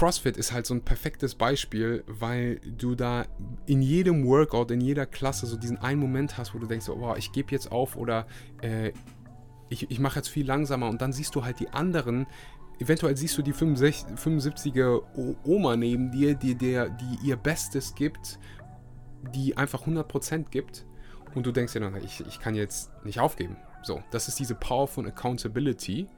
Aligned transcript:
CrossFit 0.00 0.38
ist 0.38 0.50
halt 0.50 0.64
so 0.64 0.72
ein 0.72 0.80
perfektes 0.80 1.34
Beispiel, 1.34 2.04
weil 2.06 2.58
du 2.64 2.94
da 2.94 3.26
in 3.66 3.82
jedem 3.82 4.26
Workout, 4.26 4.70
in 4.70 4.80
jeder 4.80 5.04
Klasse 5.04 5.44
so 5.44 5.58
diesen 5.58 5.76
einen 5.76 6.00
Moment 6.00 6.38
hast, 6.38 6.54
wo 6.54 6.58
du 6.58 6.66
denkst, 6.66 6.88
oh, 6.88 7.14
ich 7.18 7.32
gebe 7.32 7.52
jetzt 7.52 7.70
auf 7.70 7.96
oder 7.96 8.26
äh, 8.62 8.92
ich, 9.68 9.90
ich 9.90 10.00
mache 10.00 10.16
jetzt 10.16 10.28
viel 10.28 10.46
langsamer 10.46 10.88
und 10.88 11.02
dann 11.02 11.12
siehst 11.12 11.34
du 11.34 11.44
halt 11.44 11.60
die 11.60 11.68
anderen, 11.68 12.26
eventuell 12.78 13.14
siehst 13.14 13.36
du 13.36 13.42
die 13.42 13.52
65, 13.52 14.16
75er 14.16 15.02
Oma 15.44 15.76
neben 15.76 16.10
dir, 16.10 16.34
die, 16.34 16.54
der, 16.54 16.88
die 16.88 17.18
ihr 17.22 17.36
Bestes 17.36 17.94
gibt, 17.94 18.38
die 19.34 19.58
einfach 19.58 19.86
100% 19.86 20.48
gibt 20.48 20.86
und 21.34 21.44
du 21.44 21.52
denkst 21.52 21.74
dir 21.74 21.80
dann, 21.80 21.94
ich, 22.02 22.24
ich 22.26 22.40
kann 22.40 22.54
jetzt 22.54 22.90
nicht 23.04 23.20
aufgeben. 23.20 23.58
So, 23.82 24.02
das 24.12 24.28
ist 24.28 24.38
diese 24.38 24.54
Power 24.54 24.88
von 24.88 25.06
Accountability. 25.06 26.08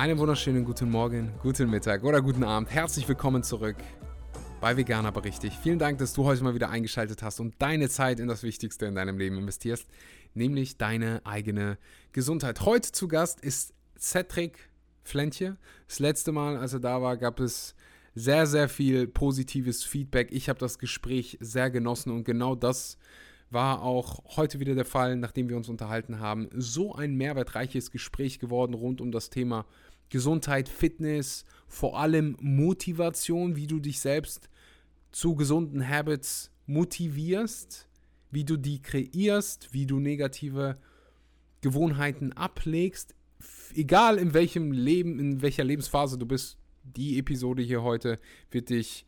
Einen 0.00 0.16
wunderschönen 0.16 0.64
guten 0.64 0.90
Morgen, 0.90 1.30
guten 1.42 1.68
Mittag 1.68 2.04
oder 2.04 2.22
guten 2.22 2.42
Abend. 2.42 2.70
Herzlich 2.70 3.06
willkommen 3.06 3.42
zurück 3.42 3.76
bei 4.58 4.74
Vegan 4.74 5.04
aber 5.04 5.24
richtig. 5.24 5.52
Vielen 5.62 5.78
Dank, 5.78 5.98
dass 5.98 6.14
du 6.14 6.24
heute 6.24 6.42
mal 6.42 6.54
wieder 6.54 6.70
eingeschaltet 6.70 7.22
hast 7.22 7.38
und 7.38 7.54
deine 7.58 7.90
Zeit 7.90 8.18
in 8.18 8.26
das 8.26 8.42
Wichtigste 8.42 8.86
in 8.86 8.94
deinem 8.94 9.18
Leben 9.18 9.36
investierst, 9.36 9.86
nämlich 10.32 10.78
deine 10.78 11.20
eigene 11.24 11.76
Gesundheit. 12.12 12.62
Heute 12.62 12.92
zu 12.92 13.08
Gast 13.08 13.40
ist 13.40 13.74
Cedric 13.98 14.70
Flentje. 15.02 15.58
Das 15.86 15.98
letzte 15.98 16.32
Mal, 16.32 16.56
als 16.56 16.72
er 16.72 16.80
da 16.80 17.02
war, 17.02 17.18
gab 17.18 17.38
es 17.38 17.74
sehr, 18.14 18.46
sehr 18.46 18.70
viel 18.70 19.06
positives 19.06 19.84
Feedback. 19.84 20.32
Ich 20.32 20.48
habe 20.48 20.58
das 20.58 20.78
Gespräch 20.78 21.36
sehr 21.42 21.70
genossen 21.70 22.10
und 22.10 22.24
genau 22.24 22.54
das 22.54 22.96
war 23.50 23.82
auch 23.82 24.36
heute 24.36 24.60
wieder 24.60 24.74
der 24.74 24.84
Fall, 24.84 25.16
nachdem 25.16 25.48
wir 25.48 25.56
uns 25.56 25.68
unterhalten 25.68 26.20
haben. 26.20 26.48
So 26.54 26.94
ein 26.94 27.16
mehrwertreiches 27.16 27.90
Gespräch 27.90 28.38
geworden 28.38 28.74
rund 28.74 29.00
um 29.00 29.10
das 29.12 29.28
Thema 29.28 29.66
Gesundheit, 30.10 30.68
Fitness, 30.68 31.44
vor 31.66 31.98
allem 31.98 32.36
Motivation, 32.40 33.56
wie 33.56 33.66
du 33.66 33.78
dich 33.78 34.00
selbst 34.00 34.48
zu 35.12 35.34
gesunden 35.34 35.86
Habits 35.86 36.50
motivierst, 36.66 37.88
wie 38.30 38.44
du 38.44 38.56
die 38.56 38.82
kreierst, 38.82 39.72
wie 39.72 39.86
du 39.86 39.98
negative 39.98 40.76
Gewohnheiten 41.60 42.32
ablegst, 42.32 43.14
egal 43.74 44.18
in 44.18 44.34
welchem 44.34 44.72
Leben, 44.72 45.18
in 45.18 45.42
welcher 45.42 45.64
Lebensphase 45.64 46.18
du 46.18 46.26
bist. 46.26 46.58
Die 46.82 47.18
Episode 47.18 47.62
hier 47.62 47.82
heute 47.82 48.18
wird 48.50 48.70
dich 48.70 49.06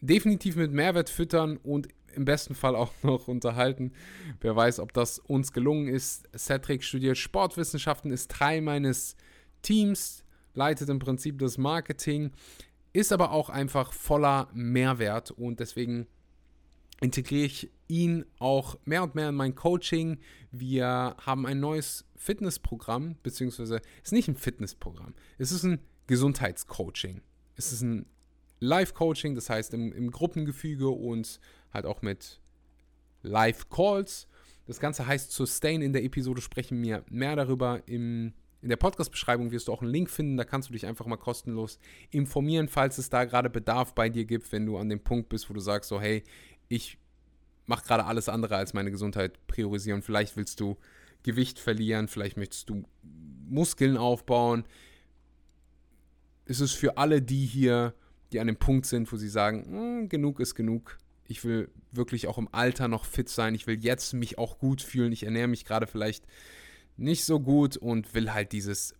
definitiv 0.00 0.56
mit 0.56 0.72
Mehrwert 0.72 1.08
füttern 1.08 1.56
und 1.56 1.88
im 2.14 2.24
besten 2.24 2.54
Fall 2.54 2.76
auch 2.76 2.92
noch 3.02 3.28
unterhalten. 3.28 3.92
Wer 4.40 4.54
weiß, 4.54 4.80
ob 4.80 4.92
das 4.92 5.18
uns 5.18 5.52
gelungen 5.52 5.88
ist. 5.88 6.28
Cedric 6.36 6.84
studiert 6.84 7.16
Sportwissenschaften, 7.16 8.10
ist 8.10 8.30
Teil 8.30 8.60
meines 8.60 9.16
Teams, 9.62 10.24
leitet 10.54 10.88
im 10.88 10.98
Prinzip 10.98 11.38
das 11.38 11.58
Marketing, 11.58 12.32
ist 12.92 13.12
aber 13.12 13.32
auch 13.32 13.48
einfach 13.48 13.92
voller 13.92 14.48
Mehrwert 14.52 15.30
und 15.30 15.60
deswegen 15.60 16.06
integriere 17.00 17.46
ich 17.46 17.70
ihn 17.88 18.24
auch 18.38 18.76
mehr 18.84 19.02
und 19.02 19.14
mehr 19.14 19.30
in 19.30 19.34
mein 19.34 19.54
Coaching. 19.54 20.18
Wir 20.50 21.16
haben 21.18 21.46
ein 21.46 21.58
neues 21.58 22.04
Fitnessprogramm, 22.16 23.16
beziehungsweise 23.22 23.76
es 23.76 24.08
ist 24.08 24.12
nicht 24.12 24.28
ein 24.28 24.36
Fitnessprogramm, 24.36 25.14
es 25.38 25.52
ist 25.52 25.64
ein 25.64 25.80
Gesundheitscoaching. 26.06 27.22
Es 27.56 27.72
ist 27.72 27.82
ein 27.82 28.06
Live-Coaching, 28.60 29.34
das 29.34 29.50
heißt 29.50 29.74
im, 29.74 29.92
im 29.92 30.10
Gruppengefüge 30.10 30.88
und 30.88 31.40
halt 31.72 31.86
auch 31.86 32.02
mit 32.02 32.40
Live-Calls. 33.22 34.28
Das 34.66 34.78
Ganze 34.78 35.06
heißt 35.06 35.32
Sustain. 35.32 35.82
In 35.82 35.92
der 35.92 36.04
Episode 36.04 36.40
sprechen 36.40 36.82
wir 36.82 37.04
mehr 37.08 37.36
darüber 37.36 37.82
im 37.86 38.32
in 38.62 38.68
der 38.68 38.76
Podcast-Beschreibung 38.76 39.50
wirst 39.50 39.68
du 39.68 39.72
auch 39.72 39.82
einen 39.82 39.90
Link 39.90 40.08
finden, 40.08 40.36
da 40.36 40.44
kannst 40.44 40.68
du 40.68 40.72
dich 40.72 40.86
einfach 40.86 41.06
mal 41.06 41.16
kostenlos 41.16 41.78
informieren, 42.10 42.68
falls 42.68 42.96
es 42.96 43.10
da 43.10 43.24
gerade 43.24 43.50
Bedarf 43.50 43.94
bei 43.94 44.08
dir 44.08 44.24
gibt, 44.24 44.52
wenn 44.52 44.66
du 44.66 44.78
an 44.78 44.88
dem 44.88 45.00
Punkt 45.00 45.28
bist, 45.28 45.50
wo 45.50 45.54
du 45.54 45.60
sagst, 45.60 45.88
so 45.88 46.00
hey, 46.00 46.22
ich 46.68 46.96
mache 47.66 47.84
gerade 47.84 48.04
alles 48.04 48.28
andere 48.28 48.56
als 48.56 48.72
meine 48.72 48.92
Gesundheit 48.92 49.46
priorisieren. 49.48 50.02
Vielleicht 50.02 50.36
willst 50.36 50.60
du 50.60 50.78
Gewicht 51.24 51.58
verlieren, 51.58 52.06
vielleicht 52.06 52.36
möchtest 52.36 52.70
du 52.70 52.84
Muskeln 53.48 53.96
aufbauen. 53.96 54.64
Es 56.44 56.60
ist 56.60 56.72
für 56.72 56.96
alle 56.96 57.20
die 57.20 57.44
hier, 57.44 57.94
die 58.32 58.40
an 58.40 58.46
dem 58.46 58.56
Punkt 58.56 58.86
sind, 58.86 59.12
wo 59.12 59.16
sie 59.16 59.28
sagen, 59.28 59.64
hm, 59.66 60.08
genug 60.08 60.38
ist 60.38 60.54
genug. 60.54 60.98
Ich 61.26 61.44
will 61.44 61.68
wirklich 61.90 62.28
auch 62.28 62.38
im 62.38 62.48
Alter 62.52 62.88
noch 62.88 63.04
fit 63.04 63.28
sein. 63.28 63.54
Ich 63.54 63.66
will 63.66 63.78
jetzt 63.78 64.12
mich 64.14 64.38
auch 64.38 64.58
gut 64.58 64.82
fühlen. 64.82 65.12
Ich 65.12 65.24
ernähre 65.24 65.48
mich 65.48 65.64
gerade 65.64 65.86
vielleicht 65.86 66.24
nicht 67.02 67.24
so 67.24 67.40
gut 67.40 67.76
und 67.76 68.14
will 68.14 68.32
halt 68.32 68.52
dieses 68.52 68.94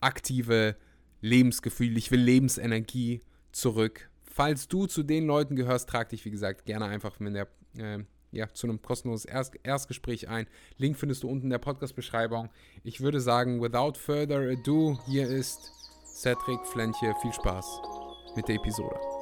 aktive 0.00 0.76
Lebensgefühl, 1.20 1.96
ich 1.96 2.10
will 2.10 2.20
Lebensenergie 2.20 3.22
zurück. 3.52 4.10
Falls 4.22 4.68
du 4.68 4.86
zu 4.86 5.02
den 5.02 5.26
Leuten 5.26 5.56
gehörst, 5.56 5.88
trag 5.88 6.08
dich, 6.10 6.24
wie 6.24 6.30
gesagt, 6.30 6.64
gerne 6.64 6.86
einfach 6.86 7.18
mit 7.18 7.34
der, 7.34 7.48
äh, 7.76 8.04
ja, 8.30 8.48
zu 8.52 8.68
einem 8.68 8.80
kostenlosen 8.80 9.30
Erst 9.30 9.54
Erstgespräch 9.62 10.28
ein. 10.28 10.46
Link 10.76 10.96
findest 10.96 11.22
du 11.22 11.28
unten 11.28 11.44
in 11.44 11.50
der 11.50 11.58
Podcast-Beschreibung. 11.58 12.50
Ich 12.84 13.00
würde 13.00 13.20
sagen, 13.20 13.60
without 13.60 13.98
further 13.98 14.50
ado, 14.50 14.98
hier 15.06 15.28
ist 15.28 15.72
Cedric 16.14 16.64
Flentje. 16.66 17.14
Viel 17.22 17.32
Spaß 17.32 17.80
mit 18.36 18.46
der 18.46 18.56
Episode. 18.56 19.17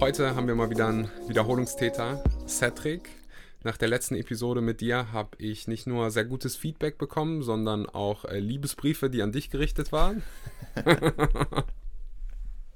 Heute 0.00 0.34
haben 0.34 0.48
wir 0.48 0.54
mal 0.54 0.70
wieder 0.70 0.88
einen 0.88 1.10
Wiederholungstäter, 1.28 2.24
Cedric. 2.48 3.10
Nach 3.64 3.76
der 3.76 3.88
letzten 3.88 4.14
Episode 4.14 4.62
mit 4.62 4.80
dir 4.80 5.12
habe 5.12 5.36
ich 5.36 5.68
nicht 5.68 5.86
nur 5.86 6.10
sehr 6.10 6.24
gutes 6.24 6.56
Feedback 6.56 6.96
bekommen, 6.96 7.42
sondern 7.42 7.84
auch 7.84 8.24
äh, 8.24 8.38
Liebesbriefe, 8.38 9.10
die 9.10 9.20
an 9.20 9.30
dich 9.30 9.50
gerichtet 9.50 9.92
waren. 9.92 10.22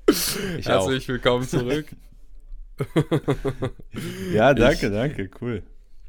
ich 0.06 0.66
Herzlich 0.66 1.04
auch. 1.04 1.08
willkommen 1.08 1.48
zurück. 1.48 1.86
ja, 4.34 4.52
danke, 4.52 4.86
ich, 4.86 4.92
danke, 4.92 5.30
cool. 5.40 5.62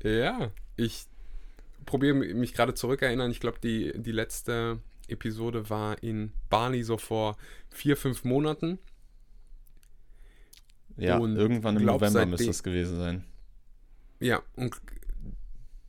Ja, 0.04 0.52
ich 0.76 1.06
probiere 1.86 2.14
mich 2.14 2.54
gerade 2.54 2.74
zurückerinnern. 2.74 3.32
Ich 3.32 3.40
glaube, 3.40 3.60
die, 3.64 3.94
die 3.96 4.12
letzte 4.12 4.80
Episode 5.08 5.70
war 5.70 6.04
in 6.04 6.34
Bali 6.50 6.84
so 6.84 6.98
vor 6.98 7.38
vier, 7.70 7.96
fünf 7.96 8.26
Monaten. 8.26 8.80
Ja, 10.98 11.18
und 11.18 11.36
irgendwann 11.36 11.78
im 11.78 11.86
November 11.86 12.26
müsste 12.26 12.50
es 12.50 12.64
gewesen 12.64 12.98
sein. 12.98 13.26
Ja, 14.20 14.42
und 14.56 14.80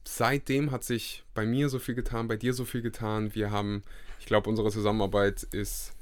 seitdem 0.05 0.71
hat 0.71 0.85
sich 0.85 1.25
bei 1.35 1.47
mir 1.47 1.69
so 1.69 1.79
viel 1.79 1.95
getan, 1.95 2.29
bei 2.29 2.37
dir 2.37 2.53
so 2.53 2.65
viel 2.65 2.83
getan. 2.83 3.35
Wir 3.35 3.51
haben, 3.51 3.83
ich 4.19 4.27
glaube, 4.27 4.49
unsere 4.51 4.71
Zusammenarbeit 4.71 5.43
ist, 5.45 5.95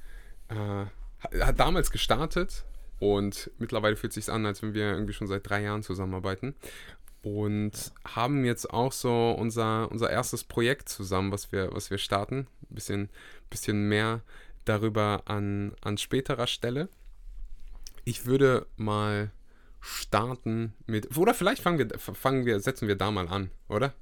äh, 0.48 0.87
hat 1.41 1.60
damals 1.60 1.91
gestartet 1.91 2.64
und 2.98 3.50
mittlerweile 3.59 3.97
fühlt 3.97 4.16
es 4.16 4.25
sich 4.25 4.32
an, 4.32 4.47
als 4.47 4.62
wenn 4.62 4.75
wir 4.75 4.93
irgendwie 4.93 5.12
schon 5.12 5.26
seit 5.26 5.48
drei 5.48 5.62
Jahren 5.62 5.82
zusammenarbeiten. 5.82 6.54
Und 7.22 7.93
haben 8.04 8.44
jetzt 8.44 8.70
auch 8.70 8.93
so 8.93 9.31
unser, 9.32 9.91
unser 9.91 10.10
erstes 10.10 10.44
Projekt 10.44 10.91
zusammen, 10.91 11.32
was 11.32 11.53
wir, 11.53 11.70
was 11.72 11.91
wir 11.91 11.97
starten. 11.97 12.47
Ein 12.70 12.75
bisschen, 12.75 13.09
bisschen 13.48 13.88
mehr 13.88 14.20
darüber 14.66 15.22
an, 15.25 15.75
an 15.81 15.97
späterer 15.97 16.47
Stelle 16.47 16.88
ich 18.04 18.26
würde 18.26 18.66
mal 18.76 19.31
starten 19.81 20.72
mit. 20.87 21.16
Oder 21.16 21.34
vielleicht 21.34 21.62
fangen 21.62 21.78
wir, 21.78 21.98
fangen 21.98 22.47
wir, 22.47 22.60
setzen 22.60 22.88
wir 22.88 22.97
da 22.97 23.10
mal 23.10 23.28
an, 23.28 23.50
oder? 23.69 23.92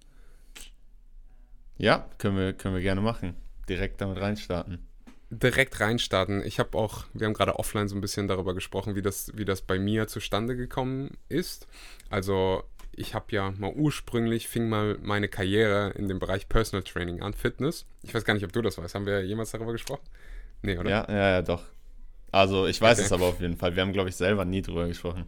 Ja, 1.77 2.09
können 2.19 2.37
wir, 2.37 2.53
können 2.53 2.75
wir 2.75 2.83
gerne 2.83 3.01
machen. 3.01 3.35
Direkt 3.69 4.01
damit 4.01 4.21
reinstarten. 4.21 4.87
Direkt 5.31 5.81
reinstarten. 5.81 6.45
Ich 6.45 6.59
habe 6.59 6.77
auch, 6.77 7.05
wir 7.15 7.27
haben 7.27 7.35
gerade 7.35 7.59
offline 7.59 7.89
so 7.89 7.97
ein 7.97 8.01
bisschen 8.01 8.29
darüber 8.29 8.55
gesprochen, 8.55 8.95
wie 8.95 9.03
das, 9.03 9.37
wie 9.37 9.45
das 9.45 9.63
bei 9.63 9.79
mir 9.79 10.07
zustande 10.07 10.55
gekommen 10.57 11.17
ist. 11.29 11.67
Also 12.11 12.65
ich 12.95 13.15
habe 13.15 13.27
ja 13.31 13.53
mal 13.53 13.73
ursprünglich, 13.73 14.49
fing 14.49 14.69
mal 14.69 14.99
meine 15.03 15.29
Karriere 15.29 15.91
in 15.97 16.09
dem 16.09 16.19
Bereich 16.19 16.49
Personal 16.49 16.83
Training 16.85 17.23
an, 17.23 17.33
Fitness. 17.33 17.87
Ich 18.03 18.15
weiß 18.15 18.25
gar 18.25 18.35
nicht, 18.35 18.45
ob 18.45 18.53
du 18.53 18.61
das 18.63 18.77
weißt. 18.79 18.95
Haben 18.95 19.07
wir 19.07 19.25
jemals 19.25 19.51
darüber 19.51 19.73
gesprochen? 19.73 20.03
Nee, 20.61 20.79
oder? 20.79 20.91
Ja, 20.91 21.07
ja, 21.09 21.31
ja, 21.31 21.43
doch. 21.43 21.65
Also 22.33 22.67
ich 22.67 22.81
weiß 22.81 22.99
okay. 22.99 23.07
es 23.07 23.13
aber 23.13 23.27
auf 23.27 23.41
jeden 23.41 23.57
Fall. 23.57 23.77
Wir 23.77 23.83
haben, 23.83 23.93
glaube 23.93 24.09
ich, 24.09 24.17
selber 24.17 24.45
nie 24.45 24.63
drüber 24.63 24.89
gesprochen. 24.89 25.27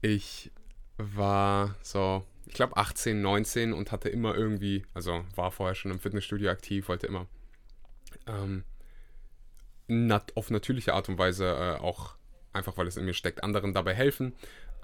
Ich 0.00 0.50
war 0.96 1.76
so, 1.82 2.24
ich 2.46 2.54
glaube 2.54 2.76
18, 2.76 3.20
19 3.20 3.72
und 3.74 3.92
hatte 3.92 4.08
immer 4.08 4.34
irgendwie, 4.34 4.84
also 4.94 5.24
war 5.36 5.52
vorher 5.52 5.74
schon 5.74 5.90
im 5.90 6.00
Fitnessstudio 6.00 6.50
aktiv, 6.50 6.88
wollte 6.88 7.06
immer 7.06 7.26
ähm, 8.26 8.64
nat 9.86 10.36
auf 10.36 10.50
natürliche 10.50 10.94
Art 10.94 11.08
und 11.10 11.18
Weise 11.18 11.46
äh, 11.46 11.80
auch 11.80 12.14
einfach, 12.52 12.76
weil 12.76 12.86
es 12.86 12.96
in 12.96 13.04
mir 13.04 13.14
steckt, 13.14 13.44
anderen 13.44 13.74
dabei 13.74 13.94
helfen 13.94 14.34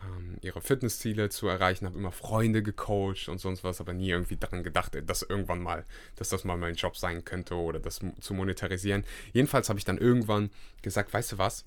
ähm, 0.03 0.39
ihre 0.43 0.61
Fitnessziele 0.61 1.29
zu 1.29 1.49
erreichen, 1.49 1.87
habe 1.87 1.99
immer 1.99 2.13
Freunde 2.13 2.63
gecoacht 2.63 3.29
und 3.29 3.39
sonst 3.39 3.65
was, 3.65 3.81
aber 3.81 3.93
nie 3.93 4.11
irgendwie 4.11 4.37
daran 4.37 4.63
gedacht, 4.63 4.97
dass 5.07 5.23
irgendwann 5.23 5.63
mal, 5.63 5.85
dass 6.17 6.29
das 6.29 6.45
mal 6.45 6.57
mein 6.57 6.75
Job 6.75 6.97
sein 6.97 7.25
könnte 7.25 7.55
oder 7.55 7.81
das 7.81 8.01
zu 8.21 8.35
monetarisieren. 8.35 9.05
Jedenfalls 9.33 9.69
habe 9.69 9.79
ich 9.79 9.85
dann 9.85 9.99
irgendwann 9.99 10.51
gesagt, 10.83 11.13
weißt 11.13 11.33
du 11.33 11.39
was? 11.39 11.65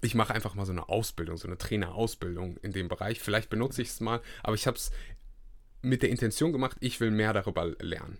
Ich 0.00 0.14
mache 0.14 0.34
einfach 0.34 0.54
mal 0.54 0.66
so 0.66 0.72
eine 0.72 0.88
Ausbildung, 0.88 1.36
so 1.36 1.46
eine 1.46 1.58
Trainerausbildung 1.58 2.56
in 2.58 2.72
dem 2.72 2.88
Bereich. 2.88 3.20
Vielleicht 3.20 3.50
benutze 3.50 3.82
ich 3.82 3.88
es 3.88 4.00
mal, 4.00 4.20
aber 4.42 4.54
ich 4.54 4.66
habe 4.66 4.76
es 4.76 4.90
mit 5.82 6.02
der 6.02 6.10
Intention 6.10 6.52
gemacht, 6.52 6.76
ich 6.80 7.00
will 7.00 7.10
mehr 7.10 7.32
darüber 7.32 7.66
lernen. 7.80 8.18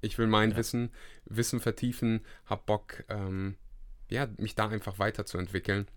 Ich 0.00 0.18
will 0.18 0.26
mein 0.26 0.50
ja. 0.50 0.56
Wissen, 0.56 0.90
Wissen 1.24 1.60
vertiefen, 1.60 2.24
hab 2.46 2.66
Bock, 2.66 3.04
ähm, 3.08 3.56
ja, 4.10 4.28
mich 4.36 4.54
da 4.54 4.68
einfach 4.68 4.98
weiterzuentwickeln. 4.98 5.88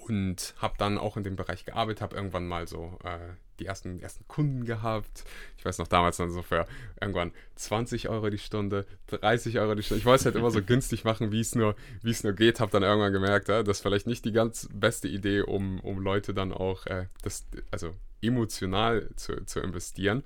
Und 0.00 0.54
habe 0.58 0.74
dann 0.78 0.98
auch 0.98 1.16
in 1.16 1.24
dem 1.24 1.36
Bereich 1.36 1.64
gearbeitet, 1.64 2.00
habe 2.00 2.16
irgendwann 2.16 2.46
mal 2.46 2.66
so 2.66 2.98
äh, 3.04 3.18
die 3.58 3.66
ersten, 3.66 4.00
ersten 4.00 4.26
Kunden 4.28 4.64
gehabt. 4.64 5.24
Ich 5.56 5.64
weiß 5.64 5.78
noch 5.78 5.88
damals 5.88 6.16
dann 6.16 6.30
so 6.30 6.42
für 6.42 6.66
irgendwann 7.00 7.32
20 7.56 8.08
Euro 8.08 8.30
die 8.30 8.38
Stunde, 8.38 8.86
30 9.08 9.58
Euro 9.58 9.74
die 9.74 9.82
Stunde. 9.82 10.00
Ich 10.00 10.04
wollte 10.04 10.20
es 10.20 10.24
halt 10.26 10.36
immer 10.36 10.50
so 10.50 10.62
günstig 10.66 11.04
machen, 11.04 11.32
wie 11.32 11.40
es 11.40 11.54
nur, 11.54 11.76
nur 12.02 12.32
geht. 12.32 12.60
Habe 12.60 12.72
dann 12.72 12.82
irgendwann 12.82 13.12
gemerkt, 13.12 13.48
ja, 13.48 13.62
das 13.62 13.78
ist 13.78 13.82
vielleicht 13.82 14.06
nicht 14.06 14.24
die 14.24 14.32
ganz 14.32 14.68
beste 14.72 15.08
Idee, 15.08 15.42
um, 15.42 15.80
um 15.80 16.00
Leute 16.00 16.34
dann 16.34 16.52
auch 16.52 16.86
äh, 16.86 17.06
das, 17.22 17.46
also 17.70 17.94
emotional 18.20 19.08
zu, 19.16 19.44
zu 19.44 19.60
investieren. 19.60 20.22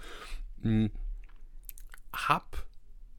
Hm. 0.62 0.90
Hab 2.12 2.66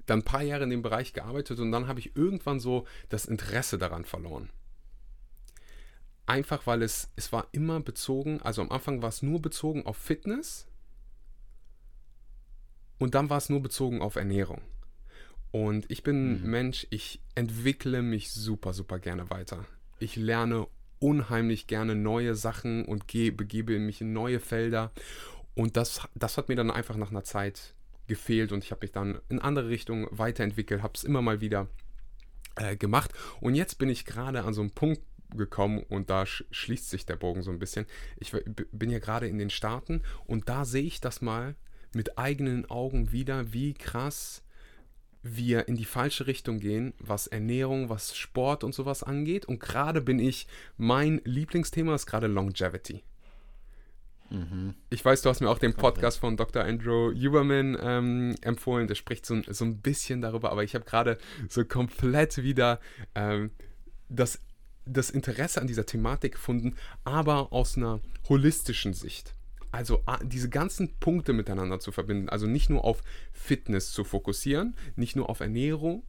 dann 0.07 0.19
ein 0.19 0.23
paar 0.23 0.41
Jahre 0.41 0.63
in 0.63 0.69
dem 0.69 0.81
Bereich 0.81 1.13
gearbeitet 1.13 1.59
und 1.59 1.71
dann 1.71 1.87
habe 1.87 1.99
ich 1.99 2.15
irgendwann 2.15 2.59
so 2.59 2.87
das 3.09 3.25
Interesse 3.25 3.77
daran 3.77 4.05
verloren. 4.05 4.49
Einfach 6.27 6.67
weil 6.67 6.83
es, 6.83 7.09
es 7.15 7.31
war 7.31 7.47
immer 7.53 7.79
bezogen, 7.79 8.41
also 8.41 8.61
am 8.61 8.71
Anfang 8.71 9.01
war 9.01 9.09
es 9.09 9.23
nur 9.23 9.41
bezogen 9.41 9.85
auf 9.85 9.95
Fitness 9.97 10.67
und 12.99 13.15
dann 13.15 13.29
war 13.29 13.37
es 13.37 13.49
nur 13.49 13.61
bezogen 13.61 14.01
auf 14.01 14.17
Ernährung. 14.17 14.61
Und 15.51 15.89
ich 15.89 16.03
bin 16.03 16.41
mhm. 16.41 16.49
Mensch, 16.49 16.85
ich 16.89 17.21
entwickle 17.35 18.01
mich 18.01 18.31
super, 18.31 18.73
super 18.73 18.99
gerne 18.99 19.29
weiter. 19.29 19.65
Ich 19.99 20.17
lerne 20.17 20.67
unheimlich 20.99 21.67
gerne 21.67 21.95
neue 21.95 22.35
Sachen 22.35 22.83
und 22.83 23.07
gehe, 23.07 23.31
begebe 23.31 23.79
mich 23.79 24.01
in 24.01 24.11
neue 24.11 24.41
Felder. 24.41 24.91
Und 25.55 25.77
das, 25.77 26.07
das 26.13 26.37
hat 26.37 26.49
mir 26.49 26.55
dann 26.55 26.71
einfach 26.71 26.97
nach 26.97 27.09
einer 27.09 27.23
Zeit 27.23 27.73
gefehlt 28.07 28.51
und 28.51 28.65
ich 28.65 28.71
habe 28.71 28.81
mich 28.83 28.91
dann 28.91 29.19
in 29.29 29.39
andere 29.39 29.69
Richtungen 29.69 30.07
weiterentwickelt, 30.11 30.81
habe 30.81 30.93
es 30.95 31.03
immer 31.03 31.21
mal 31.21 31.39
wieder 31.39 31.67
äh, 32.55 32.75
gemacht. 32.75 33.11
Und 33.39 33.55
jetzt 33.55 33.77
bin 33.77 33.89
ich 33.89 34.05
gerade 34.05 34.43
an 34.43 34.53
so 34.53 34.61
einem 34.61 34.71
Punkt 34.71 35.01
gekommen 35.35 35.83
und 35.89 36.09
da 36.09 36.25
sch 36.25 36.45
schließt 36.51 36.89
sich 36.89 37.05
der 37.05 37.15
Bogen 37.15 37.41
so 37.41 37.51
ein 37.51 37.59
bisschen. 37.59 37.85
Ich 38.17 38.31
bin 38.71 38.89
ja 38.89 38.99
gerade 38.99 39.27
in 39.27 39.37
den 39.37 39.49
Staaten 39.49 40.01
und 40.25 40.49
da 40.49 40.65
sehe 40.65 40.83
ich 40.83 41.01
das 41.01 41.21
mal 41.21 41.55
mit 41.93 42.17
eigenen 42.17 42.69
Augen 42.69 43.11
wieder, 43.11 43.53
wie 43.53 43.73
krass 43.73 44.43
wir 45.23 45.67
in 45.67 45.75
die 45.75 45.85
falsche 45.85 46.27
Richtung 46.27 46.59
gehen, 46.59 46.93
was 46.99 47.27
Ernährung, 47.27 47.89
was 47.89 48.15
Sport 48.15 48.63
und 48.63 48.73
sowas 48.73 49.03
angeht. 49.03 49.45
Und 49.45 49.59
gerade 49.59 50.01
bin 50.01 50.19
ich, 50.19 50.47
mein 50.77 51.21
Lieblingsthema 51.25 51.95
ist 51.95 52.05
gerade 52.05 52.27
Longevity. 52.27 53.03
Mhm. 54.29 54.75
Ich 54.89 55.03
weiß, 55.03 55.21
du 55.21 55.29
hast 55.29 55.41
mir 55.41 55.49
auch 55.49 55.59
den 55.59 55.73
Podcast 55.73 56.19
von 56.19 56.37
Dr. 56.37 56.63
Andrew 56.63 57.13
Huberman 57.13 57.77
ähm, 57.81 58.35
empfohlen. 58.41 58.87
Der 58.87 58.95
spricht 58.95 59.25
so, 59.25 59.41
so 59.47 59.65
ein 59.65 59.79
bisschen 59.79 60.21
darüber, 60.21 60.51
aber 60.51 60.63
ich 60.63 60.75
habe 60.75 60.85
gerade 60.85 61.17
so 61.49 61.63
komplett 61.65 62.43
wieder 62.43 62.79
ähm, 63.15 63.51
das 64.09 64.39
das 64.87 65.09
Interesse 65.09 65.61
an 65.61 65.67
dieser 65.67 65.85
Thematik 65.85 66.33
gefunden, 66.33 66.75
aber 67.03 67.51
aus 67.51 67.77
einer 67.77 67.99
holistischen 68.29 68.93
Sicht. 68.93 69.35
Also 69.71 70.03
diese 70.23 70.49
ganzen 70.49 70.95
Punkte 70.99 71.33
miteinander 71.33 71.79
zu 71.79 71.91
verbinden, 71.91 72.29
also 72.29 72.47
nicht 72.47 72.69
nur 72.69 72.83
auf 72.85 73.03
Fitness 73.33 73.91
zu 73.91 74.03
fokussieren, 74.03 74.75
nicht 74.95 75.15
nur 75.15 75.29
auf 75.29 75.39
Ernährung, 75.39 76.03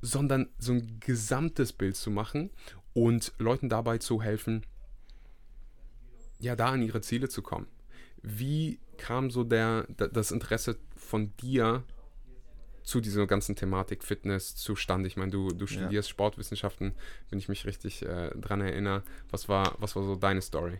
sondern 0.00 0.48
so 0.58 0.72
ein 0.72 0.98
gesamtes 1.00 1.72
Bild 1.72 1.96
zu 1.96 2.10
machen 2.10 2.50
und 2.94 3.32
Leuten 3.38 3.68
dabei 3.68 3.98
zu 3.98 4.22
helfen, 4.22 4.64
ja, 6.38 6.56
da 6.56 6.70
an 6.70 6.82
ihre 6.82 7.00
Ziele 7.00 7.28
zu 7.28 7.42
kommen. 7.42 7.66
Wie 8.22 8.78
kam 8.96 9.30
so 9.30 9.44
der, 9.44 9.86
das 9.88 10.30
Interesse 10.30 10.78
von 10.96 11.36
dir 11.36 11.84
zu 12.86 13.00
dieser 13.00 13.26
ganzen 13.26 13.56
Thematik 13.56 14.04
Fitness 14.04 14.54
zustande? 14.54 15.08
Ich 15.08 15.16
meine, 15.16 15.32
du, 15.32 15.48
du 15.48 15.66
studierst 15.66 16.08
ja. 16.08 16.12
Sportwissenschaften, 16.12 16.94
wenn 17.28 17.38
ich 17.40 17.48
mich 17.48 17.66
richtig 17.66 18.02
äh, 18.02 18.30
dran 18.36 18.60
erinnere. 18.60 19.02
Was 19.28 19.48
war, 19.48 19.74
was 19.78 19.96
war 19.96 20.04
so 20.04 20.14
deine 20.14 20.40
Story? 20.40 20.78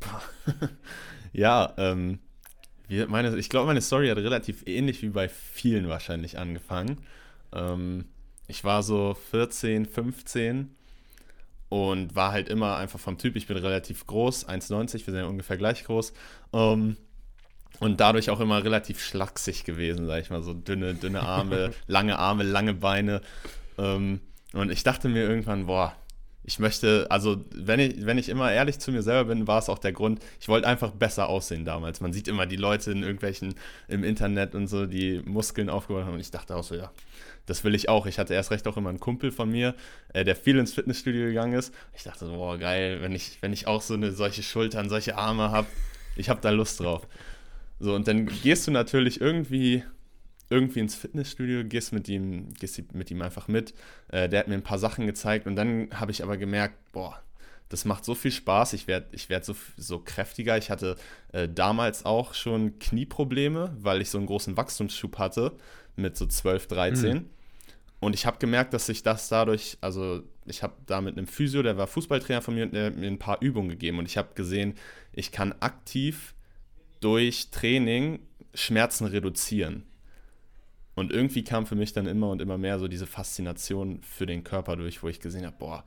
ja, 1.34 1.74
ähm, 1.76 2.20
wir, 2.88 3.06
meine, 3.06 3.36
ich 3.36 3.50
glaube, 3.50 3.66
meine 3.66 3.82
Story 3.82 4.08
hat 4.08 4.16
relativ 4.16 4.66
ähnlich 4.66 5.02
wie 5.02 5.10
bei 5.10 5.28
vielen 5.28 5.88
wahrscheinlich 5.88 6.38
angefangen. 6.38 7.04
Ähm, 7.52 8.06
ich 8.46 8.64
war 8.64 8.82
so 8.82 9.14
14, 9.30 9.84
15 9.84 10.74
und 11.68 12.16
war 12.16 12.32
halt 12.32 12.48
immer 12.48 12.76
einfach 12.76 12.98
vom 12.98 13.18
Typ, 13.18 13.36
ich 13.36 13.46
bin 13.46 13.58
relativ 13.58 14.06
groß, 14.06 14.48
1,90, 14.48 14.94
wir 14.94 15.04
sind 15.04 15.16
ja 15.16 15.26
ungefähr 15.26 15.58
gleich 15.58 15.84
groß. 15.84 16.14
Ähm, 16.54 16.96
und 17.80 18.00
dadurch 18.00 18.30
auch 18.30 18.40
immer 18.40 18.62
relativ 18.64 19.00
schlaksig 19.02 19.64
gewesen, 19.64 20.06
sag 20.06 20.22
ich 20.22 20.30
mal, 20.30 20.42
so 20.42 20.54
dünne, 20.54 20.94
dünne 20.94 21.22
Arme, 21.22 21.72
lange 21.86 22.18
Arme, 22.18 22.44
lange 22.44 22.74
Beine. 22.74 23.20
Ähm, 23.78 24.20
und 24.52 24.70
ich 24.70 24.82
dachte 24.84 25.08
mir 25.08 25.28
irgendwann, 25.28 25.66
boah, 25.66 25.94
ich 26.46 26.58
möchte, 26.58 27.06
also 27.10 27.42
wenn 27.54 27.80
ich, 27.80 28.04
wenn 28.04 28.18
ich 28.18 28.28
immer 28.28 28.52
ehrlich 28.52 28.78
zu 28.78 28.92
mir 28.92 29.02
selber 29.02 29.34
bin, 29.34 29.48
war 29.48 29.58
es 29.58 29.70
auch 29.70 29.78
der 29.78 29.92
Grund, 29.92 30.20
ich 30.38 30.48
wollte 30.48 30.68
einfach 30.68 30.90
besser 30.90 31.28
aussehen 31.28 31.64
damals. 31.64 32.00
Man 32.00 32.12
sieht 32.12 32.28
immer 32.28 32.44
die 32.44 32.56
Leute 32.56 32.92
in 32.92 33.02
irgendwelchen, 33.02 33.54
im 33.88 34.04
Internet 34.04 34.54
und 34.54 34.66
so, 34.66 34.84
die 34.84 35.22
Muskeln 35.24 35.70
aufgebaut 35.70 36.04
haben 36.04 36.14
und 36.14 36.20
ich 36.20 36.30
dachte 36.30 36.54
auch 36.54 36.62
so, 36.62 36.74
ja, 36.74 36.92
das 37.46 37.64
will 37.64 37.74
ich 37.74 37.88
auch. 37.88 38.06
Ich 38.06 38.18
hatte 38.18 38.34
erst 38.34 38.50
recht 38.50 38.68
auch 38.68 38.76
immer 38.76 38.90
einen 38.90 39.00
Kumpel 39.00 39.32
von 39.32 39.50
mir, 39.50 39.74
äh, 40.12 40.24
der 40.24 40.36
viel 40.36 40.58
ins 40.58 40.74
Fitnessstudio 40.74 41.26
gegangen 41.26 41.54
ist. 41.54 41.74
Ich 41.96 42.02
dachte 42.02 42.26
so, 42.26 42.32
boah, 42.32 42.58
geil, 42.58 42.98
wenn 43.00 43.12
ich, 43.12 43.38
wenn 43.40 43.52
ich 43.54 43.66
auch 43.66 43.80
so 43.80 43.94
eine 43.94 44.12
solche 44.12 44.42
Schultern, 44.42 44.90
solche 44.90 45.16
Arme 45.16 45.50
habe, 45.50 45.66
ich 46.14 46.28
habe 46.28 46.42
da 46.42 46.50
Lust 46.50 46.78
drauf. 46.78 47.08
So, 47.78 47.94
und 47.94 48.06
dann 48.08 48.26
gehst 48.26 48.66
du 48.66 48.70
natürlich 48.70 49.20
irgendwie, 49.20 49.82
irgendwie 50.50 50.80
ins 50.80 50.94
Fitnessstudio, 50.94 51.64
gehst 51.64 51.92
mit 51.92 52.08
ihm, 52.08 52.54
gehst 52.54 52.80
mit 52.92 53.10
ihm 53.10 53.22
einfach 53.22 53.48
mit. 53.48 53.74
Äh, 54.08 54.28
der 54.28 54.40
hat 54.40 54.48
mir 54.48 54.54
ein 54.54 54.62
paar 54.62 54.78
Sachen 54.78 55.06
gezeigt 55.06 55.46
und 55.46 55.56
dann 55.56 55.88
habe 55.92 56.12
ich 56.12 56.22
aber 56.22 56.36
gemerkt, 56.36 56.76
boah, 56.92 57.20
das 57.68 57.84
macht 57.84 58.04
so 58.04 58.14
viel 58.14 58.30
Spaß, 58.30 58.74
ich 58.74 58.86
werde 58.86 59.08
ich 59.12 59.28
werd 59.28 59.44
so, 59.44 59.56
so 59.76 59.98
kräftiger. 59.98 60.56
Ich 60.58 60.70
hatte 60.70 60.96
äh, 61.32 61.48
damals 61.48 62.04
auch 62.04 62.34
schon 62.34 62.78
Knieprobleme, 62.78 63.76
weil 63.80 64.00
ich 64.00 64.10
so 64.10 64.18
einen 64.18 64.26
großen 64.26 64.56
Wachstumsschub 64.56 65.18
hatte 65.18 65.56
mit 65.96 66.16
so 66.16 66.26
12, 66.26 66.68
13. 66.68 67.14
Mhm. 67.14 67.30
Und 68.00 68.14
ich 68.14 68.26
habe 68.26 68.38
gemerkt, 68.38 68.74
dass 68.74 68.86
sich 68.86 69.02
das 69.02 69.28
dadurch, 69.28 69.78
also 69.80 70.22
ich 70.44 70.62
habe 70.62 70.74
da 70.84 71.00
mit 71.00 71.16
einem 71.16 71.26
Physio, 71.26 71.62
der 71.62 71.78
war 71.78 71.86
Fußballtrainer 71.86 72.42
von 72.42 72.54
mir, 72.54 72.64
und 72.64 72.74
der 72.74 72.86
hat 72.86 72.96
mir 72.96 73.06
ein 73.06 73.18
paar 73.18 73.40
Übungen 73.40 73.70
gegeben. 73.70 73.98
Und 73.98 74.06
ich 74.06 74.18
habe 74.18 74.34
gesehen, 74.34 74.74
ich 75.12 75.32
kann 75.32 75.54
aktiv 75.60 76.33
durch 77.04 77.50
Training 77.50 78.18
Schmerzen 78.54 79.06
reduzieren. 79.06 79.84
Und 80.94 81.12
irgendwie 81.12 81.44
kam 81.44 81.66
für 81.66 81.74
mich 81.74 81.92
dann 81.92 82.06
immer 82.06 82.30
und 82.30 82.40
immer 82.40 82.56
mehr 82.56 82.78
so 82.78 82.88
diese 82.88 83.06
Faszination 83.06 84.00
für 84.02 84.26
den 84.26 84.42
Körper 84.42 84.76
durch, 84.76 85.02
wo 85.02 85.08
ich 85.08 85.20
gesehen 85.20 85.44
habe, 85.44 85.56
boah, 85.58 85.84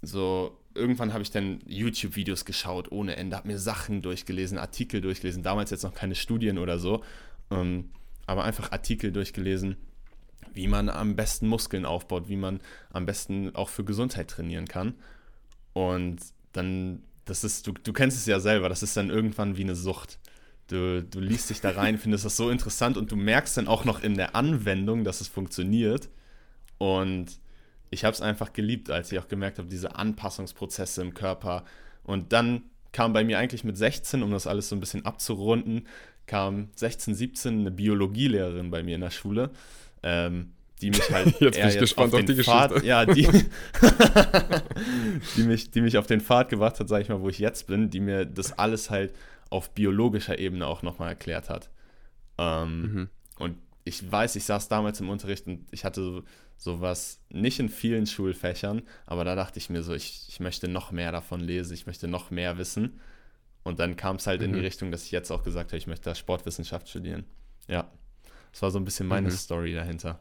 so 0.00 0.58
irgendwann 0.74 1.12
habe 1.12 1.22
ich 1.22 1.30
dann 1.30 1.60
YouTube-Videos 1.66 2.44
geschaut 2.44 2.90
ohne 2.90 3.16
Ende, 3.16 3.36
habe 3.36 3.46
mir 3.46 3.58
Sachen 3.58 4.02
durchgelesen, 4.02 4.58
Artikel 4.58 5.00
durchgelesen, 5.00 5.44
damals 5.44 5.70
jetzt 5.70 5.84
noch 5.84 5.94
keine 5.94 6.16
Studien 6.16 6.58
oder 6.58 6.78
so, 6.78 7.04
ähm, 7.50 7.90
aber 8.26 8.42
einfach 8.42 8.72
Artikel 8.72 9.12
durchgelesen, 9.12 9.76
wie 10.54 10.66
man 10.66 10.88
am 10.88 11.14
besten 11.14 11.46
Muskeln 11.46 11.84
aufbaut, 11.84 12.28
wie 12.28 12.36
man 12.36 12.60
am 12.90 13.06
besten 13.06 13.54
auch 13.54 13.68
für 13.68 13.84
Gesundheit 13.84 14.28
trainieren 14.28 14.66
kann. 14.66 14.94
Und 15.72 16.20
dann, 16.52 17.02
das 17.26 17.44
ist, 17.44 17.66
du, 17.66 17.72
du 17.72 17.92
kennst 17.92 18.16
es 18.16 18.26
ja 18.26 18.40
selber, 18.40 18.68
das 18.68 18.82
ist 18.82 18.96
dann 18.96 19.10
irgendwann 19.10 19.56
wie 19.56 19.62
eine 19.62 19.76
Sucht. 19.76 20.18
Du, 20.72 21.02
du 21.02 21.20
liest 21.20 21.50
dich 21.50 21.60
da 21.60 21.72
rein, 21.72 21.98
findest 21.98 22.24
das 22.24 22.38
so 22.38 22.48
interessant 22.48 22.96
und 22.96 23.12
du 23.12 23.16
merkst 23.16 23.58
dann 23.58 23.68
auch 23.68 23.84
noch 23.84 24.02
in 24.02 24.14
der 24.14 24.34
Anwendung, 24.34 25.04
dass 25.04 25.20
es 25.20 25.28
funktioniert. 25.28 26.08
Und 26.78 27.26
ich 27.90 28.06
habe 28.06 28.14
es 28.14 28.22
einfach 28.22 28.54
geliebt, 28.54 28.90
als 28.90 29.12
ich 29.12 29.18
auch 29.18 29.28
gemerkt 29.28 29.58
habe, 29.58 29.68
diese 29.68 29.96
Anpassungsprozesse 29.96 31.02
im 31.02 31.12
Körper. 31.12 31.66
Und 32.04 32.32
dann 32.32 32.62
kam 32.90 33.12
bei 33.12 33.22
mir 33.22 33.38
eigentlich 33.38 33.64
mit 33.64 33.76
16, 33.76 34.22
um 34.22 34.30
das 34.30 34.46
alles 34.46 34.70
so 34.70 34.76
ein 34.76 34.80
bisschen 34.80 35.04
abzurunden, 35.04 35.86
kam 36.26 36.70
16, 36.76 37.16
17 37.16 37.60
eine 37.60 37.70
Biologielehrerin 37.70 38.70
bei 38.70 38.82
mir 38.82 38.94
in 38.94 39.02
der 39.02 39.10
Schule, 39.10 39.50
ähm, 40.02 40.54
die 40.80 40.88
mich 40.88 41.10
halt 41.10 41.34
jetzt 41.40 41.60
bin 41.60 41.68
ich 41.68 41.78
gespannt 41.78 42.14
auf, 42.14 42.20
auf 42.20 42.24
die 42.24 42.42
Pfad, 42.42 42.70
Geschichte. 42.70 42.88
ja, 42.88 43.04
die, 43.04 43.28
die, 45.36 45.42
mich, 45.42 45.70
die 45.70 45.82
mich 45.82 45.98
auf 45.98 46.06
den 46.06 46.22
Pfad 46.22 46.48
gebracht 46.48 46.80
hat, 46.80 46.88
sage 46.88 47.02
ich 47.02 47.10
mal, 47.10 47.20
wo 47.20 47.28
ich 47.28 47.38
jetzt 47.38 47.66
bin, 47.66 47.90
die 47.90 48.00
mir 48.00 48.24
das 48.24 48.58
alles 48.58 48.88
halt 48.88 49.12
auf 49.52 49.74
biologischer 49.74 50.38
Ebene 50.38 50.66
auch 50.66 50.82
nochmal 50.82 51.10
erklärt 51.10 51.50
hat. 51.50 51.70
Ähm, 52.38 52.80
mhm. 52.80 53.08
Und 53.38 53.58
ich 53.84 54.10
weiß, 54.10 54.36
ich 54.36 54.44
saß 54.44 54.68
damals 54.68 55.00
im 55.00 55.10
Unterricht 55.10 55.46
und 55.46 55.66
ich 55.70 55.84
hatte 55.84 56.24
sowas 56.56 57.20
nicht 57.28 57.58
in 57.58 57.68
vielen 57.68 58.06
Schulfächern, 58.06 58.82
aber 59.04 59.24
da 59.24 59.34
dachte 59.34 59.58
ich 59.58 59.68
mir 59.68 59.82
so, 59.82 59.94
ich, 59.94 60.26
ich 60.28 60.40
möchte 60.40 60.68
noch 60.68 60.90
mehr 60.90 61.12
davon 61.12 61.40
lesen, 61.40 61.74
ich 61.74 61.86
möchte 61.86 62.08
noch 62.08 62.30
mehr 62.30 62.56
wissen. 62.58 63.00
Und 63.64 63.78
dann 63.78 63.96
kam 63.96 64.16
es 64.16 64.26
halt 64.26 64.40
mhm. 64.40 64.46
in 64.46 64.52
die 64.54 64.58
mhm. 64.60 64.64
Richtung, 64.64 64.90
dass 64.90 65.04
ich 65.04 65.10
jetzt 65.10 65.30
auch 65.30 65.42
gesagt 65.42 65.70
habe, 65.70 65.78
ich 65.78 65.86
möchte 65.86 66.14
Sportwissenschaft 66.14 66.88
studieren. 66.88 67.24
Ja, 67.68 67.90
das 68.52 68.62
war 68.62 68.70
so 68.70 68.78
ein 68.78 68.84
bisschen 68.84 69.06
meine 69.06 69.28
mhm. 69.28 69.32
Story 69.32 69.74
dahinter. 69.74 70.20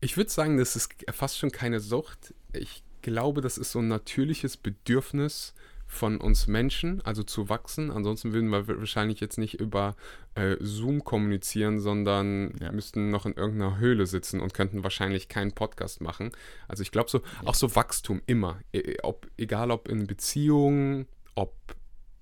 Ich 0.00 0.16
würde 0.16 0.30
sagen, 0.30 0.58
das 0.58 0.76
ist 0.76 0.92
fast 1.12 1.38
schon 1.38 1.50
keine 1.50 1.80
Sucht. 1.80 2.34
Ich 2.52 2.82
glaube, 3.02 3.40
das 3.40 3.58
ist 3.58 3.72
so 3.72 3.78
ein 3.78 3.88
natürliches 3.88 4.56
Bedürfnis 4.56 5.54
von 5.94 6.20
uns 6.20 6.46
Menschen, 6.46 7.00
also 7.02 7.22
zu 7.22 7.48
wachsen. 7.48 7.90
Ansonsten 7.90 8.32
würden 8.32 8.50
wir 8.50 8.66
wahrscheinlich 8.68 9.20
jetzt 9.20 9.38
nicht 9.38 9.60
über 9.60 9.96
äh, 10.34 10.56
Zoom 10.60 11.04
kommunizieren, 11.04 11.80
sondern 11.80 12.54
ja. 12.60 12.72
müssten 12.72 13.10
noch 13.10 13.26
in 13.26 13.34
irgendeiner 13.34 13.78
Höhle 13.78 14.06
sitzen 14.06 14.40
und 14.40 14.54
könnten 14.54 14.82
wahrscheinlich 14.82 15.28
keinen 15.28 15.52
Podcast 15.52 16.00
machen. 16.00 16.32
Also 16.68 16.82
ich 16.82 16.90
glaube 16.90 17.10
so, 17.10 17.18
ja. 17.18 17.24
auch 17.46 17.54
so 17.54 17.74
Wachstum 17.74 18.20
immer. 18.26 18.60
E, 18.72 18.78
e 18.78 18.96
ob, 19.02 19.28
egal 19.36 19.70
ob 19.70 19.88
in 19.88 20.06
Beziehungen, 20.06 21.06
ob 21.34 21.54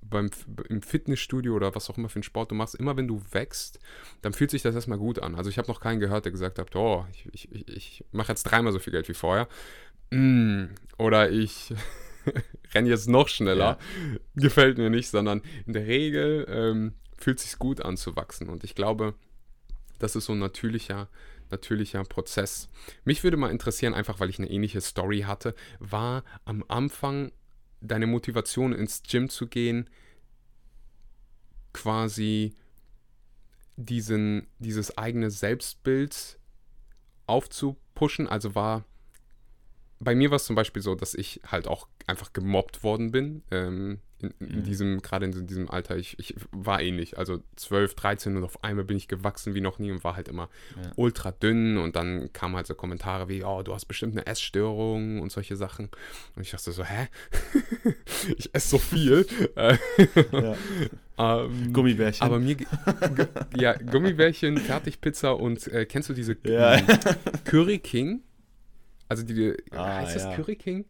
beim, 0.02 0.31
im 0.69 0.83
Fitnessstudio 0.83 1.55
oder 1.55 1.75
was 1.75 1.88
auch 1.88 1.97
immer 1.97 2.09
für 2.09 2.17
einen 2.17 2.23
Sport 2.25 2.50
du 2.50 2.55
machst, 2.55 2.75
immer 2.75 2.97
wenn 2.97 3.09
du 3.09 3.23
wächst, 3.31 3.81
dann 4.21 4.33
fühlt 4.33 4.50
sich 4.50 4.62
das 4.62 4.75
erstmal 4.75 4.99
gut 4.99 5.19
an. 5.19 5.35
Also 5.35 5.49
ich 5.50 5.59
habe 5.59 5.69
noch 5.69 5.81
keinen 5.81 6.00
gehört, 6.00 6.26
der 6.26 6.33
gesagt 6.33 6.59
hat, 6.59 6.76
oh, 6.76 7.07
ich, 7.11 7.29
ich, 7.33 7.69
ich 7.69 8.05
mache 8.12 8.31
jetzt 8.31 8.45
dreimal 8.45 8.73
so 8.73 8.79
viel 8.79 8.93
Geld 8.93 9.09
wie 9.09 9.14
vorher. 9.14 9.49
Mm, 10.11 10.67
oder 10.99 11.31
ich 11.31 11.73
renne 12.75 12.88
jetzt 12.88 13.09
noch 13.09 13.29
schneller. 13.29 13.79
Ja. 13.79 14.19
Gefällt 14.35 14.79
mir 14.79 14.91
nicht, 14.91 15.09
sondern 15.09 15.43
in 15.67 15.73
der 15.73 15.87
Regel 15.87 16.47
ähm, 16.49 16.95
fühlt 17.17 17.38
es 17.38 17.45
sich 17.45 17.59
gut 17.59 17.81
an 17.81 17.97
zu 17.97 18.17
wachsen. 18.17 18.49
Und 18.49 18.64
ich 18.64 18.75
glaube, 18.75 19.14
das 19.99 20.17
ist 20.17 20.26
so 20.26 20.33
ein 20.33 20.38
natürlicher, 20.38 21.09
natürlicher 21.50 22.02
Prozess. 22.05 22.69
Mich 23.05 23.23
würde 23.23 23.37
mal 23.37 23.50
interessieren, 23.50 23.95
einfach 23.95 24.21
weil 24.21 24.31
ich 24.31 24.38
eine 24.38 24.50
ähnliche 24.50 24.81
Story 24.81 25.21
hatte, 25.21 25.55
war 25.79 26.25
am 26.45 26.64
Anfang 26.69 27.33
deine 27.81 28.07
Motivation 28.07 28.73
ins 28.73 29.02
Gym 29.02 29.29
zu 29.29 29.47
gehen, 29.47 29.88
quasi 31.73 32.55
diesen, 33.76 34.47
dieses 34.59 34.97
eigene 34.99 35.31
Selbstbild 35.31 36.38
aufzupushen? 37.26 38.29
Also 38.29 38.55
war 38.55 38.85
bei 40.02 40.14
mir 40.14 40.30
war 40.30 40.37
es 40.37 40.44
zum 40.44 40.56
Beispiel 40.56 40.82
so, 40.82 40.94
dass 40.94 41.14
ich 41.14 41.40
halt 41.47 41.68
auch 41.68 41.87
einfach 42.06 42.32
gemobbt 42.32 42.82
worden 42.82 43.12
bin. 43.12 43.42
Ähm, 43.50 44.00
in, 44.21 44.35
in 44.40 44.59
mhm. 44.59 44.62
diesem, 44.62 45.02
gerade 45.02 45.26
in 45.26 45.47
diesem 45.47 45.71
Alter, 45.71 45.97
ich, 45.97 46.18
ich 46.18 46.35
war 46.50 46.80
ähnlich. 46.80 47.18
Also 47.18 47.40
12, 47.56 47.94
13 47.94 48.37
und 48.37 48.44
auf 48.44 48.62
einmal 48.62 48.85
bin 48.85 48.97
ich 48.97 49.09
gewachsen 49.09 49.54
wie 49.54 49.61
noch 49.61 49.78
nie 49.78 49.90
und 49.90 50.04
war 50.04 50.16
halt 50.16 50.28
immer 50.28 50.49
ja. 50.76 50.92
ultra 50.97 51.32
dünn 51.32 51.76
und 51.76 51.97
dann 51.97 52.32
kamen 52.32 52.56
halt 52.56 52.66
so 52.66 52.75
Kommentare 52.75 53.28
wie, 53.28 53.44
oh, 53.44 53.62
du 53.62 53.75
hast 53.75 53.87
bestimmt 53.87 54.12
eine 54.12 54.26
Essstörung 54.26 55.21
und 55.21 55.30
solche 55.30 55.56
Sachen. 55.56 55.88
Und 56.37 56.42
ich 56.42 56.50
dachte 56.50 56.73
so, 56.73 56.85
hä? 56.85 57.09
ich 58.37 58.54
esse 58.54 58.68
so 58.68 58.78
viel. 58.78 59.26
ähm, 61.18 61.73
Gummibärchen. 61.73 62.25
Aber 62.25 62.38
mir, 62.38 62.56
ja, 63.56 63.75
Gummibärchen, 63.75 64.59
Fertigpizza 64.59 65.30
und 65.30 65.66
äh, 65.68 65.87
kennst 65.87 66.09
du 66.09 66.14
diese 66.14 66.37
ja. 66.44 66.80
Curry 67.44 67.78
King? 67.78 68.23
Also 69.12 69.25
die, 69.25 69.54
ah, 69.73 69.97
heißt 69.97 70.16
das 70.16 70.35
Curry 70.35 70.57
King? 70.57 70.87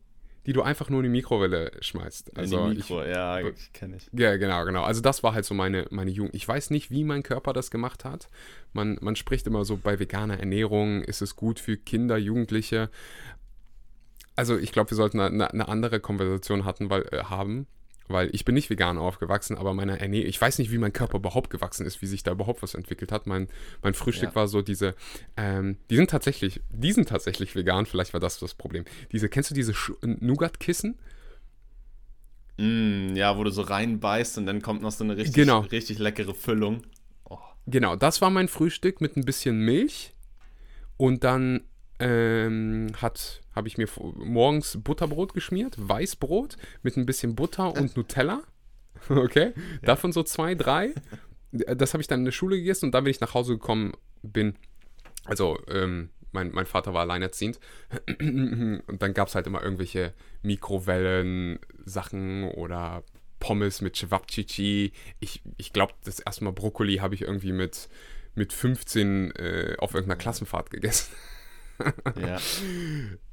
Die 0.47 0.53
du 0.53 0.63
einfach 0.63 0.91
nur 0.91 1.01
in 1.01 1.05
die 1.05 1.09
Mikrowelle 1.11 1.73
schmeißt. 1.81 2.37
Also 2.37 2.67
in 2.67 2.71
die 2.71 2.77
Mikro, 2.79 3.03
ich, 3.03 3.11
ja, 3.11 3.41
kenne 3.73 3.97
ich. 3.97 4.09
Ja, 4.13 4.37
genau, 4.37 4.65
genau. 4.65 4.85
Also 4.85 5.01
das 5.01 5.25
war 5.25 5.35
halt 5.35 5.45
so 5.45 5.55
meine, 5.55 5.87
meine 5.91 6.13
Jugend. 6.13 6.37
Ich 6.37 6.47
weiß 6.47 6.71
nicht, 6.71 6.93
wie 6.93 7.03
mein 7.03 7.25
Körper 7.25 7.53
das 7.53 7.73
gemacht 7.73 8.05
hat. 8.05 8.29
Man, 8.73 8.97
man 9.01 9.17
spricht 9.17 9.47
immer 9.49 9.65
so, 9.65 9.77
bei 9.77 9.99
veganer 9.99 10.39
Ernährung 10.39 11.03
ist 11.03 11.21
es 11.21 11.35
gut 11.35 11.59
für 11.59 11.77
Kinder, 11.77 12.17
Jugendliche. 12.17 12.91
Also 14.37 14.57
ich 14.57 14.71
glaube, 14.71 14.91
wir 14.91 14.97
sollten 14.97 15.19
eine, 15.19 15.51
eine 15.51 15.69
andere 15.69 15.99
Konversation 15.99 16.65
hatten, 16.65 16.91
weil, 16.91 17.03
äh, 17.11 17.25
haben, 17.25 17.67
weil 18.09 18.31
ich 18.33 18.45
bin 18.45 18.55
nicht 18.55 18.71
vegan 18.71 18.99
aufgewachsen, 18.99 19.57
aber 19.57 19.75
meine 19.75 20.01
Ernährung, 20.01 20.29
ich 20.29 20.41
weiß 20.41 20.59
nicht, 20.59 20.71
wie 20.71 20.79
mein 20.79 20.93
Körper 20.93 21.19
überhaupt 21.19 21.51
gewachsen 21.51 21.87
ist, 21.87 22.03
wie 22.03 22.07
sich 22.07 22.23
da 22.23 22.33
überhaupt 22.33 22.63
was 22.63 22.75
entwickelt 22.75 23.13
hat. 23.13 23.27
Mein, 23.27 23.49
mein 23.83 23.95
Frühstück 23.95 24.31
ja. 24.31 24.35
war 24.35 24.49
so 24.49 24.63
diese, 24.63 24.95
ähm, 25.37 25.77
die 25.91 25.97
sind 25.97 26.11
tatsächlich, 26.11 26.61
die 26.71 26.93
sind 26.93 27.09
tatsächlich 27.09 27.55
vegan, 27.55 27.87
vielleicht 27.87 28.13
war 28.13 28.21
das 28.21 28.39
das 28.39 28.55
Problem. 28.55 28.85
Diese, 29.13 29.29
kennst 29.29 29.51
du 29.51 29.55
diese 29.55 29.75
Nougat-Kissen? 30.03 30.99
Mm, 32.59 33.17
ja, 33.17 33.37
wo 33.37 33.45
du 33.45 33.51
so 33.51 33.63
reinbeißt 33.63 34.39
und 34.39 34.47
dann 34.47 34.63
kommt 34.63 34.83
noch 34.83 34.93
so 34.93 35.05
eine 35.05 35.17
richtig, 35.17 35.35
genau. 35.35 35.61
richtig 35.61 35.99
leckere 35.99 36.35
Füllung. 36.35 36.83
Oh. 37.29 37.39
Genau, 37.67 37.97
das 37.97 38.21
war 38.21 38.31
mein 38.31 38.49
Frühstück 38.49 39.01
mit 39.01 39.17
ein 39.17 39.25
bisschen 39.25 39.59
Milch 39.59 40.13
und 40.97 41.25
dann 41.25 41.63
ähm, 41.99 42.89
hat, 43.01 43.42
habe 43.55 43.69
ich 43.69 43.79
mir 43.79 43.89
morgens 44.15 44.79
Butterbrot 44.83 45.35
geschmiert, 45.35 45.75
Weißbrot 45.77 46.57
mit 46.83 46.97
ein 46.97 47.07
bisschen 47.07 47.35
Butter 47.35 47.75
und 47.75 47.97
Nutella. 47.97 48.43
Okay, 49.09 49.53
davon 49.83 50.13
so 50.13 50.23
zwei, 50.23 50.55
drei. 50.55 50.95
Das 51.51 51.93
habe 51.93 52.03
ich 52.03 52.07
dann 52.07 52.21
in 52.21 52.25
der 52.25 52.31
Schule 52.31 52.57
gegessen 52.57 52.85
und 52.87 52.93
dann, 52.93 53.05
wenn 53.05 53.11
ich 53.11 53.21
nach 53.21 53.35
Hause 53.35 53.55
gekommen 53.55 53.95
bin, 54.23 54.55
also 55.25 55.59
ähm, 55.67 56.11
mein, 56.31 56.53
mein 56.53 56.67
Vater 56.67 56.95
war 56.95 57.01
alleinerziehend 57.01 57.59
und 58.21 58.99
dann 59.01 59.13
gab 59.13 59.27
es 59.27 59.35
halt 59.35 59.49
immer 59.49 59.61
irgendwelche 59.61 60.15
Mikrowellen-Sachen 60.43 62.45
oder 62.45 63.03
Pommes 63.41 63.81
mit 63.81 63.97
Cevapcici. 63.97 64.93
Ich, 65.19 65.43
ich 65.57 65.73
glaube, 65.73 65.95
das 66.05 66.21
erste 66.21 66.45
Mal 66.45 66.53
Brokkoli 66.53 66.99
habe 66.99 67.17
ich 67.17 67.23
irgendwie 67.23 67.51
mit, 67.51 67.89
mit 68.37 68.53
15 68.53 69.33
äh, 69.33 69.75
auf 69.79 69.95
irgendeiner 69.95 70.19
Klassenfahrt 70.19 70.71
gegessen 70.71 71.13
ja. 72.21 72.39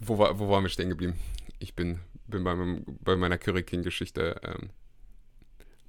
Wo, 0.00 0.18
war, 0.18 0.38
wo 0.38 0.48
waren 0.48 0.64
wir 0.64 0.68
stehen 0.68 0.90
geblieben? 0.90 1.14
Ich 1.58 1.74
bin, 1.74 2.00
bin 2.26 2.44
bei, 2.44 2.54
meinem, 2.54 2.84
bei 3.00 3.16
meiner 3.16 3.38
Curry 3.38 3.62
King-Geschichte. 3.62 4.40
Ähm, 4.44 4.70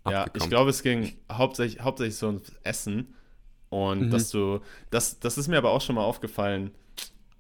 ja, 0.10 0.26
ich 0.34 0.48
glaube, 0.50 0.70
es 0.70 0.84
ging 0.84 1.18
hauptsächlich, 1.32 1.82
hauptsächlich 1.82 2.16
so 2.16 2.28
ums 2.28 2.52
Essen. 2.64 3.14
Und 3.70 4.08
mhm. 4.08 4.12
dass 4.12 4.30
du, 4.30 4.62
das, 4.90 5.20
das 5.20 5.38
ist 5.38 5.48
mir 5.48 5.58
aber 5.58 5.72
auch 5.72 5.82
schon 5.82 5.96
mal 5.96 6.04
aufgefallen, 6.04 6.72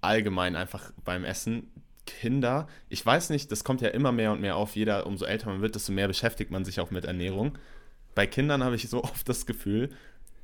allgemein 0.01 0.55
einfach 0.55 0.91
beim 1.03 1.23
Essen. 1.23 1.71
Kinder, 2.05 2.67
ich 2.87 3.05
weiß 3.05 3.29
nicht, 3.31 3.51
das 3.51 3.65
kommt 3.65 3.81
ja 3.81 3.89
immer 3.89 4.13
mehr 4.13 4.31
und 4.31 4.39
mehr 4.39 4.55
auf. 4.55 4.75
Jeder, 4.75 5.05
umso 5.05 5.25
älter 5.25 5.49
man 5.49 5.61
wird, 5.61 5.75
desto 5.75 5.91
mehr 5.91 6.07
beschäftigt 6.07 6.51
man 6.51 6.63
sich 6.63 6.79
auch 6.79 6.89
mit 6.89 7.05
Ernährung. 7.05 7.57
Bei 8.15 8.25
Kindern 8.25 8.63
habe 8.63 8.75
ich 8.75 8.89
so 8.89 9.03
oft 9.03 9.27
das 9.27 9.45
Gefühl, 9.45 9.89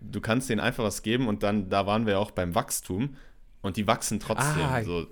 du 0.01 0.21
kannst 0.21 0.49
denen 0.49 0.59
einfach 0.59 0.83
was 0.83 1.01
geben 1.01 1.27
und 1.27 1.41
dann, 1.41 1.69
da 1.69 1.85
waren 1.85 2.05
wir 2.05 2.19
auch 2.19 2.31
beim 2.31 2.53
Wachstum 2.53 3.15
und 3.63 3.77
die 3.77 3.87
wachsen 3.87 4.19
trotzdem. 4.19 4.61
Ah, 4.61 4.83
so. 4.83 5.07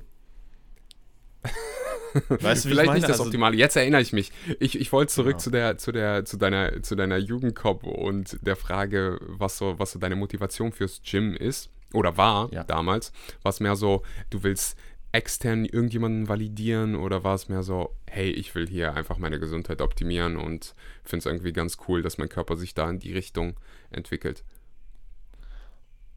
weißt 2.30 2.66
du, 2.66 2.70
Vielleicht 2.70 2.88
meine? 2.88 3.00
nicht 3.00 3.10
das 3.10 3.14
also, 3.14 3.24
Optimale. 3.24 3.56
Jetzt 3.58 3.76
erinnere 3.76 4.02
ich 4.02 4.14
mich. 4.14 4.32
Ich, 4.60 4.80
ich 4.80 4.92
wollte 4.92 5.12
zurück 5.12 5.34
genau. 5.34 5.40
zu 5.40 5.50
der, 5.50 5.78
zu 5.78 5.92
der, 5.92 6.26
zu 6.26 6.38
deiner, 6.38 6.84
zu 6.84 6.96
deiner 6.96 7.18
Jugendcop 7.18 7.84
und 7.84 8.38
der 8.46 8.56
Frage, 8.56 9.18
was 9.22 9.58
so, 9.58 9.80
was 9.80 9.94
so 9.94 10.00
deine 10.00 10.16
Motivation 10.16 10.72
fürs 10.72 11.02
Gym 11.04 11.34
ist 11.34 11.72
oder 11.94 12.18
war 12.18 12.52
ja. 12.54 12.64
damals. 12.64 13.12
War 13.42 13.50
es 13.50 13.60
mehr 13.60 13.76
so, 13.76 14.04
du 14.30 14.44
willst 14.44 14.78
extern 15.14 15.66
irgendjemanden 15.66 16.30
validieren 16.30 16.96
oder 16.96 17.24
war 17.24 17.36
es 17.36 17.50
mehr 17.50 17.64
so, 17.64 17.96
hey, 18.08 18.30
ich 18.30 18.56
will 18.56 18.68
hier 18.68 18.94
einfach 18.94 19.18
meine 19.18 19.40
Gesundheit 19.40 19.82
optimieren 19.82 20.38
und 20.38 20.74
finde 21.04 21.20
es 21.20 21.26
irgendwie 21.26 21.52
ganz 21.52 21.78
cool, 21.88 22.02
dass 22.02 22.18
mein 22.18 22.30
Körper 22.30 22.56
sich 22.56 22.74
da 22.74 22.90
in 22.90 23.00
die 23.00 23.14
Richtung 23.14 23.56
entwickelt? 23.90 24.44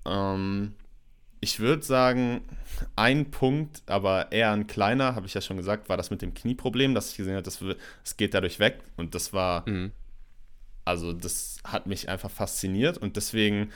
Ähm, 0.04 0.74
ich 1.44 1.60
würde 1.60 1.82
sagen, 1.82 2.40
ein 2.96 3.30
Punkt, 3.30 3.82
aber 3.86 4.32
eher 4.32 4.50
ein 4.50 4.66
kleiner, 4.66 5.14
habe 5.14 5.26
ich 5.26 5.34
ja 5.34 5.42
schon 5.42 5.58
gesagt, 5.58 5.90
war 5.90 5.98
das 5.98 6.10
mit 6.10 6.22
dem 6.22 6.32
Knieproblem, 6.32 6.94
dass 6.94 7.10
ich 7.10 7.18
gesehen 7.18 7.36
habe, 7.36 7.76
es 8.02 8.16
geht 8.16 8.32
dadurch 8.32 8.58
weg. 8.58 8.80
Und 8.96 9.14
das 9.14 9.34
war, 9.34 9.68
mhm. 9.68 9.92
also 10.86 11.12
das 11.12 11.58
hat 11.62 11.86
mich 11.86 12.08
einfach 12.08 12.30
fasziniert. 12.30 12.96
Und 12.96 13.16
deswegen 13.16 13.70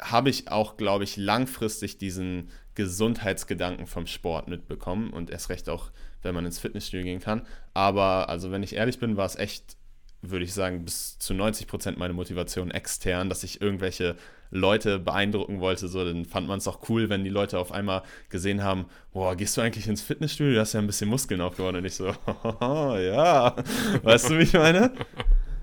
habe 0.00 0.28
ich 0.28 0.50
auch, 0.50 0.76
glaube 0.76 1.04
ich, 1.04 1.16
langfristig 1.16 1.98
diesen 1.98 2.50
Gesundheitsgedanken 2.74 3.86
vom 3.86 4.08
Sport 4.08 4.48
mitbekommen 4.48 5.10
und 5.10 5.30
erst 5.30 5.50
recht 5.50 5.68
auch, 5.68 5.92
wenn 6.22 6.34
man 6.34 6.44
ins 6.44 6.58
Fitnessstudio 6.58 7.04
gehen 7.04 7.20
kann. 7.20 7.46
Aber 7.74 8.28
also, 8.28 8.50
wenn 8.50 8.64
ich 8.64 8.74
ehrlich 8.74 8.98
bin, 8.98 9.16
war 9.16 9.26
es 9.26 9.36
echt, 9.36 9.76
würde 10.22 10.44
ich 10.44 10.54
sagen, 10.54 10.84
bis 10.84 11.18
zu 11.18 11.34
90 11.34 11.66
Prozent 11.66 11.98
meine 11.98 12.14
Motivation 12.14 12.70
extern, 12.70 13.28
dass 13.28 13.42
ich 13.42 13.60
irgendwelche 13.60 14.16
Leute 14.52 14.98
beeindrucken 14.98 15.60
wollte, 15.60 15.88
so, 15.88 16.04
dann 16.04 16.24
fand 16.24 16.46
man 16.46 16.58
es 16.58 16.68
auch 16.68 16.88
cool, 16.88 17.08
wenn 17.08 17.24
die 17.24 17.30
Leute 17.30 17.58
auf 17.58 17.72
einmal 17.72 18.02
gesehen 18.28 18.62
haben, 18.62 18.84
boah, 19.12 19.34
gehst 19.34 19.56
du 19.56 19.62
eigentlich 19.62 19.88
ins 19.88 20.02
Fitnessstudio? 20.02 20.54
Du 20.54 20.60
hast 20.60 20.74
ja 20.74 20.80
ein 20.80 20.86
bisschen 20.86 21.08
Muskeln 21.08 21.40
aufgebaut 21.40 21.74
und 21.74 21.84
ich 21.84 21.94
so, 21.94 22.06
ja, 22.60 23.56
weißt 24.02 24.30
du, 24.30 24.38
wie 24.38 24.42
ich 24.42 24.52
meine? 24.52 24.92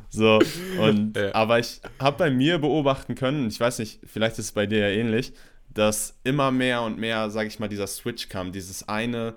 So, 0.10 0.40
und, 0.82 1.16
ja. 1.16 1.36
aber 1.36 1.60
ich 1.60 1.82
habe 2.00 2.18
bei 2.18 2.32
mir 2.32 2.58
beobachten 2.58 3.14
können, 3.14 3.48
ich 3.48 3.60
weiß 3.60 3.78
nicht, 3.78 4.00
vielleicht 4.06 4.40
ist 4.40 4.46
es 4.46 4.52
bei 4.54 4.66
dir 4.66 4.80
ja 4.80 4.90
ähnlich, 4.90 5.34
dass 5.70 6.18
immer 6.24 6.50
mehr 6.50 6.82
und 6.82 6.98
mehr, 6.98 7.30
sage 7.30 7.48
ich 7.48 7.60
mal, 7.60 7.70
dieser 7.70 7.86
Switch 7.86 8.28
kam, 8.28 8.52
dieses 8.52 8.90
eine, 8.90 9.36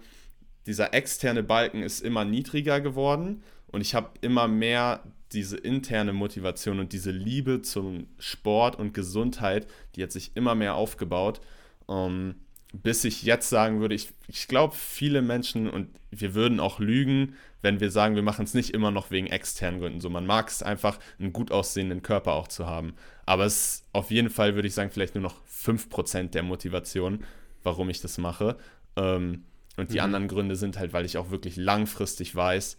dieser 0.67 0.95
externe 0.95 1.43
Balken 1.43 1.83
ist 1.83 2.01
immer 2.01 2.25
niedriger 2.25 2.81
geworden 2.81 3.43
und 3.67 3.83
ich 3.83 3.95
habe 3.95 4.11
immer 4.23 4.49
mehr 4.49 5.01
diese 5.35 5.57
interne 5.57 6.13
Motivation 6.13 6.79
und 6.81 6.93
diese 6.93 7.11
Liebe 7.11 7.63
zum 7.63 8.07
Sport 8.19 8.77
und 8.77 8.95
Gesundheit, 8.95 9.67
die 9.95 10.03
hat 10.03 10.13
sich 10.13 10.33
immer 10.35 10.55
mehr 10.55 10.75
aufgebaut. 10.75 11.41
Ähm, 11.89 12.37
bis 12.73 13.05
ich 13.05 13.23
jetzt 13.23 13.51
sagen 13.51 13.81
würde, 13.81 13.95
ich, 13.95 14.09
ich 14.29 14.49
glaube, 14.49 14.75
viele 14.75 15.21
Menschen 15.21 15.69
und 15.69 15.89
wir 16.11 16.35
würden 16.35 16.59
auch 16.59 16.79
lügen, 16.79 17.37
wenn 17.61 17.81
wir 17.81 17.91
sagen, 17.91 18.15
wir 18.15 18.23
machen 18.23 18.45
es 18.45 18.55
nicht 18.55 18.71
immer 18.71 18.91
noch 18.91 19.11
wegen 19.11 19.27
externen 19.27 19.81
Gründen. 19.81 20.01
So, 20.01 20.09
man 20.09 20.27
mag 20.27 20.49
es 20.49 20.63
einfach, 20.63 20.99
einen 21.19 21.33
gut 21.33 21.53
aussehenden 21.53 22.03
Körper 22.03 22.33
auch 22.33 22.49
zu 22.49 22.67
haben. 22.67 22.95
Aber 23.27 23.45
es 23.45 23.57
ist 23.57 23.85
auf 23.93 24.11
jeden 24.11 24.31
Fall, 24.31 24.55
würde 24.55 24.69
ich 24.69 24.75
sagen, 24.75 24.91
vielleicht 24.91 25.15
nur 25.15 25.23
noch 25.23 25.37
5% 25.47 26.31
der 26.31 26.43
Motivation, 26.43 27.25
warum 27.63 27.91
ich 27.91 28.01
das 28.01 28.19
mache. 28.19 28.57
Ähm, 28.97 29.45
Und 29.77 29.91
die 29.91 29.99
mhm. 29.99 30.05
anderen 30.05 30.29
Gründe 30.29 30.57
sind 30.57 30.79
halt, 30.79 30.93
weil 30.93 31.05
ich 31.05 31.19
auch 31.19 31.31
wirklich 31.31 31.57
langfristig 31.57 32.35
weiß, 32.35 32.79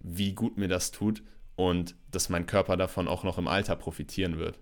wie 0.00 0.32
gut 0.32 0.56
mir 0.56 0.68
das 0.68 0.90
tut 0.90 1.22
und 1.56 1.94
dass 2.10 2.28
mein 2.28 2.46
Körper 2.46 2.76
davon 2.76 3.08
auch 3.08 3.24
noch 3.24 3.38
im 3.38 3.48
Alter 3.48 3.76
profitieren 3.76 4.38
wird. 4.38 4.58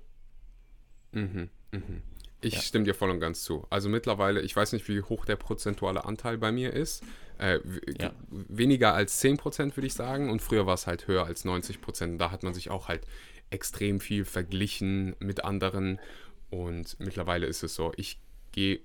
Mhm, 1.13 1.49
mhm. 1.73 2.03
Ich 2.41 2.55
ja. 2.55 2.61
stimme 2.61 2.85
dir 2.85 2.95
voll 2.95 3.11
und 3.11 3.21
ganz 3.21 3.45
zu. 3.45 3.67
Also 3.71 3.89
mittlerweile, 3.89 4.41
ich 4.41 4.55
weiß 4.55 4.73
nicht, 4.73 4.89
wie 4.89 5.01
hoch 5.01 5.25
der 5.25 5.37
prozentuale 5.37 6.05
Anteil 6.05 6.39
bei 6.39 6.51
mir 6.51 6.73
ist. 6.73 7.05
Äh, 7.39 7.61
ja. 7.99 8.13
Weniger 8.31 8.95
als 8.95 9.23
10% 9.23 9.77
würde 9.77 9.87
ich 9.87 9.95
sagen. 9.95 10.29
Und 10.29 10.43
früher 10.43 10.67
war 10.67 10.75
es 10.75 10.89
halt 10.89 11.07
höher 11.07 11.25
als 11.25 11.45
90%. 11.45 12.17
Da 12.17 12.33
hat 12.33 12.43
man 12.43 12.53
sich 12.53 12.71
auch 12.71 12.89
halt 12.89 13.07
extrem 13.51 14.01
viel 14.01 14.25
verglichen 14.25 15.15
mit 15.21 15.45
anderen. 15.45 16.01
Und 16.51 16.99
mittlerweile 16.99 17.47
ist 17.47 17.63
es 17.63 17.77
so, 17.77 17.93
ich 17.97 18.19
gehe, 18.51 18.81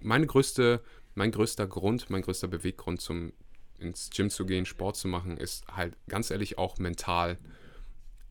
meine 0.00 0.26
größte, 0.26 0.80
mein 1.16 1.32
größter 1.32 1.66
Grund, 1.66 2.10
mein 2.10 2.22
größter 2.22 2.46
Beweggrund 2.46 3.00
zum 3.00 3.32
ins 3.78 4.10
Gym 4.10 4.30
zu 4.30 4.46
gehen, 4.46 4.66
Sport 4.66 4.96
zu 4.96 5.08
machen, 5.08 5.36
ist 5.36 5.66
halt 5.68 5.96
ganz 6.08 6.30
ehrlich 6.30 6.58
auch 6.58 6.78
mental. 6.78 7.38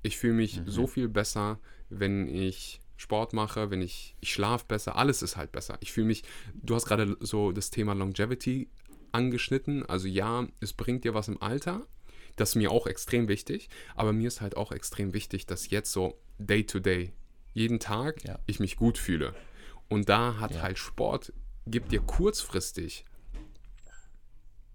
Ich 0.03 0.17
fühle 0.17 0.33
mich 0.33 0.59
mhm. 0.59 0.69
so 0.69 0.87
viel 0.87 1.07
besser, 1.07 1.59
wenn 1.89 2.27
ich 2.27 2.79
Sport 2.97 3.33
mache, 3.33 3.69
wenn 3.69 3.81
ich, 3.81 4.15
ich 4.19 4.33
schlafe 4.33 4.65
besser, 4.67 4.95
alles 4.95 5.21
ist 5.21 5.37
halt 5.37 5.51
besser. 5.51 5.77
Ich 5.81 5.91
fühle 5.91 6.07
mich, 6.07 6.23
du 6.55 6.75
hast 6.75 6.85
gerade 6.85 7.15
so 7.19 7.51
das 7.51 7.69
Thema 7.69 7.93
Longevity 7.93 8.69
angeschnitten. 9.11 9.85
Also 9.85 10.07
ja, 10.07 10.47
es 10.59 10.73
bringt 10.73 11.03
dir 11.03 11.13
was 11.13 11.27
im 11.27 11.41
Alter. 11.41 11.85
Das 12.35 12.49
ist 12.49 12.55
mir 12.55 12.71
auch 12.71 12.87
extrem 12.87 13.27
wichtig. 13.27 13.69
Aber 13.95 14.13
mir 14.13 14.27
ist 14.27 14.41
halt 14.41 14.57
auch 14.57 14.71
extrem 14.71 15.13
wichtig, 15.13 15.45
dass 15.45 15.69
jetzt 15.69 15.91
so 15.91 16.19
day 16.39 16.65
to 16.65 16.79
day, 16.79 17.13
jeden 17.53 17.79
Tag, 17.79 18.23
ja. 18.23 18.39
ich 18.47 18.59
mich 18.59 18.75
gut 18.77 18.97
fühle. 18.97 19.33
Und 19.89 20.09
da 20.09 20.39
hat 20.39 20.55
ja. 20.55 20.61
halt 20.61 20.77
Sport, 20.77 21.33
gibt 21.65 21.91
dir 21.91 22.01
kurzfristig 22.01 23.05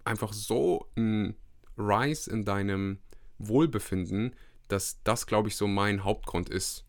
einfach 0.05 0.33
so 0.33 0.89
ein 0.97 1.37
Rise 1.77 2.31
in 2.31 2.45
deinem 2.45 2.99
Wohlbefinden, 3.39 4.35
dass 4.69 5.03
das, 5.05 5.27
glaube 5.27 5.49
ich, 5.49 5.57
so 5.57 5.67
mein 5.67 6.05
Hauptgrund 6.05 6.49
ist, 6.49 6.85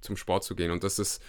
zum 0.00 0.16
Sport 0.16 0.44
zu 0.44 0.54
gehen. 0.54 0.70
Und 0.70 0.84
das 0.84 0.98
ist 0.98 1.22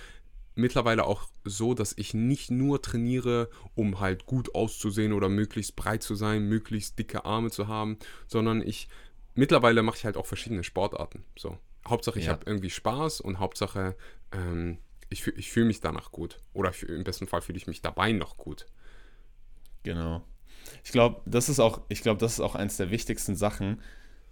mittlerweile 0.56 1.06
auch 1.06 1.28
so, 1.44 1.74
dass 1.74 1.94
ich 1.98 2.14
nicht 2.14 2.52
nur 2.52 2.82
trainiere, 2.82 3.50
um 3.76 4.00
halt 4.00 4.26
gut 4.26 4.54
auszusehen 4.56 5.14
oder 5.14 5.30
möglichst 5.30 5.76
breit 5.76 6.04
zu 6.04 6.16
sein, 6.16 6.48
möglichst 6.48 6.98
dicke 7.00 7.26
Arme 7.26 7.52
zu 7.52 7.68
haben, 7.68 7.98
sondern 8.28 8.62
ich 8.62 8.88
mittlerweile 9.36 9.82
mache 9.84 9.98
ich 9.98 10.06
halt 10.06 10.18
auch 10.18 10.26
verschiedene 10.26 10.64
Sportarten. 10.64 11.24
So. 11.38 11.58
Hauptsache, 11.88 12.20
ich 12.20 12.26
ja. 12.26 12.32
habe 12.32 12.46
irgendwie 12.46 12.70
Spaß 12.70 13.22
und 13.22 13.40
Hauptsache, 13.40 13.96
ähm, 14.32 14.78
ich, 15.10 15.28
ich 15.28 15.52
fühle 15.52 15.66
mich 15.66 15.82
danach 15.82 16.12
gut. 16.12 16.40
Oder 16.54 16.72
im 16.88 17.04
besten 17.04 17.28
Fall 17.28 17.42
fühle 17.42 17.58
ich 17.58 17.68
mich 17.68 17.82
dabei 17.82 18.12
noch 18.12 18.38
gut. 18.38 18.66
Genau. 19.84 20.24
Ich 20.84 20.92
glaube, 20.92 21.22
das 21.26 21.50
ist 21.50 21.60
auch, 21.60 21.82
ich 21.90 22.02
glaube, 22.02 22.20
das 22.20 22.34
ist 22.34 22.40
auch 22.40 22.56
eins 22.56 22.78
der 22.78 22.92
wichtigsten 22.92 23.36
Sachen, 23.36 23.80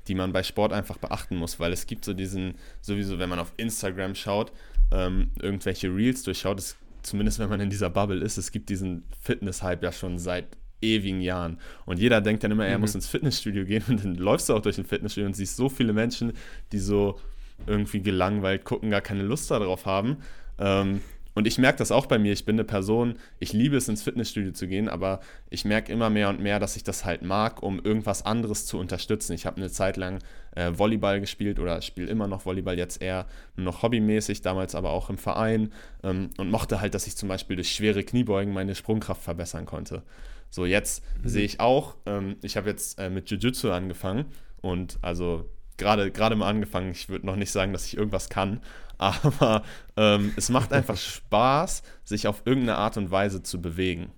die 0.08 0.16
man 0.16 0.34
bei 0.34 0.44
Sport 0.44 0.74
einfach 0.74 0.98
beachten 0.98 1.36
muss, 1.36 1.60
weil 1.60 1.74
es 1.74 1.86
gibt 1.86 2.06
so 2.06 2.14
diesen, 2.14 2.56
sowieso, 2.82 3.20
wenn 3.20 3.30
man 3.30 3.40
auf 3.40 3.54
Instagram 3.58 4.16
schaut, 4.16 4.52
ähm, 4.92 5.32
irgendwelche 5.40 5.94
Reels 5.94 6.24
durchschaut, 6.24 6.60
es, 6.60 6.76
zumindest 7.04 7.40
wenn 7.40 7.50
man 7.50 7.60
in 7.60 7.70
dieser 7.70 7.90
Bubble 7.90 8.24
ist, 8.24 8.38
es 8.38 8.52
gibt 8.52 8.70
diesen 8.70 9.04
Fitness-Hype 9.22 9.84
ja 9.84 9.92
schon 9.92 10.18
seit 10.18 10.46
ewigen 10.82 11.22
Jahren. 11.22 11.60
Und 11.86 12.00
jeder 12.00 12.22
denkt 12.22 12.44
dann 12.44 12.52
immer, 12.52 12.66
er 12.66 12.78
mhm. 12.78 12.82
muss 12.82 12.96
ins 12.96 13.08
Fitnessstudio 13.08 13.66
gehen 13.66 13.84
und 13.88 14.04
dann 14.04 14.16
läufst 14.16 14.50
du 14.50 14.56
auch 14.56 14.62
durch 14.62 14.78
ein 14.78 14.86
Fitnessstudio 14.86 15.28
und 15.28 15.36
siehst 15.36 15.56
so 15.56 15.70
viele 15.70 15.94
Menschen, 15.94 16.34
die 16.72 16.80
so 16.80 17.20
irgendwie 17.68 18.02
gelangweilt 18.02 18.66
gucken, 18.66 18.90
gar 18.90 19.02
keine 19.02 19.22
Lust 19.22 19.52
darauf 19.52 19.86
haben. 19.86 20.18
Ähm, 20.58 21.02
und 21.34 21.48
ich 21.48 21.58
merke 21.58 21.78
das 21.78 21.92
auch 21.92 22.06
bei 22.06 22.20
mir. 22.20 22.34
Ich 22.34 22.46
bin 22.46 22.56
eine 22.56 22.64
Person, 22.64 23.16
ich 23.40 23.54
liebe 23.54 23.78
es, 23.78 23.88
ins 23.88 24.04
Fitnessstudio 24.04 24.52
zu 24.52 24.68
gehen, 24.68 24.90
aber 24.90 25.22
ich 25.50 25.64
merke 25.66 25.92
immer 25.92 26.10
mehr 26.10 26.30
und 26.30 26.42
mehr, 26.42 26.60
dass 26.60 26.76
ich 26.76 26.84
das 26.84 27.06
halt 27.06 27.22
mag, 27.22 27.64
um 27.64 27.80
irgendwas 27.80 28.26
anderes 28.26 28.66
zu 28.66 28.78
unterstützen. 28.78 29.34
Ich 29.34 29.46
habe 29.46 29.58
eine 29.58 29.70
Zeit 29.70 29.98
lang 29.98 30.20
äh, 30.56 30.72
Volleyball 30.76 31.22
gespielt 31.22 31.60
oder 31.60 31.82
spiele 31.82 32.08
immer 32.08 32.28
noch 32.28 32.46
Volleyball, 32.46 32.78
jetzt 32.78 33.02
eher 33.02 33.28
nur 33.56 33.66
noch 33.66 33.82
hobbymäßig, 33.82 34.42
damals 34.42 34.76
aber 34.76 34.92
auch 34.92 35.10
im 35.10 35.18
Verein 35.18 35.72
ähm, 36.04 36.32
und 36.38 36.52
mochte 36.52 36.82
halt, 36.82 36.94
dass 36.94 37.08
ich 37.08 37.16
zum 37.16 37.30
Beispiel 37.30 37.56
durch 37.56 37.72
schwere 37.72 38.04
Kniebeugen 38.04 38.54
meine 38.54 38.76
Sprungkraft 38.76 39.24
verbessern 39.24 39.66
konnte. 39.66 40.04
So, 40.50 40.66
jetzt 40.66 41.04
mhm. 41.24 41.30
sehe 41.30 41.46
ich 41.46 41.60
auch, 41.62 41.96
ähm, 42.06 42.36
ich 42.42 42.58
habe 42.58 42.70
jetzt 42.70 43.00
äh, 43.00 43.10
mit 43.10 43.30
Jiu-Jitsu 43.30 43.72
angefangen 43.72 44.26
und 44.62 45.00
also 45.02 45.50
gerade 45.82 46.12
gerade 46.12 46.36
mal 46.36 46.48
angefangen. 46.48 46.92
Ich 46.92 47.10
würde 47.10 47.26
noch 47.26 47.36
nicht 47.36 47.52
sagen, 47.52 47.74
dass 47.74 47.86
ich 47.86 47.98
irgendwas 47.98 48.30
kann, 48.30 48.62
aber 48.98 49.64
ähm, 49.98 50.32
es 50.38 50.50
macht 50.50 50.72
einfach 50.72 50.98
Spaß, 50.98 51.84
sich 52.04 52.28
auf 52.28 52.44
irgendeine 52.46 52.78
Art 52.78 52.98
und 52.98 53.12
Weise 53.12 53.44
zu 53.44 53.62
bewegen. 53.62 54.12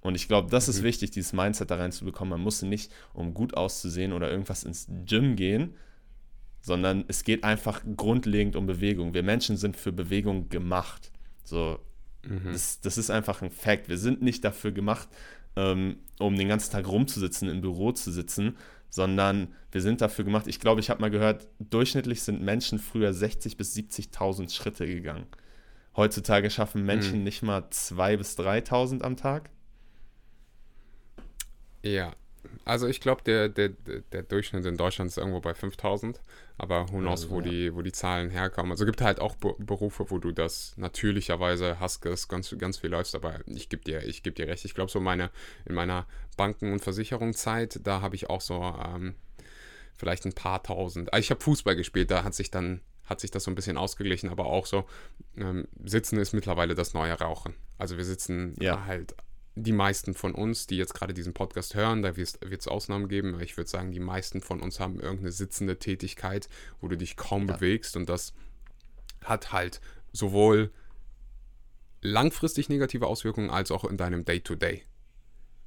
Und 0.00 0.14
ich 0.14 0.28
glaube, 0.28 0.48
das 0.50 0.68
ist 0.68 0.80
mhm. 0.80 0.84
wichtig, 0.84 1.10
dieses 1.10 1.32
Mindset 1.32 1.70
da 1.70 1.76
reinzubekommen. 1.76 2.30
Man 2.30 2.40
muss 2.40 2.62
nicht, 2.62 2.92
um 3.12 3.34
gut 3.34 3.56
auszusehen 3.56 4.12
oder 4.12 4.30
irgendwas 4.30 4.62
ins 4.62 4.86
Gym 5.04 5.34
gehen, 5.34 5.74
sondern 6.60 7.04
es 7.08 7.24
geht 7.24 7.44
einfach 7.44 7.82
grundlegend 7.96 8.56
um 8.56 8.66
Bewegung. 8.66 9.14
Wir 9.14 9.22
Menschen 9.22 9.56
sind 9.56 9.76
für 9.76 9.92
Bewegung 9.92 10.48
gemacht. 10.48 11.10
So, 11.42 11.80
mhm. 12.22 12.52
das, 12.52 12.80
das 12.80 12.98
ist 12.98 13.10
einfach 13.10 13.42
ein 13.42 13.50
Fact. 13.50 13.88
Wir 13.88 13.98
sind 13.98 14.22
nicht 14.22 14.44
dafür 14.44 14.70
gemacht, 14.70 15.08
ähm, 15.56 15.96
um 16.18 16.36
den 16.36 16.48
ganzen 16.48 16.72
Tag 16.72 16.86
rumzusitzen, 16.86 17.48
im 17.48 17.60
Büro 17.60 17.92
zu 17.92 18.12
sitzen, 18.12 18.56
sondern 18.90 19.54
wir 19.72 19.80
sind 19.80 20.00
dafür 20.00 20.24
gemacht. 20.24 20.46
Ich 20.46 20.60
glaube, 20.60 20.80
ich 20.80 20.90
habe 20.90 21.00
mal 21.00 21.10
gehört, 21.10 21.48
durchschnittlich 21.58 22.22
sind 22.22 22.42
Menschen 22.42 22.78
früher 22.78 23.10
60.000 23.10 23.56
bis 23.56 23.74
70.000 23.74 24.52
Schritte 24.52 24.86
gegangen. 24.86 25.26
Heutzutage 25.96 26.50
schaffen 26.50 26.84
Menschen 26.84 27.18
mhm. 27.18 27.24
nicht 27.24 27.42
mal 27.42 27.60
2.000 27.60 28.16
bis 28.16 28.38
3.000 28.38 29.02
am 29.02 29.16
Tag. 29.16 29.50
Ja, 31.82 32.14
also 32.64 32.86
ich 32.86 33.00
glaube, 33.00 33.22
der, 33.22 33.48
der, 33.48 33.70
der 34.12 34.22
Durchschnitt 34.22 34.64
in 34.64 34.76
Deutschland 34.76 35.10
ist 35.10 35.18
irgendwo 35.18 35.40
bei 35.40 35.54
5000, 35.54 36.20
aber 36.58 36.90
who 36.90 36.98
knows, 36.98 37.22
also, 37.22 37.30
wo, 37.30 37.40
ja. 37.40 37.48
die, 37.48 37.74
wo 37.74 37.82
die 37.82 37.92
Zahlen 37.92 38.30
herkommen. 38.30 38.72
Also 38.72 38.84
gibt 38.84 39.00
halt 39.00 39.20
auch 39.20 39.36
Berufe, 39.36 40.10
wo 40.10 40.18
du 40.18 40.32
das 40.32 40.74
natürlicherweise 40.76 41.80
hast, 41.80 42.00
ganz, 42.00 42.28
ganz 42.58 42.78
viel 42.78 42.90
läufst, 42.90 43.14
aber 43.14 43.40
ich 43.46 43.68
gebe 43.68 43.82
dir, 43.82 44.00
geb 44.00 44.34
dir 44.34 44.48
recht. 44.48 44.64
Ich 44.64 44.74
glaube, 44.74 44.90
so 44.90 45.00
meine, 45.00 45.30
in 45.64 45.74
meiner 45.74 46.06
Banken- 46.36 46.72
und 46.72 46.80
Versicherungszeit, 46.80 47.80
da 47.84 48.00
habe 48.00 48.14
ich 48.14 48.30
auch 48.30 48.40
so 48.40 48.62
ähm, 48.62 49.14
vielleicht 49.96 50.24
ein 50.26 50.34
paar 50.34 50.62
tausend. 50.62 51.12
Also 51.12 51.20
ich 51.20 51.30
habe 51.30 51.40
Fußball 51.40 51.76
gespielt, 51.76 52.10
da 52.10 52.24
hat 52.24 52.34
sich 52.34 52.50
dann 52.50 52.80
hat 53.06 53.20
sich 53.20 53.30
das 53.30 53.44
so 53.44 53.50
ein 53.50 53.54
bisschen 53.54 53.76
ausgeglichen, 53.76 54.30
aber 54.30 54.46
auch 54.46 54.66
so, 54.66 54.84
ähm, 55.36 55.68
Sitzen 55.84 56.18
ist 56.18 56.32
mittlerweile 56.32 56.74
das 56.74 56.92
neue 56.92 57.12
Rauchen. 57.12 57.54
Also 57.78 57.96
wir 57.96 58.04
sitzen 58.04 58.54
ja. 58.60 58.84
halt 58.84 59.14
die 59.58 59.72
meisten 59.72 60.12
von 60.14 60.34
uns, 60.34 60.66
die 60.66 60.76
jetzt 60.76 60.94
gerade 60.94 61.14
diesen 61.14 61.32
Podcast 61.32 61.74
hören, 61.74 62.02
da 62.02 62.16
wird 62.16 62.38
es 62.42 62.68
Ausnahmen 62.68 63.08
geben, 63.08 63.34
aber 63.34 63.42
ich 63.42 63.56
würde 63.56 63.70
sagen, 63.70 63.90
die 63.90 64.00
meisten 64.00 64.42
von 64.42 64.60
uns 64.60 64.78
haben 64.78 65.00
irgendeine 65.00 65.32
sitzende 65.32 65.78
Tätigkeit, 65.78 66.48
wo 66.80 66.88
du 66.88 66.96
dich 66.96 67.16
kaum 67.16 67.48
ja. 67.48 67.56
bewegst 67.56 67.96
und 67.96 68.08
das 68.08 68.34
hat 69.24 69.52
halt 69.52 69.80
sowohl 70.12 70.70
langfristig 72.02 72.68
negative 72.68 73.06
Auswirkungen 73.06 73.48
als 73.48 73.70
auch 73.70 73.84
in 73.84 73.96
deinem 73.96 74.26
Day-to-Day. 74.26 74.74
-Day. 74.74 74.82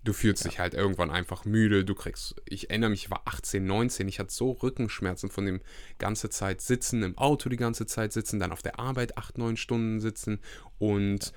Du 0.04 0.14
fühlst 0.14 0.46
ja. 0.46 0.50
dich 0.50 0.60
halt 0.60 0.76
irgendwann 0.76 1.10
einfach 1.12 1.44
müde, 1.44 1.84
du 1.84 1.94
kriegst, 1.94 2.36
ich 2.46 2.70
erinnere 2.70 2.92
mich, 2.92 3.06
ich 3.06 3.12
war 3.12 3.24
18, 3.26 3.66
19, 3.66 4.08
ich 4.08 4.20
hatte 4.20 4.34
so 4.34 4.52
Rückenschmerzen 4.52 5.30
von 5.30 5.46
dem 5.46 5.62
ganze 5.98 6.30
Zeit 6.30 6.62
sitzen, 6.62 7.04
im 7.04 7.18
Auto 7.18 7.50
die 7.50 7.58
ganze 7.58 7.86
Zeit 7.86 8.14
sitzen, 8.14 8.40
dann 8.40 8.52
auf 8.52 8.62
der 8.62 8.80
Arbeit 8.80 9.18
8, 9.18 9.40
9 9.40 9.58
Stunden 9.58 10.00
sitzen 10.00 10.40
und 10.78 11.26
ja. 11.26 11.32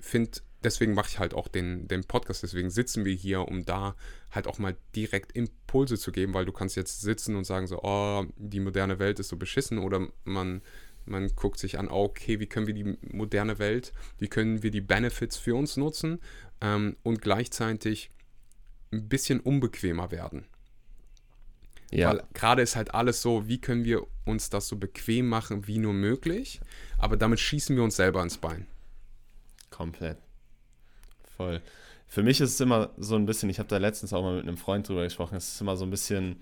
finde 0.00 0.40
deswegen 0.64 0.94
mache 0.94 1.08
ich 1.08 1.18
halt 1.18 1.34
auch 1.34 1.48
den, 1.48 1.86
den 1.88 2.04
Podcast, 2.04 2.42
deswegen 2.42 2.70
sitzen 2.70 3.04
wir 3.04 3.14
hier, 3.14 3.46
um 3.46 3.64
da 3.64 3.94
halt 4.30 4.46
auch 4.46 4.58
mal 4.58 4.76
direkt 4.94 5.32
Impulse 5.32 5.98
zu 5.98 6.12
geben, 6.12 6.34
weil 6.34 6.44
du 6.44 6.52
kannst 6.52 6.76
jetzt 6.76 7.00
sitzen 7.00 7.36
und 7.36 7.44
sagen 7.44 7.66
so, 7.66 7.80
oh, 7.82 8.24
die 8.36 8.60
moderne 8.60 8.98
Welt 8.98 9.20
ist 9.20 9.28
so 9.28 9.36
beschissen 9.36 9.78
oder 9.78 10.08
man, 10.24 10.62
man 11.04 11.28
guckt 11.36 11.58
sich 11.58 11.78
an, 11.78 11.88
okay, 11.88 12.40
wie 12.40 12.46
können 12.46 12.66
wir 12.66 12.74
die 12.74 12.96
moderne 13.12 13.58
Welt, 13.58 13.92
wie 14.18 14.28
können 14.28 14.62
wir 14.62 14.70
die 14.70 14.80
Benefits 14.80 15.36
für 15.36 15.54
uns 15.54 15.76
nutzen 15.76 16.20
ähm, 16.60 16.96
und 17.02 17.22
gleichzeitig 17.22 18.10
ein 18.92 19.08
bisschen 19.08 19.40
unbequemer 19.40 20.10
werden. 20.10 20.46
Ja. 21.90 22.10
Weil 22.10 22.24
gerade 22.34 22.62
ist 22.62 22.76
halt 22.76 22.92
alles 22.94 23.22
so, 23.22 23.48
wie 23.48 23.60
können 23.60 23.84
wir 23.84 24.06
uns 24.26 24.50
das 24.50 24.68
so 24.68 24.76
bequem 24.76 25.26
machen 25.28 25.66
wie 25.66 25.78
nur 25.78 25.94
möglich, 25.94 26.60
aber 26.98 27.16
damit 27.16 27.40
schießen 27.40 27.76
wir 27.76 27.82
uns 27.82 27.96
selber 27.96 28.22
ins 28.22 28.36
Bein. 28.36 28.66
Komplett 29.70 30.27
voll. 31.38 31.62
Für 32.06 32.22
mich 32.22 32.40
ist 32.40 32.54
es 32.54 32.60
immer 32.60 32.90
so 32.98 33.16
ein 33.16 33.26
bisschen, 33.26 33.48
ich 33.48 33.58
habe 33.58 33.68
da 33.68 33.78
letztens 33.78 34.12
auch 34.12 34.22
mal 34.22 34.36
mit 34.36 34.46
einem 34.46 34.58
Freund 34.58 34.88
drüber 34.88 35.04
gesprochen, 35.04 35.36
es 35.36 35.54
ist 35.54 35.60
immer 35.60 35.76
so 35.76 35.84
ein 35.84 35.90
bisschen, 35.90 36.36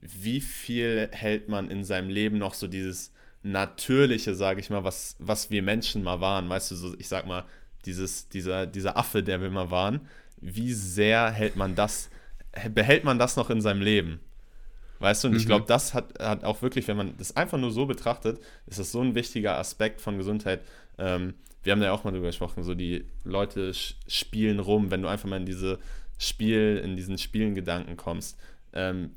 wie 0.00 0.40
viel 0.40 1.08
hält 1.12 1.48
man 1.48 1.70
in 1.70 1.84
seinem 1.84 2.10
Leben 2.10 2.38
noch 2.38 2.54
so 2.54 2.66
dieses 2.66 3.12
Natürliche, 3.42 4.34
sage 4.34 4.60
ich 4.60 4.70
mal, 4.70 4.84
was, 4.84 5.16
was 5.18 5.50
wir 5.50 5.62
Menschen 5.62 6.02
mal 6.02 6.20
waren, 6.20 6.48
weißt 6.48 6.70
du, 6.70 6.74
so, 6.76 6.94
ich 6.98 7.08
sag 7.08 7.26
mal, 7.26 7.44
dieses, 7.84 8.28
dieser, 8.28 8.66
dieser 8.66 8.96
Affe, 8.96 9.22
der 9.22 9.40
wir 9.40 9.50
mal 9.50 9.70
waren, 9.70 10.08
wie 10.40 10.72
sehr 10.72 11.30
hält 11.30 11.56
man 11.56 11.74
das, 11.74 12.10
behält 12.74 13.04
man 13.04 13.18
das 13.18 13.36
noch 13.36 13.50
in 13.50 13.60
seinem 13.60 13.82
Leben? 13.82 14.20
Weißt 14.98 15.22
du, 15.24 15.28
und 15.28 15.34
mhm. 15.34 15.40
ich 15.40 15.46
glaube, 15.46 15.66
das 15.66 15.94
hat, 15.94 16.18
hat 16.18 16.44
auch 16.44 16.62
wirklich, 16.62 16.88
wenn 16.88 16.96
man 16.96 17.16
das 17.18 17.36
einfach 17.36 17.58
nur 17.58 17.70
so 17.70 17.86
betrachtet, 17.86 18.40
ist 18.66 18.78
das 18.78 18.92
so 18.92 19.00
ein 19.00 19.14
wichtiger 19.14 19.58
Aspekt 19.58 20.00
von 20.00 20.16
Gesundheit. 20.16 20.62
Ähm, 20.98 21.34
wir 21.62 21.72
haben 21.72 21.80
da 21.80 21.86
ja 21.86 21.92
auch 21.92 22.04
mal 22.04 22.12
drüber 22.12 22.28
gesprochen, 22.28 22.62
so 22.62 22.74
die 22.74 23.04
Leute 23.24 23.72
spielen 23.74 24.60
rum, 24.60 24.90
wenn 24.90 25.02
du 25.02 25.08
einfach 25.08 25.28
mal 25.28 25.36
in 25.36 25.46
diese 25.46 25.78
Spiel, 26.18 26.80
in 26.82 26.96
diesen 26.96 27.18
Spielengedanken 27.18 27.96
kommst. 27.96 28.38
Ähm, 28.72 29.10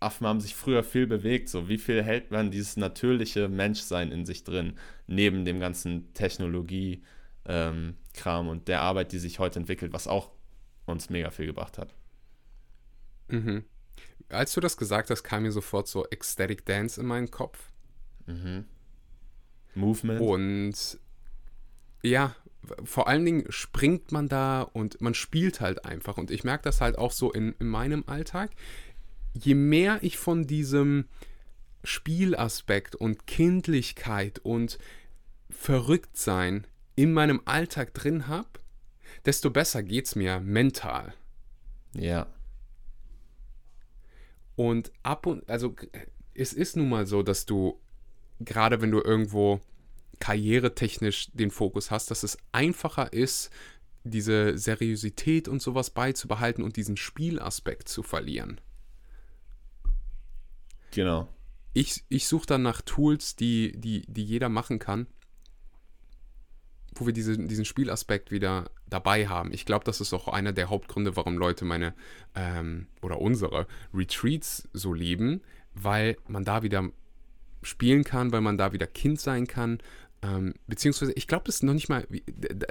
Affen 0.00 0.26
haben 0.26 0.40
sich 0.40 0.54
früher 0.54 0.82
viel 0.82 1.06
bewegt, 1.06 1.50
so 1.50 1.68
wie 1.68 1.76
viel 1.76 2.02
hält 2.02 2.30
man 2.30 2.50
dieses 2.50 2.78
natürliche 2.78 3.48
Menschsein 3.48 4.12
in 4.12 4.24
sich 4.24 4.44
drin, 4.44 4.78
neben 5.06 5.44
dem 5.44 5.60
ganzen 5.60 6.12
Technologie-Kram 6.14 7.94
ähm, 8.26 8.48
und 8.48 8.66
der 8.66 8.80
Arbeit, 8.80 9.12
die 9.12 9.18
sich 9.18 9.38
heute 9.38 9.60
entwickelt, 9.60 9.92
was 9.92 10.08
auch 10.08 10.30
uns 10.86 11.10
mega 11.10 11.30
viel 11.30 11.46
gebracht 11.46 11.76
hat. 11.76 11.94
Mhm 13.28 13.64
als 14.30 14.52
du 14.54 14.60
das 14.60 14.76
gesagt 14.76 15.10
hast, 15.10 15.22
kam 15.22 15.42
mir 15.42 15.52
sofort 15.52 15.88
so 15.88 16.06
Ecstatic 16.06 16.64
Dance 16.64 17.00
in 17.00 17.06
meinen 17.06 17.30
Kopf. 17.30 17.70
Mhm. 18.26 18.64
Movement. 19.74 20.20
Und 20.20 20.98
ja, 22.02 22.34
vor 22.84 23.08
allen 23.08 23.24
Dingen 23.24 23.44
springt 23.50 24.12
man 24.12 24.28
da 24.28 24.62
und 24.62 25.00
man 25.00 25.14
spielt 25.14 25.60
halt 25.60 25.84
einfach. 25.84 26.16
Und 26.16 26.30
ich 26.30 26.44
merke 26.44 26.64
das 26.64 26.80
halt 26.80 26.98
auch 26.98 27.12
so 27.12 27.32
in, 27.32 27.54
in 27.58 27.68
meinem 27.68 28.04
Alltag. 28.06 28.50
Je 29.32 29.54
mehr 29.54 29.98
ich 30.02 30.18
von 30.18 30.46
diesem 30.46 31.06
Spielaspekt 31.84 32.94
und 32.94 33.26
Kindlichkeit 33.26 34.38
und 34.40 34.78
Verrücktsein 35.48 36.66
in 36.94 37.12
meinem 37.12 37.40
Alltag 37.44 37.94
drin 37.94 38.28
habe, 38.28 38.48
desto 39.24 39.50
besser 39.50 39.82
geht 39.82 40.06
es 40.06 40.16
mir 40.16 40.40
mental. 40.40 41.14
Ja. 41.94 42.26
Und 44.56 44.92
ab 45.02 45.26
und, 45.26 45.48
also 45.48 45.74
es 46.34 46.52
ist 46.52 46.76
nun 46.76 46.88
mal 46.88 47.06
so, 47.06 47.22
dass 47.22 47.46
du, 47.46 47.80
gerade 48.40 48.80
wenn 48.80 48.90
du 48.90 49.00
irgendwo 49.00 49.60
karrieretechnisch 50.18 51.30
den 51.32 51.50
Fokus 51.50 51.90
hast, 51.90 52.10
dass 52.10 52.22
es 52.22 52.38
einfacher 52.52 53.12
ist, 53.12 53.50
diese 54.04 54.56
Seriosität 54.56 55.48
und 55.48 55.60
sowas 55.60 55.90
beizubehalten 55.90 56.62
und 56.62 56.76
diesen 56.76 56.96
Spielaspekt 56.96 57.88
zu 57.88 58.02
verlieren. 58.02 58.60
Genau. 60.90 61.28
Ich, 61.72 62.04
ich 62.08 62.26
suche 62.26 62.46
dann 62.46 62.62
nach 62.62 62.82
Tools, 62.82 63.36
die, 63.36 63.72
die, 63.78 64.02
die 64.08 64.24
jeder 64.24 64.48
machen 64.48 64.78
kann, 64.78 65.06
wo 67.00 67.06
wir 67.06 67.12
diese, 67.12 67.36
diesen 67.38 67.64
Spielaspekt 67.64 68.30
wieder 68.30 68.70
dabei 68.88 69.26
haben. 69.26 69.52
Ich 69.52 69.64
glaube, 69.64 69.84
das 69.84 70.00
ist 70.00 70.12
auch 70.12 70.28
einer 70.28 70.52
der 70.52 70.70
Hauptgründe, 70.70 71.16
warum 71.16 71.38
Leute 71.38 71.64
meine 71.64 71.94
ähm, 72.34 72.86
oder 73.02 73.20
unsere 73.20 73.66
Retreats 73.94 74.68
so 74.72 74.92
lieben, 74.92 75.40
weil 75.74 76.16
man 76.28 76.44
da 76.44 76.62
wieder 76.62 76.90
spielen 77.62 78.04
kann, 78.04 78.32
weil 78.32 78.40
man 78.40 78.58
da 78.58 78.72
wieder 78.72 78.86
Kind 78.86 79.20
sein 79.20 79.46
kann. 79.46 79.78
Ähm, 80.22 80.54
beziehungsweise, 80.66 81.12
ich 81.12 81.26
glaube, 81.26 81.44
das 81.46 81.56
ist 81.56 81.62
noch 81.62 81.74
nicht 81.74 81.88
mal, 81.88 82.06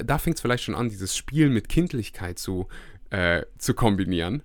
da 0.04 0.18
fängt 0.18 0.38
es 0.38 0.42
vielleicht 0.42 0.64
schon 0.64 0.76
an, 0.76 0.90
dieses 0.90 1.18
Spiel 1.18 1.50
mit 1.50 1.68
Kindlichkeit 1.70 2.38
zu, 2.38 2.68
äh, 3.10 3.44
zu 3.58 3.74
kombinieren. 3.74 4.44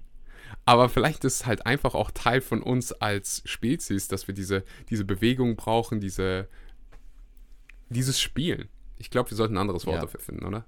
Aber 0.65 0.89
vielleicht 0.89 1.25
ist 1.25 1.35
es 1.35 1.47
halt 1.47 1.67
einfach 1.67 1.95
auch 1.95 2.11
Teil 2.11 2.41
von 2.41 2.63
uns 2.63 2.93
als 2.93 3.43
Spezies, 3.45 4.09
dass 4.09 4.29
wir 4.29 4.35
diese, 4.35 4.65
diese 4.89 5.05
Bewegung 5.05 5.57
brauchen, 5.57 6.01
diese, 6.01 6.49
dieses 7.91 8.19
Spielen. 8.19 8.69
Ich 8.99 9.11
glaube, 9.11 9.31
wir 9.31 9.37
sollten 9.37 9.55
ein 9.55 9.59
anderes 9.59 9.87
Wort 9.87 9.97
ja. 9.97 10.03
dafür 10.03 10.21
finden, 10.21 10.45
oder? 10.45 10.65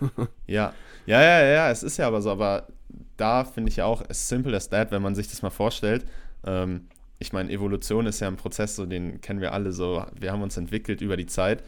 ja. 0.46 0.72
ja, 1.06 1.22
ja, 1.22 1.44
ja, 1.44 1.70
es 1.70 1.82
ist 1.82 1.98
ja 1.98 2.06
aber 2.06 2.22
so, 2.22 2.30
aber 2.30 2.68
da 3.16 3.44
finde 3.44 3.70
ich 3.70 3.76
ja 3.76 3.84
auch 3.84 4.02
as 4.08 4.28
simple 4.28 4.56
as 4.56 4.68
that, 4.70 4.90
wenn 4.90 5.02
man 5.02 5.14
sich 5.14 5.28
das 5.28 5.42
mal 5.42 5.50
vorstellt. 5.50 6.04
Ähm, 6.44 6.88
ich 7.18 7.32
meine, 7.32 7.52
Evolution 7.52 8.06
ist 8.06 8.20
ja 8.20 8.28
ein 8.28 8.36
Prozess, 8.36 8.76
so 8.76 8.86
den 8.86 9.20
kennen 9.20 9.40
wir 9.40 9.52
alle 9.52 9.72
so. 9.72 10.04
Wir 10.18 10.32
haben 10.32 10.42
uns 10.42 10.56
entwickelt 10.56 11.02
über 11.02 11.18
die 11.18 11.26
Zeit 11.26 11.62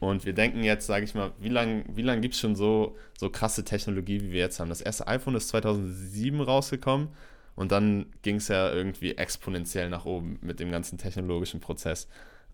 und 0.00 0.26
wir 0.26 0.34
denken 0.34 0.62
jetzt, 0.62 0.86
sage 0.86 1.04
ich 1.04 1.14
mal, 1.14 1.32
wie 1.40 1.48
lange 1.48 1.84
wie 1.88 2.02
lang 2.02 2.20
gibt 2.20 2.34
es 2.34 2.40
schon 2.40 2.54
so, 2.54 2.96
so 3.18 3.30
krasse 3.30 3.64
Technologie, 3.64 4.20
wie 4.20 4.32
wir 4.32 4.40
jetzt 4.40 4.60
haben? 4.60 4.68
Das 4.68 4.82
erste 4.82 5.06
iPhone 5.06 5.34
ist 5.34 5.48
2007 5.48 6.40
rausgekommen 6.40 7.08
und 7.56 7.72
dann 7.72 8.06
ging 8.22 8.36
es 8.36 8.48
ja 8.48 8.70
irgendwie 8.72 9.16
exponentiell 9.16 9.88
nach 9.88 10.04
oben 10.04 10.38
mit 10.42 10.60
dem 10.60 10.70
ganzen 10.70 10.98
technologischen 10.98 11.60
Prozess. 11.60 12.06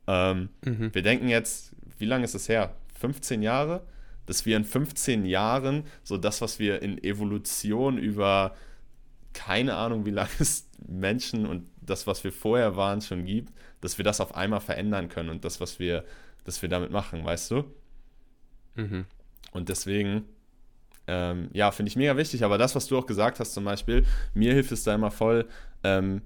Ähm, 0.06 0.48
mhm. 0.64 0.94
Wir 0.94 1.02
denken 1.02 1.28
jetzt, 1.28 1.74
wie 1.98 2.06
lange 2.06 2.24
ist 2.24 2.34
es 2.34 2.48
her? 2.48 2.74
15 3.04 3.42
Jahre? 3.42 3.82
dass 4.26 4.46
wir 4.46 4.56
in 4.56 4.64
15 4.64 5.26
Jahren 5.26 5.84
so 6.02 6.16
das, 6.16 6.40
was 6.40 6.58
wir 6.58 6.82
in 6.82 7.02
Evolution 7.02 7.98
über 7.98 8.54
keine 9.32 9.74
Ahnung, 9.74 10.06
wie 10.06 10.10
lange 10.10 10.30
es 10.38 10.68
Menschen 10.86 11.46
und 11.46 11.66
das, 11.80 12.06
was 12.06 12.24
wir 12.24 12.32
vorher 12.32 12.76
waren, 12.76 13.00
schon 13.00 13.24
gibt, 13.24 13.52
dass 13.80 13.98
wir 13.98 14.04
das 14.04 14.20
auf 14.20 14.34
einmal 14.34 14.60
verändern 14.60 15.08
können 15.08 15.28
und 15.28 15.44
das, 15.44 15.60
was 15.60 15.78
wir, 15.78 16.04
dass 16.44 16.62
wir 16.62 16.68
damit 16.68 16.90
machen, 16.90 17.24
weißt 17.24 17.50
du? 17.50 17.64
Mhm. 18.76 19.04
Und 19.52 19.68
deswegen, 19.68 20.24
ähm, 21.06 21.50
ja, 21.52 21.70
finde 21.72 21.90
ich 21.90 21.96
mega 21.96 22.16
wichtig. 22.16 22.44
Aber 22.44 22.58
das, 22.58 22.74
was 22.74 22.86
du 22.86 22.96
auch 22.96 23.06
gesagt 23.06 23.40
hast, 23.40 23.52
zum 23.52 23.64
Beispiel, 23.64 24.06
mir 24.32 24.54
hilft 24.54 24.72
es 24.72 24.84
da 24.84 24.94
immer 24.94 25.10
voll, 25.10 25.46
ähm, 25.82 26.22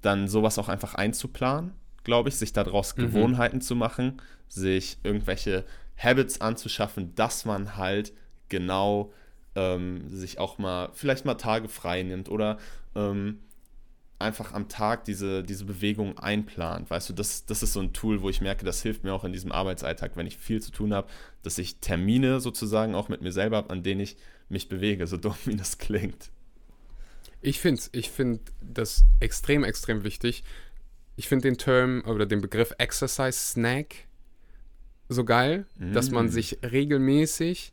dann 0.00 0.28
sowas 0.28 0.58
auch 0.58 0.68
einfach 0.68 0.94
einzuplanen, 0.94 1.72
glaube 2.04 2.28
ich, 2.28 2.36
sich 2.36 2.52
daraus 2.52 2.96
mhm. 2.96 3.02
Gewohnheiten 3.02 3.60
zu 3.60 3.74
machen, 3.74 4.22
sich 4.48 4.98
irgendwelche 5.02 5.64
Habits 5.96 6.40
anzuschaffen, 6.40 7.14
dass 7.14 7.44
man 7.44 7.76
halt 7.76 8.12
genau 8.48 9.12
ähm, 9.54 10.08
sich 10.10 10.38
auch 10.38 10.58
mal, 10.58 10.90
vielleicht 10.92 11.24
mal 11.24 11.34
Tage 11.34 11.68
frei 11.68 12.02
nimmt 12.02 12.28
oder 12.28 12.58
ähm, 12.94 13.40
einfach 14.18 14.52
am 14.52 14.68
Tag 14.68 15.04
diese, 15.04 15.42
diese 15.42 15.64
Bewegung 15.64 16.18
einplant. 16.18 16.90
Weißt 16.90 17.08
du, 17.08 17.12
das, 17.12 17.46
das 17.46 17.62
ist 17.62 17.72
so 17.72 17.80
ein 17.80 17.92
Tool, 17.92 18.22
wo 18.22 18.30
ich 18.30 18.40
merke, 18.40 18.64
das 18.64 18.82
hilft 18.82 19.04
mir 19.04 19.12
auch 19.12 19.24
in 19.24 19.32
diesem 19.32 19.52
Arbeitsalltag, 19.52 20.16
wenn 20.16 20.26
ich 20.26 20.38
viel 20.38 20.62
zu 20.62 20.70
tun 20.70 20.94
habe, 20.94 21.08
dass 21.42 21.58
ich 21.58 21.76
Termine 21.76 22.40
sozusagen 22.40 22.94
auch 22.94 23.08
mit 23.08 23.22
mir 23.22 23.32
selber 23.32 23.58
habe, 23.58 23.70
an 23.70 23.82
denen 23.82 24.00
ich 24.00 24.16
mich 24.48 24.68
bewege, 24.68 25.06
so 25.06 25.16
dumm 25.18 25.36
wie 25.44 25.56
das 25.56 25.78
klingt. 25.78 26.30
Ich 27.40 27.60
finde 27.60 27.82
ich 27.92 28.10
find 28.10 28.40
das 28.62 29.04
extrem, 29.20 29.64
extrem 29.64 30.02
wichtig. 30.02 30.44
Ich 31.16 31.28
finde 31.28 31.48
den 31.48 31.58
Term 31.58 32.02
oder 32.06 32.26
den 32.26 32.40
Begriff 32.40 32.74
Exercise 32.78 33.38
Snack 33.38 34.06
so 35.08 35.24
geil, 35.24 35.66
mm. 35.76 35.92
dass 35.92 36.10
man 36.10 36.26
mm. 36.26 36.28
sich 36.28 36.58
regelmäßig, 36.62 37.72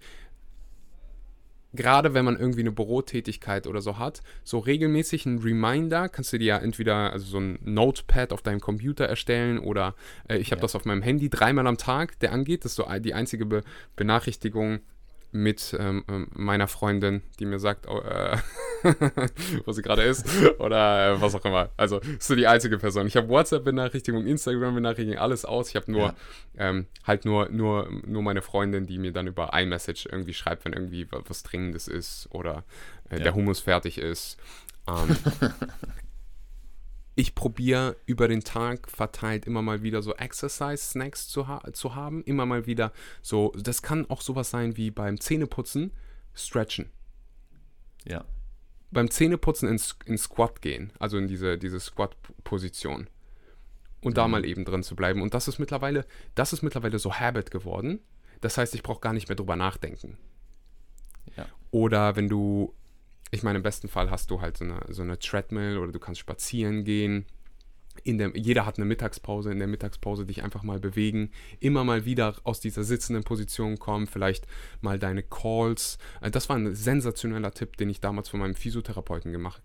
gerade 1.74 2.14
wenn 2.14 2.26
man 2.26 2.38
irgendwie 2.38 2.62
eine 2.62 2.72
Bürotätigkeit 2.72 3.68
oder 3.68 3.82
so 3.82 3.98
hat, 3.98 4.22
so 4.44 4.60
regelmäßig 4.60 5.26
einen 5.26 5.40
Reminder, 5.40 6.10
kannst 6.10 6.34
du 6.34 6.38
dir 6.38 6.46
ja 6.46 6.58
entweder 6.58 7.14
also 7.14 7.26
so 7.26 7.40
ein 7.40 7.60
Notepad 7.64 8.34
auf 8.34 8.42
deinem 8.42 8.60
Computer 8.60 9.06
erstellen 9.06 9.60
oder 9.60 9.96
äh, 10.28 10.38
ich 10.38 10.52
habe 10.52 10.60
ja. 10.60 10.64
das 10.64 10.76
auf 10.76 10.86
meinem 10.86 11.02
Handy 11.02 11.30
dreimal 11.30 11.68
am 11.68 11.78
Tag, 11.78 12.20
der 12.20 12.32
angeht. 12.34 12.66
Das 12.66 12.74
ist 12.74 12.76
so 12.78 12.86
die 13.00 13.14
einzige 13.14 13.46
Be 13.46 13.64
Benachrichtigung, 13.96 14.82
mit 15.32 15.76
ähm, 15.80 16.04
ähm, 16.10 16.28
meiner 16.34 16.68
Freundin, 16.68 17.22
die 17.40 17.46
mir 17.46 17.60
sagt, 17.60 17.88
oh, 17.88 18.00
äh, 18.00 18.38
wo 19.66 19.72
sie 19.72 19.82
gerade 19.82 20.04
ist 20.04 20.28
oder 20.60 21.14
äh, 21.14 21.22
was 21.22 21.36
auch 21.36 21.46
immer. 21.46 21.70
Also 21.78 22.00
ist 22.00 22.28
so 22.28 22.36
die 22.36 22.48
einzige 22.48 22.78
Person. 22.78 23.08
Ich 23.08 23.16
habe 23.16 23.30
WhatsApp-Benachrichtigung, 23.30 24.26
Instagram-Benachrichtigung, 24.26 25.20
alles 25.20 25.46
aus. 25.46 25.70
Ich 25.70 25.76
habe 25.76 25.92
nur 25.92 26.08
ja. 26.08 26.16
ähm, 26.58 26.88
halt 27.06 27.26
nur, 27.26 27.50
nur, 27.50 27.90
nur 28.06 28.22
meine 28.24 28.42
Freundin, 28.42 28.88
die 28.88 28.98
mir 28.98 29.14
dann 29.14 29.28
über 29.28 29.52
iMessage 29.54 30.08
irgendwie 30.12 30.34
schreibt, 30.34 30.66
wenn 30.66 30.74
irgendwie 30.74 31.08
was 31.12 31.44
Dringendes 31.44 31.88
ist 31.88 32.28
oder 32.32 32.64
äh, 33.10 33.18
ja. 33.18 33.24
der 33.24 33.36
Hummus 33.36 33.62
fertig 33.62 33.98
ist. 33.98 34.38
Ähm, 34.88 35.16
ich 37.16 37.36
probiere 37.36 37.98
über 38.06 38.28
den 38.28 38.42
Tag 38.42 38.90
verteilt 38.90 39.46
immer 39.46 39.62
mal 39.62 39.84
wieder 39.84 40.02
so 40.02 40.14
Exercise-Snacks 40.16 41.28
zu, 41.28 41.48
ha 41.48 41.62
zu 41.74 41.96
haben. 41.96 42.24
Immer 42.24 42.46
mal 42.46 42.66
wieder 42.66 42.94
so, 43.22 43.52
das 43.58 43.82
kann 43.82 44.10
auch 44.10 44.22
sowas 44.22 44.50
sein 44.50 44.78
wie 44.78 44.92
beim 44.92 45.20
Zähneputzen, 45.20 45.92
stretchen. 46.34 46.90
Ja. 48.06 48.24
Beim 48.92 49.10
Zähneputzen 49.10 49.68
ins, 49.70 49.98
in 50.06 50.18
Squat 50.18 50.62
gehen, 50.62 50.94
also 51.00 51.18
in 51.18 51.28
diese, 51.28 51.58
diese 51.58 51.80
Squat-Position. 51.80 53.10
Und 54.02 54.12
mhm. 54.12 54.16
da 54.16 54.28
mal 54.28 54.46
eben 54.46 54.66
drin 54.66 54.84
zu 54.84 54.96
bleiben. 54.96 55.22
Und 55.22 55.34
das 55.34 55.48
ist 55.48 55.60
mittlerweile, 55.60 56.06
das 56.36 56.54
ist 56.54 56.62
mittlerweile 56.62 56.98
so 56.98 57.14
Habit 57.14 57.52
geworden. 57.52 58.00
Das 58.40 58.58
heißt, 58.58 58.74
ich 58.74 58.84
brauche 58.84 59.02
gar 59.02 59.14
nicht 59.14 59.28
mehr 59.28 59.36
drüber 59.36 59.56
nachdenken. 59.56 60.18
Ja. 61.38 61.46
Oder 61.72 62.16
wenn 62.16 62.30
du 62.30 62.74
ich 63.32 63.44
meine, 63.44 63.58
im 63.58 63.64
besten 63.64 63.88
Fall 63.88 64.12
hast 64.12 64.30
du 64.30 64.42
halt 64.42 64.58
so 64.58 64.66
eine, 64.66 64.82
so 64.90 65.02
eine 65.02 65.18
Treadmill 65.18 65.78
oder 65.78 65.94
du 65.94 66.00
kannst 66.00 66.20
spazieren 66.20 66.84
gehen. 66.84 67.26
In 68.04 68.18
der, 68.18 68.32
jeder 68.36 68.66
hat 68.66 68.78
eine 68.78 68.86
Mittagspause, 68.86 69.52
in 69.52 69.60
der 69.60 69.68
Mittagspause 69.68 70.26
dich 70.26 70.44
einfach 70.44 70.64
mal 70.64 70.80
bewegen, 70.80 71.32
immer 71.60 71.84
mal 71.84 72.06
wieder 72.06 72.36
aus 72.44 72.60
dieser 72.60 72.84
sitzenden 72.84 73.24
Position 73.24 73.80
kommen, 73.80 74.08
vielleicht 74.08 74.48
mal 74.82 75.00
deine 75.00 75.24
Calls. 75.24 75.98
Äh, 76.22 76.32
das 76.32 76.50
war 76.50 76.58
ein 76.58 76.76
sensationeller 76.76 77.52
Tipp, 77.52 77.78
den 77.78 77.90
ich 77.90 78.00
damals 78.02 78.30
von 78.30 78.40
meinem 78.40 78.56
Physiotherapeuten 78.56 79.32
gemacht, 79.32 79.62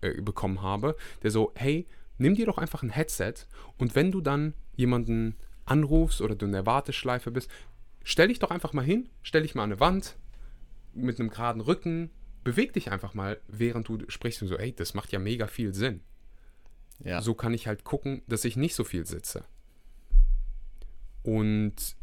äh, 0.00 0.20
bekommen 0.20 0.62
habe, 0.62 0.96
der 1.22 1.30
so, 1.30 1.52
hey, 1.54 1.86
nimm 2.18 2.34
dir 2.34 2.46
doch 2.46 2.58
einfach 2.58 2.82
ein 2.82 2.90
Headset 2.90 3.34
und 3.78 3.94
wenn 3.94 4.12
du 4.12 4.20
dann 4.20 4.54
jemanden 4.76 5.36
anrufst 5.64 6.20
oder 6.20 6.34
du 6.34 6.46
in 6.46 6.52
der 6.52 6.66
Warteschleife 6.66 7.30
bist, 7.30 7.50
stell 8.02 8.28
dich 8.28 8.38
doch 8.38 8.50
einfach 8.50 8.72
mal 8.72 8.84
hin, 8.84 9.08
stell 9.22 9.42
dich 9.42 9.54
mal 9.54 9.64
an 9.64 9.72
eine 9.72 9.80
Wand 9.80 10.16
mit 10.94 11.20
einem 11.20 11.30
geraden 11.30 11.60
Rücken, 11.60 12.10
beweg 12.48 12.72
dich 12.72 12.90
einfach 12.90 13.12
mal, 13.12 13.38
während 13.46 13.88
du 13.88 13.98
sprichst 14.08 14.40
und 14.40 14.48
so, 14.48 14.56
ey, 14.56 14.72
das 14.72 14.94
macht 14.94 15.12
ja 15.12 15.18
mega 15.18 15.46
viel 15.46 15.74
Sinn. 15.74 16.00
Ja. 17.04 17.20
so 17.20 17.34
kann 17.34 17.52
ich 17.52 17.66
halt 17.66 17.84
gucken, 17.84 18.22
dass 18.26 18.44
ich 18.46 18.56
nicht 18.56 18.74
so 18.74 18.84
viel 18.84 19.04
sitze. 19.04 19.44
Und 21.22 21.94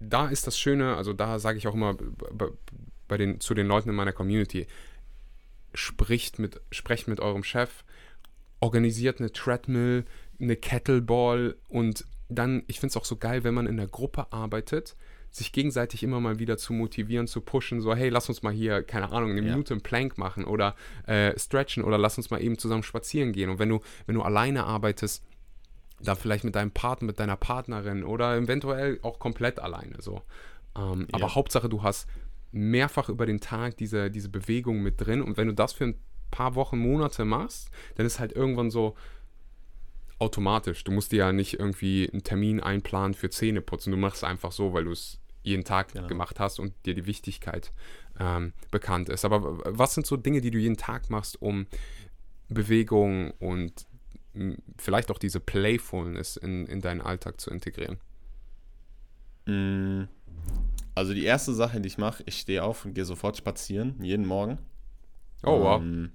da 0.00 0.28
ist 0.28 0.46
das 0.46 0.58
Schöne, 0.58 0.96
also 0.96 1.12
da 1.12 1.38
sage 1.38 1.58
ich 1.58 1.68
auch 1.68 1.74
immer 1.74 1.94
bei, 3.06 3.18
den, 3.18 3.38
zu 3.38 3.52
den 3.52 3.66
Leuten 3.66 3.90
in 3.90 3.94
meiner 3.94 4.14
Community, 4.14 4.66
spricht 5.74 6.38
mit, 6.38 6.60
sprecht 6.72 7.06
mit 7.06 7.20
eurem 7.20 7.44
Chef, 7.44 7.84
organisiert 8.60 9.20
eine 9.20 9.30
Treadmill, 9.30 10.06
eine 10.40 10.56
Kettleball 10.56 11.56
und 11.68 12.06
dann, 12.30 12.64
ich 12.66 12.80
finde 12.80 12.92
es 12.92 12.96
auch 12.96 13.04
so 13.04 13.16
geil, 13.16 13.44
wenn 13.44 13.54
man 13.54 13.66
in 13.66 13.76
der 13.76 13.88
Gruppe 13.88 14.32
arbeitet, 14.32 14.96
sich 15.30 15.52
gegenseitig 15.52 16.02
immer 16.02 16.20
mal 16.20 16.38
wieder 16.38 16.56
zu 16.56 16.72
motivieren, 16.72 17.26
zu 17.26 17.40
pushen, 17.40 17.80
so, 17.80 17.94
hey, 17.94 18.08
lass 18.08 18.28
uns 18.28 18.42
mal 18.42 18.52
hier, 18.52 18.82
keine 18.82 19.12
Ahnung, 19.12 19.30
eine 19.30 19.42
Ja. 19.42 19.50
Minute 19.50 19.74
im 19.74 19.80
Plank 19.82 20.18
machen 20.18 20.44
oder 20.44 20.74
äh, 21.06 21.38
stretchen 21.38 21.84
oder 21.84 21.98
lass 21.98 22.16
uns 22.16 22.30
mal 22.30 22.42
eben 22.42 22.58
zusammen 22.58 22.82
spazieren 22.82 23.32
gehen. 23.32 23.50
Und 23.50 23.58
wenn 23.58 23.68
du, 23.68 23.80
wenn 24.06 24.14
du 24.14 24.22
alleine 24.22 24.64
arbeitest, 24.64 25.22
da 26.00 26.14
vielleicht 26.14 26.44
mit 26.44 26.54
deinem 26.54 26.70
Partner, 26.70 27.06
mit 27.06 27.18
deiner 27.20 27.36
Partnerin 27.36 28.04
oder 28.04 28.36
eventuell 28.36 28.98
auch 29.02 29.18
komplett 29.18 29.58
alleine 29.58 29.96
so. 30.00 30.22
Ähm, 30.76 31.00
Ja. 31.00 31.14
Aber 31.14 31.34
Hauptsache, 31.34 31.68
du 31.68 31.82
hast 31.82 32.08
mehrfach 32.52 33.08
über 33.08 33.26
den 33.26 33.40
Tag 33.40 33.76
diese, 33.76 34.10
diese 34.10 34.28
Bewegung 34.28 34.80
mit 34.82 35.04
drin 35.04 35.20
und 35.22 35.36
wenn 35.36 35.48
du 35.48 35.54
das 35.54 35.72
für 35.72 35.84
ein 35.84 35.98
paar 36.30 36.54
Wochen, 36.54 36.78
Monate 36.78 37.24
machst, 37.24 37.70
dann 37.96 38.06
ist 38.06 38.18
halt 38.20 38.32
irgendwann 38.32 38.70
so 38.70 38.94
automatisch. 40.18 40.84
Du 40.84 40.92
musst 40.92 41.12
dir 41.12 41.18
ja 41.18 41.32
nicht 41.32 41.58
irgendwie 41.58 42.08
einen 42.12 42.24
Termin 42.24 42.60
einplanen 42.60 43.14
für 43.14 43.30
Zähneputzen. 43.30 43.90
Du 43.92 43.96
machst 43.98 44.18
es 44.18 44.24
einfach 44.24 44.52
so, 44.52 44.72
weil 44.72 44.84
du 44.84 44.92
es 44.92 45.18
jeden 45.42 45.64
Tag 45.64 45.92
Genau. 45.92 46.08
gemacht 46.08 46.40
hast 46.40 46.58
und 46.58 46.74
dir 46.86 46.94
die 46.94 47.06
Wichtigkeit 47.06 47.72
ähm, 48.18 48.52
bekannt 48.70 49.08
ist. 49.08 49.24
Aber 49.24 49.58
was 49.64 49.94
sind 49.94 50.06
so 50.06 50.16
Dinge, 50.16 50.40
die 50.40 50.50
du 50.50 50.58
jeden 50.58 50.76
Tag 50.76 51.10
machst, 51.10 51.40
um 51.40 51.66
Bewegung 52.48 53.32
und 53.38 53.86
m, 54.34 54.56
vielleicht 54.76 55.10
auch 55.10 55.18
diese 55.18 55.40
Playfulness 55.40 56.36
in, 56.36 56.66
in 56.66 56.80
deinen 56.80 57.00
Alltag 57.00 57.40
zu 57.40 57.50
integrieren? 57.50 57.98
Mm, 59.46 60.04
Also 60.94 61.14
die 61.14 61.24
erste 61.24 61.54
Sache, 61.54 61.80
die 61.80 61.88
ich 61.88 61.98
mache, 61.98 62.22
ich 62.26 62.38
stehe 62.40 62.62
auf 62.64 62.84
und 62.84 62.94
gehe 62.94 63.04
sofort 63.04 63.36
spazieren, 63.36 64.02
jeden 64.02 64.26
Morgen. 64.26 64.58
Oh, 65.44 65.60
wow. 65.60 65.82
Ähm, 65.82 66.12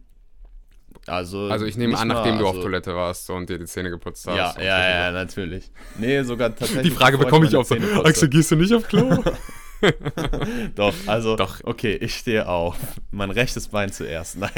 also, 1.07 1.47
Also 1.47 1.65
ich 1.65 1.77
nehme 1.77 1.97
an, 1.97 2.07
mal, 2.07 2.13
nachdem 2.15 2.37
du 2.39 2.45
auf 2.45 2.51
also- 2.51 2.63
Toilette 2.63 2.95
warst 2.95 3.29
und 3.29 3.49
dir 3.49 3.59
die 3.59 3.65
Zähne 3.65 3.89
geputzt 3.89 4.25
hast. 4.27 4.35
Ja, 4.35 4.55
ja, 4.63 4.89
ja, 5.05 5.11
natürlich. 5.11 5.71
Nee, 5.97 6.23
sogar 6.23 6.49
tatsächlich. 6.55 6.83
Die 6.83 6.91
Frage 6.91 7.17
bekomme 7.17 7.45
ich 7.47 7.55
auch 7.55 7.65
so. 7.65 7.75
Axel, 8.03 8.29
gehst 8.29 8.51
du 8.51 8.55
nicht 8.55 8.73
auf 8.73 8.87
Klo? 8.87 9.23
Doch, 10.75 10.93
also, 11.07 11.35
Doch. 11.35 11.59
okay, 11.65 11.95
ich 11.95 12.15
stehe 12.15 12.47
auf. 12.47 12.77
Mein 13.11 13.31
rechtes 13.31 13.67
Bein 13.67 13.91
zuerst, 13.91 14.37
nein. 14.37 14.49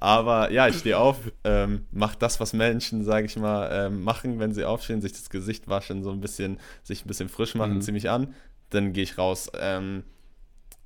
Aber 0.00 0.52
ja, 0.52 0.68
ich 0.68 0.78
stehe 0.78 0.96
auf, 0.96 1.16
ähm, 1.42 1.86
mach 1.90 2.14
das, 2.14 2.38
was 2.38 2.52
Menschen, 2.52 3.02
sage 3.04 3.26
ich 3.26 3.36
mal, 3.36 3.68
ähm, 3.72 4.04
machen, 4.04 4.38
wenn 4.38 4.54
sie 4.54 4.64
aufstehen, 4.64 5.00
sich 5.00 5.12
das 5.12 5.28
Gesicht 5.28 5.66
waschen, 5.66 6.04
so 6.04 6.10
ein 6.12 6.20
bisschen, 6.20 6.60
sich 6.84 7.04
ein 7.04 7.08
bisschen 7.08 7.28
frisch 7.28 7.56
machen, 7.56 7.74
Mhm. 7.74 7.80
zieh 7.80 7.90
mich 7.92 8.08
an, 8.08 8.32
dann 8.70 8.92
gehe 8.92 9.02
ich 9.02 9.18
raus. 9.18 9.50
Ähm, 9.58 10.04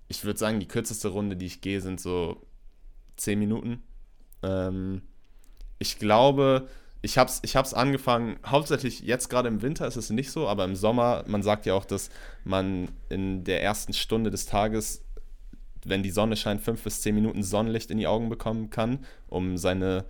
ich 0.08 0.24
würde 0.24 0.38
sagen, 0.38 0.60
die 0.60 0.68
kürzeste 0.68 1.08
Runde, 1.08 1.36
die 1.36 1.44
ich 1.46 1.60
gehe, 1.60 1.82
sind 1.82 2.00
so 2.00 2.40
10 3.22 3.38
Minuten. 3.38 3.82
Ähm, 4.42 5.02
ich 5.78 5.98
glaube, 5.98 6.68
ich 7.02 7.18
habe 7.18 7.30
es 7.30 7.40
ich 7.42 7.56
hab's 7.56 7.74
angefangen, 7.74 8.36
hauptsächlich 8.46 9.00
jetzt 9.00 9.28
gerade 9.28 9.48
im 9.48 9.62
Winter 9.62 9.86
ist 9.86 9.96
es 9.96 10.10
nicht 10.10 10.30
so, 10.30 10.46
aber 10.48 10.64
im 10.64 10.76
Sommer, 10.76 11.24
man 11.26 11.42
sagt 11.42 11.66
ja 11.66 11.74
auch, 11.74 11.84
dass 11.84 12.10
man 12.44 12.88
in 13.08 13.44
der 13.44 13.62
ersten 13.62 13.92
Stunde 13.92 14.30
des 14.30 14.46
Tages, 14.46 15.02
wenn 15.84 16.02
die 16.04 16.10
Sonne 16.10 16.36
scheint, 16.36 16.60
fünf 16.60 16.82
bis 16.84 17.00
zehn 17.00 17.14
Minuten 17.14 17.42
Sonnenlicht 17.42 17.90
in 17.90 17.98
die 17.98 18.06
Augen 18.06 18.28
bekommen 18.28 18.70
kann, 18.70 19.00
um 19.28 19.56
seine 19.58 20.04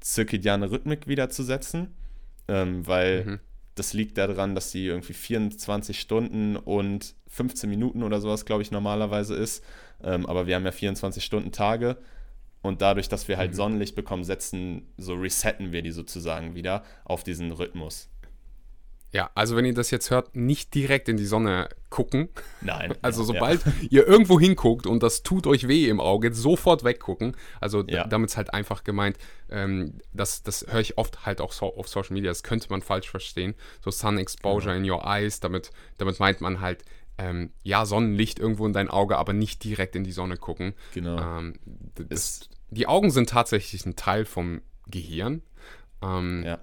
zirkadiane 0.00 0.70
Rhythmik 0.70 1.06
wiederzusetzen. 1.08 1.94
Ähm, 2.48 2.86
weil 2.86 3.24
Mhm. 3.24 3.40
das 3.74 3.92
liegt 3.94 4.18
daran, 4.18 4.54
dass 4.54 4.70
sie 4.70 4.86
irgendwie 4.86 5.14
24 5.14 5.98
Stunden 5.98 6.56
und 6.56 7.14
15 7.28 7.68
Minuten 7.68 8.02
oder 8.02 8.20
sowas, 8.20 8.44
glaube 8.44 8.62
ich, 8.62 8.70
normalerweise 8.70 9.34
ist. 9.34 9.64
Ähm, 10.02 10.26
aber 10.26 10.46
wir 10.46 10.54
haben 10.54 10.64
ja 10.66 10.72
24 10.72 11.24
Stunden 11.24 11.50
Tage. 11.50 11.96
Und 12.66 12.82
dadurch, 12.82 13.08
dass 13.08 13.28
wir 13.28 13.36
halt 13.38 13.52
Mhm. 13.52 13.56
Sonnenlicht 13.56 13.94
bekommen, 13.96 14.24
setzen, 14.24 14.92
so 14.96 15.14
resetten 15.14 15.72
wir 15.72 15.82
die 15.82 15.92
sozusagen 15.92 16.54
wieder 16.54 16.82
auf 17.04 17.22
diesen 17.24 17.50
Rhythmus. 17.52 18.08
Ja, 19.12 19.30
also 19.34 19.56
wenn 19.56 19.64
ihr 19.64 19.72
das 19.72 19.90
jetzt 19.92 20.10
hört, 20.10 20.34
nicht 20.36 20.74
direkt 20.74 21.08
in 21.08 21.16
die 21.16 21.24
Sonne 21.24 21.68
gucken. 21.88 22.28
Nein. 22.60 22.92
Also 23.02 23.22
ja, 23.22 23.26
sobald 23.26 23.62
ihr 23.88 24.06
irgendwo 24.06 24.38
hinguckt 24.38 24.86
und 24.86 25.02
das 25.02 25.22
tut 25.22 25.46
euch 25.46 25.68
weh 25.68 25.88
im 25.88 26.00
Auge, 26.00 26.34
sofort 26.34 26.82
weggucken. 26.84 27.34
Also 27.60 27.84
Ja. 27.86 28.06
damit 28.06 28.30
ist 28.30 28.36
halt 28.36 28.52
einfach 28.52 28.84
gemeint, 28.84 29.16
ähm, 29.48 30.00
das, 30.12 30.42
das 30.42 30.66
höre 30.68 30.80
ich 30.80 30.98
oft 30.98 31.24
halt 31.24 31.40
auch 31.40 31.52
so 31.52 31.76
auf 31.76 31.88
Social 31.88 32.12
Media, 32.14 32.30
das 32.30 32.42
könnte 32.42 32.68
man 32.68 32.82
falsch 32.82 33.08
verstehen. 33.08 33.54
So 33.82 33.90
Sun 33.90 34.18
Exposure 34.18 34.76
in 34.76 34.88
your 34.90 35.04
eyes, 35.06 35.40
damit, 35.40 35.70
damit 35.98 36.18
meint 36.18 36.40
man 36.42 36.60
halt, 36.60 36.84
ähm, 37.16 37.52
ja, 37.62 37.86
Sonnenlicht 37.86 38.38
irgendwo 38.38 38.66
in 38.66 38.74
dein 38.74 38.90
Auge, 38.90 39.16
aber 39.16 39.32
nicht 39.32 39.64
direkt 39.64 39.96
in 39.96 40.04
die 40.04 40.12
Sonne 40.12 40.36
gucken. 40.36 40.74
Ja, 40.94 41.00
genau. 41.00 41.38
Ähm, 41.38 41.54
das, 41.94 42.06
Ist- 42.08 42.50
die 42.76 42.86
Augen 42.86 43.10
sind 43.10 43.30
tatsächlich 43.30 43.84
ein 43.86 43.96
Teil 43.96 44.24
vom 44.24 44.60
Gehirn. 44.86 45.42
Ähm, 46.02 46.42
ja. 46.44 46.58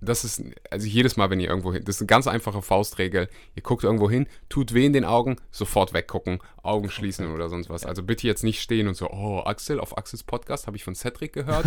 das 0.00 0.24
ist, 0.24 0.42
also 0.70 0.86
jedes 0.86 1.16
Mal, 1.16 1.28
wenn 1.28 1.40
ihr 1.40 1.48
irgendwo 1.48 1.72
hin, 1.72 1.82
das 1.84 1.96
ist 1.96 2.02
eine 2.02 2.06
ganz 2.06 2.28
einfache 2.28 2.62
Faustregel. 2.62 3.28
Ihr 3.56 3.62
guckt 3.62 3.82
irgendwo 3.82 4.08
hin, 4.08 4.28
tut 4.48 4.72
weh 4.74 4.86
in 4.86 4.92
den 4.92 5.04
Augen, 5.04 5.36
sofort 5.50 5.92
weggucken, 5.92 6.38
Augen 6.62 6.88
schließen 6.88 7.32
oder 7.32 7.48
sonst 7.48 7.68
was. 7.68 7.84
Also 7.84 8.04
bitte 8.04 8.28
jetzt 8.28 8.44
nicht 8.44 8.62
stehen 8.62 8.86
und 8.86 8.94
so, 8.94 9.10
oh, 9.10 9.42
Axel, 9.44 9.80
auf 9.80 9.98
Axels 9.98 10.22
Podcast 10.22 10.68
habe 10.68 10.76
ich 10.76 10.84
von 10.84 10.94
Cedric 10.94 11.32
gehört. 11.32 11.66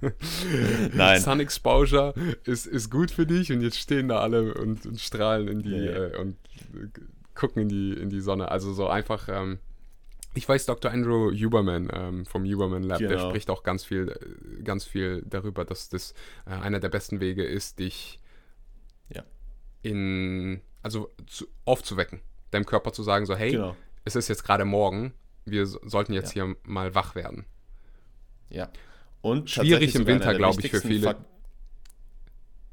Nein. 0.92 1.20
Sun 1.20 1.38
Exposure 1.38 2.12
ist, 2.44 2.66
ist 2.66 2.90
gut 2.90 3.12
für 3.12 3.24
dich 3.24 3.52
und 3.52 3.62
jetzt 3.62 3.78
stehen 3.78 4.08
da 4.08 4.18
alle 4.18 4.54
und, 4.54 4.84
und 4.84 5.00
strahlen 5.00 5.46
in 5.46 5.62
die 5.62 5.70
Ja, 5.70 5.92
ja. 5.92 6.06
Äh, 6.08 6.16
und 6.18 6.36
äh, 6.74 6.88
gucken 7.34 7.62
in 7.62 7.68
die, 7.68 7.92
in 7.92 8.10
die 8.10 8.20
Sonne. 8.20 8.50
Also 8.50 8.72
so 8.72 8.88
einfach, 8.88 9.28
ähm, 9.28 9.60
ich 10.34 10.48
weiß, 10.48 10.66
Dr. 10.66 10.90
Andrew 10.90 11.30
Huberman 11.32 11.88
ähm, 11.92 12.26
vom 12.26 12.44
Huberman 12.44 12.82
Lab, 12.82 12.98
der 12.98 13.08
Genau. 13.08 13.28
spricht 13.28 13.50
auch 13.50 13.62
ganz 13.62 13.84
viel, 13.84 14.08
äh, 14.08 14.62
ganz 14.62 14.84
viel 14.84 15.22
darüber, 15.26 15.64
dass 15.64 15.88
das 15.88 16.14
äh, 16.46 16.50
einer 16.50 16.80
der 16.80 16.88
besten 16.88 17.20
Wege 17.20 17.44
ist, 17.44 17.78
dich 17.78 18.18
Ja. 19.10 19.22
in, 19.82 20.60
also 20.82 21.10
zu, 21.26 21.46
aufzuwecken, 21.64 22.20
deinem 22.50 22.64
Körper 22.66 22.92
zu 22.92 23.02
sagen, 23.02 23.26
so, 23.26 23.34
hey, 23.36 23.52
Genau. 23.52 23.76
es 24.04 24.16
ist 24.16 24.28
jetzt 24.28 24.44
gerade 24.44 24.64
morgen, 24.64 25.12
wir 25.44 25.66
so- 25.66 25.80
sollten 25.84 26.12
jetzt 26.12 26.34
Ja. 26.34 26.44
hier 26.46 26.56
mal 26.64 26.94
wach 26.94 27.14
werden. 27.14 27.44
Ja. 28.48 28.70
Und 29.20 29.50
Schwierig 29.50 29.94
im 29.94 30.06
Winter, 30.06 30.24
einer 30.30 30.32
der 30.32 30.38
glaub 30.38 30.64
ich, 30.64 30.70
für 30.70 30.80
viele. 30.80 31.08
Fak- 31.10 31.24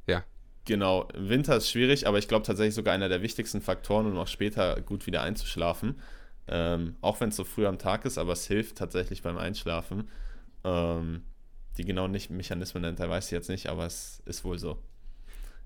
Ja. 0.07 0.23
Genau, 0.65 1.07
im 1.13 1.29
Winter 1.29 1.55
ist 1.57 1.69
schwierig, 1.69 2.07
aber 2.07 2.17
ich 2.19 2.27
glaube 2.27 2.45
tatsächlich 2.45 2.75
sogar 2.75 2.93
einer 2.93 3.09
der 3.09 3.21
wichtigsten 3.21 3.61
Faktoren, 3.61 4.05
um 4.07 4.17
auch 4.17 4.27
später 4.27 4.79
gut 4.81 5.05
wieder 5.07 5.21
einzuschlafen. 5.23 5.99
Ähm, 6.49 6.95
auch 7.01 7.19
wenn 7.19 7.29
es 7.29 7.35
so 7.35 7.43
früh 7.43 7.67
am 7.67 7.77
Tag 7.77 8.05
ist, 8.05 8.17
aber 8.17 8.33
es 8.33 8.45
hilft 8.47 8.77
tatsächlich 8.77 9.21
beim 9.21 9.37
Einschlafen. 9.37 10.09
Ähm, 10.63 11.23
die 11.77 11.85
genauen 11.85 12.11
nicht 12.11 12.29
Mechanismen 12.29 12.83
dahinter 12.83 13.09
weiß 13.09 13.25
ich 13.25 13.31
jetzt 13.31 13.49
nicht, 13.49 13.67
aber 13.67 13.85
es 13.85 14.21
ist 14.25 14.43
wohl 14.43 14.57
so. 14.57 14.81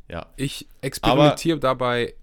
Ja, 0.09 0.27
Ich 0.35 0.67
experimentiere 0.81 1.59
dabei 1.59 2.15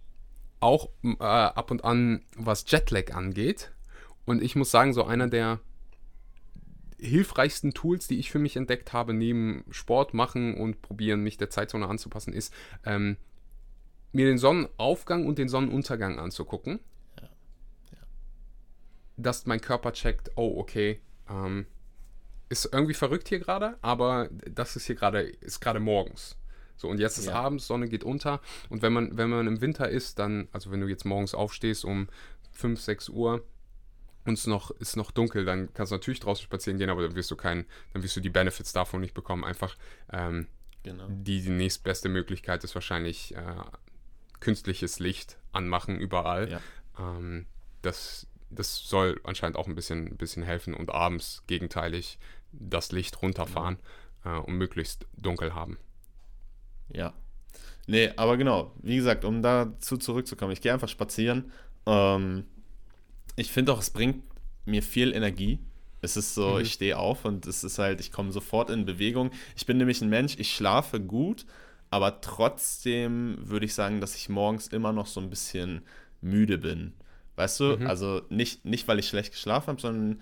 auch 0.60 0.90
äh, 1.02 1.16
ab 1.18 1.70
und 1.70 1.84
an, 1.84 2.22
was 2.36 2.64
Jetlag 2.68 3.14
angeht. 3.14 3.72
Und 4.26 4.42
ich 4.42 4.54
muss 4.54 4.70
sagen, 4.70 4.92
so 4.92 5.04
einer 5.04 5.28
der 5.28 5.60
hilfreichsten 6.98 7.72
Tools, 7.72 8.06
die 8.06 8.18
ich 8.18 8.30
für 8.30 8.38
mich 8.38 8.56
entdeckt 8.56 8.92
habe, 8.92 9.14
neben 9.14 9.64
Sport 9.70 10.12
machen 10.12 10.54
und 10.54 10.82
probieren, 10.82 11.22
mich 11.22 11.38
der 11.38 11.48
Zeitzone 11.48 11.88
anzupassen, 11.88 12.34
ist, 12.34 12.52
ähm, 12.84 13.16
mir 14.12 14.26
den 14.26 14.38
Sonnenaufgang 14.38 15.26
und 15.26 15.38
den 15.38 15.48
Sonnenuntergang 15.48 16.18
anzugucken. 16.18 16.80
Dass 19.22 19.46
mein 19.46 19.60
Körper 19.60 19.92
checkt, 19.92 20.30
oh, 20.36 20.58
okay, 20.58 21.00
ähm, 21.28 21.66
ist 22.48 22.68
irgendwie 22.72 22.94
verrückt 22.94 23.28
hier 23.28 23.38
gerade, 23.38 23.78
aber 23.80 24.28
das 24.30 24.76
ist 24.76 24.86
hier 24.86 24.96
gerade, 24.96 25.20
ist 25.22 25.60
gerade 25.60 25.80
morgens. 25.80 26.36
So, 26.76 26.88
und 26.88 26.98
jetzt 26.98 27.18
ist 27.18 27.26
Ja. 27.26 27.34
abends, 27.34 27.66
Sonne 27.66 27.88
geht 27.88 28.04
unter. 28.04 28.40
Und 28.70 28.82
wenn 28.82 28.92
man, 28.92 29.16
wenn 29.16 29.28
man 29.28 29.46
im 29.46 29.60
Winter 29.60 29.88
ist, 29.88 30.18
dann, 30.18 30.48
also 30.52 30.70
wenn 30.70 30.80
du 30.80 30.88
jetzt 30.88 31.04
morgens 31.04 31.34
aufstehst 31.34 31.84
um 31.84 32.08
5, 32.52 32.80
6 32.80 33.10
Uhr 33.10 33.44
und 34.24 34.34
es 34.34 34.46
noch, 34.46 34.70
ist 34.72 34.96
noch 34.96 35.10
dunkel, 35.10 35.44
dann 35.44 35.72
kannst 35.74 35.92
du 35.92 35.96
natürlich 35.96 36.20
draußen 36.20 36.42
spazieren 36.42 36.78
gehen, 36.78 36.90
aber 36.90 37.02
dann 37.02 37.14
wirst 37.14 37.30
du 37.30 37.36
keinen, 37.36 37.66
dann 37.92 38.02
wirst 38.02 38.16
du 38.16 38.20
die 38.20 38.30
Benefits 38.30 38.72
davon 38.72 39.00
nicht 39.00 39.14
bekommen. 39.14 39.44
Einfach 39.44 39.76
ähm, 40.10 40.46
genau. 40.82 41.06
die, 41.08 41.42
die 41.42 41.50
nächstbeste 41.50 42.08
Möglichkeit 42.08 42.64
ist 42.64 42.74
wahrscheinlich 42.74 43.36
äh, 43.36 43.40
künstliches 44.40 44.98
Licht 44.98 45.38
anmachen 45.52 45.98
überall. 45.98 46.50
Ja. 46.50 46.60
Ähm, 46.98 47.46
das, 47.82 48.26
das 48.50 48.76
soll 48.88 49.20
anscheinend 49.24 49.56
auch 49.56 49.66
ein 49.66 49.74
bisschen, 49.74 50.16
bisschen 50.16 50.42
helfen 50.42 50.74
und 50.74 50.90
abends 50.90 51.42
gegenteilig 51.46 52.18
das 52.52 52.92
Licht 52.92 53.22
runterfahren 53.22 53.78
Genau. 54.22 54.38
äh, 54.38 54.40
und 54.42 54.54
möglichst 54.54 55.06
dunkel 55.16 55.54
haben. 55.54 55.78
Ja. 56.92 57.14
Nee, 57.86 58.10
aber 58.16 58.36
genau, 58.36 58.72
wie 58.82 58.96
gesagt, 58.96 59.24
um 59.24 59.42
dazu 59.42 59.96
zurückzukommen, 59.96 60.52
ich 60.52 60.60
gehe 60.60 60.72
einfach 60.72 60.88
spazieren. 60.88 61.50
Ähm, 61.86 62.44
ich 63.36 63.50
finde 63.50 63.72
auch, 63.72 63.80
es 63.80 63.90
bringt 63.90 64.22
mir 64.64 64.82
viel 64.82 65.12
Energie. 65.12 65.58
Es 66.02 66.16
ist 66.16 66.34
so, 66.34 66.54
mhm. 66.54 66.60
ich 66.60 66.72
stehe 66.72 66.98
auf 66.98 67.24
und 67.24 67.46
es 67.46 67.64
ist 67.64 67.78
halt, 67.78 68.00
ich 68.00 68.12
komme 68.12 68.32
sofort 68.32 68.70
in 68.70 68.84
Bewegung. 68.84 69.30
Ich 69.56 69.66
bin 69.66 69.76
nämlich 69.76 70.00
ein 70.02 70.08
Mensch, 70.08 70.36
ich 70.38 70.54
schlafe 70.54 71.00
gut, 71.00 71.46
aber 71.90 72.20
trotzdem 72.20 73.36
würde 73.40 73.66
ich 73.66 73.74
sagen, 73.74 74.00
dass 74.00 74.14
ich 74.14 74.28
morgens 74.28 74.68
immer 74.68 74.92
noch 74.92 75.06
so 75.06 75.20
ein 75.20 75.30
bisschen 75.30 75.82
müde 76.20 76.58
bin. 76.58 76.94
Weißt 77.40 77.58
du? 77.60 77.78
Mhm. 77.78 77.86
Also 77.86 78.20
nicht, 78.28 78.66
nicht, 78.66 78.86
weil 78.86 78.98
ich 78.98 79.08
schlecht 79.08 79.32
geschlafen 79.32 79.68
habe, 79.68 79.80
sondern 79.80 80.20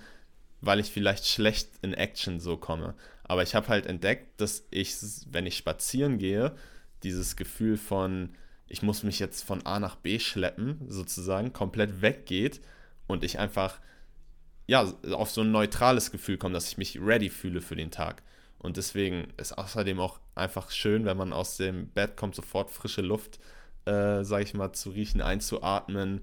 weil 0.60 0.78
ich 0.78 0.92
vielleicht 0.92 1.26
schlecht 1.26 1.68
in 1.82 1.92
Action 1.92 2.38
so 2.38 2.56
komme. 2.56 2.94
Aber 3.24 3.42
ich 3.42 3.56
habe 3.56 3.66
halt 3.66 3.86
entdeckt, 3.86 4.40
dass 4.40 4.62
ich, 4.70 4.94
wenn 5.28 5.44
ich 5.44 5.56
spazieren 5.56 6.18
gehe, 6.18 6.54
dieses 7.02 7.34
Gefühl 7.34 7.76
von, 7.76 8.36
ich 8.68 8.82
muss 8.82 9.02
mich 9.02 9.18
jetzt 9.18 9.42
von 9.42 9.66
A 9.66 9.80
nach 9.80 9.96
B 9.96 10.20
schleppen, 10.20 10.80
sozusagen, 10.86 11.52
komplett 11.52 12.02
weggeht 12.02 12.60
und 13.08 13.24
ich 13.24 13.40
einfach 13.40 13.80
ja, 14.68 14.86
auf 15.10 15.32
so 15.32 15.40
ein 15.40 15.50
neutrales 15.50 16.12
Gefühl 16.12 16.38
komme, 16.38 16.54
dass 16.54 16.68
ich 16.68 16.78
mich 16.78 17.00
ready 17.00 17.30
fühle 17.30 17.60
für 17.60 17.74
den 17.74 17.90
Tag. 17.90 18.22
Und 18.60 18.76
deswegen 18.76 19.26
ist 19.38 19.58
außerdem 19.58 19.98
auch 19.98 20.20
einfach 20.36 20.70
schön, 20.70 21.04
wenn 21.04 21.16
man 21.16 21.32
aus 21.32 21.56
dem 21.56 21.88
Bett 21.88 22.16
kommt, 22.16 22.36
sofort 22.36 22.70
frische 22.70 23.02
Luft, 23.02 23.40
äh, 23.86 24.22
sage 24.22 24.44
ich 24.44 24.54
mal, 24.54 24.72
zu 24.72 24.90
riechen, 24.90 25.20
einzuatmen. 25.20 26.20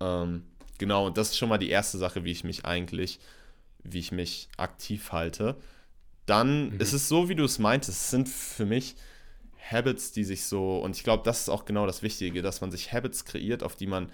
Ähm, 0.00 0.44
genau, 0.78 1.06
und 1.06 1.18
das 1.18 1.30
ist 1.30 1.38
schon 1.38 1.48
mal 1.48 1.58
die 1.58 1.70
erste 1.70 1.98
Sache, 1.98 2.24
wie 2.24 2.32
ich 2.32 2.44
mich 2.44 2.64
eigentlich, 2.64 3.20
wie 3.82 3.98
ich 3.98 4.12
mich 4.12 4.48
aktiv 4.56 5.12
halte. 5.12 5.56
Dann 6.26 6.70
mhm. 6.70 6.80
ist 6.80 6.92
es 6.92 7.08
so, 7.08 7.28
wie 7.28 7.34
du 7.34 7.44
es 7.44 7.58
meintest, 7.58 7.98
es 7.98 8.10
sind 8.10 8.28
für 8.28 8.66
mich 8.66 8.96
Habits, 9.70 10.12
die 10.12 10.24
sich 10.24 10.44
so, 10.44 10.78
und 10.78 10.96
ich 10.96 11.04
glaube, 11.04 11.22
das 11.24 11.40
ist 11.40 11.48
auch 11.48 11.64
genau 11.64 11.86
das 11.86 12.02
Wichtige, 12.02 12.42
dass 12.42 12.60
man 12.60 12.70
sich 12.70 12.92
Habits 12.92 13.24
kreiert, 13.24 13.62
auf 13.62 13.76
die 13.76 13.86
man 13.86 14.10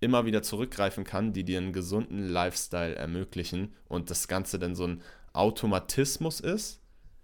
immer 0.00 0.26
wieder 0.26 0.42
zurückgreifen 0.42 1.04
kann, 1.04 1.32
die 1.32 1.44
dir 1.44 1.58
einen 1.58 1.72
gesunden 1.72 2.28
Lifestyle 2.28 2.96
ermöglichen 2.96 3.72
und 3.88 4.10
das 4.10 4.26
Ganze 4.26 4.58
dann 4.58 4.74
so 4.74 4.86
ein 4.86 5.02
Automatismus 5.32 6.40
ist. 6.40 6.80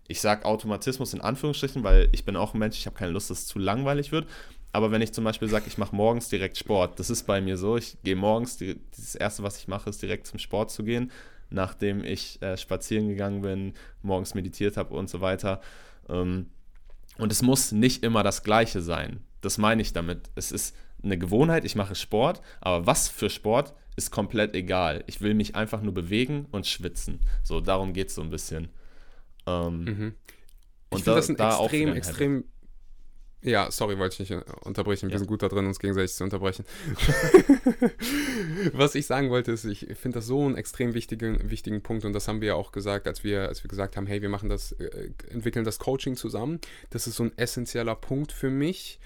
Ich 0.07 0.21
sage 0.21 0.45
Automatismus 0.45 1.13
in 1.13 1.21
Anführungsstrichen, 1.21 1.85
weil 1.85 2.09
ich 2.13 2.25
bin 2.25 2.37
auch 2.37 2.55
ein 2.55 2.61
Mensch, 2.61 2.79
ich 2.79 2.87
habe 2.87 2.97
keine 2.97 3.13
Lust, 3.13 3.31
dass 3.31 3.41
es 3.41 3.47
zu 3.47 3.59
langweilig 3.59 4.13
wird. 4.13 4.29
Aber 4.73 4.91
wenn 4.91 5.03
ich 5.03 5.13
zum 5.13 5.25
Beispiel 5.25 5.49
sage, 5.49 5.65
ich 5.67 5.79
mache 5.79 5.97
morgens 5.97 6.29
direkt 6.29 6.59
Sport, 6.59 6.99
das 6.99 7.11
ist 7.11 7.25
bei 7.25 7.41
mir 7.41 7.57
so, 7.57 7.77
ich 7.77 7.97
gehe 8.05 8.17
morgens, 8.17 8.59
das 8.59 9.15
Erste, 9.15 9.43
was 9.43 9.59
ich 9.59 9.69
mache, 9.69 9.89
ist 9.89 10.03
direkt 10.03 10.27
zum 10.27 10.39
Sport 10.39 10.71
zu 10.71 10.85
gehen, 10.85 11.11
nachdem 11.51 12.05
ich 12.05 12.41
äh, 12.43 12.57
spazieren 12.57 13.09
gegangen 13.09 13.41
bin, 13.43 13.75
morgens 14.03 14.35
meditiert 14.35 14.77
habe 14.77 14.95
und 14.95 15.09
so 15.09 15.21
weiter. 15.21 15.61
Ähm, 16.09 16.47
und 17.17 17.33
es 17.33 17.43
muss 17.43 17.73
nicht 17.73 18.05
immer 18.05 18.23
das 18.23 18.43
Gleiche 18.43 18.81
sein. 18.81 19.25
Das 19.41 19.59
meine 19.59 19.83
ich 19.83 19.93
damit. 19.93 20.31
Es 20.35 20.53
ist 20.53 20.77
eine 21.03 21.17
Gewohnheit, 21.17 21.65
ich 21.65 21.75
mache 21.75 21.95
Sport, 21.95 22.43
aber 22.61 22.87
was 22.87 23.09
für 23.09 23.31
Sport 23.31 23.75
ist 23.97 24.11
komplett 24.11 24.55
egal. 24.55 25.05
Ich 25.07 25.21
will 25.21 25.35
mich 25.35 25.57
einfach 25.57 25.83
nur 25.83 25.95
bewegen 25.95 26.47
und 26.51 26.67
schwitzen. 26.67 27.21
So, 27.43 27.61
darum 27.61 27.93
geht 27.93 28.09
es 28.09 28.15
so 28.15 28.23
ein 28.23 28.31
bisschen. 28.31 28.69
Ähm, 29.47 29.85
mhm. 29.85 30.15
Ich 30.91 31.03
finde 31.03 31.19
das 31.19 31.29
ein 31.29 31.37
da 31.37 31.59
extrem, 31.61 31.93
extrem. 31.95 32.45
Ja, 33.41 33.71
sorry, 33.71 33.97
wollte 33.99 34.21
ich 34.21 34.31
nicht 34.31 34.43
unterbrechen. 34.63 35.09
Wir 35.09 35.13
ja. 35.13 35.19
sind 35.19 35.29
gut 35.29 35.43
da 35.43 35.49
drin, 35.49 35.67
uns 35.67 35.79
gegenseitig 35.79 36.13
zu 36.13 36.25
unterbrechen. 36.25 36.65
Was 38.73 38.97
ich 38.97 39.07
sagen 39.07 39.31
wollte, 39.31 39.53
ist, 39.53 39.65
ich 39.65 39.87
finde 39.97 40.19
das 40.19 40.27
so 40.27 40.45
einen 40.45 40.57
extrem 40.57 40.93
wichtigen, 40.93 41.49
wichtigen 41.49 41.81
Punkt 41.81 42.05
und 42.05 42.13
das 42.13 42.27
haben 42.27 42.41
wir 42.41 42.49
ja 42.49 42.55
auch 42.55 42.73
gesagt, 42.73 43.07
als 43.07 43.23
wir, 43.23 43.49
als 43.49 43.63
wir 43.63 43.69
gesagt 43.69 43.97
haben, 43.97 44.09
hey, 44.09 44.23
wir 44.23 44.29
machen 44.29 44.49
das, 44.49 44.73
äh, 44.73 45.11
entwickeln 45.31 45.65
das 45.65 45.79
Coaching 45.79 46.17
zusammen. 46.17 46.61
Das 46.91 47.07
ist 47.07 47.15
so 47.15 47.25
ein 47.25 47.39
essentieller 47.39 47.95
Punkt 47.95 48.33
für 48.33 48.51
mich, 48.51 48.99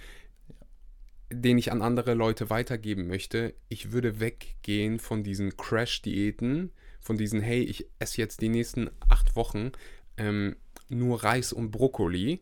den 1.30 1.58
ich 1.58 1.70
an 1.70 1.82
andere 1.82 2.14
Leute 2.14 2.48
weitergeben 2.48 3.08
möchte. 3.08 3.54
Ich 3.68 3.92
würde 3.92 4.18
weggehen 4.18 4.98
von 4.98 5.22
diesen 5.22 5.58
Crash-Diäten, 5.58 6.72
von 7.00 7.18
diesen, 7.18 7.42
hey, 7.42 7.62
ich 7.62 7.86
esse 7.98 8.18
jetzt 8.18 8.40
die 8.40 8.48
nächsten 8.48 8.88
acht 9.10 9.36
Wochen 9.36 9.72
ähm, 10.16 10.56
nur 10.88 11.22
Reis 11.22 11.52
und 11.52 11.70
Brokkoli. 11.70 12.40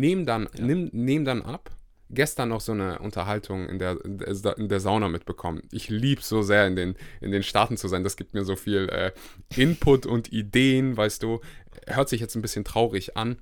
Nehm 0.00 0.26
dann, 0.26 0.48
ja. 0.56 0.64
nimm, 0.64 0.90
nehm 0.92 1.24
dann 1.24 1.42
ab. 1.42 1.70
Gestern 2.10 2.50
noch 2.50 2.60
so 2.60 2.72
eine 2.72 2.98
Unterhaltung 2.98 3.68
in 3.68 3.78
der, 3.78 3.96
in 4.04 4.68
der 4.68 4.80
Sauna 4.80 5.08
mitbekommen. 5.08 5.62
Ich 5.72 5.88
liebe 5.88 6.20
so 6.20 6.42
sehr, 6.42 6.66
in 6.66 6.76
den, 6.76 6.96
in 7.20 7.30
den 7.30 7.42
Staaten 7.42 7.76
zu 7.76 7.88
sein. 7.88 8.04
Das 8.04 8.16
gibt 8.16 8.34
mir 8.34 8.44
so 8.44 8.56
viel 8.56 8.88
äh, 8.88 9.12
Input 9.56 10.04
und 10.04 10.32
Ideen, 10.32 10.96
weißt 10.96 11.22
du. 11.22 11.40
Hört 11.86 12.08
sich 12.08 12.20
jetzt 12.20 12.34
ein 12.34 12.42
bisschen 12.42 12.64
traurig 12.64 13.16
an. 13.16 13.38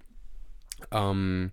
Ähm, 0.90 1.50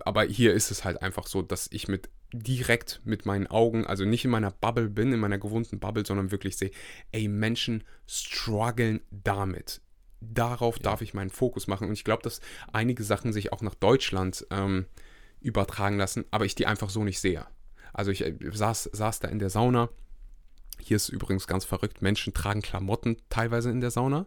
aber 0.00 0.24
hier 0.24 0.54
ist 0.54 0.70
es 0.70 0.84
halt 0.84 1.02
einfach 1.02 1.26
so, 1.26 1.42
dass 1.42 1.68
ich 1.70 1.86
mit 1.88 2.08
direkt 2.32 3.00
mit 3.04 3.26
meinen 3.26 3.46
Augen, 3.46 3.86
also 3.86 4.04
nicht 4.04 4.24
in 4.24 4.30
meiner 4.30 4.50
Bubble 4.50 4.88
bin, 4.88 5.12
in 5.12 5.20
meiner 5.20 5.38
gewohnten 5.38 5.78
Bubble, 5.78 6.04
sondern 6.04 6.30
wirklich 6.30 6.56
sehe, 6.56 6.72
ey, 7.12 7.28
Menschen 7.28 7.84
strugglen 8.06 9.00
damit. 9.10 9.80
Darauf 10.20 10.78
darf 10.78 11.02
ich 11.02 11.14
meinen 11.14 11.30
Fokus 11.30 11.66
machen. 11.66 11.88
Und 11.88 11.94
ich 11.94 12.04
glaube, 12.04 12.22
dass 12.22 12.40
einige 12.72 13.04
Sachen 13.04 13.32
sich 13.32 13.52
auch 13.52 13.62
nach 13.62 13.74
Deutschland 13.74 14.46
ähm, 14.50 14.86
übertragen 15.40 15.98
lassen, 15.98 16.24
aber 16.30 16.46
ich 16.46 16.54
die 16.54 16.66
einfach 16.66 16.90
so 16.90 17.04
nicht 17.04 17.20
sehe. 17.20 17.46
Also 17.92 18.10
ich 18.10 18.24
äh, 18.24 18.34
saß, 18.52 18.90
saß 18.92 19.20
da 19.20 19.28
in 19.28 19.38
der 19.38 19.50
Sauna. 19.50 19.88
Hier 20.80 20.96
ist 20.96 21.08
übrigens 21.08 21.46
ganz 21.46 21.64
verrückt, 21.64 22.02
Menschen 22.02 22.34
tragen 22.34 22.60
Klamotten 22.60 23.16
teilweise 23.28 23.70
in 23.70 23.80
der 23.80 23.90
Sauna. 23.90 24.26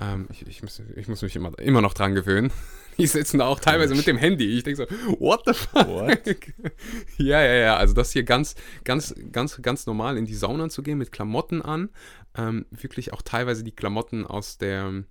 Ähm, 0.00 0.26
ich, 0.30 0.46
ich, 0.46 0.62
muss, 0.62 0.82
ich 0.96 1.08
muss 1.08 1.22
mich 1.22 1.36
immer, 1.36 1.56
immer 1.58 1.82
noch 1.82 1.94
dran 1.94 2.14
gewöhnen. 2.14 2.50
Die 2.98 3.06
sitzen 3.06 3.38
da 3.38 3.46
auch 3.46 3.60
teilweise 3.60 3.94
mit 3.94 4.06
dem 4.06 4.16
Handy. 4.16 4.58
Ich 4.58 4.64
denke 4.64 4.76
so, 4.76 5.20
what 5.20 5.42
the 5.46 5.54
fuck? 5.54 5.86
What? 5.86 6.36
ja, 7.18 7.42
ja, 7.42 7.54
ja. 7.54 7.76
Also 7.76 7.94
das 7.94 8.12
hier 8.12 8.24
ganz, 8.24 8.56
ganz, 8.84 9.14
ganz, 9.32 9.60
ganz 9.62 9.86
normal 9.86 10.18
in 10.18 10.24
die 10.24 10.34
Sauna 10.34 10.68
zu 10.68 10.82
gehen 10.82 10.98
mit 10.98 11.12
Klamotten 11.12 11.62
an. 11.62 11.90
Ähm, 12.34 12.66
wirklich 12.70 13.12
auch 13.12 13.22
teilweise 13.22 13.64
die 13.64 13.72
Klamotten 13.72 14.26
aus 14.26 14.58
der 14.58 15.04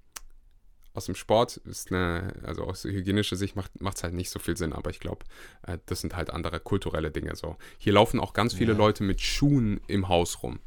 aus 0.94 1.06
dem 1.06 1.16
Sport 1.16 1.58
ist 1.58 1.92
eine, 1.92 2.34
also 2.44 2.64
aus 2.64 2.84
hygienischer 2.84 3.36
Sicht 3.36 3.56
macht 3.56 3.72
es 3.96 4.04
halt 4.04 4.14
nicht 4.14 4.32
so 4.32 4.40
viel 4.40 4.58
Sinn, 4.58 4.74
aber 4.74 4.90
ich 4.90 5.00
glaube, 5.00 5.24
äh, 5.66 5.78
das 5.86 6.02
sind 6.02 6.16
halt 6.16 6.32
andere 6.32 6.60
kulturelle 6.60 7.12
Dinge. 7.12 7.36
So. 7.36 7.58
Hier 7.78 7.94
laufen 7.94 8.20
auch 8.20 8.34
ganz 8.34 8.54
viele 8.54 8.74
ja. 8.74 8.78
Leute 8.78 9.04
mit 9.04 9.22
Schuhen 9.22 9.80
im 9.88 10.10
Haus 10.10 10.44
rum. 10.44 10.60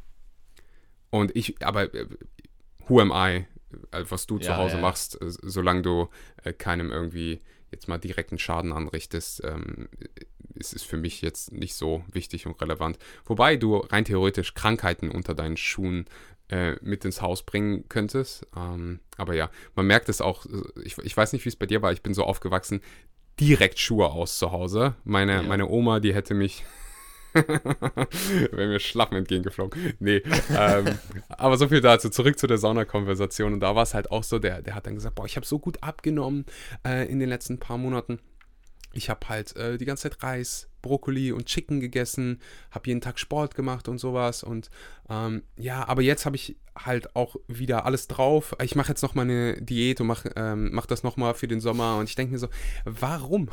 Und 1.10 1.36
ich, 1.36 1.62
aber 1.62 1.92
äh, 1.92 2.06
who 2.88 3.00
am 3.00 3.12
I? 3.14 3.46
Äh, 3.90 4.04
was 4.08 4.26
du 4.26 4.36
ja, 4.36 4.42
zu 4.42 4.56
Hause 4.56 4.76
ja. 4.76 4.80
machst, 4.82 5.20
äh, 5.20 5.26
solange 5.28 5.82
du 5.82 6.08
äh, 6.42 6.52
keinem 6.52 6.90
irgendwie 6.90 7.40
jetzt 7.70 7.88
mal 7.88 7.98
direkten 7.98 8.38
Schaden 8.38 8.72
anrichtest, 8.72 9.42
ähm, 9.44 9.88
ist 10.54 10.74
es 10.74 10.82
für 10.82 10.98
mich 10.98 11.22
jetzt 11.22 11.52
nicht 11.52 11.74
so 11.74 12.04
wichtig 12.12 12.46
und 12.46 12.60
relevant. 12.60 12.98
Wobei 13.24 13.56
du 13.56 13.78
rein 13.78 14.04
theoretisch 14.04 14.54
Krankheiten 14.54 15.10
unter 15.10 15.34
deinen 15.34 15.56
Schuhen 15.56 16.06
äh, 16.48 16.76
mit 16.82 17.04
ins 17.04 17.22
Haus 17.22 17.42
bringen 17.42 17.88
könntest. 17.88 18.46
Ähm, 18.54 19.00
aber 19.16 19.34
ja, 19.34 19.50
man 19.74 19.86
merkt 19.86 20.10
es 20.10 20.20
auch, 20.20 20.44
ich, 20.84 20.98
ich 20.98 21.16
weiß 21.16 21.32
nicht, 21.32 21.44
wie 21.44 21.48
es 21.48 21.56
bei 21.56 21.66
dir 21.66 21.80
war, 21.80 21.92
ich 21.92 22.02
bin 22.02 22.12
so 22.12 22.24
aufgewachsen, 22.24 22.82
direkt 23.40 23.78
Schuhe 23.78 24.10
aus 24.10 24.38
zu 24.38 24.52
Hause. 24.52 24.94
Meine, 25.04 25.36
ja. 25.36 25.42
meine 25.42 25.68
Oma, 25.68 26.00
die 26.00 26.14
hätte 26.14 26.34
mich 26.34 26.64
Wäre 27.34 28.68
mir 28.68 28.80
Schlappen 28.80 29.16
entgegengeflogen. 29.18 29.94
Nee. 30.00 30.22
Ähm, 30.56 30.98
aber 31.28 31.56
so 31.56 31.68
viel 31.68 31.80
dazu. 31.80 32.10
Zurück 32.10 32.38
zu 32.38 32.46
der 32.46 32.58
Saunakonversation. 32.58 33.54
Und 33.54 33.60
da 33.60 33.74
war 33.74 33.82
es 33.82 33.94
halt 33.94 34.10
auch 34.10 34.24
so, 34.24 34.38
der, 34.38 34.62
der 34.62 34.74
hat 34.74 34.86
dann 34.86 34.94
gesagt, 34.94 35.14
boah, 35.14 35.24
ich 35.24 35.36
habe 35.36 35.46
so 35.46 35.58
gut 35.58 35.82
abgenommen 35.82 36.44
äh, 36.86 37.10
in 37.10 37.20
den 37.20 37.28
letzten 37.28 37.58
paar 37.58 37.78
Monaten. 37.78 38.18
Ich 38.92 39.10
habe 39.10 39.28
halt 39.28 39.56
äh, 39.56 39.78
die 39.78 39.84
ganze 39.84 40.10
Zeit 40.10 40.22
Reis, 40.22 40.68
Brokkoli 40.82 41.32
und 41.32 41.46
Chicken 41.46 41.80
gegessen, 41.80 42.40
habe 42.70 42.88
jeden 42.88 43.00
Tag 43.00 43.18
Sport 43.18 43.54
gemacht 43.54 43.88
und 43.88 43.98
sowas. 43.98 44.42
Und 44.42 44.70
ähm, 45.08 45.42
ja, 45.56 45.86
aber 45.86 46.02
jetzt 46.02 46.26
habe 46.26 46.36
ich 46.36 46.56
halt 46.76 47.14
auch 47.16 47.36
wieder 47.48 47.86
alles 47.86 48.08
drauf. 48.08 48.54
Ich 48.62 48.74
mache 48.74 48.88
jetzt 48.88 49.02
noch 49.02 49.14
mal 49.14 49.22
eine 49.22 49.60
Diät 49.62 50.00
und 50.00 50.08
mache 50.08 50.30
ähm, 50.36 50.70
mach 50.72 50.86
das 50.86 51.02
noch 51.02 51.16
mal 51.16 51.34
für 51.34 51.48
den 51.48 51.60
Sommer. 51.60 51.96
Und 51.98 52.08
ich 52.08 52.16
denke 52.16 52.32
mir 52.32 52.38
so, 52.38 52.48
warum? 52.84 53.48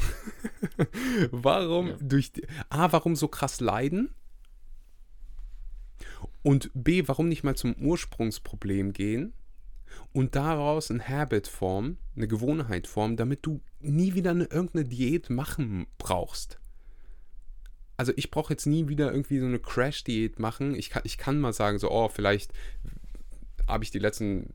warum 1.31 1.87
ja. 1.87 1.97
durch 2.01 2.31
A, 2.69 2.91
warum 2.91 3.15
so 3.15 3.27
krass 3.27 3.59
leiden? 3.59 4.13
Und 6.41 6.71
B, 6.73 7.03
warum 7.05 7.27
nicht 7.27 7.43
mal 7.43 7.55
zum 7.55 7.75
Ursprungsproblem 7.75 8.93
gehen 8.93 9.33
und 10.13 10.35
daraus 10.35 10.89
ein 10.89 11.07
Habit 11.07 11.47
formen, 11.47 11.97
eine 12.15 12.27
Gewohnheit 12.27 12.87
formen, 12.87 13.17
damit 13.17 13.45
du 13.45 13.61
nie 13.79 14.13
wieder 14.13 14.31
eine, 14.31 14.45
irgendeine 14.45 14.85
Diät 14.85 15.29
machen 15.29 15.87
brauchst. 15.97 16.59
Also 17.97 18.13
ich 18.15 18.31
brauche 18.31 18.53
jetzt 18.53 18.65
nie 18.65 18.87
wieder 18.87 19.11
irgendwie 19.11 19.39
so 19.39 19.45
eine 19.45 19.59
Crash-Diät 19.59 20.39
machen. 20.39 20.73
Ich 20.75 20.89
kann, 20.89 21.01
ich 21.05 21.17
kann 21.17 21.39
mal 21.39 21.53
sagen, 21.53 21.79
so, 21.79 21.91
oh, 21.91 22.07
vielleicht 22.07 22.53
habe 23.67 23.83
ich 23.83 23.91
die 23.91 23.99
letzten 23.99 24.53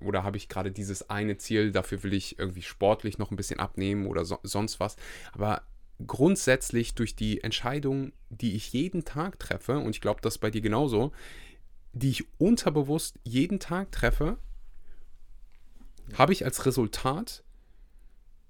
oder 0.00 0.22
habe 0.22 0.36
ich 0.36 0.48
gerade 0.48 0.70
dieses 0.70 1.10
eine 1.10 1.38
Ziel, 1.38 1.72
dafür 1.72 2.02
will 2.02 2.12
ich 2.14 2.38
irgendwie 2.38 2.62
sportlich 2.62 3.18
noch 3.18 3.30
ein 3.30 3.36
bisschen 3.36 3.58
abnehmen 3.58 4.06
oder 4.06 4.24
so, 4.24 4.38
sonst 4.44 4.78
was. 4.80 4.96
Aber 5.32 5.62
grundsätzlich 6.06 6.94
durch 6.94 7.16
die 7.16 7.42
Entscheidung, 7.42 8.12
die 8.30 8.54
ich 8.54 8.72
jeden 8.72 9.04
Tag 9.04 9.38
treffe, 9.38 9.78
und 9.78 9.90
ich 9.90 10.00
glaube, 10.00 10.20
das 10.20 10.34
ist 10.34 10.38
bei 10.38 10.50
dir 10.50 10.60
genauso, 10.60 11.12
die 11.92 12.10
ich 12.10 12.24
unterbewusst 12.38 13.18
jeden 13.24 13.60
Tag 13.60 13.92
treffe, 13.92 14.38
habe 16.14 16.32
ich 16.32 16.44
als 16.44 16.64
Resultat 16.66 17.42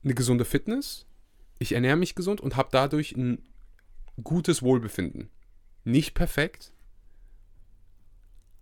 eine 0.04 0.14
gesunde 0.14 0.44
Fitness, 0.44 1.06
ich 1.58 1.72
ernähre 1.72 1.96
mich 1.96 2.14
gesund 2.14 2.40
und 2.40 2.56
habe 2.56 2.68
dadurch 2.70 3.12
ein 3.16 3.42
gutes 4.22 4.62
Wohlbefinden. 4.62 5.28
Nicht 5.84 6.14
perfekt, 6.14 6.72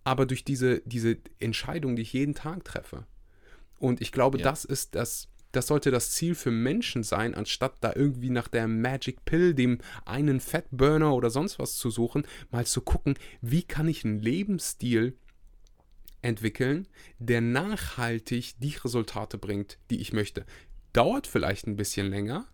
aber 0.03 0.25
durch 0.25 0.43
diese, 0.43 0.79
diese 0.85 1.17
Entscheidung, 1.39 1.95
die 1.95 2.01
ich 2.03 2.13
jeden 2.13 2.33
Tag 2.33 2.63
treffe. 2.63 3.05
Und 3.77 4.01
ich 4.01 4.11
glaube, 4.11 4.39
Ja. 4.39 4.45
das 4.45 4.65
ist 4.65 4.95
das, 4.95 5.27
das 5.51 5.67
sollte 5.67 5.91
das 5.91 6.11
Ziel 6.11 6.35
für 6.35 6.51
Menschen 6.51 7.03
sein, 7.03 7.35
anstatt 7.35 7.75
da 7.81 7.93
irgendwie 7.95 8.29
nach 8.29 8.47
der 8.47 8.67
Magic 8.67 9.25
Pill, 9.25 9.53
dem 9.53 9.79
einen 10.05 10.39
Fettburner 10.39 11.13
oder 11.13 11.29
sonst 11.29 11.59
was 11.59 11.75
zu 11.77 11.89
suchen, 11.89 12.25
mal 12.51 12.65
zu 12.65 12.81
gucken, 12.81 13.15
wie 13.41 13.63
kann 13.63 13.87
ich 13.87 14.05
einen 14.05 14.19
Lebensstil 14.19 15.17
entwickeln, 16.21 16.87
der 17.19 17.41
nachhaltig 17.41 18.55
die 18.59 18.75
Resultate 18.75 19.37
bringt, 19.37 19.77
die 19.89 20.01
ich 20.01 20.13
möchte. 20.13 20.45
Dauert 20.93 21.27
vielleicht 21.27 21.67
ein 21.67 21.75
bisschen 21.75 22.09
länger. 22.09 22.47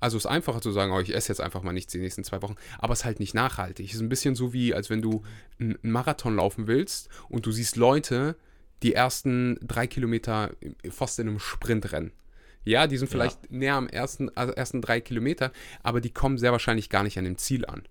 Also 0.00 0.16
ist 0.16 0.26
einfacher 0.26 0.60
zu 0.60 0.70
sagen, 0.70 0.92
oh, 0.92 1.00
ich 1.00 1.14
esse 1.14 1.28
jetzt 1.28 1.40
einfach 1.40 1.62
mal 1.62 1.72
nichts 1.72 1.92
die 1.92 1.98
nächsten 1.98 2.22
zwei 2.22 2.40
Wochen, 2.42 2.54
aber 2.78 2.92
es 2.92 3.00
ist 3.00 3.04
halt 3.04 3.18
nicht 3.18 3.34
nachhaltig. 3.34 3.88
Es 3.88 3.96
ist 3.96 4.00
ein 4.00 4.08
bisschen 4.08 4.36
so 4.36 4.52
wie, 4.52 4.72
als 4.72 4.90
wenn 4.90 5.02
du 5.02 5.22
einen 5.58 5.76
Marathon 5.82 6.36
laufen 6.36 6.68
willst 6.68 7.08
und 7.28 7.46
du 7.46 7.50
siehst 7.50 7.76
Leute, 7.76 8.36
die 8.82 8.94
ersten 8.94 9.58
drei 9.62 9.86
Kilometer 9.86 10.50
fast 10.90 11.18
in 11.18 11.28
einem 11.28 11.38
Sprint 11.38 11.92
rennen. 11.92 12.12
Ja, 12.64 12.86
die 12.86 12.98
sind 12.98 13.08
vielleicht 13.08 13.50
näher 13.50 13.76
am 13.76 13.88
ersten, 13.88 14.30
also 14.36 14.52
ersten 14.52 14.82
drei 14.82 15.00
Kilometer, 15.00 15.52
aber 15.82 16.00
die 16.00 16.10
kommen 16.10 16.38
sehr 16.38 16.52
wahrscheinlich 16.52 16.90
gar 16.90 17.02
nicht 17.02 17.18
an 17.18 17.24
dem 17.24 17.38
Ziel 17.38 17.64
an. 17.64 17.82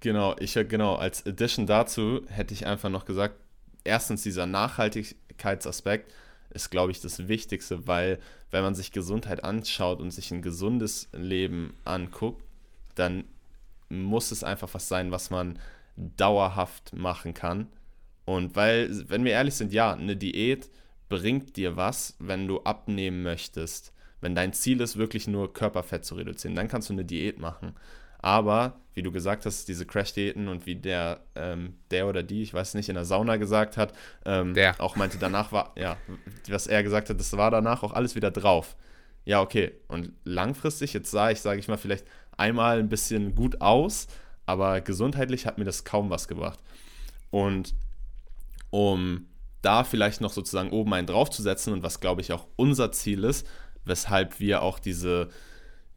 Genau, 0.00 0.34
ich 0.38 0.54
genau, 0.54 0.96
als 0.96 1.24
Addition 1.24 1.66
dazu 1.66 2.22
hätte 2.28 2.52
ich 2.52 2.66
einfach 2.66 2.90
noch 2.90 3.04
gesagt, 3.04 3.36
erstens 3.84 4.22
dieser 4.22 4.46
Nachhaltigkeitsaspekt 4.46 6.12
ist, 6.50 6.70
glaube 6.70 6.90
ich, 6.90 7.00
das 7.00 7.28
Wichtigste, 7.28 7.86
weil 7.86 8.18
wenn 8.50 8.62
man 8.62 8.74
sich 8.74 8.92
Gesundheit 8.92 9.44
anschaut 9.44 10.00
und 10.00 10.10
sich 10.10 10.30
ein 10.32 10.42
gesundes 10.42 11.08
Leben 11.12 11.74
anguckt, 11.84 12.42
dann 12.94 13.24
muss 13.88 14.32
es 14.32 14.42
einfach 14.42 14.72
was 14.72 14.88
sein, 14.88 15.10
was 15.10 15.30
man 15.30 15.58
dauerhaft 15.96 16.92
machen 16.94 17.34
kann. 17.34 17.68
Und 18.26 18.56
weil, 18.56 19.08
wenn 19.08 19.24
wir 19.24 19.32
ehrlich 19.32 19.54
sind, 19.54 19.72
ja, 19.72 19.94
eine 19.94 20.16
Diät 20.16 20.68
bringt 21.08 21.56
dir 21.56 21.76
was, 21.76 22.16
wenn 22.18 22.46
du 22.46 22.60
abnehmen 22.60 23.22
möchtest. 23.22 23.92
Wenn 24.20 24.34
dein 24.34 24.52
Ziel 24.52 24.80
ist, 24.80 24.96
wirklich 24.98 25.28
nur 25.28 25.52
Körperfett 25.52 26.04
zu 26.04 26.16
reduzieren, 26.16 26.56
dann 26.56 26.68
kannst 26.68 26.88
du 26.88 26.92
eine 26.92 27.04
Diät 27.04 27.38
machen. 27.38 27.74
Aber, 28.18 28.80
wie 28.94 29.02
du 29.02 29.12
gesagt 29.12 29.46
hast, 29.46 29.68
diese 29.68 29.86
Crash-Diäten 29.86 30.48
und 30.48 30.66
wie 30.66 30.74
der, 30.74 31.20
ähm, 31.36 31.74
der 31.92 32.08
oder 32.08 32.24
die, 32.24 32.42
ich 32.42 32.52
weiß 32.52 32.74
nicht, 32.74 32.88
in 32.88 32.96
der 32.96 33.04
Sauna 33.04 33.36
gesagt 33.36 33.76
hat, 33.76 33.92
ähm, 34.24 34.54
Der. 34.54 34.80
auch 34.80 34.96
meinte, 34.96 35.18
danach 35.18 35.52
war, 35.52 35.72
ja, 35.78 35.96
was 36.48 36.66
er 36.66 36.82
gesagt 36.82 37.08
hat, 37.08 37.20
das 37.20 37.36
war 37.36 37.52
danach 37.52 37.84
auch 37.84 37.92
alles 37.92 38.16
wieder 38.16 38.32
drauf. 38.32 38.74
Ja, 39.24 39.40
okay. 39.40 39.72
Und 39.86 40.12
langfristig, 40.24 40.92
jetzt 40.92 41.10
sah 41.10 41.30
ich, 41.30 41.40
sage 41.40 41.60
ich 41.60 41.68
mal, 41.68 41.76
vielleicht 41.76 42.06
einmal 42.36 42.80
ein 42.80 42.88
bisschen 42.88 43.36
gut 43.36 43.60
aus, 43.60 44.08
aber 44.46 44.80
gesundheitlich 44.80 45.46
hat 45.46 45.58
mir 45.58 45.64
das 45.64 45.84
kaum 45.84 46.10
was 46.10 46.26
gebracht. 46.26 46.58
Und 47.30 47.74
um 48.70 49.26
da 49.62 49.84
vielleicht 49.84 50.20
noch 50.20 50.32
sozusagen 50.32 50.70
oben 50.70 50.94
einen 50.94 51.06
draufzusetzen 51.06 51.72
und 51.72 51.82
was, 51.82 52.00
glaube 52.00 52.20
ich, 52.20 52.32
auch 52.32 52.46
unser 52.56 52.92
Ziel 52.92 53.24
ist, 53.24 53.46
weshalb 53.84 54.38
wir 54.38 54.62
auch 54.62 54.78
diese, 54.78 55.28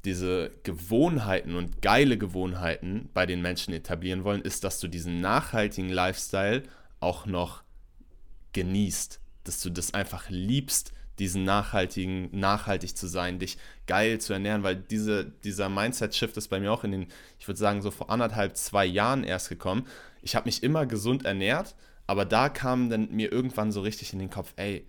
diese 0.05 0.51
Gewohnheiten 0.63 1.55
und 1.55 1.81
geile 1.81 2.17
Gewohnheiten 2.17 3.09
bei 3.13 3.25
den 3.25 3.41
Menschen 3.41 3.73
etablieren 3.73 4.23
wollen, 4.23 4.41
ist, 4.41 4.63
dass 4.63 4.79
du 4.79 4.87
diesen 4.87 5.21
nachhaltigen 5.21 5.89
Lifestyle 5.89 6.63
auch 6.99 7.25
noch 7.25 7.63
genießt, 8.53 9.19
dass 9.43 9.61
du 9.61 9.69
das 9.69 9.93
einfach 9.93 10.29
liebst, 10.29 10.93
diesen 11.19 11.43
nachhaltigen, 11.43 12.29
nachhaltig 12.31 12.95
zu 12.95 13.07
sein, 13.07 13.39
dich 13.39 13.57
geil 13.87 14.19
zu 14.19 14.33
ernähren, 14.33 14.63
weil 14.63 14.77
diese, 14.77 15.25
dieser 15.25 15.69
Mindset-Shift 15.69 16.37
ist 16.37 16.47
bei 16.47 16.59
mir 16.59 16.71
auch 16.71 16.85
in 16.85 16.91
den, 16.91 17.07
ich 17.39 17.47
würde 17.47 17.59
sagen, 17.59 17.81
so 17.81 17.91
vor 17.91 18.09
anderthalb, 18.09 18.55
zwei 18.55 18.85
Jahren 18.85 19.23
erst 19.23 19.49
gekommen. 19.49 19.85
Ich 20.21 20.35
habe 20.35 20.47
mich 20.47 20.63
immer 20.63 20.85
gesund 20.85 21.25
ernährt, 21.25 21.75
aber 22.09 22.25
da 22.25 22.49
kam 22.49 22.89
dann 22.89 23.11
mir 23.11 23.31
irgendwann 23.31 23.71
so 23.71 23.81
richtig 23.81 24.13
in 24.13 24.19
den 24.19 24.31
Kopf, 24.31 24.53
ey, 24.55 24.83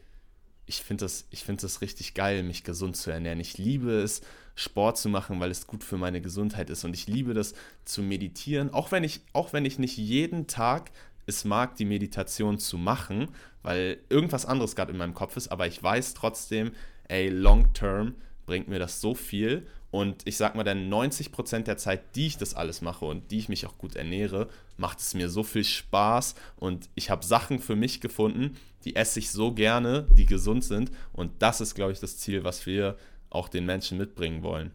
ich 0.65 0.81
finde 0.81 1.05
das, 1.05 1.27
find 1.35 1.63
das 1.63 1.83
richtig 1.83 2.15
geil, 2.15 2.43
mich 2.43 2.65
gesund 2.65 2.97
zu 2.97 3.11
ernähren. 3.11 3.41
Ich 3.41 3.59
liebe 3.59 3.91
es, 3.91 4.23
Sport 4.55 4.97
zu 4.97 5.11
machen, 5.11 5.39
weil 5.39 5.51
es 5.51 5.67
gut 5.67 5.85
für 5.85 5.99
meine 5.99 6.23
Gesundheit 6.23 6.71
ist. 6.71 6.83
Und 6.83 6.95
ich 6.95 7.09
liebe 7.09 7.35
das 7.35 7.53
zu 7.85 8.01
meditieren, 8.01 8.73
auch 8.73 8.91
wenn 8.91 9.05
ich, 9.05 9.21
auch 9.35 9.53
wenn 9.53 9.67
ich 9.67 9.79
nicht 9.79 9.99
jeden 9.99 10.47
Tag 10.47 10.93
es 11.27 11.45
mag, 11.45 11.77
die 11.77 11.85
Meditation 11.85 12.59
zu 12.59 12.79
machen, 12.79 13.29
weil 13.63 13.99
irgendwas 14.09 14.47
anderes 14.47 14.75
gerade 14.75 14.93
in 14.93 14.99
meinem 14.99 15.13
Kopf 15.13 15.37
ist, 15.37 15.49
aber 15.49 15.67
ich 15.67 15.83
weiß 15.83 16.15
trotzdem, 16.15 16.73
ey, 17.07 17.29
long 17.29 17.75
term 17.75 18.15
bringt 18.47 18.69
mir 18.69 18.79
das 18.79 19.03
so 19.03 19.15
viel. 19.15 19.67
Und 19.91 20.23
ich 20.25 20.37
sag 20.37 20.55
mal, 20.55 20.63
dann 20.63 20.89
90% 20.89 21.65
der 21.65 21.77
Zeit, 21.77 22.15
die 22.15 22.29
ich 22.29 22.37
das 22.37 22.55
alles 22.55 22.81
mache 22.81 23.05
und 23.05 23.31
die 23.31 23.39
ich 23.39 23.49
mich 23.49 23.67
auch 23.67 23.77
gut 23.77 23.97
ernähre, 23.97 24.49
macht 24.77 25.01
es 25.01 25.15
mir 25.15 25.29
so 25.29 25.43
viel 25.43 25.65
Spaß 25.65 26.37
und 26.57 26.89
ich 26.95 27.11
habe 27.11 27.25
Sachen 27.25 27.59
für 27.59 27.75
mich 27.75 28.01
gefunden, 28.01 28.57
die 28.85 28.95
esse 28.97 29.19
ich 29.19 29.31
so 29.31 29.53
gerne, 29.53 30.07
die 30.17 30.27
gesund 30.27 30.65
sind. 30.65 30.91
Und 31.13 31.43
das 31.43 31.61
ist, 31.61 31.75
glaube 31.75 31.93
ich, 31.93 32.01
das 32.01 32.19
Ziel, 32.19 32.45
was 32.45 32.67
wir 32.67 32.97
auch 33.31 33.49
den 33.49 33.67
Menschen 33.67 33.99
mitbringen 33.99 34.43
wollen. 34.43 34.71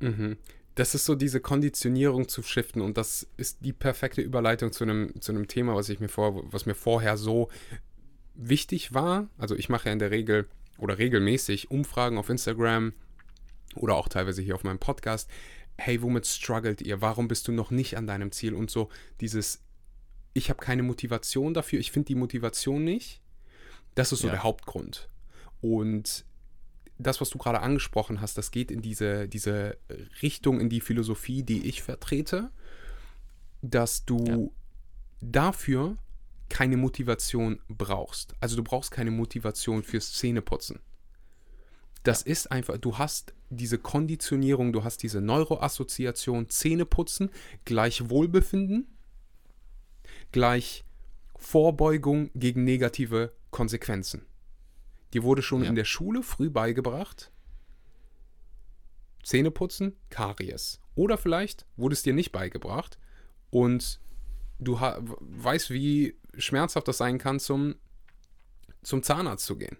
Mhm. 0.00 0.36
Das 0.76 0.94
ist 0.94 1.04
so 1.04 1.16
diese 1.16 1.40
Konditionierung 1.40 2.28
zu 2.28 2.42
shiften 2.44 2.82
und 2.82 2.96
das 2.96 3.26
ist 3.36 3.64
die 3.64 3.72
perfekte 3.72 4.20
Überleitung 4.20 4.70
zu 4.70 4.84
einem, 4.84 5.20
zu 5.20 5.32
einem 5.32 5.48
Thema, 5.48 5.74
was 5.74 5.88
ich 5.88 5.98
mir 5.98 6.08
vor, 6.08 6.44
was 6.52 6.66
mir 6.66 6.76
vorher 6.76 7.16
so 7.16 7.48
wichtig 8.34 8.94
war. 8.94 9.28
Also 9.38 9.56
ich 9.56 9.68
mache 9.68 9.86
ja 9.86 9.92
in 9.92 9.98
der 9.98 10.12
Regel 10.12 10.46
oder 10.78 10.98
regelmäßig 10.98 11.72
Umfragen 11.72 12.16
auf 12.16 12.28
Instagram 12.30 12.92
oder 13.78 13.96
auch 13.96 14.08
teilweise 14.08 14.42
hier 14.42 14.54
auf 14.54 14.64
meinem 14.64 14.78
Podcast. 14.78 15.28
Hey, 15.76 16.02
womit 16.02 16.26
struggelt 16.26 16.80
ihr? 16.82 17.00
Warum 17.00 17.28
bist 17.28 17.46
du 17.48 17.52
noch 17.52 17.70
nicht 17.70 17.96
an 17.96 18.06
deinem 18.06 18.32
Ziel? 18.32 18.54
Und 18.54 18.70
so 18.70 18.88
dieses, 19.20 19.62
ich 20.34 20.50
habe 20.50 20.60
keine 20.60 20.82
Motivation 20.82 21.54
dafür, 21.54 21.78
ich 21.78 21.92
finde 21.92 22.06
die 22.06 22.14
Motivation 22.16 22.84
nicht. 22.84 23.20
Das 23.94 24.12
ist 24.12 24.20
so 24.20 24.26
Ja. 24.28 24.34
der 24.34 24.42
Hauptgrund. 24.42 25.08
Und 25.60 26.24
das, 26.98 27.20
was 27.20 27.30
du 27.30 27.38
gerade 27.38 27.60
angesprochen 27.60 28.20
hast, 28.20 28.36
das 28.38 28.50
geht 28.50 28.70
in 28.70 28.82
diese, 28.82 29.28
diese 29.28 29.78
Richtung, 30.22 30.60
in 30.60 30.68
die 30.68 30.80
Philosophie, 30.80 31.42
die 31.44 31.66
ich 31.68 31.82
vertrete, 31.82 32.50
dass 33.62 34.04
du 34.04 34.24
Ja. 34.24 34.38
dafür 35.20 35.96
keine 36.48 36.76
Motivation 36.76 37.60
brauchst. 37.68 38.34
Also 38.40 38.56
du 38.56 38.64
brauchst 38.64 38.90
keine 38.90 39.10
Motivation 39.10 39.82
fürs 39.82 40.12
Zähneputzen. 40.14 40.80
Das 42.02 42.22
ist 42.22 42.50
einfach, 42.52 42.78
du 42.78 42.98
hast 42.98 43.34
diese 43.50 43.78
Konditionierung, 43.78 44.72
du 44.72 44.84
hast 44.84 45.02
diese 45.02 45.20
Neuroassoziation, 45.20 46.48
Zähneputzen 46.48 47.30
gleich 47.64 48.08
Wohlbefinden, 48.08 48.86
gleich 50.32 50.84
Vorbeugung 51.36 52.30
gegen 52.34 52.64
negative 52.64 53.32
Konsequenzen. 53.50 54.26
Die 55.12 55.22
wurde 55.22 55.42
schon 55.42 55.62
Ja. 55.62 55.68
in 55.70 55.74
der 55.74 55.84
Schule 55.84 56.22
früh 56.22 56.50
beigebracht. 56.50 57.32
Zähneputzen, 59.22 59.96
Karies. 60.10 60.80
Oder 60.94 61.18
vielleicht 61.18 61.66
wurde 61.76 61.92
es 61.94 62.02
dir 62.02 62.12
nicht 62.12 62.32
beigebracht 62.32 62.98
und 63.50 64.00
du 64.58 64.78
weißt, 64.80 65.70
wie 65.70 66.18
schmerzhaft 66.36 66.88
das 66.88 66.98
sein 66.98 67.18
kann, 67.18 67.38
zum, 67.40 67.76
zum 68.82 69.02
Zahnarzt 69.02 69.44
zu 69.46 69.56
gehen. 69.56 69.76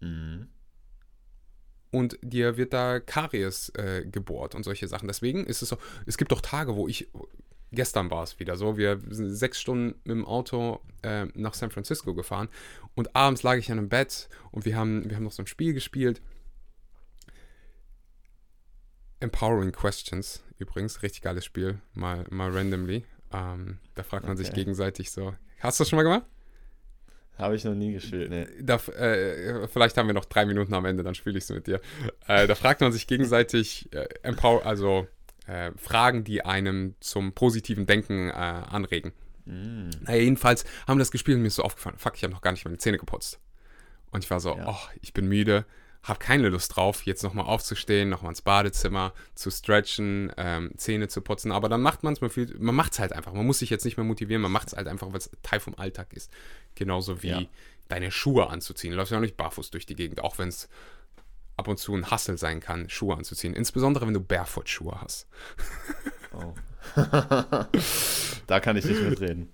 Mhm. 0.00 0.48
Und 1.92 2.18
dir 2.22 2.56
wird 2.56 2.72
da 2.72 2.98
Karies 2.98 3.68
äh, 3.76 4.04
gebohrt 4.10 4.54
und 4.54 4.64
solche 4.64 4.88
Sachen. 4.88 5.06
Deswegen 5.06 5.44
ist 5.46 5.62
es 5.62 5.68
so, 5.68 5.76
es 6.06 6.16
gibt 6.16 6.32
doch 6.32 6.40
Tage, 6.40 6.74
wo 6.74 6.88
ich, 6.88 7.08
gestern 7.70 8.10
war 8.10 8.22
es 8.24 8.40
wieder 8.40 8.56
so, 8.56 8.76
wir 8.78 8.98
sind 9.10 9.30
sechs 9.30 9.60
Stunden 9.60 10.00
mit 10.04 10.16
dem 10.16 10.24
Auto 10.24 10.80
äh, 11.02 11.26
nach 11.34 11.52
San 11.54 11.70
Francisco 11.70 12.14
gefahren 12.14 12.48
und 12.94 13.14
abends 13.14 13.42
lag 13.42 13.56
ich 13.56 13.70
an 13.70 13.78
einem 13.78 13.88
Bett 13.90 14.28
und 14.50 14.64
wir 14.64 14.74
haben, 14.74 15.08
wir 15.08 15.16
haben 15.16 15.24
noch 15.24 15.32
so 15.32 15.42
ein 15.42 15.46
Spiel 15.46 15.74
gespielt. 15.74 16.22
Empowering 19.20 19.72
Questions, 19.72 20.42
übrigens, 20.58 21.02
richtig 21.02 21.22
geiles 21.22 21.44
Spiel, 21.44 21.78
mal, 21.94 22.24
mal 22.30 22.50
randomly. 22.50 23.04
Ähm, 23.32 23.78
da 23.94 24.02
fragt 24.02 24.26
man 24.26 24.36
sich 24.36 24.48
Okay. 24.48 24.56
gegenseitig 24.56 25.10
so. 25.10 25.34
Hast 25.60 25.78
du 25.78 25.82
das 25.82 25.90
schon 25.90 25.98
mal 25.98 26.02
gemacht? 26.02 26.24
Habe 27.38 27.56
ich 27.56 27.64
noch 27.64 27.74
nie 27.74 27.92
gespielt, 27.92 28.30
ne. 28.30 28.46
Da, 28.60 28.76
äh, 28.76 29.66
vielleicht 29.68 29.96
haben 29.96 30.06
wir 30.06 30.14
noch 30.14 30.26
drei 30.26 30.44
Minuten 30.44 30.74
am 30.74 30.84
Ende, 30.84 31.02
dann 31.02 31.14
spiele 31.14 31.38
ich 31.38 31.44
es 31.44 31.50
mit 31.50 31.66
dir. 31.66 31.80
Äh, 32.28 32.46
da 32.46 32.54
fragt 32.54 32.80
man 32.82 32.92
sich 32.92 33.06
gegenseitig 33.06 33.88
äh, 33.92 34.06
empower, 34.22 34.64
also 34.66 35.06
äh, 35.46 35.72
Fragen, 35.76 36.24
die 36.24 36.44
einem 36.44 36.94
zum 37.00 37.32
positiven 37.32 37.86
Denken 37.86 38.28
äh, 38.28 38.32
anregen. 38.32 39.12
Mm. 39.46 39.90
Naja, 40.02 40.20
jedenfalls 40.22 40.64
haben 40.86 40.98
wir 40.98 41.02
das 41.02 41.10
gespielt 41.10 41.36
und 41.36 41.42
mir 41.42 41.48
ist 41.48 41.56
so 41.56 41.62
aufgefallen, 41.64 41.96
fuck, 41.98 42.14
ich 42.16 42.22
habe 42.22 42.32
noch 42.32 42.42
gar 42.42 42.52
nicht 42.52 42.64
meine 42.64 42.78
Zähne 42.78 42.98
geputzt. 42.98 43.40
Und 44.10 44.22
ich 44.22 44.30
war 44.30 44.38
so, 44.38 44.54
Ja. 44.56 44.68
oh, 44.68 44.88
ich 45.00 45.12
bin 45.14 45.26
müde, 45.26 45.64
habe 46.04 46.18
keine 46.18 46.48
Lust 46.48 46.74
drauf, 46.76 47.02
jetzt 47.04 47.22
nochmal 47.22 47.44
aufzustehen, 47.46 48.08
nochmal 48.08 48.30
ins 48.32 48.42
Badezimmer 48.42 49.12
zu 49.34 49.50
stretchen, 49.50 50.32
ähm, 50.36 50.72
Zähne 50.76 51.06
zu 51.08 51.20
putzen. 51.20 51.52
Aber 51.52 51.68
dann 51.68 51.80
macht 51.80 52.02
man 52.02 52.12
es, 52.12 52.20
man, 52.20 52.30
fühlt- 52.30 52.58
man 52.60 52.74
macht 52.74 52.92
es 52.94 52.98
halt 52.98 53.12
einfach. 53.12 53.32
Man 53.32 53.46
muss 53.46 53.60
sich 53.60 53.70
jetzt 53.70 53.84
nicht 53.84 53.96
mehr 53.96 54.04
motivieren, 54.04 54.42
man 54.42 54.50
macht 54.52 54.68
es 54.68 54.74
halt 54.74 54.88
einfach, 54.88 55.08
weil 55.08 55.18
es 55.18 55.30
Teil 55.42 55.60
vom 55.60 55.74
Alltag 55.76 56.12
ist. 56.12 56.30
Genauso 56.74 57.22
wie 57.22 57.28
Ja. 57.28 57.42
deine 57.88 58.10
Schuhe 58.10 58.50
anzuziehen. 58.50 58.90
Du 58.90 58.96
läufst 58.96 59.12
ja 59.12 59.18
auch 59.18 59.22
nicht 59.22 59.36
barfuß 59.36 59.70
durch 59.70 59.86
die 59.86 59.94
Gegend, 59.94 60.20
auch 60.22 60.38
wenn 60.38 60.48
es 60.48 60.68
ab 61.56 61.68
und 61.68 61.78
zu 61.78 61.94
ein 61.94 62.10
Hassel 62.10 62.36
sein 62.36 62.58
kann, 62.60 62.88
Schuhe 62.88 63.16
anzuziehen. 63.16 63.54
Insbesondere, 63.54 64.06
wenn 64.06 64.14
du 64.14 64.20
Barefoot-Schuhe 64.20 65.00
hast. 65.00 65.28
Oh. 66.34 66.54
da 68.46 68.60
kann 68.60 68.76
ich 68.76 68.84
nicht 68.86 69.00
mitreden. 69.02 69.50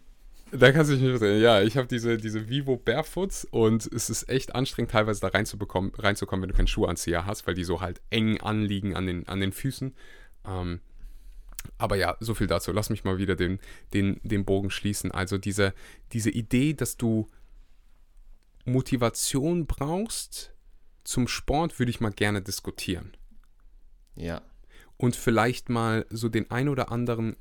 Da 0.50 0.72
kannst 0.72 0.90
du 0.90 0.94
dich 0.94 1.04
nicht 1.04 1.18
sehen. 1.18 1.40
Ja, 1.40 1.60
ich 1.60 1.76
habe 1.76 1.86
diese, 1.86 2.16
diese 2.16 2.48
Vivo 2.48 2.76
Barefoots 2.76 3.46
und 3.50 3.86
es 3.86 4.08
ist 4.08 4.28
echt 4.28 4.54
anstrengend, 4.54 4.92
teilweise 4.92 5.20
da 5.20 5.28
reinzubekommen, 5.28 5.92
reinzukommen, 5.94 6.42
wenn 6.42 6.50
du 6.50 6.56
keinen 6.56 6.68
Schuhanzieher 6.68 7.26
hast, 7.26 7.46
weil 7.46 7.54
die 7.54 7.64
so 7.64 7.80
halt 7.80 8.00
eng 8.10 8.40
anliegen 8.40 8.96
an 8.96 9.06
den, 9.06 9.28
an 9.28 9.40
den 9.40 9.52
Füßen. 9.52 9.94
Ähm, 10.46 10.80
aber 11.76 11.96
ja, 11.96 12.16
so 12.20 12.34
viel 12.34 12.46
dazu. 12.46 12.72
Lass 12.72 12.90
mich 12.90 13.04
mal 13.04 13.18
wieder 13.18 13.36
den, 13.36 13.58
den, 13.92 14.20
den 14.22 14.44
Bogen 14.44 14.70
schließen. 14.70 15.10
Also 15.10 15.38
diese, 15.38 15.74
diese 16.12 16.30
Idee, 16.30 16.72
dass 16.72 16.96
du 16.96 17.28
Motivation 18.64 19.66
brauchst 19.66 20.54
zum 21.04 21.28
Sport, 21.28 21.78
würde 21.78 21.90
ich 21.90 22.00
mal 22.00 22.12
gerne 22.12 22.42
diskutieren. 22.42 23.16
Ja. 24.14 24.42
Und 24.96 25.14
vielleicht 25.14 25.68
mal 25.68 26.06
so 26.10 26.28
den 26.28 26.50
ein 26.50 26.68
oder 26.68 26.90
anderen 26.90 27.36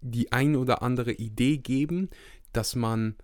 die 0.00 0.32
ein 0.32 0.56
oder 0.56 0.82
andere 0.82 1.12
Idee 1.12 1.58
geben, 1.58 2.10
dass 2.52 2.74
man 2.74 3.16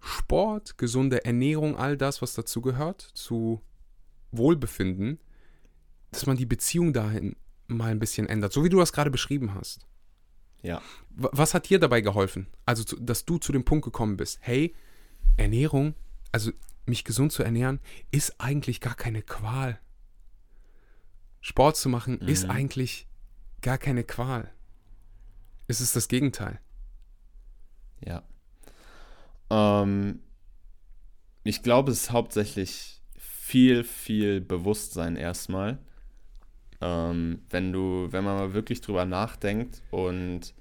Sport, 0.00 0.76
gesunde 0.78 1.24
Ernährung, 1.24 1.76
all 1.76 1.96
das, 1.96 2.20
was 2.20 2.34
dazu 2.34 2.60
gehört, 2.60 3.00
zu 3.00 3.62
Wohlbefinden, 4.32 5.18
dass 6.10 6.26
man 6.26 6.36
die 6.36 6.46
Beziehung 6.46 6.92
dahin 6.92 7.36
mal 7.66 7.90
ein 7.90 7.98
bisschen 7.98 8.28
ändert, 8.28 8.52
so 8.52 8.62
wie 8.64 8.68
du 8.68 8.78
das 8.78 8.92
gerade 8.92 9.10
beschrieben 9.10 9.54
hast. 9.54 9.86
Ja. 10.62 10.80
Was 11.10 11.54
hat 11.54 11.68
dir 11.68 11.78
dabei 11.78 12.00
geholfen? 12.00 12.46
Also, 12.64 12.84
dass 12.98 13.24
du 13.24 13.38
zu 13.38 13.52
dem 13.52 13.64
Punkt 13.64 13.84
gekommen 13.84 14.16
bist, 14.16 14.38
hey, 14.40 14.74
Ernährung, 15.36 15.94
also 16.32 16.52
mich 16.86 17.04
gesund 17.04 17.32
zu 17.32 17.42
ernähren, 17.42 17.80
ist 18.10 18.40
eigentlich 18.40 18.80
gar 18.80 18.94
keine 18.94 19.22
Qual. 19.22 19.78
Sport 21.40 21.76
zu 21.76 21.88
machen 21.88 22.18
mhm. 22.20 22.28
ist 22.28 22.48
eigentlich 22.48 23.06
gar 23.64 23.78
keine 23.78 24.04
Qual. 24.04 24.52
Es 25.66 25.80
ist 25.80 25.96
das 25.96 26.08
Gegenteil. 26.08 26.60
Ja. 28.04 28.22
Ähm, 29.48 30.20
ich 31.44 31.62
glaube, 31.62 31.90
es 31.90 32.02
ist 32.02 32.10
hauptsächlich 32.12 33.00
viel, 33.16 33.82
viel 33.82 34.42
Bewusstsein 34.42 35.16
erstmal. 35.16 35.78
Ähm, 36.82 37.40
wenn 37.48 37.72
du, 37.72 38.08
wenn 38.10 38.22
man 38.22 38.36
mal 38.36 38.52
wirklich 38.52 38.82
drüber 38.82 39.06
nachdenkt 39.06 39.80
und 39.90 40.52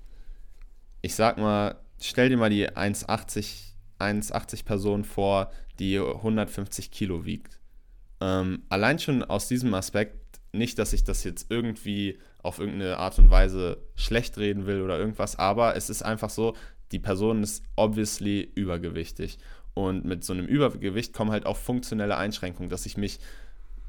ich 1.01 1.15
sag 1.15 1.37
mal, 1.37 1.75
stell 1.99 2.29
dir 2.29 2.37
mal 2.37 2.49
die 2.49 2.69
1,80 2.69 3.73
1,80 3.99 4.65
Person 4.65 5.03
vor, 5.03 5.51
die 5.79 5.99
150 5.99 6.89
Kilo 6.91 7.25
wiegt. 7.25 7.59
Ähm, 8.21 8.63
allein 8.69 8.99
schon 8.99 9.23
aus 9.23 9.47
diesem 9.49 9.73
Aspekt, 9.73 10.22
nicht, 10.53 10.79
dass 10.79 10.93
ich 10.93 11.03
das 11.03 11.23
jetzt 11.23 11.47
irgendwie 11.49 12.19
auf 12.41 12.59
irgendeine 12.59 12.97
Art 12.97 13.17
und 13.19 13.29
Weise 13.29 13.77
schlecht 13.95 14.37
reden 14.37 14.65
will 14.65 14.81
oder 14.81 14.97
irgendwas, 14.99 15.37
aber 15.37 15.75
es 15.75 15.89
ist 15.89 16.03
einfach 16.03 16.29
so, 16.29 16.55
die 16.91 16.99
Person 16.99 17.43
ist 17.43 17.63
obviously 17.75 18.51
übergewichtig. 18.55 19.39
Und 19.73 20.05
mit 20.05 20.23
so 20.23 20.33
einem 20.33 20.45
Übergewicht 20.45 21.13
kommen 21.13 21.31
halt 21.31 21.47
auch 21.47 21.57
funktionelle 21.57 22.15
Einschränkungen, 22.15 22.69
dass 22.69 22.85
ich 22.85 22.95
mich, 22.95 23.19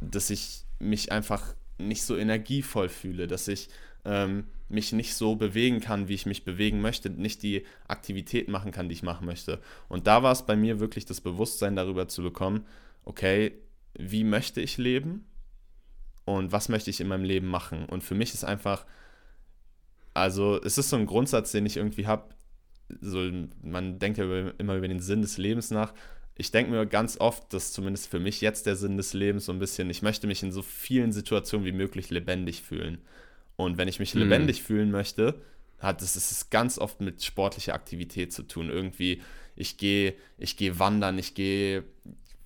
dass 0.01 0.31
ich 0.31 0.65
mich 0.79 1.13
einfach 1.13 1.55
nicht 1.77 2.03
so 2.03 2.17
energievoll 2.17 2.89
fühle, 2.89 3.27
dass 3.27 3.47
ich 3.49 3.69
ähm, 4.07 4.45
mich 4.69 4.93
nicht 4.93 5.15
so 5.15 5.37
bewegen 5.37 5.81
kann, 5.81 6.09
wie 6.09 6.15
ich 6.15 6.25
mich 6.25 6.45
bewegen 6.45 6.81
möchte, 6.81 7.11
nicht 7.11 7.43
die 7.43 7.65
Aktivität 7.87 8.49
machen 8.49 8.71
kann, 8.71 8.89
die 8.89 8.95
ich 8.95 9.03
machen 9.03 9.27
möchte. 9.27 9.61
Und 9.89 10.07
da 10.07 10.23
war 10.23 10.33
es 10.33 10.47
bei 10.47 10.57
mir 10.57 10.81
wirklich 10.81 11.05
das 11.05 11.21
Bewusstsein 11.21 11.77
darüber 11.77 12.09
zu 12.09 12.23
bekommen, 12.23 12.67
okay, 13.05 13.53
wie 13.99 14.25
möchte 14.25 14.63
ich 14.63 14.79
leben? 14.79 15.27
Und 16.25 16.53
was 16.53 16.69
möchte 16.69 16.91
ich 16.91 17.01
in 17.01 17.09
meinem 17.09 17.25
Leben 17.25 17.49
machen. 17.49 17.87
Und 17.87 18.03
für 18.03 18.15
mich 18.15 18.35
ist 18.35 18.45
einfach, 18.45 18.87
also 20.15 20.61
es 20.63 20.79
ist 20.79 20.91
so 20.91 20.97
ein 20.97 21.07
Grundsatz, 21.07 21.53
den 21.53 21.67
ich 21.67 21.77
irgendwie 21.77 22.07
habe, 22.07 22.35
so, 23.01 23.31
man 23.63 23.99
denkt 23.99 24.19
ja 24.19 24.25
immer 24.59 24.77
über 24.77 24.89
den 24.89 25.01
Sinn 25.01 25.23
des 25.23 25.39
Lebens 25.39 25.71
nach. 25.71 25.93
Ich 26.37 26.51
denke 26.51 26.71
mir 26.71 26.87
ganz 26.87 27.19
oft, 27.19 27.53
dass 27.53 27.73
zumindest 27.73 28.09
für 28.09 28.21
mich 28.21 28.41
jetzt 28.41 28.67
der 28.67 28.77
Sinn 28.77 28.97
des 28.97 29.15
Lebens 29.15 29.47
so 29.47 29.53
ein 29.53 29.59
bisschen, 29.59 29.89
ich 29.91 30.03
möchte 30.03 30.27
mich 30.27 30.43
in 30.43 30.53
so 30.53 30.63
vielen 30.63 31.13
Situationen 31.13 31.67
wie 31.67 31.73
möglich 31.73 32.11
lebendig 32.11 32.63
fühlen. 32.63 32.99
Und 33.57 33.79
wenn 33.79 33.89
ich 33.89 34.01
mich 34.01 34.15
mhm. 34.15 34.23
lebendig 34.23 34.63
fühlen 34.63 34.91
möchte, 34.91 35.41
hat 35.79 36.03
es, 36.03 36.17
es 36.17 36.51
ganz 36.51 36.79
oft 36.79 37.01
mit 37.01 37.23
sportlicher 37.23 37.75
Aktivität 37.75 38.33
zu 38.33 38.43
tun. 38.43 38.69
Irgendwie, 38.69 39.23
ich 39.55 39.77
gehe, 39.77 40.15
ich 40.39 40.57
gehe 40.57 40.79
wandern, 40.79 41.19
ich 41.19 41.35
gehe 41.35 41.85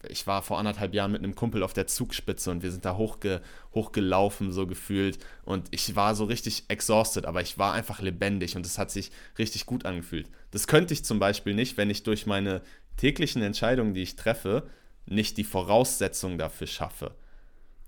ich 0.06 0.26
war 0.26 0.42
vor 0.42 0.58
anderthalb 0.58 0.94
Jahren 0.94 1.12
mit 1.12 1.22
einem 1.22 1.34
Kumpel 1.34 1.62
auf 1.62 1.72
der 1.72 1.86
Zugspitze 1.86 2.50
und 2.50 2.62
wir 2.62 2.70
sind 2.70 2.84
da 2.84 2.96
hochge, 2.96 3.42
hochgelaufen, 3.74 4.52
so 4.52 4.66
gefühlt. 4.66 5.18
Und 5.44 5.68
ich 5.72 5.96
war 5.96 6.14
so 6.14 6.24
richtig 6.24 6.64
exhausted, 6.68 7.26
aber 7.26 7.42
ich 7.42 7.58
war 7.58 7.72
einfach 7.72 8.00
lebendig 8.00 8.54
und 8.54 8.64
es 8.64 8.78
hat 8.78 8.90
sich 8.90 9.10
richtig 9.38 9.66
gut 9.66 9.84
angefühlt. 9.84 10.28
Das 10.52 10.66
könnte 10.66 10.94
ich 10.94 11.04
zum 11.04 11.18
Beispiel 11.18 11.54
nicht, 11.54 11.76
wenn 11.76 11.90
ich 11.90 12.04
durch 12.04 12.26
meine 12.26 12.62
täglichen 12.96 13.42
Entscheidungen, 13.42 13.94
die 13.94 14.02
ich 14.02 14.16
treffe, 14.16 14.68
nicht 15.06 15.36
die 15.36 15.44
Voraussetzungen 15.44 16.38
dafür 16.38 16.66
schaffe. 16.66 17.16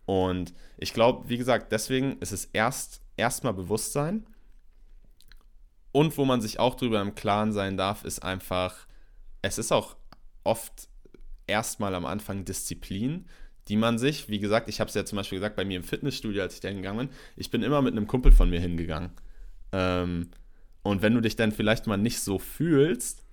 Und 0.05 0.53
ich 0.79 0.93
glaube, 0.93 1.29
wie 1.29 1.39
gesagt, 1.39 1.71
deswegen 1.71 2.19
ist 2.19 2.33
es 2.33 2.47
erst 2.47 3.03
erstmal 3.17 3.55
Bewusstsein. 3.55 4.27
Und 5.93 6.17
wo 6.19 6.25
man 6.25 6.41
sich 6.41 6.59
auch 6.59 6.75
drüber 6.75 7.01
im 7.01 7.15
Klaren 7.15 7.53
sein 7.53 7.77
darf, 7.77 8.05
ist 8.05 8.21
einfach, 8.21 8.87
es 9.43 9.59
ist 9.59 9.73
auch 9.73 9.97
oft 10.43 10.90
erstmal 11.51 11.95
am 11.95 12.07
Anfang 12.07 12.45
Disziplin, 12.45 13.27
die 13.69 13.77
man 13.77 13.99
sich, 13.99 14.29
wie 14.29 14.39
gesagt, 14.39 14.69
ich 14.69 14.81
habe 14.81 14.89
es 14.89 14.95
ja 14.95 15.05
zum 15.05 15.17
Beispiel 15.17 15.39
gesagt, 15.39 15.57
bei 15.57 15.65
mir 15.65 15.77
im 15.77 15.85
Fitnessstudio, 15.85 16.43
als 16.43 16.55
ich 16.55 16.61
da 16.61 16.69
hingegangen 16.69 17.09
bin, 17.09 17.17
ich 17.37 17.51
bin 17.51 17.63
immer 17.63 17.83
mit 17.83 17.93
einem 17.93 18.07
Kumpel 18.07 18.33
von 18.33 18.51
mir 18.51 18.61
hingegangen. 18.61 19.11
Ähm, 19.73 20.31
und 20.83 21.03
wenn 21.03 21.15
du 21.15 21.21
dich 21.21 21.37
dann 21.37 21.53
vielleicht 21.53 21.87
mal 21.87 21.97
nicht 21.97 22.21
so 22.21 22.39
fühlst, 22.39 23.25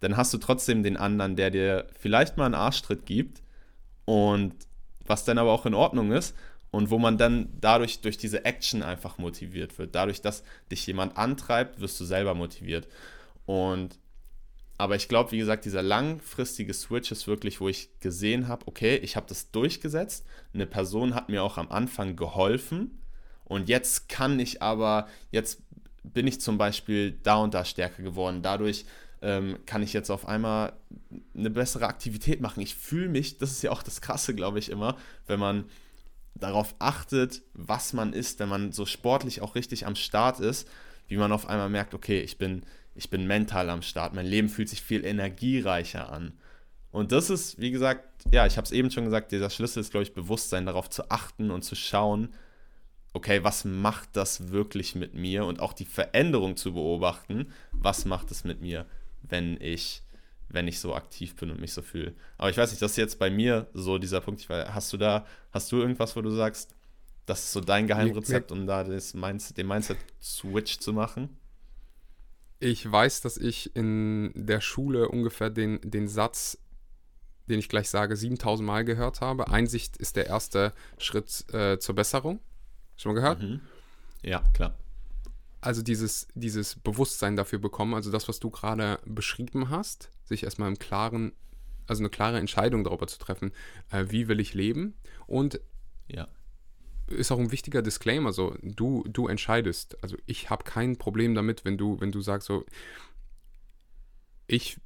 dann 0.00 0.16
hast 0.16 0.32
du 0.34 0.38
trotzdem 0.38 0.82
den 0.82 0.96
anderen, 0.96 1.36
der 1.36 1.50
dir 1.50 1.86
vielleicht 1.98 2.36
mal 2.36 2.46
einen 2.46 2.54
Arschtritt 2.54 3.06
gibt 3.06 3.42
und 4.04 4.54
was 5.06 5.24
dann 5.24 5.38
aber 5.38 5.52
auch 5.52 5.66
in 5.66 5.74
Ordnung 5.74 6.12
ist 6.12 6.34
und 6.70 6.90
wo 6.90 6.98
man 6.98 7.18
dann 7.18 7.48
dadurch 7.60 8.00
durch 8.00 8.18
diese 8.18 8.44
Action 8.44 8.82
einfach 8.82 9.18
motiviert 9.18 9.78
wird. 9.78 9.94
Dadurch, 9.94 10.20
dass 10.20 10.42
dich 10.70 10.86
jemand 10.86 11.16
antreibt, 11.16 11.80
wirst 11.80 12.00
du 12.00 12.04
selber 12.04 12.34
motiviert. 12.34 12.88
Und 13.46 13.98
aber 14.76 14.96
ich 14.96 15.08
glaube, 15.08 15.32
wie 15.32 15.38
gesagt, 15.38 15.64
dieser 15.64 15.82
langfristige 15.82 16.74
Switch 16.74 17.12
ist 17.12 17.26
wirklich, 17.26 17.60
wo 17.60 17.68
ich 17.68 18.00
gesehen 18.00 18.48
habe, 18.48 18.66
okay, 18.66 18.96
ich 18.96 19.16
habe 19.16 19.26
das 19.28 19.50
durchgesetzt. 19.52 20.26
Eine 20.52 20.66
Person 20.66 21.14
hat 21.14 21.28
mir 21.28 21.44
auch 21.44 21.58
am 21.58 21.70
Anfang 21.70 22.16
geholfen. 22.16 22.98
Und 23.44 23.68
jetzt 23.68 24.08
kann 24.08 24.40
ich 24.40 24.62
aber, 24.62 25.06
jetzt 25.30 25.62
bin 26.02 26.26
ich 26.26 26.40
zum 26.40 26.58
Beispiel 26.58 27.12
da 27.22 27.36
und 27.36 27.54
da 27.54 27.64
stärker 27.64 28.02
geworden. 28.02 28.42
Dadurch 28.42 28.84
ähm, 29.22 29.58
kann 29.64 29.82
ich 29.82 29.92
jetzt 29.92 30.10
auf 30.10 30.26
einmal 30.26 30.72
eine 31.36 31.50
bessere 31.50 31.86
Aktivität 31.86 32.40
machen. 32.40 32.60
Ich 32.60 32.74
fühle 32.74 33.08
mich, 33.08 33.38
das 33.38 33.52
ist 33.52 33.62
ja 33.62 33.70
auch 33.70 33.82
das 33.82 34.00
Krasse, 34.00 34.34
glaube 34.34 34.58
ich, 34.58 34.70
immer, 34.70 34.96
wenn 35.26 35.38
man 35.38 35.64
darauf 36.34 36.74
achtet, 36.80 37.42
was 37.54 37.92
man 37.92 38.12
ist, 38.12 38.40
wenn 38.40 38.48
man 38.48 38.72
so 38.72 38.86
sportlich 38.86 39.40
auch 39.40 39.54
richtig 39.54 39.86
am 39.86 39.94
Start 39.94 40.40
ist, 40.40 40.68
wie 41.06 41.16
man 41.16 41.32
auf 41.32 41.48
einmal 41.48 41.70
merkt, 41.70 41.94
okay, 41.94 42.20
ich 42.20 42.38
bin 42.38 42.64
ich 42.94 43.10
bin 43.10 43.26
mental 43.26 43.70
am 43.70 43.82
Start, 43.82 44.14
mein 44.14 44.26
Leben 44.26 44.48
fühlt 44.48 44.68
sich 44.68 44.82
viel 44.82 45.04
energiereicher 45.04 46.10
an. 46.10 46.32
Und 46.90 47.10
das 47.10 47.28
ist, 47.28 47.58
wie 47.58 47.72
gesagt, 47.72 48.04
ja, 48.30 48.46
ich 48.46 48.56
habe 48.56 48.64
es 48.64 48.72
eben 48.72 48.90
schon 48.90 49.04
gesagt, 49.04 49.32
dieser 49.32 49.50
Schlüssel 49.50 49.80
ist, 49.80 49.90
glaube 49.90 50.04
ich, 50.04 50.14
Bewusstsein 50.14 50.66
darauf 50.66 50.88
zu 50.88 51.10
achten 51.10 51.50
und 51.50 51.62
zu 51.62 51.74
schauen, 51.74 52.32
okay, 53.12 53.42
was 53.42 53.64
macht 53.64 54.10
das 54.12 54.50
wirklich 54.52 54.94
mit 54.94 55.14
mir 55.14 55.44
und 55.44 55.60
auch 55.60 55.72
die 55.72 55.86
Veränderung 55.86 56.56
zu 56.56 56.74
beobachten, 56.74 57.52
was 57.72 58.04
macht 58.04 58.30
es 58.30 58.44
mit 58.44 58.60
mir, 58.60 58.86
wenn 59.22 59.60
ich, 59.60 60.02
wenn 60.48 60.68
ich 60.68 60.78
so 60.78 60.94
aktiv 60.94 61.34
bin 61.34 61.50
und 61.50 61.60
mich 61.60 61.72
so 61.72 61.82
fühle. 61.82 62.14
Aber 62.38 62.50
ich 62.50 62.56
weiß 62.56 62.70
nicht, 62.70 62.82
das 62.82 62.92
ist 62.92 62.96
jetzt 62.96 63.18
bei 63.18 63.30
mir 63.30 63.66
so 63.72 63.98
dieser 63.98 64.20
Punkt. 64.20 64.40
Ich 64.40 64.48
weiß, 64.48 64.68
hast 64.72 64.92
du 64.92 64.96
da, 64.96 65.26
hast 65.52 65.72
du 65.72 65.78
irgendwas, 65.78 66.14
wo 66.14 66.22
du 66.22 66.30
sagst, 66.30 66.74
das 67.26 67.44
ist 67.44 67.52
so 67.52 67.60
dein 67.60 67.86
Geheimrezept, 67.86 68.52
um 68.52 68.66
da 68.66 68.84
das 68.84 69.14
Mindset, 69.14 69.56
den 69.56 69.66
Mindset-Switch 69.66 70.78
zu 70.78 70.92
machen? 70.92 71.36
Ich 72.60 72.90
weiß, 72.90 73.20
dass 73.20 73.36
ich 73.36 73.74
in 73.76 74.32
der 74.34 74.60
Schule 74.60 75.08
ungefähr 75.08 75.50
den, 75.50 75.80
den 75.82 76.08
Satz, 76.08 76.58
den 77.48 77.58
ich 77.58 77.68
gleich 77.68 77.90
sage, 77.90 78.16
7000 78.16 78.66
Mal 78.66 78.84
gehört 78.84 79.20
habe. 79.20 79.48
Einsicht 79.48 79.96
ist 79.96 80.16
der 80.16 80.26
erste 80.26 80.72
Schritt 80.98 81.52
äh, 81.52 81.78
zur 81.78 81.94
Besserung. 81.94 82.40
Schon 82.96 83.12
mal 83.12 83.20
gehört? 83.20 83.42
Mhm. 83.42 83.60
Ja, 84.22 84.42
klar. 84.54 84.74
Also 85.60 85.82
dieses, 85.82 86.28
dieses 86.34 86.76
Bewusstsein 86.76 87.36
dafür 87.36 87.58
bekommen, 87.58 87.94
also 87.94 88.10
das, 88.10 88.28
was 88.28 88.38
du 88.38 88.50
gerade 88.50 88.98
beschrieben 89.04 89.70
hast, 89.70 90.10
sich 90.24 90.44
erstmal 90.44 90.68
im 90.68 90.78
klaren, 90.78 91.32
also 91.86 92.02
eine 92.02 92.10
klare 92.10 92.38
Entscheidung 92.38 92.84
darüber 92.84 93.06
zu 93.06 93.18
treffen, 93.18 93.52
äh, 93.90 94.06
wie 94.08 94.28
will 94.28 94.40
ich 94.40 94.54
leben 94.54 94.94
und 95.26 95.60
ja 96.06 96.28
ist 97.08 97.30
auch 97.30 97.38
ein 97.38 97.52
wichtiger 97.52 97.82
Disclaimer, 97.82 98.32
so, 98.32 98.56
du, 98.62 99.04
du 99.08 99.28
entscheidest. 99.28 100.02
Also 100.02 100.16
ich 100.26 100.50
habe 100.50 100.64
kein 100.64 100.96
Problem 100.96 101.34
damit, 101.34 101.64
wenn 101.64 101.76
du, 101.76 102.00
wenn 102.00 102.12
du 102.12 102.20
sagst, 102.20 102.46
so, 102.46 102.64
ich 104.46 104.78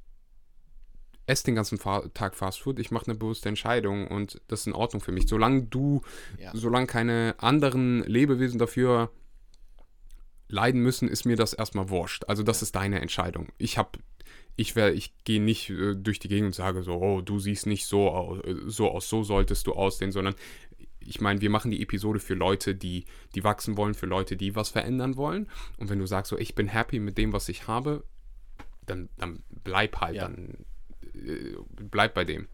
esse 1.25 1.45
den 1.45 1.55
ganzen 1.55 1.79
Tag 1.79 2.35
Fastfood, 2.35 2.79
ich 2.79 2.91
mache 2.91 3.07
eine 3.07 3.15
bewusste 3.15 3.49
Entscheidung 3.49 4.07
und 4.07 4.41
das 4.47 4.61
ist 4.61 4.67
in 4.67 4.73
Ordnung 4.73 5.01
für 5.01 5.11
mich. 5.11 5.27
Solange 5.27 5.63
du, 5.63 6.01
ja. 6.39 6.51
solange 6.53 6.87
keine 6.87 7.35
anderen 7.37 8.03
Lebewesen 8.03 8.57
dafür 8.57 9.11
leiden 10.47 10.81
müssen, 10.81 11.07
ist 11.07 11.25
mir 11.25 11.35
das 11.35 11.53
erstmal 11.53 11.89
wurscht. 11.89 12.25
Also 12.27 12.41
das 12.41 12.63
ist 12.63 12.75
deine 12.75 12.99
Entscheidung. 12.99 13.49
Ich 13.59 13.77
habe 13.77 13.99
ich 14.59 14.75
wäre, 14.75 14.91
ich 14.91 15.13
gehe 15.23 15.41
nicht 15.41 15.69
äh, 15.69 15.95
durch 15.95 16.19
die 16.19 16.27
Gegend 16.27 16.47
und 16.47 16.55
sage 16.55 16.83
so, 16.83 16.95
oh, 16.95 17.21
du 17.21 17.39
siehst 17.39 17.65
nicht 17.65 17.85
so 17.85 18.09
aus, 18.09 18.39
so 18.65 18.91
aus, 18.91 19.07
so 19.07 19.23
solltest 19.23 19.67
du 19.67 19.73
aussehen, 19.73 20.11
sondern 20.11 20.35
ich 20.99 21.21
meine, 21.21 21.41
wir 21.41 21.49
machen 21.49 21.71
die 21.71 21.81
Episode 21.81 22.19
für 22.19 22.33
Leute, 22.33 22.75
die, 22.75 23.05
die 23.35 23.43
wachsen 23.43 23.77
wollen, 23.77 23.93
für 23.93 24.05
Leute, 24.05 24.35
die 24.37 24.55
was 24.55 24.69
verändern 24.69 25.17
wollen. 25.17 25.47
Und 25.77 25.89
wenn 25.89 25.99
du 25.99 26.05
sagst 26.05 26.29
so, 26.29 26.37
ich 26.37 26.55
bin 26.55 26.67
happy 26.67 26.99
mit 26.99 27.17
dem, 27.17 27.33
was 27.33 27.49
ich 27.49 27.67
habe, 27.67 28.03
dann, 28.85 29.09
dann 29.17 29.43
bleib 29.63 30.01
halt, 30.01 30.15
ja. 30.15 30.23
dann 30.23 30.65
äh, 31.13 31.55
bleib 31.89 32.13
bei 32.13 32.25
dem. 32.25 32.47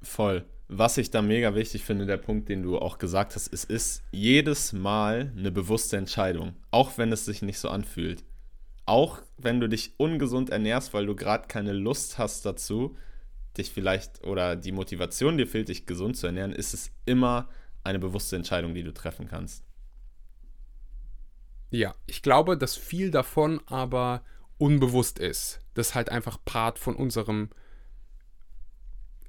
Voll. 0.00 0.44
Was 0.68 0.96
ich 0.96 1.10
da 1.10 1.20
mega 1.20 1.54
wichtig 1.54 1.84
finde, 1.84 2.06
der 2.06 2.16
Punkt, 2.16 2.48
den 2.48 2.62
du 2.62 2.78
auch 2.78 2.98
gesagt 2.98 3.34
hast, 3.34 3.52
es 3.52 3.64
ist 3.64 4.02
jedes 4.10 4.72
Mal 4.72 5.32
eine 5.36 5.52
bewusste 5.52 5.96
Entscheidung, 5.96 6.56
auch 6.70 6.96
wenn 6.96 7.12
es 7.12 7.26
sich 7.26 7.42
nicht 7.42 7.58
so 7.58 7.68
anfühlt 7.68 8.24
auch 8.86 9.22
wenn 9.38 9.60
du 9.60 9.68
dich 9.68 9.92
ungesund 9.96 10.50
ernährst, 10.50 10.94
weil 10.94 11.06
du 11.06 11.14
gerade 11.14 11.48
keine 11.48 11.72
Lust 11.72 12.18
hast 12.18 12.44
dazu, 12.44 12.96
dich 13.58 13.70
vielleicht 13.70 14.24
oder 14.24 14.56
die 14.56 14.72
Motivation 14.72 15.36
dir 15.36 15.46
fehlt, 15.46 15.68
dich 15.68 15.86
gesund 15.86 16.16
zu 16.16 16.26
ernähren, 16.26 16.52
ist 16.52 16.74
es 16.74 16.90
immer 17.04 17.48
eine 17.84 17.98
bewusste 17.98 18.36
Entscheidung, 18.36 18.74
die 18.74 18.82
du 18.82 18.92
treffen 18.92 19.26
kannst. 19.28 19.64
Ja, 21.70 21.94
ich 22.06 22.22
glaube, 22.22 22.56
dass 22.56 22.76
viel 22.76 23.10
davon 23.10 23.60
aber 23.66 24.22
unbewusst 24.58 25.18
ist. 25.18 25.60
Das 25.74 25.94
halt 25.94 26.10
einfach 26.10 26.38
Part 26.44 26.78
von 26.78 26.94
unserem 26.94 27.48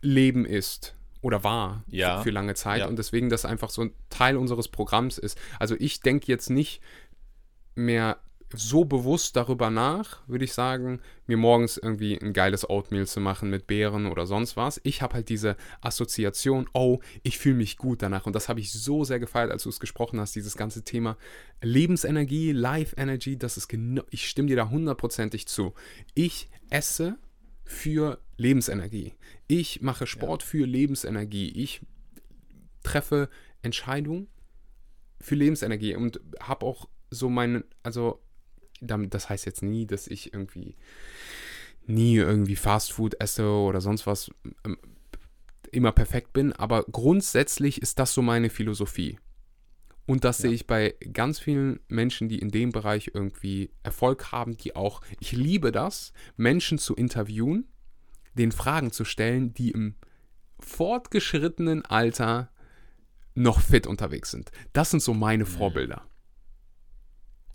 Leben 0.01 0.45
ist 0.45 0.95
oder 1.21 1.43
war 1.43 1.84
ja. 1.88 2.21
für 2.21 2.32
lange 2.32 2.53
Zeit 2.53 2.80
ja. 2.80 2.88
und 2.88 2.99
deswegen 2.99 3.30
das 3.30 3.45
einfach 3.45 3.69
so 3.69 3.82
ein 3.82 3.93
Teil 4.09 4.36
unseres 4.36 4.67
Programms 4.67 5.17
ist. 5.17 5.39
Also 5.57 5.76
ich 5.80 6.01
denke 6.01 6.28
jetzt 6.28 6.49
nicht 6.49 6.82
mehr 7.76 8.19
so 8.55 8.85
bewusst 8.85 9.35
darüber 9.35 9.69
nach, 9.69 10.27
würde 10.27 10.45
ich 10.45 10.53
sagen, 10.53 10.99
mir 11.27 11.37
morgens 11.37 11.77
irgendwie 11.77 12.17
ein 12.21 12.33
geiles 12.33 12.69
Oatmeal 12.69 13.07
zu 13.07 13.19
machen 13.19 13.49
mit 13.49 13.67
Beeren 13.67 14.05
oder 14.05 14.25
sonst 14.25 14.55
was. 14.55 14.79
Ich 14.83 15.01
habe 15.01 15.15
halt 15.15 15.29
diese 15.29 15.55
Assoziation, 15.81 16.69
oh, 16.73 16.99
ich 17.23 17.37
fühle 17.37 17.55
mich 17.55 17.77
gut 17.77 18.01
danach. 18.01 18.25
Und 18.25 18.35
das 18.35 18.49
habe 18.49 18.59
ich 18.59 18.71
so 18.71 19.03
sehr 19.03 19.19
gefeiert, 19.19 19.51
als 19.51 19.63
du 19.63 19.69
es 19.69 19.79
gesprochen 19.79 20.19
hast, 20.19 20.35
dieses 20.35 20.55
ganze 20.55 20.83
Thema 20.83 21.17
Lebensenergie, 21.61 22.51
Life 22.51 22.95
Energy, 22.97 23.37
das 23.37 23.57
ist 23.57 23.67
genau, 23.67 24.03
ich 24.09 24.29
stimme 24.29 24.47
dir 24.47 24.57
da 24.57 24.69
hundertprozentig 24.69 25.47
zu. 25.47 25.73
Ich 26.13 26.49
esse 26.69 27.17
für 27.65 28.19
Lebensenergie. 28.37 29.13
Ich 29.47 29.81
mache 29.81 30.07
Sport 30.07 30.43
ja. 30.43 30.47
für 30.47 30.65
Lebensenergie. 30.65 31.49
Ich 31.49 31.81
treffe 32.83 33.29
Entscheidungen 33.61 34.27
für 35.21 35.35
Lebensenergie 35.35 35.95
und 35.95 36.19
habe 36.39 36.65
auch 36.65 36.89
so 37.09 37.29
meinen, 37.29 37.63
also 37.81 38.22
das 38.88 39.29
heißt 39.29 39.45
jetzt 39.45 39.63
nie, 39.63 39.86
dass 39.86 40.07
ich 40.07 40.34
irgendwie 40.34 40.75
nie 41.86 42.15
irgendwie 42.15 42.55
Fast 42.55 42.93
Food 42.93 43.19
esse 43.19 43.45
oder 43.45 43.81
sonst 43.81 44.07
was 44.07 44.31
ähm, 44.65 44.77
immer 45.71 45.91
perfekt 45.91 46.34
bin, 46.34 46.53
aber 46.53 46.84
grundsätzlich 46.84 47.81
ist 47.81 47.99
das 47.99 48.13
so 48.13 48.21
meine 48.21 48.49
Philosophie. 48.49 49.17
Und 50.05 50.23
das 50.23 50.39
ja. 50.39 50.43
sehe 50.43 50.51
ich 50.51 50.67
bei 50.67 50.95
ganz 51.13 51.39
vielen 51.39 51.79
Menschen, 51.88 52.27
die 52.27 52.39
in 52.39 52.49
dem 52.49 52.71
Bereich 52.71 53.11
irgendwie 53.13 53.71
Erfolg 53.84 54.31
haben, 54.31 54.57
die 54.57 54.75
auch, 54.75 55.01
ich 55.19 55.31
liebe 55.31 55.71
das, 55.71 56.13
Menschen 56.36 56.77
zu 56.77 56.95
interviewen, 56.95 57.67
den 58.34 58.51
Fragen 58.51 58.91
zu 58.91 59.05
stellen, 59.05 59.53
die 59.53 59.71
im 59.71 59.95
fortgeschrittenen 60.59 61.86
Alter 61.86 62.51
noch 63.34 63.61
fit 63.61 63.88
unterwegs 63.88 64.31
sind. 64.31 64.51
Das 64.73 64.91
sind 64.91 65.01
so 65.01 65.13
meine. 65.13 65.45
Vorbilder. 65.45 66.05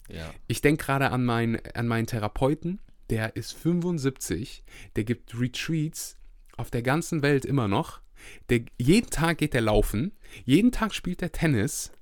Ja. 0.08 0.32
Ich 0.46 0.60
denke 0.60 0.84
gerade 0.84 1.10
an, 1.10 1.24
mein, 1.24 1.60
an 1.74 1.86
meinen 1.86 2.06
Therapeuten, 2.06 2.80
der 3.10 3.36
ist 3.36 3.52
75, 3.52 4.64
der 4.96 5.04
gibt 5.04 5.38
Retreats 5.38 6.16
auf 6.56 6.70
der 6.70 6.82
ganzen 6.82 7.22
Welt 7.22 7.44
immer 7.44 7.68
noch. 7.68 8.00
Der, 8.48 8.60
jeden 8.78 9.10
Tag 9.10 9.38
geht 9.38 9.54
er 9.54 9.60
laufen, 9.60 10.12
jeden 10.44 10.72
Tag 10.72 10.94
spielt 10.94 11.22
er 11.22 11.32
Tennis. 11.32 11.92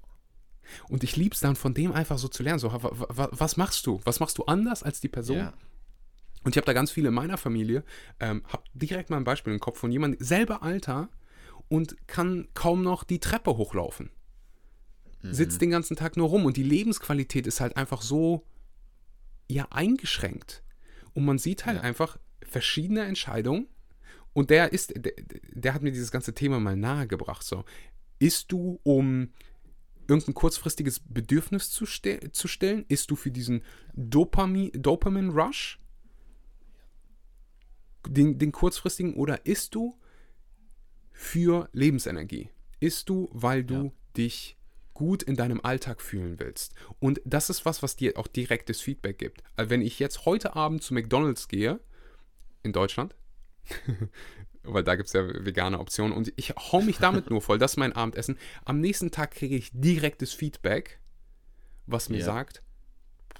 Und 0.89 1.05
ich 1.05 1.17
liebe 1.17 1.35
es 1.35 1.41
dann 1.41 1.55
von 1.55 1.75
dem 1.75 1.93
einfach 1.93 2.19
so 2.19 2.27
zu 2.27 2.43
lernen. 2.43 2.59
So, 2.59 2.73
was 2.73 3.57
machst 3.57 3.87
du? 3.87 4.01
Was 4.05 4.19
machst 4.19 4.39
du 4.39 4.45
anders 4.45 4.83
als 4.83 5.01
die 5.01 5.09
Person? 5.09 5.37
Ja. 5.37 5.53
Und 6.43 6.55
ich 6.55 6.57
habe 6.57 6.67
da 6.67 6.73
ganz 6.73 6.91
viele 6.91 7.09
in 7.09 7.15
meiner 7.15 7.39
Familie, 7.39 7.85
ähm, 8.19 8.43
habe 8.49 8.65
direkt 8.73 9.11
mal 9.11 9.17
ein 9.17 9.25
Beispiel 9.25 9.53
im 9.53 9.61
Kopf 9.61 9.79
von 9.79 9.93
jemandem, 9.93 10.25
selber 10.25 10.63
Alter 10.63 11.09
und 11.69 11.97
kann 12.09 12.49
kaum 12.55 12.83
noch 12.83 13.05
die 13.05 13.21
Treppe 13.21 13.57
hochlaufen 13.57 14.11
sitzt 15.33 15.57
mhm. 15.57 15.61
den 15.61 15.71
ganzen 15.71 15.97
Tag 15.97 16.17
nur 16.17 16.29
rum 16.29 16.45
und 16.45 16.57
die 16.57 16.63
Lebensqualität 16.63 17.47
ist 17.47 17.61
halt 17.61 17.77
einfach 17.77 18.03
so 18.03 18.45
ja 19.49 19.67
eingeschränkt. 19.71 20.63
Und 21.15 21.25
man 21.25 21.39
sieht 21.39 21.67
halt 21.67 21.79
ja. 21.79 21.83
einfach 21.83 22.19
verschiedene 22.43 23.05
Entscheidungen 23.05 23.69
und 24.37 24.51
der 24.51 24.73
ist, 24.75 24.93
der, 24.95 25.15
der, 25.55 25.73
hat 25.73 25.83
mir 25.83 25.93
dieses 25.93 26.11
ganze 26.11 26.35
Thema 26.35 26.61
mal 26.61 26.77
nahegebracht. 26.77 27.43
So, 27.43 27.65
isst 28.19 28.53
du, 28.53 28.79
um 28.83 29.31
irgendein 30.07 30.35
kurzfristiges 30.35 31.01
Bedürfnis 31.01 31.71
zu, 31.71 31.87
ste 31.87 32.33
zu 32.33 32.47
stellen? 32.47 32.85
Isst 32.89 33.11
du 33.11 33.17
für 33.17 33.31
diesen 33.31 33.63
Dopamin-Rush? 33.95 35.81
Den, 38.07 38.39
den 38.39 38.53
kurzfristigen 38.53 39.15
oder 39.15 39.47
isst 39.47 39.75
du 39.75 39.99
für 41.13 41.71
Lebensenergie? 41.73 42.51
Isst 42.79 43.09
du, 43.09 43.31
weil 43.33 43.65
du 43.65 43.85
ja. 43.85 43.93
dich 44.19 44.56
gut 44.97 45.23
in 45.23 45.37
deinem 45.37 45.61
Alltag 45.61 46.01
fühlen 46.01 46.41
willst. 46.41 46.75
Und 46.99 47.21
das 47.27 47.51
ist 47.51 47.67
was, 47.67 47.83
was 47.83 47.97
dir 47.97 48.17
auch 48.17 48.27
direktes 48.27 48.81
Feedback 48.81 49.19
gibt. 49.19 49.43
Also 49.55 49.69
wenn 49.69 49.83
ich 49.83 49.99
jetzt 49.99 50.25
heute 50.25 50.57
Abend 50.57 50.83
zu 50.83 50.95
McDonald's 50.95 51.49
gehe, 51.49 51.81
in 52.63 52.73
Deutschland, 52.73 53.15
weil 54.63 54.83
da 54.83 54.97
gibt 54.97 55.09
es 55.09 55.13
ja 55.13 55.23
vegane 55.45 55.79
Optionen 55.79 56.17
und 56.17 56.33
ich 56.37 56.55
hau 56.57 56.81
mich 56.81 56.97
damit 56.97 57.29
nur 57.31 57.43
voll, 57.43 57.59
das 57.59 57.73
ist 57.73 57.77
mein 57.77 57.93
Abendessen. 57.93 58.39
Am 58.65 58.81
nächsten 58.81 59.11
Tag 59.11 59.33
kriege 59.33 59.55
ich 59.55 59.71
direktes 59.75 60.33
Feedback, 60.33 60.99
was 61.87 62.09
mir 62.09 62.21
ja. 62.21 62.25
sagt, 62.25 62.63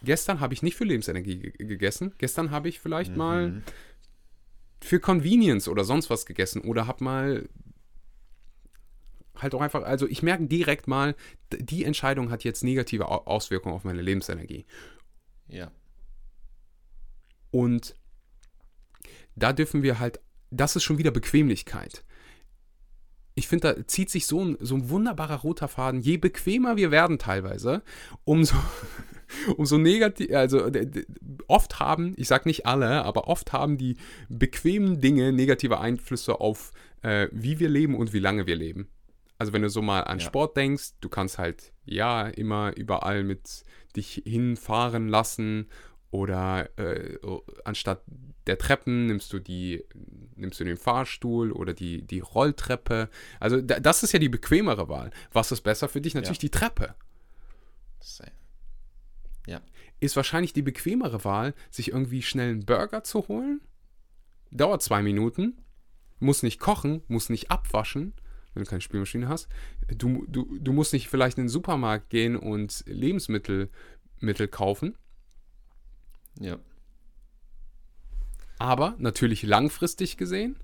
gestern 0.03 0.41
habe 0.41 0.53
ich 0.53 0.63
nicht 0.63 0.77
für 0.77 0.85
Lebensenergie 0.85 1.53
gegessen, 1.57 2.13
gestern 2.19 2.51
habe 2.51 2.69
ich 2.69 2.81
vielleicht 2.81 3.13
mhm. 3.13 3.17
mal 3.17 3.63
für 4.83 5.01
Convenience 5.01 5.69
oder 5.69 5.85
sonst 5.85 6.11
was 6.11 6.27
gegessen 6.27 6.61
oder 6.61 6.87
habe 6.87 7.03
mal 7.03 7.49
halt 9.43 9.55
auch 9.55 9.61
einfach, 9.61 9.83
also 9.83 10.07
ich 10.07 10.23
merke 10.23 10.47
direkt 10.47 10.87
mal, 10.87 11.15
die 11.53 11.85
Entscheidung 11.85 12.31
hat 12.31 12.45
jetzt 12.45 12.65
negative 12.65 13.09
Auswirkungen 13.09 13.75
auf 13.75 13.85
meine 13.85 14.03
Lebensenergie. 14.03 14.67
Ja. 15.49 15.71
Und 17.51 17.95
da 19.35 19.53
dürfen 19.53 19.83
wir 19.83 19.99
halt, 19.99 20.21
das 20.51 20.77
ist 20.77 20.85
schon 20.85 20.99
wieder 20.99 21.11
Bequemlichkeit. 21.11 22.05
Ich 23.35 23.49
finde, 23.49 23.75
da 23.75 23.87
zieht 23.87 24.09
sich 24.09 24.27
so 24.27 24.43
ein, 24.43 24.57
so 24.61 24.75
ein 24.75 24.89
wunderbarer 24.89 25.41
roter 25.41 25.69
Faden. 25.69 26.01
Je 26.01 26.17
bequemer 26.17 26.77
wir 26.77 26.91
werden 26.91 27.19
teilweise, 27.19 27.83
umso, 28.25 28.57
umso 29.57 29.77
negativ, 29.77 30.35
also 30.35 30.71
oft 31.47 31.79
haben, 31.79 32.15
ich 32.17 32.29
sage 32.29 32.49
nicht 32.49 32.65
alle, 32.65 33.05
aber 33.05 33.29
oft 33.29 33.53
haben 33.53 33.77
die 33.77 33.97
bequemen 34.31 35.01
Dinge 35.01 35.33
negative 35.33 35.81
Einflüsse 35.81 36.41
auf, 36.41 36.73
äh, 37.03 37.29
wie 37.31 37.59
wir 37.59 37.69
leben 37.69 37.95
und 37.95 38.15
wie 38.15 38.21
lange 38.21 38.47
wir 38.47 38.57
leben. 38.57 38.89
Also 39.39 39.53
wenn 39.53 39.63
du 39.63 39.69
so 39.69 39.83
mal 39.83 40.03
an 40.03 40.19
ja. 40.19 40.25
Sport 40.25 40.57
denkst, 40.57 40.95
du 41.01 41.09
kannst 41.09 41.39
halt 41.39 41.73
ja 41.85 42.27
immer 42.29 42.77
überall 42.77 43.23
mit 43.23 43.65
dich 43.95 44.23
hinfahren 44.25 45.09
lassen 45.09 45.69
oder 46.11 46.71
äh, 46.79 47.19
anstatt 47.65 48.03
der 48.47 48.59
Treppen 48.59 49.07
nimmst 49.07 49.33
du 49.33 49.39
die 49.39 49.85
nimmst 50.37 50.61
du 50.61 50.65
den 50.65 50.77
Fahrstuhl 50.77 51.53
oder 51.53 51.75
die, 51.75 52.03
die 52.03 52.21
Rolltreppe. 52.21 53.09
Also 53.41 53.61
da, 53.61 53.81
das 53.81 54.03
ist 54.03 54.13
ja 54.13 54.19
die 54.19 54.29
bequemere 54.29 54.89
Wahl. 54.89 55.11
Was 55.33 55.53
ist 55.53 55.63
besser 55.63 55.89
für 55.89 56.01
dich? 56.01 56.15
Natürlich 56.15 56.39
ja. 56.39 56.49
die 56.49 56.51
Treppe. 56.51 56.95
Ja. 59.47 59.61
Ist 60.01 60.17
wahrscheinlich 60.17 60.53
die 60.53 60.63
bequemere 60.63 61.25
Wahl, 61.25 61.55
sich 61.71 61.93
irgendwie 61.93 62.23
schnell 62.23 62.51
einen 62.51 62.67
Burger 62.67 63.03
zu 63.03 63.29
holen. 63.29 63.61
Dauert 64.51 64.83
zwei 64.83 65.03
Minuten, 65.03 65.59
muss 66.19 66.43
nicht 66.43 66.61
kochen, 66.61 67.03
muss 67.09 67.31
nicht 67.31 67.51
abwaschen 67.51 68.15
wenn 68.57 68.65
du 68.65 68.71
keine 68.71 68.81
Spülmaschine 68.81 69.29
hast. 69.29 69.49
Du, 69.89 70.25
du, 70.29 70.59
du 70.59 70.73
musst 70.73 70.93
nicht 70.93 71.09
vielleicht 71.09 71.39
in 71.39 71.45
den 71.45 71.49
Supermarkt 71.49 72.11
gehen 72.11 72.37
und 72.37 72.83
Lebensmittel 72.87 73.71
Mittel 74.19 74.49
kaufen. 74.49 74.97
Ja. 76.41 76.59
Aber 78.59 78.95
natürlich 78.99 79.43
langfristig 79.43 80.17
gesehen 80.17 80.57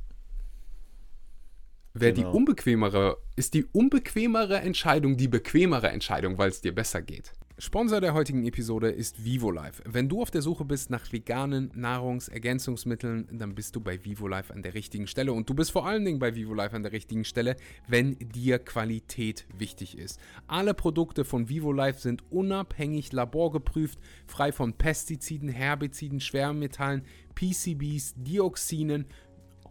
wäre 1.94 2.14
genau. 2.14 2.30
die 2.30 2.36
unbequemere, 2.36 3.18
ist 3.36 3.54
die 3.54 3.64
unbequemere 3.66 4.60
Entscheidung 4.60 5.16
die 5.16 5.28
bequemere 5.28 5.90
Entscheidung, 5.90 6.38
weil 6.38 6.48
es 6.48 6.62
dir 6.62 6.74
besser 6.74 7.02
geht. 7.02 7.32
Sponsor 7.58 8.00
der 8.00 8.14
heutigen 8.14 8.46
Episode 8.46 8.90
ist 8.90 9.24
VivoLife. 9.24 9.82
Wenn 9.84 10.08
du 10.08 10.22
auf 10.22 10.30
der 10.30 10.40
Suche 10.40 10.64
bist 10.64 10.88
nach 10.88 11.12
veganen 11.12 11.70
Nahrungsergänzungsmitteln, 11.74 13.28
dann 13.30 13.54
bist 13.54 13.76
du 13.76 13.80
bei 13.80 14.02
VivoLife 14.02 14.54
an 14.54 14.62
der 14.62 14.72
richtigen 14.72 15.06
Stelle. 15.06 15.34
Und 15.34 15.50
du 15.50 15.54
bist 15.54 15.70
vor 15.70 15.86
allen 15.86 16.04
Dingen 16.04 16.18
bei 16.18 16.34
VivoLife 16.34 16.74
an 16.74 16.82
der 16.82 16.92
richtigen 16.92 17.26
Stelle, 17.26 17.56
wenn 17.86 18.16
dir 18.18 18.58
Qualität 18.58 19.46
wichtig 19.56 19.98
ist. 19.98 20.18
Alle 20.46 20.72
Produkte 20.72 21.24
von 21.26 21.50
VivoLife 21.50 22.00
sind 22.00 22.24
unabhängig 22.32 23.12
laborgeprüft, 23.12 23.98
frei 24.26 24.50
von 24.50 24.72
Pestiziden, 24.72 25.50
Herbiziden, 25.50 26.20
Schwermetallen, 26.20 27.04
PCBs, 27.34 28.14
Dioxinen, 28.16 29.06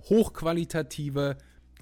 hochqualitative 0.10 1.36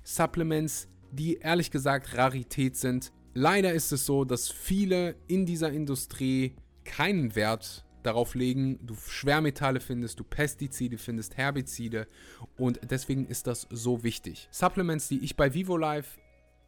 Supplements, 0.04 0.88
die 1.12 1.38
ehrlich 1.38 1.72
gesagt 1.72 2.16
Rarität 2.16 2.78
sind 2.78 3.12
Leider 3.34 3.74
ist 3.74 3.92
es 3.92 4.06
so, 4.06 4.26
dass 4.26 4.50
viele 4.50 5.16
in 5.28 5.46
dieser 5.46 5.72
Industrie 5.72 6.56
keinen 6.84 7.36
Wert 7.36 7.86
darauf 8.04 8.34
legen, 8.34 8.80
du 8.86 8.96
Schwermetalle 8.96 9.80
findest, 9.80 10.20
du 10.20 10.24
Pestizide 10.24 10.98
findest, 10.98 11.38
Herbizide 11.38 12.08
und 12.58 12.80
deswegen 12.90 13.28
ist 13.28 13.46
das 13.48 13.68
so 13.70 14.04
wichtig. 14.04 14.48
Supplements, 14.52 15.10
die 15.10 15.20
ich 15.20 15.36
bei 15.36 15.54
VivoLife 15.54 16.20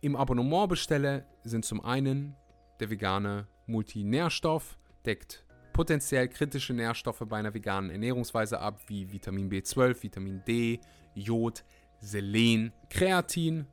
im 0.02 0.16
Abonnement 0.16 0.70
bestelle, 0.70 1.26
sind 1.44 1.66
zum 1.66 1.84
einen 1.84 2.36
der 2.80 2.90
vegane 2.90 3.48
Multinährstoff, 3.68 4.78
deckt 5.06 5.46
potenziell 5.74 6.28
kritische 6.28 6.74
Nährstoffe 6.74 7.24
bei 7.28 7.38
einer 7.38 7.54
veganen 7.54 7.92
Ernährungsweise 7.92 8.60
ab, 8.60 8.82
wie 8.88 9.12
Vitamin 9.12 9.50
B12, 9.50 10.04
Vitamin 10.04 10.44
D, 10.46 10.80
Jod, 11.16 11.64
Selen, 12.00 12.74
Kreatin, 12.90 13.68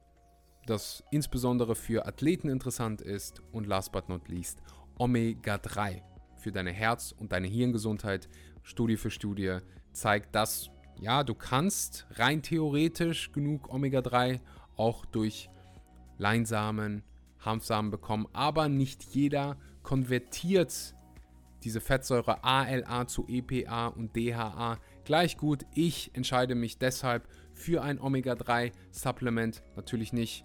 das 0.69 1.03
insbesondere 1.11 1.75
für 1.75 2.07
Athleten 2.07 2.49
interessant 2.49 3.01
ist 3.01 3.43
und 3.53 3.67
last 3.67 3.93
but 3.93 4.09
not 4.09 4.29
least 4.29 4.61
Omega-3 4.99 6.03
für 6.37 6.53
deine 6.53 6.73
Herz- 6.73 7.13
und 7.13 7.33
deine 7.33 7.47
Hirngesundheit. 7.47 8.29
Studie 8.63 8.97
für 8.97 9.11
Studie 9.11 9.59
zeigt, 9.93 10.35
dass 10.35 10.71
ja, 11.01 11.23
du 11.23 11.35
kannst 11.35 12.07
rein 12.13 12.43
theoretisch 12.43 13.33
genug 13.33 13.73
Omega-3 13.73 14.41
auch 14.77 15.07
durch 15.07 15.49
Leinsamen, 16.19 17.03
Hanfsamen 17.39 17.91
bekommen, 17.91 18.27
aber 18.33 18.69
nicht 18.69 19.05
jeder 19.15 19.57
konvertiert 19.83 20.95
diese 21.65 21.81
Fettsäure 21.81 22.45
ALA 22.45 23.07
zu 23.07 23.27
EPA 23.29 23.89
und 23.89 24.17
DHA 24.17 24.79
gleich 25.05 25.37
gut. 25.37 25.65
Ich 25.75 26.11
entscheide 26.15 26.55
mich 26.55 26.79
deshalb 26.79 27.29
für 27.53 27.83
ein 27.83 28.01
Omega-3-Supplement. 28.01 29.63
Natürlich 29.77 30.13
nicht 30.13 30.45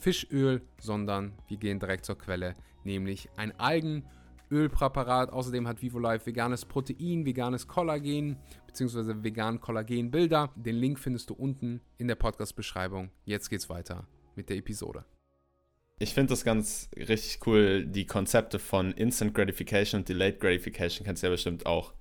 Fischöl, 0.00 0.62
sondern 0.80 1.32
wir 1.48 1.58
gehen 1.58 1.78
direkt 1.78 2.06
zur 2.06 2.16
Quelle, 2.16 2.56
nämlich 2.84 3.28
ein 3.36 3.52
Algenölpräparat. 3.60 5.30
Außerdem 5.30 5.68
hat 5.68 5.82
VivoLife 5.82 6.26
veganes 6.26 6.64
Protein, 6.64 7.26
veganes 7.26 7.68
Kollagen 7.68 8.36
bzw. 8.66 9.22
vegan 9.22 9.60
Kollagenbilder. 9.60 10.50
Den 10.56 10.76
Link 10.76 10.98
findest 10.98 11.30
du 11.30 11.34
unten 11.34 11.80
in 11.98 12.08
der 12.08 12.14
Podcast-Beschreibung. 12.14 13.10
Jetzt 13.24 13.50
geht's 13.50 13.68
weiter 13.68 14.06
mit 14.36 14.48
der 14.48 14.56
Episode. 14.56 15.04
Ich 15.98 16.14
finde 16.14 16.30
das 16.30 16.44
ganz 16.44 16.88
richtig 16.96 17.46
cool, 17.46 17.84
die 17.84 18.06
Konzepte 18.06 18.58
von 18.58 18.92
Instant 18.92 19.34
Gratification 19.34 20.00
und 20.00 20.08
Delayed 20.08 20.40
Gratification 20.40 21.04
kennst 21.04 21.22
du 21.22 21.26
ja 21.26 21.30
bestimmt 21.30 21.66
auch. 21.66 21.92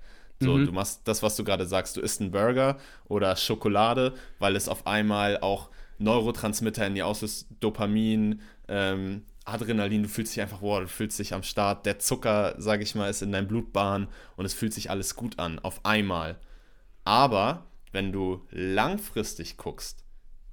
So, 0.41 0.54
mhm. 0.54 0.68
du 0.68 0.72
machst 0.72 1.02
das, 1.06 1.22
was 1.22 1.36
du 1.36 1.43
gerade 1.43 1.66
sagst, 1.66 1.97
du 1.97 2.02
isst 2.02 2.22
einen 2.22 2.32
Burger 2.32 2.78
oder 3.10 3.36
Schokolade, 3.36 4.14
weil 4.39 4.56
es 4.56 4.70
auf 4.70 4.88
einmal 4.88 5.39
auch 5.41 5.70
Neurotransmitter 6.00 6.88
in 6.88 6.95
dir 6.95 7.08
auslöst, 7.08 7.47
Dopamin, 7.60 8.41
ähm, 8.68 9.24
Adrenalin, 9.45 10.04
du 10.04 10.10
fühlst 10.10 10.36
dich 10.36 10.41
einfach, 10.41 10.62
wow, 10.62 10.82
du 10.82 10.88
fühlst 10.88 11.20
dich 11.20 11.34
am 11.34 11.43
Start, 11.43 11.86
der 11.86 12.00
Zucker, 12.00 12.56
sage 12.58 12.84
ich 12.84 12.95
mal, 12.95 13.10
ist 13.10 13.22
in 13.22 13.32
deinem 13.32 13.47
Blutbahn 13.47 14.08
und 14.36 14.45
es 14.45 14.54
fühlt 14.54 14.74
sich 14.74 14.89
alles 14.89 15.16
gut 15.16 15.39
an, 15.39 15.60
auf 15.60 15.86
einmal. 15.86 16.38
Aber 17.04 17.66
wenn 17.91 18.12
du 18.12 18.45
langfristig 18.52 19.58
guckst, 19.58 20.04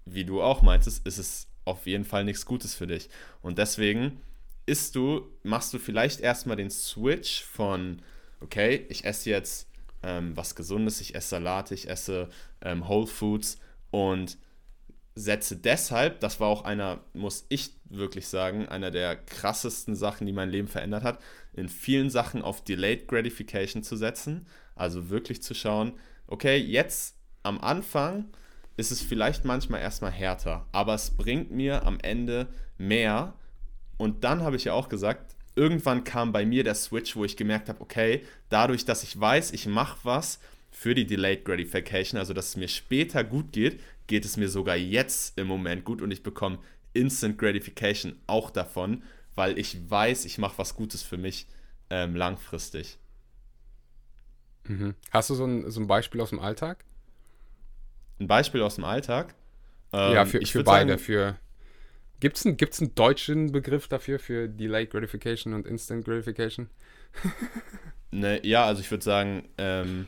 wie 0.05 0.25
du 0.25 0.43
auch 0.43 0.63
meintest, 0.63 1.07
ist 1.07 1.19
es 1.19 1.49
auf 1.65 1.87
jeden 1.87 2.05
Fall 2.05 2.25
nichts 2.25 2.47
Gutes 2.47 2.75
für 2.75 2.87
dich. 2.87 3.11
Und 3.43 3.59
deswegen 3.59 4.21
isst 4.65 4.95
du, 4.97 5.29
machst 5.43 5.75
du 5.75 5.79
vielleicht 5.79 6.21
erstmal 6.21 6.57
den 6.57 6.71
Switch 6.71 7.43
von, 7.43 8.01
okay, 8.41 8.87
ich 8.89 9.05
esse 9.05 9.31
jetzt 9.31 9.69
ähm, 10.03 10.37
was 10.37 10.55
Gesundes, 10.55 11.01
ich 11.01 11.15
esse 11.15 11.29
Salate, 11.29 11.75
ich 11.75 11.89
esse 11.89 12.29
ähm, 12.63 12.89
Whole 12.89 13.07
Foods 13.07 13.59
und 13.91 14.39
setze 15.17 15.57
deshalb, 15.57 16.21
das 16.21 16.41
war 16.41 16.49
auch 16.49 16.65
einer, 16.65 17.01
muss 17.15 17.47
ich 17.49 17.71
wirklich 17.89 18.29
sagen, 18.29 18.69
einer 18.69 18.91
der 18.91 19.17
krassesten 19.17 19.97
Sachen, 19.97 20.27
die 20.27 20.33
mein 20.33 20.51
Leben 20.51 20.69
verändert 20.69 21.03
hat, 21.03 21.19
in 21.55 21.71
vielen 21.71 22.11
Sachen 22.11 22.43
auf 22.43 22.63
Delayed 22.63 23.09
Gratification 23.09 23.83
zu 23.83 23.97
setzen. 23.97 24.47
Also 24.75 25.09
wirklich 25.09 25.43
zu 25.43 25.55
schauen, 25.55 25.95
okay, 26.27 26.59
jetzt 26.59 27.17
am 27.43 27.59
Anfang 27.59 28.27
ist 28.77 28.93
es 28.93 29.01
vielleicht 29.01 29.47
manchmal 29.47 29.81
erstmal 29.81 30.11
härter, 30.11 30.67
aber 30.71 30.95
es 30.95 31.11
bringt 31.11 31.51
mir 31.51 31.87
am 31.87 31.99
Ende 32.01 32.49
mehr. 32.77 33.35
Und 33.97 34.23
dann 34.23 34.43
habe 34.43 34.57
ich 34.57 34.65
ja 34.65 34.75
auch 34.75 34.91
gesagt, 34.91 35.35
irgendwann 35.55 36.05
kam 36.05 36.33
bei 36.33 36.45
mir 36.45 36.63
der 36.63 36.75
Switch, 36.75 37.17
wo 37.17 37.25
ich 37.25 37.39
gemerkt 37.39 37.71
habe, 37.71 37.81
okay, 37.81 38.23
dadurch, 38.51 38.85
dass 38.85 39.03
ich 39.03 39.19
weiß, 39.19 39.53
ich 39.53 39.67
mache 39.67 39.99
was 40.03 40.41
für 40.71 40.95
die 40.95 41.07
Delayed 41.07 41.47
Gratification, 41.47 42.19
also 42.19 42.35
dass 42.35 42.49
es 42.49 42.57
mir 42.57 42.69
später 42.69 43.25
gut 43.25 43.53
geht, 43.53 43.81
geht 44.07 44.25
es 44.25 44.37
mir 44.37 44.49
sogar 44.49 44.77
jetzt 44.77 45.39
im 45.39 45.47
Moment 45.47 45.85
gut 45.85 46.03
und 46.03 46.11
ich 46.11 46.23
bekomme 46.23 46.59
Instant 46.93 47.39
Gratification 47.39 48.17
auch 48.27 48.51
davon, 48.51 49.03
weil 49.35 49.59
ich 49.59 49.91
weiß, 49.91 50.25
ich 50.25 50.39
mache 50.39 50.59
was 50.59 50.75
Gutes 50.75 51.03
für 51.03 51.17
mich 51.17 51.47
ähm, 51.91 52.17
langfristig. 52.17 52.99
Mhm. 54.65 54.95
Hast 55.11 55.31
du 55.31 55.35
so 55.35 55.45
ein, 55.45 55.71
so 55.71 55.81
ein 55.81 55.87
Beispiel 55.87 56.21
aus 56.21 56.31
dem 56.31 56.41
Alltag? 56.41 56.85
Ein 58.19 58.27
Beispiel 58.27 58.63
aus 58.63 58.77
dem 58.77 58.85
Alltag? 58.85 59.35
Ähm, 59.93 60.15
ja, 60.15 60.25
für, 60.25 60.45
für 60.45 60.65
beide. 60.65 60.93
Sagen, 60.93 61.03
für 61.03 61.37
Gibt 62.19 62.39
es 62.39 62.47
einen, 62.47 62.57
gibt's 62.57 62.81
einen 62.81 62.95
deutschen 62.95 63.53
Begriff 63.53 63.89
dafür, 63.89 64.19
für 64.19 64.49
Delayed 64.49 64.91
Gratification 64.91 65.53
und 65.53 65.67
Instant 65.67 66.05
Gratification? 66.05 66.71
ne, 68.11 68.45
ja, 68.47 68.65
also 68.65 68.81
ich 68.81 68.91
würde 68.91 69.05
sagen, 69.05 69.49
ähm, 69.59 70.07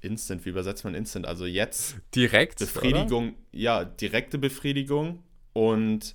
Instant, 0.00 0.44
wie 0.44 0.50
übersetzt 0.50 0.84
man 0.84 0.94
Instant? 0.94 1.26
Also 1.26 1.46
jetzt. 1.46 1.96
Direkt? 2.14 2.58
Befriedigung, 2.58 3.30
oder? 3.30 3.38
ja, 3.52 3.84
direkte 3.84 4.38
Befriedigung 4.38 5.22
und 5.52 6.14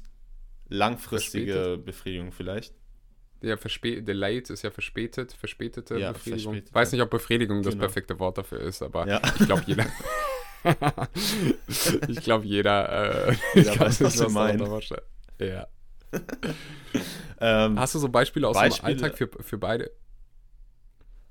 langfristige 0.67 1.53
verspätet? 1.53 1.85
Befriedigung 1.85 2.31
vielleicht. 2.31 2.73
Ja, 3.41 3.55
delayed 3.57 4.49
ist 4.49 4.63
ja 4.63 4.71
verspätet, 4.71 5.33
verspätete 5.33 5.99
ja, 5.99 6.13
Befriedigung. 6.13 6.53
Verspätet, 6.53 6.73
Weiß 6.73 6.91
nicht, 6.91 7.01
ob 7.01 7.11
Befriedigung 7.11 7.57
genau. 7.57 7.69
das 7.69 7.79
perfekte 7.79 8.19
Wort 8.19 8.39
dafür 8.39 8.59
ist, 8.61 8.81
aber 8.81 9.07
ja. 9.07 9.21
ich 9.39 9.45
glaube, 9.45 9.63
jeder. 9.67 9.85
ich 12.07 12.21
glaube, 12.21 12.45
jeder. 12.45 13.27
Äh, 13.29 13.35
ja, 13.61 13.73
ich 13.73 13.79
weiß, 13.79 14.01
was 14.01 14.15
du 14.15 14.29
meinst. 14.29 14.93
Ja. 15.39 15.67
ähm, 17.39 17.79
Hast 17.79 17.95
du 17.95 17.99
so 17.99 18.09
Beispiele 18.09 18.47
aus 18.47 18.55
Beispiele, 18.55 18.95
dem 18.95 19.03
Alltag 19.03 19.17
für, 19.17 19.29
für 19.43 19.57
beide? 19.57 19.91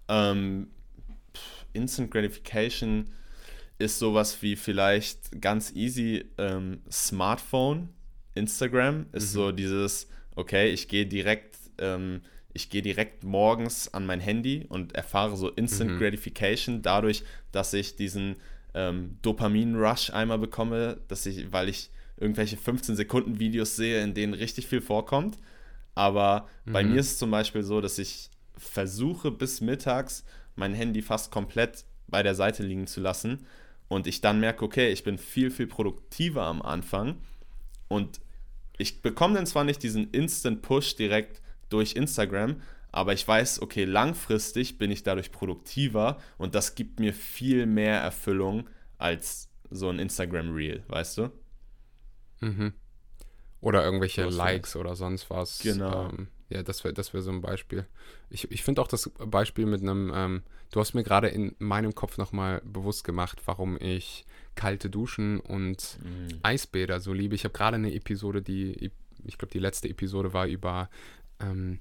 Ähm, 0.08 0.68
Instant 1.74 2.10
Gratification 2.10 3.10
ist 3.78 3.98
sowas 3.98 4.40
wie 4.40 4.56
vielleicht 4.56 5.40
ganz 5.40 5.72
easy 5.74 6.24
ähm, 6.38 6.80
Smartphone, 6.90 7.90
Instagram 8.34 9.06
ist 9.12 9.30
mhm. 9.30 9.38
so 9.38 9.52
dieses, 9.52 10.08
okay, 10.34 10.70
ich 10.70 10.88
gehe 10.88 11.06
direkt, 11.06 11.56
ähm, 11.78 12.22
ich 12.52 12.70
gehe 12.70 12.82
direkt 12.82 13.24
morgens 13.24 13.92
an 13.92 14.06
mein 14.06 14.20
Handy 14.20 14.66
und 14.68 14.94
erfahre 14.94 15.36
so 15.36 15.50
Instant 15.50 15.92
mhm. 15.92 15.98
Gratification 15.98 16.82
dadurch, 16.82 17.22
dass 17.52 17.74
ich 17.74 17.96
diesen 17.96 18.36
ähm, 18.74 19.18
Dopamin-Rush 19.22 20.10
einmal 20.10 20.38
bekomme, 20.38 20.98
dass 21.08 21.26
ich, 21.26 21.52
weil 21.52 21.68
ich 21.68 21.90
irgendwelche 22.16 22.56
15 22.56 22.96
Sekunden 22.96 23.40
Videos 23.40 23.76
sehe, 23.76 24.02
in 24.02 24.14
denen 24.14 24.34
richtig 24.34 24.66
viel 24.66 24.80
vorkommt. 24.80 25.38
Aber 25.94 26.48
mhm. 26.64 26.72
bei 26.72 26.84
mir 26.84 27.00
ist 27.00 27.12
es 27.12 27.18
zum 27.18 27.30
Beispiel 27.30 27.62
so, 27.62 27.80
dass 27.80 27.98
ich 27.98 28.30
versuche 28.56 29.30
bis 29.30 29.60
mittags 29.60 30.24
mein 30.56 30.74
Handy 30.74 31.02
fast 31.02 31.30
komplett 31.30 31.84
bei 32.06 32.22
der 32.22 32.34
Seite 32.34 32.62
liegen 32.62 32.86
zu 32.86 33.00
lassen 33.00 33.46
und 33.88 34.06
ich 34.06 34.20
dann 34.20 34.40
merke, 34.40 34.64
okay, 34.64 34.90
ich 34.90 35.04
bin 35.04 35.18
viel, 35.18 35.50
viel 35.50 35.66
produktiver 35.66 36.44
am 36.44 36.62
Anfang 36.62 37.16
und 37.88 38.20
ich 38.76 39.02
bekomme 39.02 39.34
dann 39.34 39.46
zwar 39.46 39.64
nicht 39.64 39.82
diesen 39.82 40.10
Instant 40.10 40.62
Push 40.62 40.96
direkt 40.96 41.42
durch 41.68 41.94
Instagram, 41.94 42.60
aber 42.92 43.12
ich 43.12 43.26
weiß, 43.26 43.62
okay, 43.62 43.84
langfristig 43.84 44.78
bin 44.78 44.90
ich 44.90 45.02
dadurch 45.02 45.32
produktiver 45.32 46.18
und 46.38 46.54
das 46.54 46.74
gibt 46.74 47.00
mir 47.00 47.12
viel 47.12 47.66
mehr 47.66 48.00
Erfüllung 48.00 48.68
als 48.98 49.48
so 49.70 49.88
ein 49.88 49.98
Instagram 49.98 50.54
Reel, 50.54 50.84
weißt 50.88 51.18
du? 51.18 51.30
Mhm. 52.40 52.72
Oder 53.60 53.84
irgendwelche 53.84 54.24
Likes 54.26 54.76
oder 54.76 54.94
sonst 54.94 55.30
was. 55.30 55.58
Genau. 55.60 56.10
Ähm, 56.10 56.28
ja, 56.54 56.62
das 56.62 56.84
wäre 56.84 56.94
das 56.94 57.12
wär 57.12 57.20
so 57.20 57.30
ein 57.30 57.40
Beispiel. 57.40 57.86
Ich, 58.30 58.50
ich 58.50 58.62
finde 58.62 58.80
auch 58.80 58.88
das 58.88 59.10
Beispiel 59.18 59.66
mit 59.66 59.82
einem, 59.82 60.12
ähm, 60.14 60.42
du 60.70 60.80
hast 60.80 60.94
mir 60.94 61.02
gerade 61.02 61.28
in 61.28 61.54
meinem 61.58 61.94
Kopf 61.94 62.16
nochmal 62.16 62.62
bewusst 62.64 63.04
gemacht, 63.04 63.42
warum 63.44 63.76
ich 63.80 64.24
kalte 64.54 64.88
Duschen 64.88 65.40
und 65.40 65.98
mhm. 66.02 66.38
Eisbäder 66.42 67.00
so 67.00 67.12
liebe. 67.12 67.34
Ich 67.34 67.44
habe 67.44 67.52
gerade 67.52 67.74
eine 67.74 67.92
Episode, 67.92 68.40
die, 68.40 68.92
ich 69.24 69.36
glaube, 69.36 69.52
die 69.52 69.58
letzte 69.58 69.88
Episode 69.88 70.32
war 70.32 70.46
über 70.46 70.88
ähm, 71.40 71.80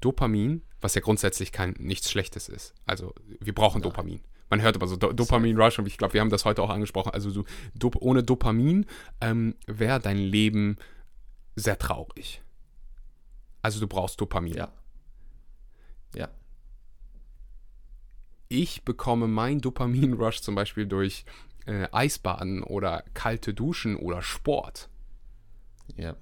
Dopamin, 0.00 0.62
was 0.80 0.94
ja 0.96 1.00
grundsätzlich 1.00 1.52
kein 1.52 1.74
nichts 1.78 2.10
Schlechtes 2.10 2.48
ist. 2.48 2.74
Also 2.86 3.14
wir 3.40 3.54
brauchen 3.54 3.80
Nein. 3.80 3.90
Dopamin. 3.90 4.20
Man 4.50 4.62
hört 4.62 4.76
aber 4.76 4.86
so 4.88 4.96
Do 4.96 5.12
Dopamin-Rush 5.12 5.78
und 5.78 5.86
ich 5.86 5.98
glaube, 5.98 6.14
wir 6.14 6.20
haben 6.20 6.30
das 6.30 6.44
heute 6.44 6.62
auch 6.62 6.70
angesprochen. 6.70 7.12
Also 7.12 7.30
so, 7.30 7.44
Dop 7.74 7.96
ohne 8.00 8.22
Dopamin 8.22 8.86
ähm, 9.20 9.54
wäre 9.66 10.00
dein 10.00 10.18
Leben 10.18 10.76
sehr 11.54 11.78
traurig. 11.78 12.42
Also 13.68 13.80
du 13.80 13.86
brauchst 13.86 14.18
Dopamin. 14.18 14.54
Ja. 14.54 14.72
Ja. 16.14 16.30
Ich 18.48 18.82
bekomme 18.82 19.28
mein 19.28 19.60
Dopamin-Rush 19.60 20.40
zum 20.40 20.54
Beispiel 20.54 20.86
durch 20.86 21.26
äh, 21.66 21.86
Eisbaden 21.92 22.62
oder 22.62 23.04
kalte 23.12 23.52
Duschen 23.52 23.96
oder 23.96 24.22
Sport. 24.22 24.88
Ja. 25.96 26.16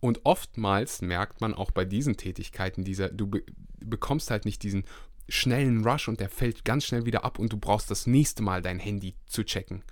Und 0.00 0.26
oftmals 0.26 1.00
merkt 1.00 1.40
man 1.40 1.54
auch 1.54 1.70
bei 1.70 1.86
diesen 1.86 2.18
Tätigkeiten, 2.18 2.84
dieser, 2.84 3.08
du 3.08 3.26
be 3.26 3.42
bekommst 3.80 4.30
halt 4.30 4.44
nicht 4.44 4.62
diesen 4.62 4.84
schnellen 5.30 5.82
Rush 5.82 6.08
und 6.08 6.20
der 6.20 6.28
fällt 6.28 6.66
ganz 6.66 6.84
schnell 6.84 7.06
wieder 7.06 7.24
ab 7.24 7.38
und 7.38 7.54
du 7.54 7.56
brauchst 7.56 7.90
das 7.90 8.06
nächste 8.06 8.42
Mal 8.42 8.60
dein 8.60 8.78
Handy 8.78 9.14
zu 9.24 9.44
checken. 9.44 9.82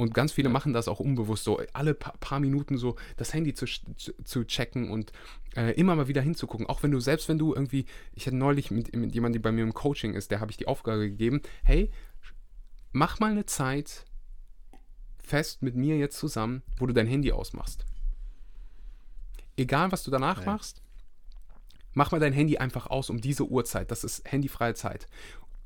Und 0.00 0.14
ganz 0.14 0.32
viele 0.32 0.48
machen 0.48 0.72
das 0.72 0.88
auch 0.88 0.98
unbewusst, 0.98 1.44
so 1.44 1.60
alle 1.74 1.92
paar, 1.92 2.16
paar 2.20 2.40
Minuten 2.40 2.78
so 2.78 2.96
das 3.18 3.34
Handy 3.34 3.52
zu, 3.52 3.66
zu, 3.66 4.14
zu 4.24 4.44
checken 4.44 4.90
und 4.90 5.12
äh, 5.54 5.72
immer 5.72 5.94
mal 5.94 6.08
wieder 6.08 6.22
hinzugucken. 6.22 6.64
Auch 6.64 6.82
wenn 6.82 6.90
du, 6.90 7.00
selbst 7.00 7.28
wenn 7.28 7.36
du 7.36 7.54
irgendwie, 7.54 7.84
ich 8.14 8.26
hatte 8.26 8.36
neulich 8.36 8.70
mit, 8.70 8.96
mit 8.96 9.12
jemandem, 9.12 9.42
der 9.42 9.50
bei 9.50 9.52
mir 9.52 9.62
im 9.62 9.74
Coaching 9.74 10.14
ist, 10.14 10.30
der 10.30 10.40
habe 10.40 10.50
ich 10.52 10.56
die 10.56 10.66
Aufgabe 10.66 11.10
gegeben, 11.10 11.42
hey, 11.64 11.90
mach 12.92 13.20
mal 13.20 13.30
eine 13.30 13.44
Zeit 13.44 14.06
fest 15.18 15.60
mit 15.60 15.76
mir 15.76 15.98
jetzt 15.98 16.16
zusammen, 16.16 16.62
wo 16.78 16.86
du 16.86 16.94
dein 16.94 17.06
Handy 17.06 17.30
ausmachst. 17.32 17.84
Egal, 19.58 19.92
was 19.92 20.02
du 20.02 20.10
danach 20.10 20.40
ja. 20.40 20.46
machst, 20.46 20.80
mach 21.92 22.10
mal 22.10 22.20
dein 22.20 22.32
Handy 22.32 22.56
einfach 22.56 22.86
aus 22.86 23.10
um 23.10 23.20
diese 23.20 23.44
Uhrzeit. 23.44 23.90
Das 23.90 24.02
ist 24.02 24.22
handyfreie 24.32 24.72
Zeit. 24.72 25.08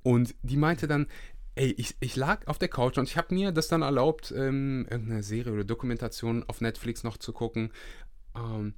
Und 0.03 0.35
die 0.43 0.57
meinte 0.57 0.89
dann, 0.89 1.07
ey, 1.55 1.73
ich, 1.73 1.97
ich 2.01 2.17
lag 2.17 2.47
auf 2.47 2.59
der 2.59 2.69
Couch 2.69 2.99
und 2.99 3.09
ich 3.09 3.17
habe 3.17 3.35
mir 3.35 3.53
das 3.53 3.69
dann 3.69 3.83
erlaubt, 3.83 4.33
ähm, 4.37 4.87
irgendeine 4.91 5.23
Serie 5.23 5.53
oder 5.53 5.65
Dokumentation 5.65 6.45
auf 6.49 6.61
Netflix 6.61 7.05
noch 7.05 7.17
zu 7.17 7.33
gucken. 7.33 7.71
Ähm, 8.35 8.75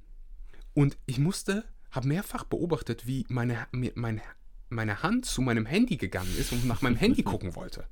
und 0.73 0.97
ich 1.05 1.17
musste, 1.17 1.65
habe 1.91 2.07
mehrfach 2.07 2.43
beobachtet, 2.43 3.07
wie 3.07 3.25
meine, 3.29 3.67
meine, 3.71 4.21
meine 4.69 5.01
Hand 5.01 5.25
zu 5.25 5.41
meinem 5.41 5.65
Handy 5.65 5.97
gegangen 5.97 6.35
ist 6.37 6.51
und 6.51 6.65
nach 6.65 6.81
meinem 6.81 6.97
Handy 6.97 7.23
gucken 7.23 7.55
wollte. 7.55 7.87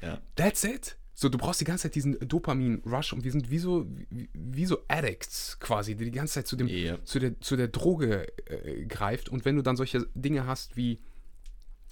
Ja. 0.00 0.20
That's 0.36 0.64
it. 0.64 0.96
So, 1.16 1.28
du 1.28 1.38
brauchst 1.38 1.60
die 1.60 1.64
ganze 1.64 1.84
Zeit 1.84 1.94
diesen 1.94 2.18
Dopamin-Rush 2.18 3.12
und 3.12 3.22
wir 3.22 3.30
sind 3.30 3.48
wie 3.48 3.58
so, 3.58 3.86
wie, 4.10 4.28
wie, 4.32 4.66
so 4.66 4.78
Addicts 4.88 5.58
quasi, 5.60 5.94
die 5.94 6.06
die 6.06 6.10
ganze 6.10 6.34
Zeit 6.34 6.48
zu, 6.48 6.56
dem, 6.56 6.66
yep. 6.66 7.06
zu, 7.06 7.20
der, 7.20 7.40
zu 7.40 7.56
der 7.56 7.68
Droge 7.68 8.26
äh, 8.46 8.84
greift. 8.86 9.28
Und 9.28 9.44
wenn 9.44 9.54
du 9.54 9.62
dann 9.62 9.76
solche 9.76 10.08
Dinge 10.14 10.46
hast 10.46 10.76
wie, 10.76 10.98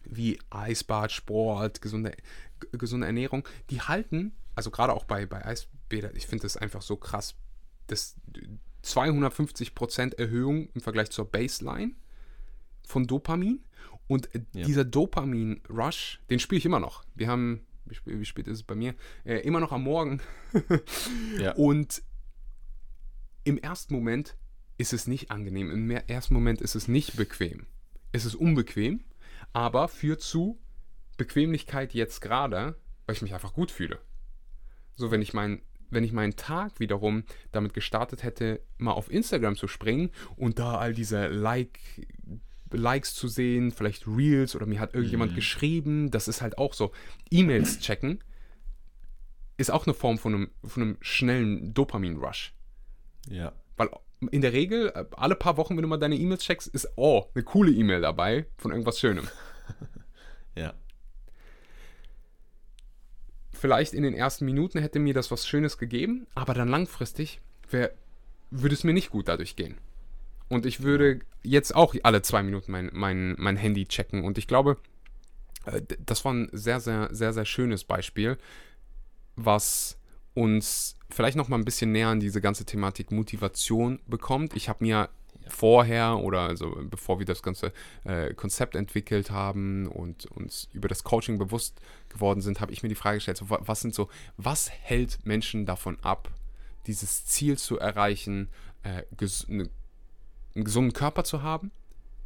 wie 0.04 0.38
Eisbad, 0.50 1.12
Sport, 1.12 1.82
gesunde, 1.82 2.14
gesunde 2.72 3.06
Ernährung, 3.06 3.46
die 3.70 3.80
halten, 3.80 4.32
also 4.54 4.70
gerade 4.70 4.92
auch 4.92 5.04
bei, 5.04 5.26
bei 5.26 5.44
Eisbädern, 5.44 6.16
ich 6.16 6.26
finde 6.26 6.42
das 6.42 6.56
einfach 6.56 6.82
so 6.82 6.96
krass, 6.96 7.34
das 7.86 8.16
250% 8.84 10.18
Erhöhung 10.18 10.68
im 10.74 10.80
Vergleich 10.80 11.10
zur 11.10 11.24
Baseline 11.24 11.92
von 12.86 13.06
Dopamin. 13.06 13.62
Und 14.08 14.28
ja. 14.52 14.64
dieser 14.64 14.84
Dopamin-Rush, 14.84 16.20
den 16.28 16.38
spiele 16.38 16.58
ich 16.58 16.66
immer 16.66 16.80
noch. 16.80 17.04
Wir 17.14 17.28
haben 17.28 17.64
wie 17.84 17.94
spät, 17.94 18.20
wie 18.20 18.24
spät 18.24 18.46
ist 18.48 18.58
es 18.58 18.62
bei 18.62 18.74
mir? 18.74 18.94
Äh, 19.24 19.38
immer 19.38 19.60
noch 19.60 19.72
am 19.72 19.82
Morgen. 19.82 20.20
ja. 21.38 21.52
Und 21.56 22.02
im 23.44 23.58
ersten 23.58 23.94
Moment 23.94 24.36
ist 24.78 24.92
es 24.92 25.06
nicht 25.06 25.30
angenehm. 25.30 25.70
Im 25.70 25.90
ersten 25.90 26.34
Moment 26.34 26.60
ist 26.60 26.74
es 26.74 26.88
nicht 26.88 27.16
bequem. 27.16 27.66
Es 28.12 28.24
ist 28.24 28.34
unbequem, 28.34 29.04
aber 29.52 29.88
führt 29.88 30.20
zu 30.20 30.58
Bequemlichkeit 31.16 31.94
jetzt 31.94 32.20
gerade, 32.20 32.76
weil 33.06 33.16
ich 33.16 33.22
mich 33.22 33.34
einfach 33.34 33.52
gut 33.52 33.70
fühle. 33.70 34.00
So, 34.96 35.10
wenn 35.10 35.22
ich 35.22 35.34
meinen 35.34 35.62
wenn 35.92 36.04
ich 36.04 36.12
meinen 36.12 36.36
Tag 36.36 36.80
wiederum 36.80 37.24
damit 37.52 37.74
gestartet 37.74 38.22
hätte, 38.22 38.62
mal 38.78 38.92
auf 38.92 39.10
Instagram 39.10 39.56
zu 39.56 39.68
springen 39.68 40.10
und 40.36 40.58
da 40.58 40.78
all 40.78 40.94
diese 40.94 41.28
Like, 41.28 41.78
Likes 42.70 43.14
zu 43.14 43.28
sehen, 43.28 43.72
vielleicht 43.72 44.06
Reels 44.06 44.56
oder 44.56 44.64
mir 44.64 44.80
hat 44.80 44.94
irgendjemand 44.94 45.32
mhm. 45.32 45.36
geschrieben. 45.36 46.10
Das 46.10 46.28
ist 46.28 46.40
halt 46.40 46.56
auch 46.56 46.72
so. 46.72 46.92
E-Mails 47.30 47.80
checken 47.80 48.24
ist 49.58 49.70
auch 49.70 49.86
eine 49.86 49.94
Form 49.94 50.18
von 50.18 50.34
einem, 50.34 50.50
von 50.64 50.82
einem 50.82 50.96
schnellen 51.02 51.74
Dopamin-Rush. 51.74 52.54
Ja. 53.28 53.52
Weil 53.76 53.90
in 54.30 54.40
der 54.40 54.52
Regel, 54.52 54.92
äh, 54.94 55.04
alle 55.16 55.34
paar 55.34 55.56
Wochen, 55.56 55.76
wenn 55.76 55.82
du 55.82 55.88
mal 55.88 55.98
deine 55.98 56.16
E-Mails 56.16 56.44
checkst, 56.44 56.68
ist, 56.68 56.88
oh, 56.96 57.26
eine 57.34 57.44
coole 57.44 57.70
E-Mail 57.70 58.00
dabei 58.00 58.46
von 58.58 58.70
irgendwas 58.70 58.98
Schönem. 58.98 59.28
ja. 60.54 60.74
Vielleicht 63.52 63.94
in 63.94 64.02
den 64.02 64.14
ersten 64.14 64.44
Minuten 64.44 64.80
hätte 64.80 64.98
mir 64.98 65.14
das 65.14 65.30
was 65.30 65.46
Schönes 65.46 65.78
gegeben, 65.78 66.26
aber 66.34 66.54
dann 66.54 66.68
langfristig 66.68 67.40
wär, 67.70 67.92
würde 68.50 68.74
es 68.74 68.84
mir 68.84 68.92
nicht 68.92 69.10
gut 69.10 69.28
dadurch 69.28 69.56
gehen. 69.56 69.78
Und 70.48 70.66
ich 70.66 70.82
würde 70.82 71.20
jetzt 71.42 71.74
auch 71.74 71.94
alle 72.02 72.22
zwei 72.22 72.42
Minuten 72.42 72.72
mein, 72.72 72.90
mein, 72.92 73.34
mein 73.38 73.56
Handy 73.56 73.86
checken. 73.86 74.24
Und 74.24 74.36
ich 74.36 74.46
glaube, 74.46 74.76
äh, 75.64 75.80
das 76.04 76.24
war 76.24 76.34
ein 76.34 76.50
sehr, 76.52 76.80
sehr, 76.80 77.08
sehr, 77.12 77.32
sehr 77.32 77.44
schönes 77.44 77.84
Beispiel, 77.84 78.36
was 79.36 79.98
uns 80.34 80.96
vielleicht 81.10 81.36
noch 81.36 81.48
mal 81.48 81.56
ein 81.58 81.64
bisschen 81.64 81.92
näher 81.92 82.08
an 82.08 82.20
diese 82.20 82.40
ganze 82.40 82.64
Thematik 82.64 83.12
Motivation 83.12 84.00
bekommt. 84.06 84.54
Ich 84.56 84.68
habe 84.68 84.84
mir 84.84 85.08
vorher 85.48 86.18
oder 86.18 86.40
also 86.40 86.76
bevor 86.88 87.18
wir 87.18 87.26
das 87.26 87.42
ganze 87.42 87.72
äh, 88.04 88.32
Konzept 88.34 88.76
entwickelt 88.76 89.30
haben 89.30 89.86
und 89.88 90.26
uns 90.26 90.68
über 90.72 90.88
das 90.88 91.04
Coaching 91.04 91.38
bewusst 91.38 91.80
geworden 92.08 92.40
sind, 92.40 92.60
habe 92.60 92.72
ich 92.72 92.82
mir 92.82 92.88
die 92.88 92.94
Frage 92.94 93.16
gestellt, 93.16 93.38
so, 93.38 93.46
was 93.48 93.80
sind 93.80 93.94
so, 93.94 94.08
was 94.36 94.70
hält 94.70 95.18
Menschen 95.24 95.66
davon 95.66 95.98
ab, 96.00 96.30
dieses 96.86 97.26
Ziel 97.26 97.58
zu 97.58 97.78
erreichen, 97.78 98.48
äh, 98.82 99.02
eine 99.48 99.68
einen 100.54 100.64
gesunden 100.64 100.92
Körper 100.92 101.24
zu 101.24 101.42
haben, 101.42 101.70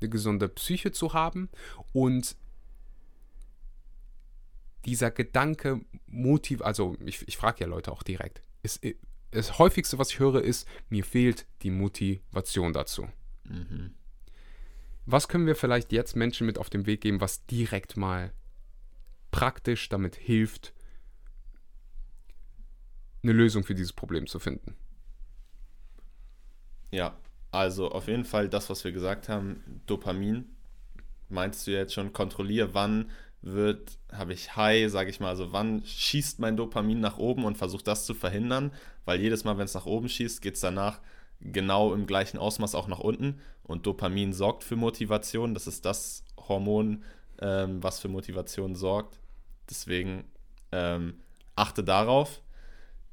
eine 0.00 0.11
gesunde 0.11 0.48
Psyche 0.48 0.92
zu 0.92 1.12
haben 1.12 1.48
und 1.92 2.36
dieser 4.87 5.11
Gedanke 5.11 5.80
motiv, 6.07 6.62
also 6.62 6.97
ich, 7.05 7.26
ich 7.28 7.37
frage 7.37 7.61
ja 7.61 7.66
Leute 7.66 7.93
auch 7.93 8.03
direkt, 8.03 8.43
ist, 8.62 8.80
das 9.32 9.59
häufigste, 9.59 9.99
was 9.99 10.11
ich 10.11 10.18
höre, 10.18 10.43
ist, 10.43 10.66
mir 10.89 11.05
fehlt 11.05 11.47
die 11.62 11.70
Motivation 11.70 12.72
dazu. 12.72 13.09
Mhm. 13.45 13.95
Was 15.05 15.28
können 15.28 15.47
wir 15.47 15.57
vielleicht 15.57 15.93
jetzt 15.93 16.16
Menschen 16.16 16.47
mit 16.47 16.59
auf 16.59 16.70
den 16.70 16.87
Weg 16.87 17.01
geben, 17.01 17.20
was 17.20 17.45
direkt 17.47 17.97
mal 17.97 18.32
praktisch 19.30 19.89
damit 19.89 20.16
hilft, 20.16 20.72
eine 23.22 23.32
Lösung 23.32 23.64
für 23.64 23.74
dieses 23.74 23.93
Problem 23.93 24.26
zu 24.26 24.39
finden? 24.39 24.76
Ja, 26.91 27.18
also 27.51 27.91
auf 27.91 28.09
jeden 28.09 28.24
Fall 28.24 28.49
das, 28.49 28.70
was 28.70 28.84
wir 28.84 28.93
gesagt 28.93 29.28
haben, 29.28 29.82
Dopamin. 29.87 30.47
Meinst 31.28 31.66
du 31.66 31.72
jetzt 31.72 31.93
schon, 31.93 32.12
kontrolliere, 32.12 32.72
wann 32.74 33.11
wird, 33.47 33.99
habe 34.12 34.32
ich 34.32 34.57
High, 34.57 34.90
sage 34.90 35.11
ich 35.11 35.20
mal, 35.20 35.28
also 35.28 35.53
wann 35.53 35.84
schießt 35.84 36.40
mein 36.40 36.57
Dopamin 36.57 37.01
nach 37.01 37.18
oben 37.18 37.44
und 37.44 37.57
versucht 37.57 37.86
das 37.86 38.05
zu 38.05 38.14
verhindern, 38.14 38.72
weil 39.05 39.20
jedes 39.20 39.44
Mal, 39.44 39.57
wenn 39.57 39.64
es 39.64 39.74
nach 39.74 39.86
oben 39.86 40.09
schießt, 40.09 40.42
geht 40.42 40.55
es 40.55 40.61
danach 40.61 41.01
genau 41.40 41.94
im 41.94 42.07
gleichen 42.07 42.38
Ausmaß 42.38 42.74
auch 42.74 42.88
nach 42.88 42.99
unten 42.99 43.40
und 43.62 43.86
Dopamin 43.86 44.32
sorgt 44.32 44.64
für 44.64 44.76
Motivation, 44.76 45.55
das 45.55 45.66
ist 45.66 45.84
das 45.84 46.24
Hormon, 46.49 47.05
ähm, 47.40 47.82
was 47.82 48.01
für 48.01 48.09
Motivation 48.09 48.74
sorgt. 48.74 49.18
Deswegen 49.68 50.24
ähm, 50.72 51.14
achte 51.55 51.84
darauf. 51.84 52.42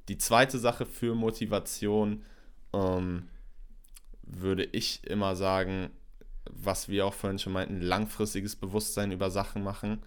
Die 0.08 0.18
zweite 0.18 0.58
Sache 0.58 0.86
für 0.86 1.16
Motivation, 1.16 2.24
ähm, 2.74 3.30
würde 4.24 4.64
ich 4.64 5.06
immer 5.06 5.36
sagen, 5.36 5.90
was 6.50 6.90
wir 6.90 7.06
auch 7.06 7.14
vorhin 7.14 7.40
schon 7.40 7.54
meinten, 7.54 7.82
langfristiges 7.82 8.56
Bewusstsein 8.56 9.12
über 9.12 9.30
Sachen 9.30 9.64
machen, 9.64 10.02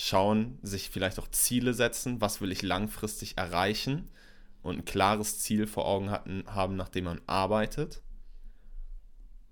schauen, 0.00 0.60
sich 0.62 0.90
vielleicht 0.90 1.18
auch 1.18 1.26
Ziele 1.26 1.74
setzen, 1.74 2.20
was 2.20 2.40
will 2.40 2.52
ich 2.52 2.62
langfristig 2.62 3.36
erreichen? 3.36 4.08
Und 4.62 4.78
ein 4.78 4.84
klares 4.84 5.40
Ziel 5.40 5.66
vor 5.66 5.86
Augen 5.86 6.10
hatten, 6.10 6.44
haben, 6.46 6.76
nachdem 6.76 7.06
man 7.06 7.20
arbeitet. 7.26 8.00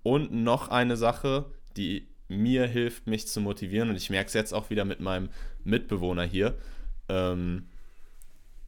Und 0.03 0.31
noch 0.31 0.69
eine 0.69 0.95
Sache, 0.95 1.51
die 1.75 2.07
mir 2.29 2.65
hilft, 2.65 3.07
mich 3.07 3.27
zu 3.27 3.41
motivieren, 3.41 3.89
und 3.89 3.97
ich 3.97 4.09
merke 4.09 4.27
es 4.27 4.33
jetzt 4.33 4.53
auch 4.53 4.69
wieder 4.69 4.85
mit 4.85 5.01
meinem 5.01 5.29
Mitbewohner 5.65 6.23
hier, 6.23 6.57
ähm, 7.09 7.67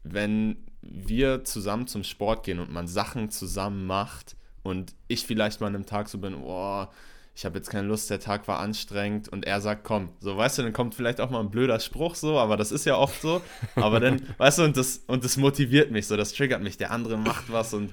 wenn 0.04 0.66
wir 0.82 1.46
zusammen 1.46 1.88
zum 1.88 2.04
Sport 2.04 2.46
gehen 2.46 2.60
und 2.60 2.72
man 2.72 2.88
Sachen 2.88 3.30
zusammen 3.30 3.86
macht, 3.86 4.36
und 4.64 4.96
ich 5.08 5.26
vielleicht 5.26 5.62
mal 5.62 5.68
an 5.68 5.76
einem 5.76 5.86
Tag 5.86 6.10
so 6.10 6.18
bin, 6.18 6.42
boah, 6.42 6.92
ich 7.40 7.46
habe 7.46 7.58
jetzt 7.58 7.70
keine 7.70 7.88
Lust, 7.88 8.10
der 8.10 8.20
Tag 8.20 8.50
war 8.50 8.60
anstrengend 8.60 9.30
und 9.30 9.46
er 9.46 9.62
sagt, 9.62 9.86
komm, 9.86 10.10
so 10.20 10.36
weißt 10.36 10.58
du, 10.58 10.64
dann 10.64 10.74
kommt 10.74 10.94
vielleicht 10.94 11.22
auch 11.22 11.30
mal 11.30 11.40
ein 11.40 11.50
blöder 11.50 11.80
Spruch 11.80 12.16
so, 12.16 12.38
aber 12.38 12.58
das 12.58 12.74
ist 12.74 12.84
ja 12.84 12.98
oft 12.98 13.22
so, 13.22 13.42
aber 13.76 14.02
dann, 14.02 14.22
weißt 14.40 14.60
du, 14.60 14.64
und 14.64 14.76
das, 14.76 15.04
und 15.08 15.24
das 15.24 15.38
motiviert 15.38 15.90
mich 15.90 16.08
so, 16.08 16.18
das 16.18 16.34
triggert 16.34 16.62
mich, 16.62 16.76
der 16.76 16.92
andere 16.92 17.16
macht 17.16 17.50
was 17.50 17.74
und 17.74 17.92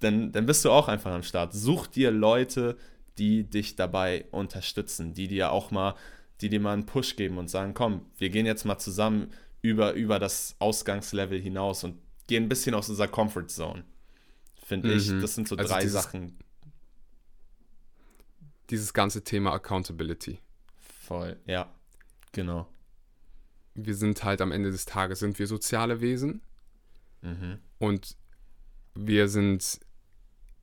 dann, 0.00 0.32
dann 0.32 0.46
bist 0.46 0.64
du 0.64 0.70
auch 0.70 0.88
einfach 0.88 1.12
am 1.12 1.22
Start. 1.22 1.52
Such 1.52 1.86
dir 1.86 2.10
Leute, 2.10 2.78
die 3.18 3.44
dich 3.44 3.76
dabei 3.76 4.24
unterstützen, 4.30 5.12
die 5.12 5.28
dir 5.28 5.52
auch 5.52 5.70
mal, 5.70 5.94
die 6.40 6.48
dir 6.48 6.58
mal 6.58 6.72
einen 6.72 6.86
Push 6.86 7.16
geben 7.16 7.36
und 7.36 7.50
sagen, 7.50 7.74
komm, 7.74 8.06
wir 8.16 8.30
gehen 8.30 8.46
jetzt 8.46 8.64
mal 8.64 8.78
zusammen 8.78 9.32
über, 9.60 9.92
über 9.92 10.18
das 10.18 10.56
Ausgangslevel 10.60 11.38
hinaus 11.38 11.84
und 11.84 11.98
gehen 12.26 12.44
ein 12.44 12.48
bisschen 12.48 12.74
aus 12.74 12.88
unserer 12.88 13.08
Comfort 13.08 13.48
Zone. 13.48 13.84
Finde 14.64 14.88
mhm. 14.88 14.96
ich, 14.96 15.08
das 15.20 15.34
sind 15.34 15.46
so 15.46 15.56
also 15.56 15.68
drei 15.68 15.86
Sachen. 15.86 16.38
Dieses 18.72 18.94
ganze 18.94 19.22
Thema 19.22 19.52
Accountability. 19.52 20.40
Voll, 20.80 21.38
ja, 21.46 21.70
genau. 22.32 22.66
Wir 23.74 23.94
sind 23.94 24.24
halt 24.24 24.40
am 24.40 24.50
Ende 24.50 24.70
des 24.70 24.86
Tages, 24.86 25.18
sind 25.18 25.38
wir 25.38 25.46
soziale 25.46 26.00
Wesen. 26.00 26.40
Mhm. 27.20 27.58
Und 27.78 28.16
wir 28.94 29.28
sind 29.28 29.78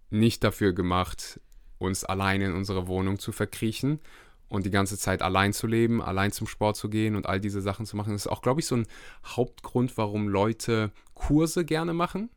nicht 0.10 0.44
dafür 0.44 0.74
gemacht, 0.74 1.40
uns 1.78 2.04
allein 2.04 2.42
in 2.42 2.54
unsere 2.54 2.88
Wohnung 2.88 3.20
zu 3.20 3.32
verkriechen 3.32 4.00
und 4.48 4.66
die 4.66 4.72
ganze 4.72 4.98
Zeit 4.98 5.22
allein 5.22 5.54
zu 5.54 5.68
leben, 5.68 6.02
allein 6.02 6.32
zum 6.32 6.48
Sport 6.48 6.78
zu 6.78 6.90
gehen 6.90 7.16
und 7.16 7.28
all 7.28 7.40
diese 7.40 7.62
Sachen 7.62 7.86
zu 7.86 7.96
machen. 7.96 8.14
Das 8.14 8.26
ist 8.26 8.32
auch, 8.32 8.42
glaube 8.42 8.60
ich, 8.60 8.66
so 8.66 8.76
ein 8.76 8.88
Hauptgrund, 9.24 9.98
warum 9.98 10.28
Leute 10.28 10.92
Kurse 11.14 11.64
gerne 11.64 11.94
machen, 11.94 12.32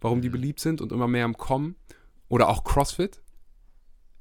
warum 0.00 0.22
die 0.22 0.28
mhm. 0.28 0.32
beliebt 0.32 0.60
sind 0.60 0.80
und 0.80 0.92
immer 0.92 1.08
mehr 1.08 1.26
im 1.26 1.36
Kommen. 1.36 1.76
Oder 2.30 2.48
auch 2.48 2.64
CrossFit. 2.64 3.20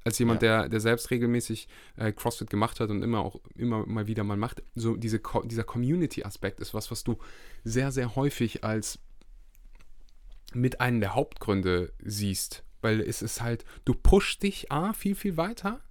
Als 0.07 0.19
jemand, 0.19 0.41
ja. 0.41 0.61
der, 0.61 0.69
der 0.69 0.79
selbst 0.79 1.11
regelmäßig 1.11 1.67
äh, 1.97 2.13
CrossFit 2.13 2.49
gemacht 2.49 2.79
hat 2.79 2.89
und 2.89 3.03
immer 3.03 3.19
auch 3.19 3.41
immer 3.55 3.85
mal 3.85 4.07
wieder 4.07 4.23
mal 4.23 4.37
macht, 4.37 4.63
so 4.73 4.95
diese, 4.95 5.19
dieser 5.43 5.65
Community-Aspekt 5.65 6.61
ist 6.61 6.73
was, 6.73 6.89
was 6.91 7.03
du 7.03 7.17
sehr, 7.65 7.91
sehr 7.91 8.15
häufig 8.15 8.63
als 8.63 8.99
mit 10.53 10.79
einem 10.79 11.01
der 11.01 11.13
Hauptgründe 11.13 11.91
siehst. 12.01 12.63
Weil 12.79 13.01
es 13.01 13.21
ist 13.21 13.41
halt, 13.41 13.65
du 13.83 13.93
pushst 13.93 14.43
dich 14.43 14.71
A, 14.71 14.93
viel, 14.93 15.13
viel 15.13 15.35
weiter 15.35 15.81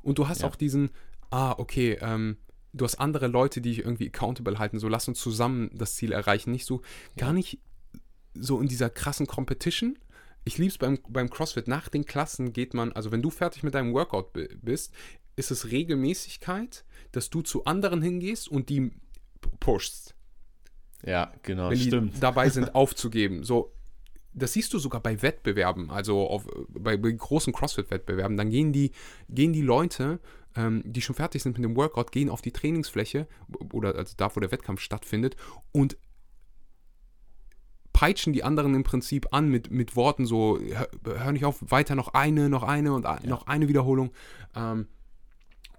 und 0.00 0.16
du 0.16 0.28
hast 0.28 0.40
ja. 0.40 0.48
auch 0.48 0.56
diesen, 0.56 0.88
ah, 1.30 1.52
okay, 1.58 1.98
ähm, 2.00 2.38
du 2.72 2.86
hast 2.86 2.94
andere 2.94 3.26
Leute, 3.26 3.60
die 3.60 3.70
dich 3.70 3.80
irgendwie 3.80 4.06
accountable 4.06 4.58
halten, 4.58 4.78
so 4.78 4.88
lass 4.88 5.08
uns 5.08 5.20
zusammen 5.20 5.70
das 5.74 5.94
Ziel 5.94 6.12
erreichen. 6.12 6.52
Nicht 6.52 6.64
so, 6.64 6.80
ja. 7.16 7.26
gar 7.26 7.34
nicht 7.34 7.60
so 8.32 8.60
in 8.60 8.68
dieser 8.68 8.88
krassen 8.88 9.26
Competition. 9.26 9.98
Ich 10.48 10.56
liebe 10.56 10.70
es 10.70 10.78
beim, 10.78 10.98
beim 11.10 11.28
CrossFit. 11.28 11.68
Nach 11.68 11.90
den 11.90 12.06
Klassen 12.06 12.54
geht 12.54 12.72
man, 12.72 12.92
also 12.92 13.12
wenn 13.12 13.20
du 13.20 13.28
fertig 13.28 13.62
mit 13.64 13.74
deinem 13.74 13.92
Workout 13.92 14.32
bist, 14.32 14.94
ist 15.36 15.50
es 15.50 15.70
Regelmäßigkeit, 15.70 16.86
dass 17.12 17.28
du 17.28 17.42
zu 17.42 17.66
anderen 17.66 18.00
hingehst 18.00 18.48
und 18.48 18.70
die 18.70 18.92
pushst. 19.60 20.14
Ja, 21.04 21.34
genau, 21.42 21.68
wenn 21.68 21.76
stimmt. 21.76 22.16
Die 22.16 22.20
dabei 22.20 22.48
sind, 22.48 22.74
aufzugeben. 22.74 23.44
So, 23.44 23.74
das 24.32 24.54
siehst 24.54 24.72
du 24.72 24.78
sogar 24.78 25.02
bei 25.02 25.20
Wettbewerben, 25.20 25.90
also 25.90 26.26
auf, 26.26 26.46
bei, 26.70 26.96
bei 26.96 27.12
großen 27.12 27.52
CrossFit-Wettbewerben, 27.52 28.38
dann 28.38 28.48
gehen 28.48 28.72
die, 28.72 28.92
gehen 29.28 29.52
die 29.52 29.60
Leute, 29.60 30.18
ähm, 30.56 30.82
die 30.86 31.02
schon 31.02 31.14
fertig 31.14 31.42
sind 31.42 31.58
mit 31.58 31.64
dem 31.64 31.76
Workout, 31.76 32.10
gehen 32.10 32.30
auf 32.30 32.40
die 32.40 32.52
Trainingsfläche 32.52 33.28
oder 33.74 33.94
also 33.96 34.14
da, 34.16 34.34
wo 34.34 34.40
der 34.40 34.50
Wettkampf 34.50 34.80
stattfindet 34.80 35.36
und 35.72 35.98
peitschen 37.98 38.32
die 38.32 38.44
anderen 38.44 38.76
im 38.76 38.84
Prinzip 38.84 39.26
an 39.32 39.48
mit, 39.48 39.72
mit 39.72 39.96
Worten 39.96 40.24
so, 40.24 40.60
hör, 40.60 40.88
hör 41.04 41.32
nicht 41.32 41.44
auf, 41.44 41.56
weiter 41.60 41.96
noch 41.96 42.14
eine, 42.14 42.48
noch 42.48 42.62
eine 42.62 42.92
und 42.92 43.02
ja. 43.02 43.18
noch 43.24 43.48
eine 43.48 43.66
Wiederholung. 43.66 44.12
Ähm, 44.54 44.86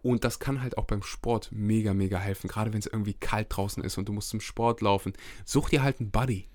und 0.02 0.26
das 0.26 0.38
kann 0.38 0.62
halt 0.62 0.78
auch 0.78 0.84
beim 0.84 1.02
Sport 1.02 1.50
mega, 1.54 1.94
mega 1.94 2.18
helfen, 2.18 2.50
gerade 2.50 2.74
wenn 2.74 2.80
es 2.82 2.88
irgendwie 2.88 3.14
kalt 3.14 3.48
draußen 3.50 3.82
ist 3.86 3.98
und 3.98 4.10
du 4.10 4.12
musst 4.12 4.28
zum 4.28 4.42
Sport 4.42 4.82
laufen. 4.82 5.14
Such 5.46 5.70
dir 5.70 5.82
halt 5.82 6.02
einen 6.02 6.12
Buddy. 6.12 6.50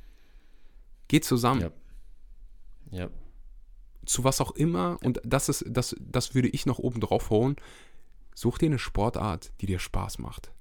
Geh 1.08 1.20
zusammen. 1.20 1.62
Ja. 1.62 1.70
Ja. 2.90 3.10
Zu 4.04 4.22
was 4.22 4.42
auch 4.42 4.50
immer, 4.50 4.98
und 5.02 5.18
das 5.24 5.48
ist, 5.48 5.64
das, 5.66 5.96
das 5.98 6.34
würde 6.34 6.48
ich 6.48 6.66
noch 6.66 6.78
oben 6.78 7.00
drauf 7.00 7.30
holen. 7.30 7.56
Such 8.34 8.58
dir 8.58 8.66
eine 8.66 8.78
Sportart, 8.78 9.50
die 9.62 9.66
dir 9.66 9.78
Spaß 9.78 10.18
macht. 10.18 10.52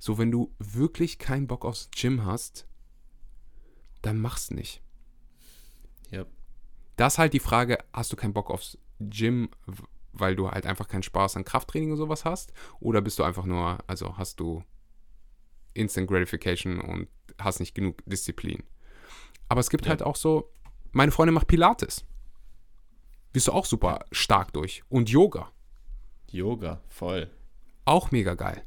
So, 0.00 0.18
wenn 0.18 0.32
du 0.32 0.52
wirklich 0.58 1.20
keinen 1.20 1.46
Bock 1.46 1.64
aufs 1.64 1.90
Gym 1.92 2.24
hast, 2.24 2.66
dann 4.02 4.18
mach's 4.18 4.50
nicht. 4.50 4.82
Ja. 6.10 6.24
Das 6.96 7.14
ist 7.14 7.18
halt 7.18 7.32
die 7.32 7.40
Frage, 7.40 7.78
hast 7.92 8.12
du 8.12 8.16
keinen 8.16 8.32
Bock 8.32 8.50
aufs 8.50 8.78
Gym, 8.98 9.50
weil 10.12 10.36
du 10.36 10.50
halt 10.50 10.66
einfach 10.66 10.88
keinen 10.88 11.02
Spaß 11.02 11.36
an 11.36 11.44
Krafttraining 11.44 11.92
und 11.92 11.96
sowas 11.96 12.24
hast? 12.24 12.52
Oder 12.80 13.00
bist 13.00 13.18
du 13.18 13.22
einfach 13.22 13.46
nur, 13.46 13.78
also 13.86 14.16
hast 14.18 14.40
du 14.40 14.64
Instant 15.72 16.08
Gratification 16.08 16.80
und 16.80 17.08
hast 17.38 17.60
nicht 17.60 17.74
genug 17.74 18.02
Disziplin? 18.06 18.62
Aber 19.48 19.60
es 19.60 19.70
gibt 19.70 19.86
ja. 19.86 19.90
halt 19.90 20.02
auch 20.02 20.16
so 20.16 20.52
meine 20.92 21.12
Freundin 21.12 21.34
macht 21.34 21.46
Pilates. 21.46 22.04
Bist 23.32 23.46
du 23.46 23.52
auch 23.52 23.64
super 23.64 24.04
stark 24.10 24.52
durch. 24.52 24.82
Und 24.88 25.08
Yoga. 25.08 25.52
Yoga, 26.28 26.80
voll. 26.88 27.30
Auch 27.84 28.10
mega 28.10 28.34
geil. 28.34 28.64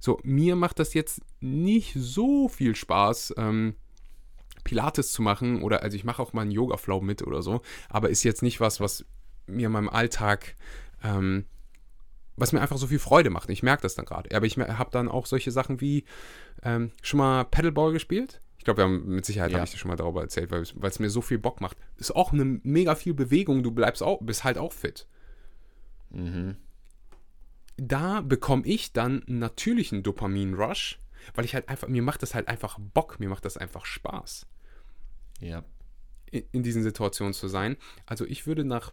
So, 0.00 0.18
mir 0.22 0.56
macht 0.56 0.78
das 0.78 0.94
jetzt 0.94 1.20
nicht 1.40 1.94
so 1.94 2.48
viel 2.48 2.74
Spaß, 2.74 3.34
ähm, 3.36 3.76
Pilates 4.64 5.12
zu 5.12 5.22
machen. 5.22 5.62
Oder, 5.62 5.82
also 5.82 5.96
ich 5.96 6.04
mache 6.04 6.22
auch 6.22 6.32
mal 6.32 6.42
einen 6.42 6.50
Yoga-Flow 6.50 7.00
mit 7.00 7.22
oder 7.22 7.42
so. 7.42 7.62
Aber 7.88 8.10
ist 8.10 8.22
jetzt 8.22 8.42
nicht 8.42 8.60
was, 8.60 8.80
was 8.80 9.04
mir 9.46 9.66
in 9.66 9.72
meinem 9.72 9.88
Alltag, 9.88 10.56
ähm, 11.02 11.44
was 12.36 12.52
mir 12.52 12.60
einfach 12.60 12.78
so 12.78 12.86
viel 12.86 12.98
Freude 12.98 13.30
macht. 13.30 13.50
Ich 13.50 13.62
merke 13.62 13.82
das 13.82 13.94
dann 13.94 14.04
gerade. 14.04 14.34
Aber 14.36 14.46
ich 14.46 14.56
habe 14.58 14.90
dann 14.90 15.08
auch 15.08 15.26
solche 15.26 15.50
Sachen 15.50 15.80
wie 15.80 16.04
ähm, 16.62 16.92
schon 17.02 17.18
mal 17.18 17.44
Paddleball 17.44 17.92
gespielt. 17.92 18.40
Ich 18.58 18.64
glaube, 18.64 18.78
wir 18.78 18.84
haben 18.84 19.06
mit 19.06 19.24
Sicherheit 19.24 19.52
ja. 19.52 19.58
habe 19.58 19.66
ich 19.66 19.72
dir 19.72 19.78
schon 19.78 19.88
mal 19.88 19.96
darüber 19.96 20.20
erzählt, 20.20 20.50
weil 20.50 20.62
es 20.62 20.98
mir 20.98 21.10
so 21.10 21.22
viel 21.22 21.38
Bock 21.38 21.60
macht. 21.60 21.76
Ist 21.96 22.14
auch 22.14 22.32
eine 22.32 22.44
mega 22.44 22.94
viel 22.94 23.14
Bewegung, 23.14 23.62
du 23.62 23.70
bleibst 23.70 24.02
auch, 24.02 24.20
bist 24.20 24.44
halt 24.44 24.58
auch 24.58 24.72
fit. 24.72 25.06
Mhm. 26.10 26.56
Da 27.76 28.20
bekomme 28.20 28.66
ich 28.66 28.92
dann 28.92 29.22
einen 29.22 29.38
natürlichen 29.38 30.02
Dopamin-Rush, 30.02 30.98
weil 31.34 31.44
ich 31.44 31.54
halt 31.54 31.68
einfach, 31.68 31.88
mir 31.88 32.02
macht 32.02 32.22
das 32.22 32.34
halt 32.34 32.48
einfach 32.48 32.78
Bock, 32.78 33.20
mir 33.20 33.28
macht 33.28 33.44
das 33.44 33.56
einfach 33.56 33.84
Spaß. 33.84 34.46
Ja. 35.40 35.64
In, 36.30 36.44
in 36.52 36.62
diesen 36.62 36.82
Situationen 36.82 37.34
zu 37.34 37.48
sein. 37.48 37.76
Also 38.06 38.24
ich 38.24 38.46
würde 38.46 38.64
nach, 38.64 38.92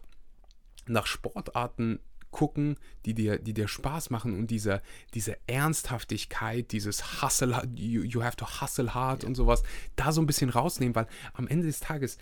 nach 0.86 1.06
Sportarten 1.06 2.00
gucken, 2.30 2.76
die 3.06 3.14
dir, 3.14 3.38
die 3.38 3.54
dir 3.54 3.66
Spaß 3.66 4.10
machen 4.10 4.38
und 4.38 4.50
diese, 4.50 4.82
diese 5.14 5.38
Ernsthaftigkeit, 5.46 6.70
dieses 6.72 7.22
Hustle, 7.22 7.62
you, 7.74 8.02
you 8.02 8.22
have 8.22 8.36
to 8.36 8.46
hustle 8.60 8.94
hard 8.94 9.24
und 9.24 9.34
sowas, 9.34 9.62
da 9.96 10.12
so 10.12 10.20
ein 10.20 10.26
bisschen 10.26 10.50
rausnehmen, 10.50 10.94
weil 10.94 11.06
am 11.32 11.48
Ende 11.48 11.66
des 11.66 11.80
Tages 11.80 12.18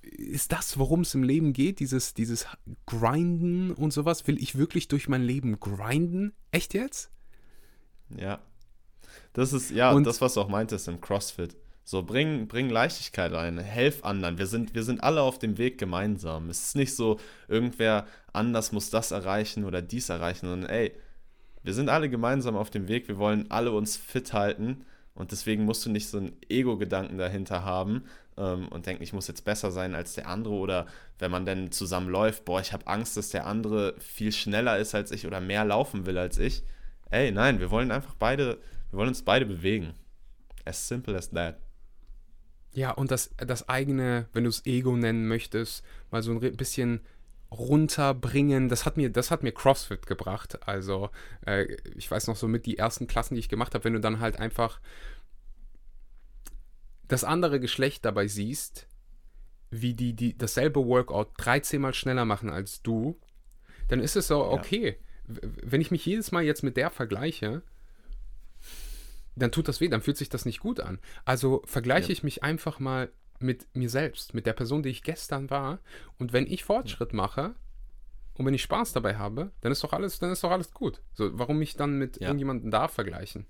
ist 0.00 0.52
das, 0.52 0.78
worum 0.78 1.02
es 1.02 1.14
im 1.14 1.22
Leben 1.22 1.52
geht, 1.52 1.80
dieses, 1.80 2.14
dieses 2.14 2.46
Grinden 2.86 3.72
und 3.72 3.92
sowas? 3.92 4.26
Will 4.26 4.40
ich 4.40 4.56
wirklich 4.56 4.88
durch 4.88 5.08
mein 5.08 5.22
Leben 5.22 5.60
grinden? 5.60 6.32
Echt 6.50 6.74
jetzt? 6.74 7.10
Ja. 8.18 8.40
Das 9.32 9.52
ist, 9.52 9.70
ja, 9.70 9.92
und 9.92 10.06
das, 10.06 10.20
was 10.20 10.34
du 10.34 10.40
auch 10.40 10.48
meintest 10.48 10.88
im 10.88 11.00
CrossFit. 11.00 11.56
So, 11.84 12.02
bring, 12.02 12.46
bring 12.46 12.70
Leichtigkeit 12.70 13.32
ein, 13.32 13.58
helf 13.58 14.04
anderen. 14.04 14.38
Wir 14.38 14.46
sind, 14.46 14.74
wir 14.74 14.84
sind 14.84 15.02
alle 15.02 15.22
auf 15.22 15.38
dem 15.38 15.58
Weg 15.58 15.78
gemeinsam. 15.78 16.48
Es 16.48 16.62
ist 16.62 16.76
nicht 16.76 16.94
so, 16.94 17.18
irgendwer 17.48 18.06
anders 18.32 18.72
muss 18.72 18.90
das 18.90 19.10
erreichen 19.10 19.64
oder 19.64 19.82
dies 19.82 20.08
erreichen, 20.08 20.46
sondern 20.46 20.70
ey, 20.70 20.92
wir 21.62 21.74
sind 21.74 21.88
alle 21.88 22.08
gemeinsam 22.08 22.56
auf 22.56 22.70
dem 22.70 22.88
Weg. 22.88 23.08
Wir 23.08 23.18
wollen 23.18 23.50
alle 23.50 23.72
uns 23.72 23.96
fit 23.96 24.32
halten 24.32 24.84
und 25.14 25.32
deswegen 25.32 25.64
musst 25.64 25.84
du 25.84 25.90
nicht 25.90 26.08
so 26.08 26.18
einen 26.18 26.36
Ego-Gedanken 26.48 27.18
dahinter 27.18 27.64
haben 27.64 28.04
ähm, 28.36 28.68
und 28.68 28.86
denken, 28.86 29.02
ich 29.02 29.12
muss 29.12 29.28
jetzt 29.28 29.44
besser 29.44 29.70
sein 29.70 29.94
als 29.94 30.14
der 30.14 30.28
andere 30.28 30.54
oder 30.54 30.86
wenn 31.18 31.30
man 31.30 31.44
dann 31.44 31.70
zusammen 31.70 32.08
läuft, 32.08 32.44
boah, 32.44 32.60
ich 32.60 32.72
habe 32.72 32.86
Angst, 32.86 33.16
dass 33.16 33.30
der 33.30 33.46
andere 33.46 33.94
viel 33.98 34.32
schneller 34.32 34.78
ist 34.78 34.94
als 34.94 35.10
ich 35.10 35.26
oder 35.26 35.40
mehr 35.40 35.64
laufen 35.64 36.06
will 36.06 36.18
als 36.18 36.38
ich. 36.38 36.62
Ey, 37.12 37.30
nein, 37.30 37.60
wir 37.60 37.70
wollen 37.70 37.90
einfach 37.90 38.14
beide, 38.14 38.58
wir 38.90 38.98
wollen 38.98 39.10
uns 39.10 39.22
beide 39.22 39.44
bewegen. 39.44 39.92
As 40.64 40.88
simple 40.88 41.14
as 41.14 41.28
that. 41.30 41.60
Ja, 42.72 42.92
und 42.92 43.10
das, 43.10 43.34
das 43.36 43.68
eigene, 43.68 44.28
wenn 44.32 44.44
du 44.44 44.50
es 44.50 44.64
Ego 44.64 44.96
nennen 44.96 45.28
möchtest, 45.28 45.84
mal 46.10 46.22
so 46.22 46.32
ein 46.32 46.56
bisschen 46.56 47.02
runterbringen. 47.50 48.70
Das 48.70 48.86
hat 48.86 48.96
mir, 48.96 49.10
das 49.10 49.30
hat 49.30 49.42
mir 49.42 49.52
CrossFit 49.52 50.06
gebracht. 50.06 50.66
Also, 50.66 51.10
äh, 51.44 51.66
ich 51.94 52.10
weiß 52.10 52.28
noch 52.28 52.36
so 52.36 52.48
mit 52.48 52.64
die 52.64 52.78
ersten 52.78 53.06
Klassen, 53.06 53.34
die 53.34 53.40
ich 53.40 53.50
gemacht 53.50 53.74
habe, 53.74 53.84
wenn 53.84 53.92
du 53.92 54.00
dann 54.00 54.20
halt 54.20 54.38
einfach 54.38 54.80
das 57.08 57.24
andere 57.24 57.60
Geschlecht 57.60 58.06
dabei 58.06 58.26
siehst, 58.26 58.86
wie 59.70 59.92
die, 59.92 60.14
die 60.14 60.38
dasselbe 60.38 60.86
Workout 60.86 61.32
13 61.36 61.78
mal 61.78 61.92
schneller 61.92 62.24
machen 62.24 62.48
als 62.48 62.80
du, 62.80 63.20
dann 63.88 64.00
ist 64.00 64.16
es 64.16 64.28
so, 64.28 64.46
okay, 64.46 64.96
ja. 64.98 65.11
Wenn 65.26 65.80
ich 65.80 65.90
mich 65.90 66.04
jedes 66.04 66.32
Mal 66.32 66.42
jetzt 66.42 66.62
mit 66.62 66.76
der 66.76 66.90
vergleiche, 66.90 67.62
dann 69.36 69.52
tut 69.52 69.68
das 69.68 69.80
weh, 69.80 69.88
dann 69.88 70.02
fühlt 70.02 70.16
sich 70.16 70.28
das 70.28 70.44
nicht 70.44 70.60
gut 70.60 70.80
an. 70.80 70.98
Also 71.24 71.62
vergleiche 71.64 72.08
ja. 72.08 72.12
ich 72.12 72.22
mich 72.22 72.42
einfach 72.42 72.78
mal 72.78 73.10
mit 73.38 73.66
mir 73.74 73.90
selbst, 73.90 74.34
mit 74.34 74.46
der 74.46 74.52
Person, 74.52 74.82
die 74.82 74.90
ich 74.90 75.02
gestern 75.02 75.50
war. 75.50 75.80
Und 76.18 76.32
wenn 76.32 76.46
ich 76.46 76.64
Fortschritt 76.64 77.12
mache 77.12 77.54
und 78.34 78.46
wenn 78.46 78.54
ich 78.54 78.62
Spaß 78.62 78.92
dabei 78.92 79.16
habe, 79.16 79.50
dann 79.60 79.72
ist 79.72 79.82
doch 79.82 79.92
alles, 79.92 80.18
dann 80.18 80.30
ist 80.30 80.44
doch 80.44 80.50
alles 80.50 80.72
gut. 80.72 81.00
So, 81.14 81.36
warum 81.38 81.58
mich 81.58 81.76
dann 81.76 81.98
mit 81.98 82.20
ja. 82.20 82.28
irgendjemandem 82.28 82.70
da 82.70 82.88
vergleichen? 82.88 83.46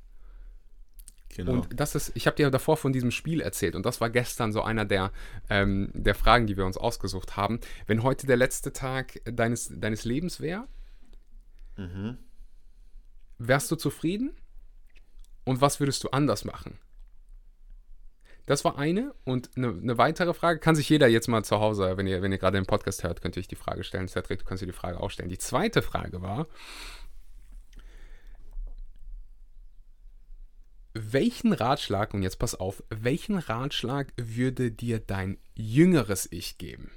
Genau. 1.34 1.52
Und 1.52 1.68
das 1.80 1.94
ist, 1.94 2.12
ich 2.14 2.26
habe 2.26 2.36
dir 2.36 2.50
davor 2.50 2.76
von 2.76 2.92
diesem 2.92 3.10
Spiel 3.10 3.40
erzählt 3.40 3.74
und 3.74 3.86
das 3.86 4.02
war 4.02 4.10
gestern 4.10 4.52
so 4.52 4.62
einer 4.62 4.84
der, 4.84 5.12
ähm, 5.48 5.90
der 5.94 6.14
Fragen, 6.14 6.46
die 6.46 6.58
wir 6.58 6.66
uns 6.66 6.76
ausgesucht 6.76 7.36
haben. 7.36 7.60
Wenn 7.86 8.02
heute 8.02 8.26
der 8.26 8.36
letzte 8.36 8.72
Tag 8.72 9.20
deines, 9.24 9.72
deines 9.74 10.04
Lebens 10.04 10.40
wäre, 10.40 10.68
mhm. 11.76 12.18
wärst 13.38 13.70
du 13.70 13.76
zufrieden? 13.76 14.32
Und 15.44 15.60
was 15.60 15.80
würdest 15.80 16.04
du 16.04 16.10
anders 16.10 16.44
machen? 16.44 16.78
Das 18.46 18.64
war 18.64 18.78
eine. 18.78 19.14
Und 19.24 19.50
eine, 19.56 19.68
eine, 19.68 19.98
weitere 19.98 20.34
Frage 20.34 20.58
kann 20.58 20.74
sich 20.74 20.88
jeder 20.88 21.06
jetzt 21.06 21.28
mal 21.28 21.44
zu 21.44 21.60
Hause, 21.60 21.96
wenn 21.96 22.06
ihr, 22.06 22.22
wenn 22.22 22.32
ihr 22.32 22.38
gerade 22.38 22.58
den 22.58 22.66
Podcast 22.66 23.04
hört, 23.04 23.22
könnt 23.22 23.36
ihr 23.36 23.40
euch 23.40 23.48
die 23.48 23.56
Frage 23.56 23.84
stellen. 23.84 24.08
Cedric, 24.08 24.40
du 24.40 24.44
kannst 24.44 24.62
dir 24.62 24.66
die 24.66 24.72
Frage 24.72 25.00
auch 25.00 25.10
stellen. 25.10 25.28
Die 25.28 25.38
zweite 25.38 25.80
Frage 25.82 26.22
war, 26.22 26.46
welchen 30.94 31.52
Ratschlag, 31.52 32.12
und 32.14 32.22
jetzt 32.22 32.38
pass 32.38 32.54
auf, 32.54 32.82
welchen 32.90 33.38
Ratschlag 33.38 34.12
würde 34.16 34.72
dir 34.72 34.98
dein 34.98 35.38
jüngeres 35.54 36.30
Ich 36.30 36.58
geben? 36.58 36.90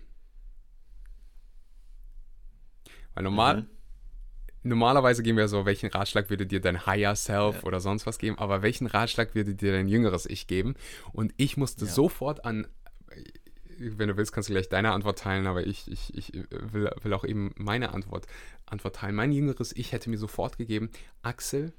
Weil 3.14 3.24
normal, 3.24 3.62
mhm. 3.62 3.70
Normalerweise 4.66 5.24
gehen 5.24 5.38
wir 5.38 5.48
so, 5.48 5.66
welchen 5.66 5.90
Ratschlag 5.90 6.30
würde 6.30 6.46
dir 6.46 6.60
dein 6.60 6.86
Higher 6.86 7.16
Self 7.16 7.58
ja. 7.58 7.64
oder 7.64 7.80
sonst 7.80 8.06
was 8.06 8.18
geben, 8.18 8.38
aber 8.38 8.62
welchen 8.62 8.88
Ratschlag 8.88 9.36
würde 9.36 9.56
dir 9.56 9.72
dein 9.72 9.88
jüngeres 9.88 10.26
Ich 10.26 10.48
geben? 10.48 10.76
Und 11.14 11.34
ich 11.38 11.56
musste 11.56 11.86
ja. 11.86 11.92
sofort 11.92 12.46
an, 12.46 12.68
wenn 13.78 14.08
du 14.08 14.18
willst, 14.18 14.32
kannst 14.32 14.50
du 14.50 14.54
gleich 14.54 14.70
deine 14.70 14.92
Antwort 14.92 15.20
teilen, 15.20 15.48
aber 15.48 15.66
ich, 15.66 15.90
ich, 15.92 16.16
ich 16.16 16.34
will, 16.50 16.92
will 17.02 17.14
auch 17.14 17.24
eben 17.24 17.54
meine 17.58 17.94
Antwort, 17.94 18.26
Antwort 18.66 18.96
teilen. 18.96 19.16
Mein 19.16 19.32
jüngeres 19.32 19.76
Ich 19.76 19.92
hätte 19.92 20.10
mir 20.10 20.18
sofort 20.18 20.58
gegeben, 20.58 20.90
Axel, 21.22 21.74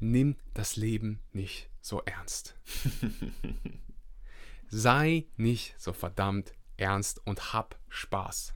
nimm 0.00 0.36
das 0.54 0.76
Leben 0.76 1.20
nicht 1.32 1.70
so 1.80 2.02
ernst. 2.04 2.56
Sei 4.68 5.26
nicht 5.36 5.74
so 5.78 5.92
verdammt 5.92 6.52
ernst 6.76 7.20
und 7.24 7.52
hab 7.52 7.78
Spaß. 7.88 8.54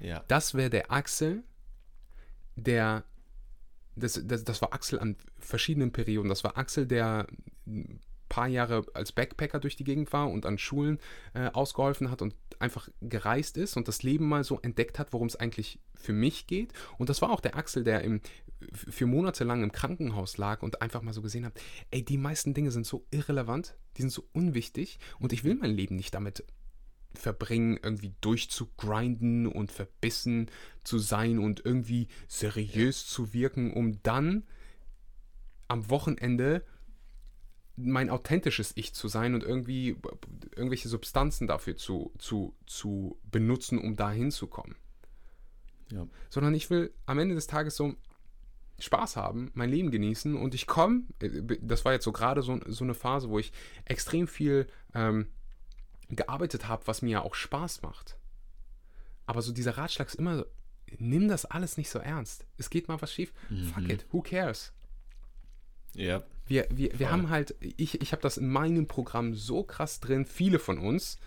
Ja. 0.00 0.24
Das 0.28 0.54
wäre 0.54 0.70
der 0.70 0.90
Axel, 0.90 1.44
der. 2.56 3.04
Das, 3.96 4.20
das, 4.24 4.44
das 4.44 4.62
war 4.62 4.72
Axel 4.72 4.98
an 4.98 5.16
verschiedenen 5.40 5.92
Perioden. 5.92 6.28
Das 6.28 6.44
war 6.44 6.56
Axel, 6.56 6.86
der 6.86 7.26
ein 7.66 8.00
paar 8.30 8.46
Jahre 8.46 8.86
als 8.94 9.12
Backpacker 9.12 9.58
durch 9.58 9.76
die 9.76 9.84
Gegend 9.84 10.12
war 10.12 10.30
und 10.30 10.46
an 10.46 10.56
Schulen 10.56 10.98
äh, 11.34 11.48
ausgeholfen 11.48 12.10
hat 12.10 12.22
und 12.22 12.34
einfach 12.60 12.88
gereist 13.02 13.58
ist 13.58 13.76
und 13.76 13.88
das 13.88 14.02
Leben 14.02 14.28
mal 14.28 14.44
so 14.44 14.60
entdeckt 14.60 14.98
hat, 14.98 15.12
worum 15.12 15.26
es 15.26 15.36
eigentlich 15.36 15.80
für 15.94 16.12
mich 16.14 16.46
geht. 16.46 16.72
Und 16.96 17.10
das 17.10 17.20
war 17.20 17.30
auch 17.30 17.40
der 17.40 17.56
Axel, 17.56 17.84
der 17.84 18.02
im 18.02 18.20
für 18.72 19.06
Monate 19.06 19.44
lang 19.44 19.62
im 19.62 19.72
Krankenhaus 19.72 20.36
lag 20.36 20.62
und 20.62 20.82
einfach 20.82 21.02
mal 21.02 21.14
so 21.14 21.22
gesehen 21.22 21.44
habe, 21.44 21.58
ey, 21.90 22.04
die 22.04 22.18
meisten 22.18 22.54
Dinge 22.54 22.70
sind 22.70 22.86
so 22.86 23.06
irrelevant, 23.10 23.74
die 23.96 24.02
sind 24.02 24.10
so 24.10 24.28
unwichtig 24.32 24.98
und 25.18 25.32
ich 25.32 25.44
will 25.44 25.54
mein 25.54 25.70
Leben 25.70 25.96
nicht 25.96 26.14
damit 26.14 26.44
verbringen, 27.14 27.78
irgendwie 27.82 28.14
durchzugrinden 28.20 29.46
und 29.46 29.72
verbissen 29.72 30.50
zu 30.84 30.98
sein 30.98 31.38
und 31.38 31.64
irgendwie 31.64 32.08
seriös 32.28 33.06
zu 33.06 33.32
wirken, 33.32 33.72
um 33.72 34.02
dann 34.02 34.44
am 35.68 35.90
Wochenende 35.90 36.64
mein 37.76 38.10
authentisches 38.10 38.72
Ich 38.74 38.94
zu 38.94 39.08
sein 39.08 39.34
und 39.34 39.42
irgendwie 39.42 39.96
irgendwelche 40.54 40.88
Substanzen 40.88 41.46
dafür 41.46 41.76
zu, 41.76 42.12
zu, 42.18 42.54
zu 42.66 43.18
benutzen, 43.30 43.78
um 43.78 43.96
da 43.96 44.10
hinzukommen. 44.10 44.76
Ja. 45.90 46.06
Sondern 46.28 46.54
ich 46.54 46.70
will 46.70 46.92
am 47.06 47.18
Ende 47.18 47.34
des 47.34 47.46
Tages 47.46 47.76
so, 47.76 47.94
Spaß 48.82 49.16
haben, 49.16 49.50
mein 49.54 49.70
Leben 49.70 49.90
genießen 49.90 50.34
und 50.34 50.54
ich 50.54 50.66
komme, 50.66 51.04
äh, 51.20 51.58
das 51.60 51.84
war 51.84 51.92
jetzt 51.92 52.04
so 52.04 52.12
gerade 52.12 52.42
so, 52.42 52.60
so 52.66 52.84
eine 52.84 52.94
Phase, 52.94 53.28
wo 53.28 53.38
ich 53.38 53.52
extrem 53.84 54.26
viel 54.26 54.66
ähm, 54.94 55.28
gearbeitet 56.16 56.68
habe, 56.68 56.86
was 56.86 57.02
mir 57.02 57.10
ja 57.10 57.22
auch 57.22 57.34
Spaß 57.34 57.82
macht. 57.82 58.16
Aber 59.26 59.42
so 59.42 59.52
dieser 59.52 59.76
Ratschlag 59.76 60.08
ist 60.08 60.16
immer, 60.16 60.44
nimm 60.98 61.28
das 61.28 61.44
alles 61.44 61.76
nicht 61.76 61.90
so 61.90 61.98
ernst. 61.98 62.46
Es 62.56 62.70
geht 62.70 62.88
mal 62.88 63.00
was 63.00 63.12
schief. 63.12 63.32
Mhm. 63.48 63.66
Fuck 63.66 63.88
it, 63.88 64.06
who 64.10 64.22
cares? 64.22 64.72
Ja. 65.94 66.22
Wir, 66.46 66.66
wir, 66.70 66.98
wir 66.98 67.12
haben 67.12 67.30
halt, 67.30 67.54
ich, 67.60 68.00
ich 68.00 68.12
habe 68.12 68.22
das 68.22 68.36
in 68.36 68.48
meinem 68.48 68.88
Programm 68.88 69.34
so 69.34 69.62
krass 69.62 70.00
drin, 70.00 70.26
viele 70.26 70.58
von 70.58 70.78
uns, 70.78 71.18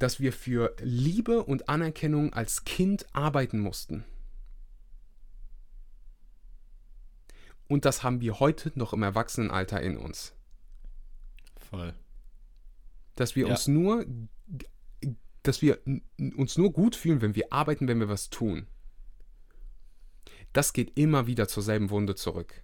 dass 0.00 0.18
wir 0.18 0.32
für 0.32 0.74
Liebe 0.80 1.44
und 1.44 1.68
Anerkennung 1.68 2.32
als 2.32 2.64
Kind 2.64 3.06
arbeiten 3.12 3.60
mussten. 3.60 4.04
Und 7.68 7.84
das 7.84 8.02
haben 8.02 8.20
wir 8.20 8.40
heute 8.40 8.72
noch 8.74 8.92
im 8.92 9.02
Erwachsenenalter 9.02 9.80
in 9.80 9.96
uns. 9.96 10.32
Voll. 11.70 11.94
Dass 13.18 13.34
wir 13.34 13.46
ja. 13.46 13.50
uns 13.50 13.66
nur, 13.66 14.06
dass 15.42 15.60
wir 15.60 15.80
uns 16.36 16.56
nur 16.56 16.72
gut 16.72 16.94
fühlen, 16.94 17.20
wenn 17.20 17.34
wir 17.34 17.52
arbeiten, 17.52 17.88
wenn 17.88 17.98
wir 17.98 18.08
was 18.08 18.30
tun. 18.30 18.68
Das 20.52 20.72
geht 20.72 20.96
immer 20.96 21.26
wieder 21.26 21.48
zur 21.48 21.64
selben 21.64 21.90
Wunde 21.90 22.14
zurück. 22.14 22.62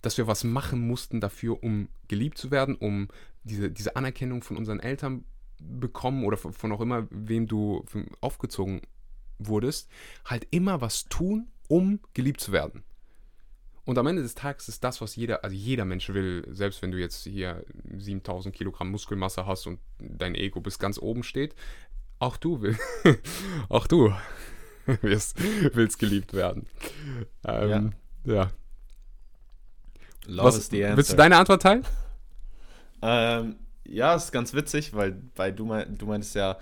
Dass 0.00 0.16
wir 0.16 0.26
was 0.26 0.44
machen 0.44 0.86
mussten 0.86 1.20
dafür, 1.20 1.62
um 1.62 1.90
geliebt 2.08 2.38
zu 2.38 2.50
werden, 2.50 2.74
um 2.74 3.08
diese, 3.44 3.70
diese 3.70 3.96
Anerkennung 3.96 4.42
von 4.42 4.56
unseren 4.56 4.80
Eltern 4.80 5.26
bekommen 5.58 6.24
oder 6.24 6.38
von, 6.38 6.54
von 6.54 6.72
auch 6.72 6.80
immer, 6.80 7.06
wem 7.10 7.46
du 7.46 7.84
aufgezogen 8.22 8.80
wurdest, 9.38 9.90
halt 10.24 10.48
immer 10.50 10.80
was 10.80 11.04
tun, 11.04 11.48
um 11.68 12.00
geliebt 12.14 12.40
zu 12.40 12.50
werden. 12.50 12.82
Und 13.90 13.98
am 13.98 14.06
Ende 14.06 14.22
des 14.22 14.36
Tages 14.36 14.68
ist 14.68 14.84
das, 14.84 15.00
was 15.00 15.16
jeder, 15.16 15.42
also 15.42 15.56
jeder 15.56 15.84
Mensch 15.84 16.10
will, 16.10 16.46
selbst 16.52 16.80
wenn 16.80 16.92
du 16.92 16.98
jetzt 16.98 17.24
hier 17.24 17.64
7000 17.96 18.54
Kilogramm 18.54 18.88
Muskelmasse 18.88 19.46
hast 19.46 19.66
und 19.66 19.80
dein 19.98 20.36
Ego 20.36 20.60
bis 20.60 20.78
ganz 20.78 20.96
oben 20.96 21.24
steht, 21.24 21.56
auch 22.20 22.36
du 22.36 22.60
willst, 22.60 22.80
auch 23.68 23.88
du 23.88 24.14
willst, 25.02 25.42
willst 25.74 25.98
geliebt 25.98 26.34
werden. 26.34 26.68
Ähm, 27.44 27.92
ja. 28.22 28.32
ja. 28.32 28.50
Love 30.26 30.46
was, 30.46 30.58
is 30.58 30.68
the 30.68 30.84
answer. 30.84 30.96
Willst 30.96 31.12
du 31.12 31.16
deine 31.16 31.36
Antwort 31.36 31.62
teilen? 31.62 31.84
Ähm, 33.02 33.56
ja, 33.88 34.14
ist 34.14 34.30
ganz 34.30 34.54
witzig, 34.54 34.94
weil, 34.94 35.20
weil 35.34 35.52
du, 35.52 35.66
mein, 35.66 35.98
du 35.98 36.06
meinst 36.06 36.36
ja, 36.36 36.60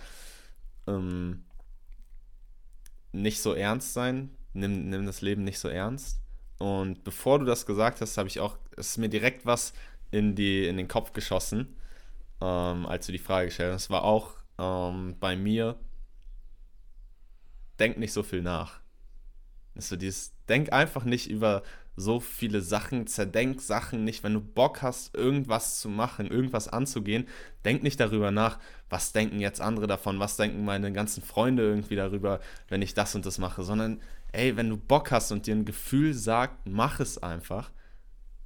ähm, 0.86 1.44
nicht 3.12 3.42
so 3.42 3.52
ernst 3.52 3.92
sein, 3.92 4.30
nimm, 4.54 4.88
nimm 4.88 5.04
das 5.04 5.20
Leben 5.20 5.44
nicht 5.44 5.58
so 5.58 5.68
ernst. 5.68 6.22
Und 6.58 7.04
bevor 7.04 7.38
du 7.38 7.44
das 7.44 7.66
gesagt 7.66 8.00
hast, 8.00 8.18
habe 8.18 8.28
ich 8.28 8.40
auch, 8.40 8.56
es 8.76 8.90
ist 8.90 8.98
mir 8.98 9.08
direkt 9.08 9.46
was 9.46 9.72
in, 10.10 10.34
die, 10.34 10.66
in 10.66 10.76
den 10.76 10.88
Kopf 10.88 11.12
geschossen, 11.12 11.76
ähm, 12.40 12.86
als 12.86 13.06
du 13.06 13.12
die 13.12 13.18
Frage 13.18 13.46
gestellt 13.46 13.72
hast. 13.72 13.84
Es 13.84 13.90
war 13.90 14.04
auch 14.04 14.34
ähm, 14.58 15.16
bei 15.20 15.36
mir, 15.36 15.76
denk 17.78 17.98
nicht 17.98 18.12
so 18.12 18.22
viel 18.22 18.42
nach. 18.42 18.80
Also 19.76 19.94
dieses, 19.94 20.32
denk 20.48 20.72
einfach 20.72 21.04
nicht 21.04 21.30
über 21.30 21.62
so 21.94 22.20
viele 22.20 22.60
Sachen, 22.60 23.06
zerdenk 23.06 23.60
Sachen 23.60 24.04
nicht. 24.04 24.22
Wenn 24.22 24.34
du 24.34 24.40
Bock 24.40 24.82
hast, 24.82 25.14
irgendwas 25.14 25.80
zu 25.80 25.88
machen, 25.88 26.28
irgendwas 26.28 26.68
anzugehen, 26.68 27.26
denk 27.64 27.82
nicht 27.82 28.00
darüber 28.00 28.30
nach, 28.30 28.58
was 28.88 29.12
denken 29.12 29.40
jetzt 29.40 29.60
andere 29.60 29.86
davon, 29.86 30.20
was 30.20 30.36
denken 30.36 30.64
meine 30.64 30.92
ganzen 30.92 31.22
Freunde 31.22 31.64
irgendwie 31.64 31.96
darüber, 31.96 32.40
wenn 32.68 32.82
ich 32.82 32.94
das 32.94 33.14
und 33.14 33.26
das 33.26 33.38
mache, 33.38 33.62
sondern 33.64 34.00
ey, 34.38 34.56
wenn 34.56 34.70
du 34.70 34.76
Bock 34.76 35.10
hast 35.10 35.32
und 35.32 35.46
dir 35.46 35.54
ein 35.54 35.64
Gefühl 35.64 36.14
sagt, 36.14 36.66
mach 36.66 37.00
es 37.00 37.18
einfach, 37.18 37.70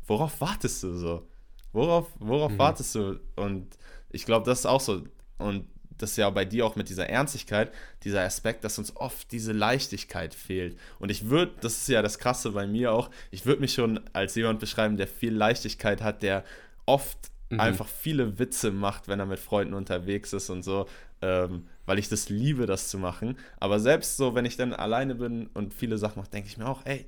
worauf 0.07 0.40
wartest 0.40 0.82
du 0.82 0.95
so? 0.95 1.28
Worauf, 1.72 2.09
worauf 2.18 2.53
mhm. 2.53 2.59
wartest 2.59 2.95
du? 2.95 3.20
Und 3.36 3.76
ich 4.11 4.24
glaube, 4.24 4.47
das 4.47 4.60
ist 4.60 4.66
auch 4.66 4.81
so. 4.81 5.05
Und 5.39 5.66
das 5.98 6.12
ist 6.12 6.16
ja 6.16 6.31
bei 6.31 6.44
dir 6.44 6.66
auch 6.66 6.77
mit 6.77 6.89
dieser 6.89 7.09
Ernstigkeit, 7.09 7.73
dieser 8.05 8.23
Aspekt, 8.23 8.64
dass 8.64 8.78
uns 8.78 8.97
oft 8.97 9.31
diese 9.32 9.52
Leichtigkeit 9.52 10.35
fehlt. 10.35 10.78
Und 10.98 11.10
ich 11.10 11.28
würde, 11.28 11.52
das 11.60 11.74
ist 11.74 11.89
ja 11.89 12.02
das 12.02 12.19
Krasse 12.19 12.52
bei 12.52 12.66
mir 12.66 12.93
auch, 12.93 13.10
ich 13.31 13.44
würde 13.44 13.60
mich 13.60 13.74
schon 13.74 14.01
als 14.12 14.35
jemand 14.35 14.60
beschreiben, 14.60 14.97
der 14.97 15.06
viel 15.06 15.35
Leichtigkeit 15.35 16.02
hat, 16.02 16.23
der 16.23 16.44
oft 16.86 17.19
mhm. 17.51 17.60
einfach 17.60 17.86
viele 17.86 18.39
Witze 18.39 18.70
macht, 18.70 19.09
wenn 19.09 19.20
er 19.20 19.27
mit 19.27 19.39
Freunden 19.39 19.74
unterwegs 19.74 20.32
ist 20.32 20.48
und 20.48 20.62
so. 20.62 20.86
Ähm, 21.20 21.66
weil 21.87 21.99
ich 21.99 22.09
das 22.09 22.29
liebe, 22.29 22.67
das 22.67 22.89
zu 22.89 22.99
machen. 22.99 23.37
Aber 23.59 23.81
selbst 23.81 24.17
so, 24.17 24.35
wenn 24.35 24.45
ich 24.45 24.57
dann 24.57 24.73
alleine 24.73 25.15
bin 25.15 25.49
und 25.49 25.75
viele 25.75 25.99
Sachen 25.99 26.21
mache, 26.21 26.31
denke 26.31 26.49
ich 26.49 26.59
mir 26.59 26.67
auch, 26.67 26.85
ey, 26.85 27.07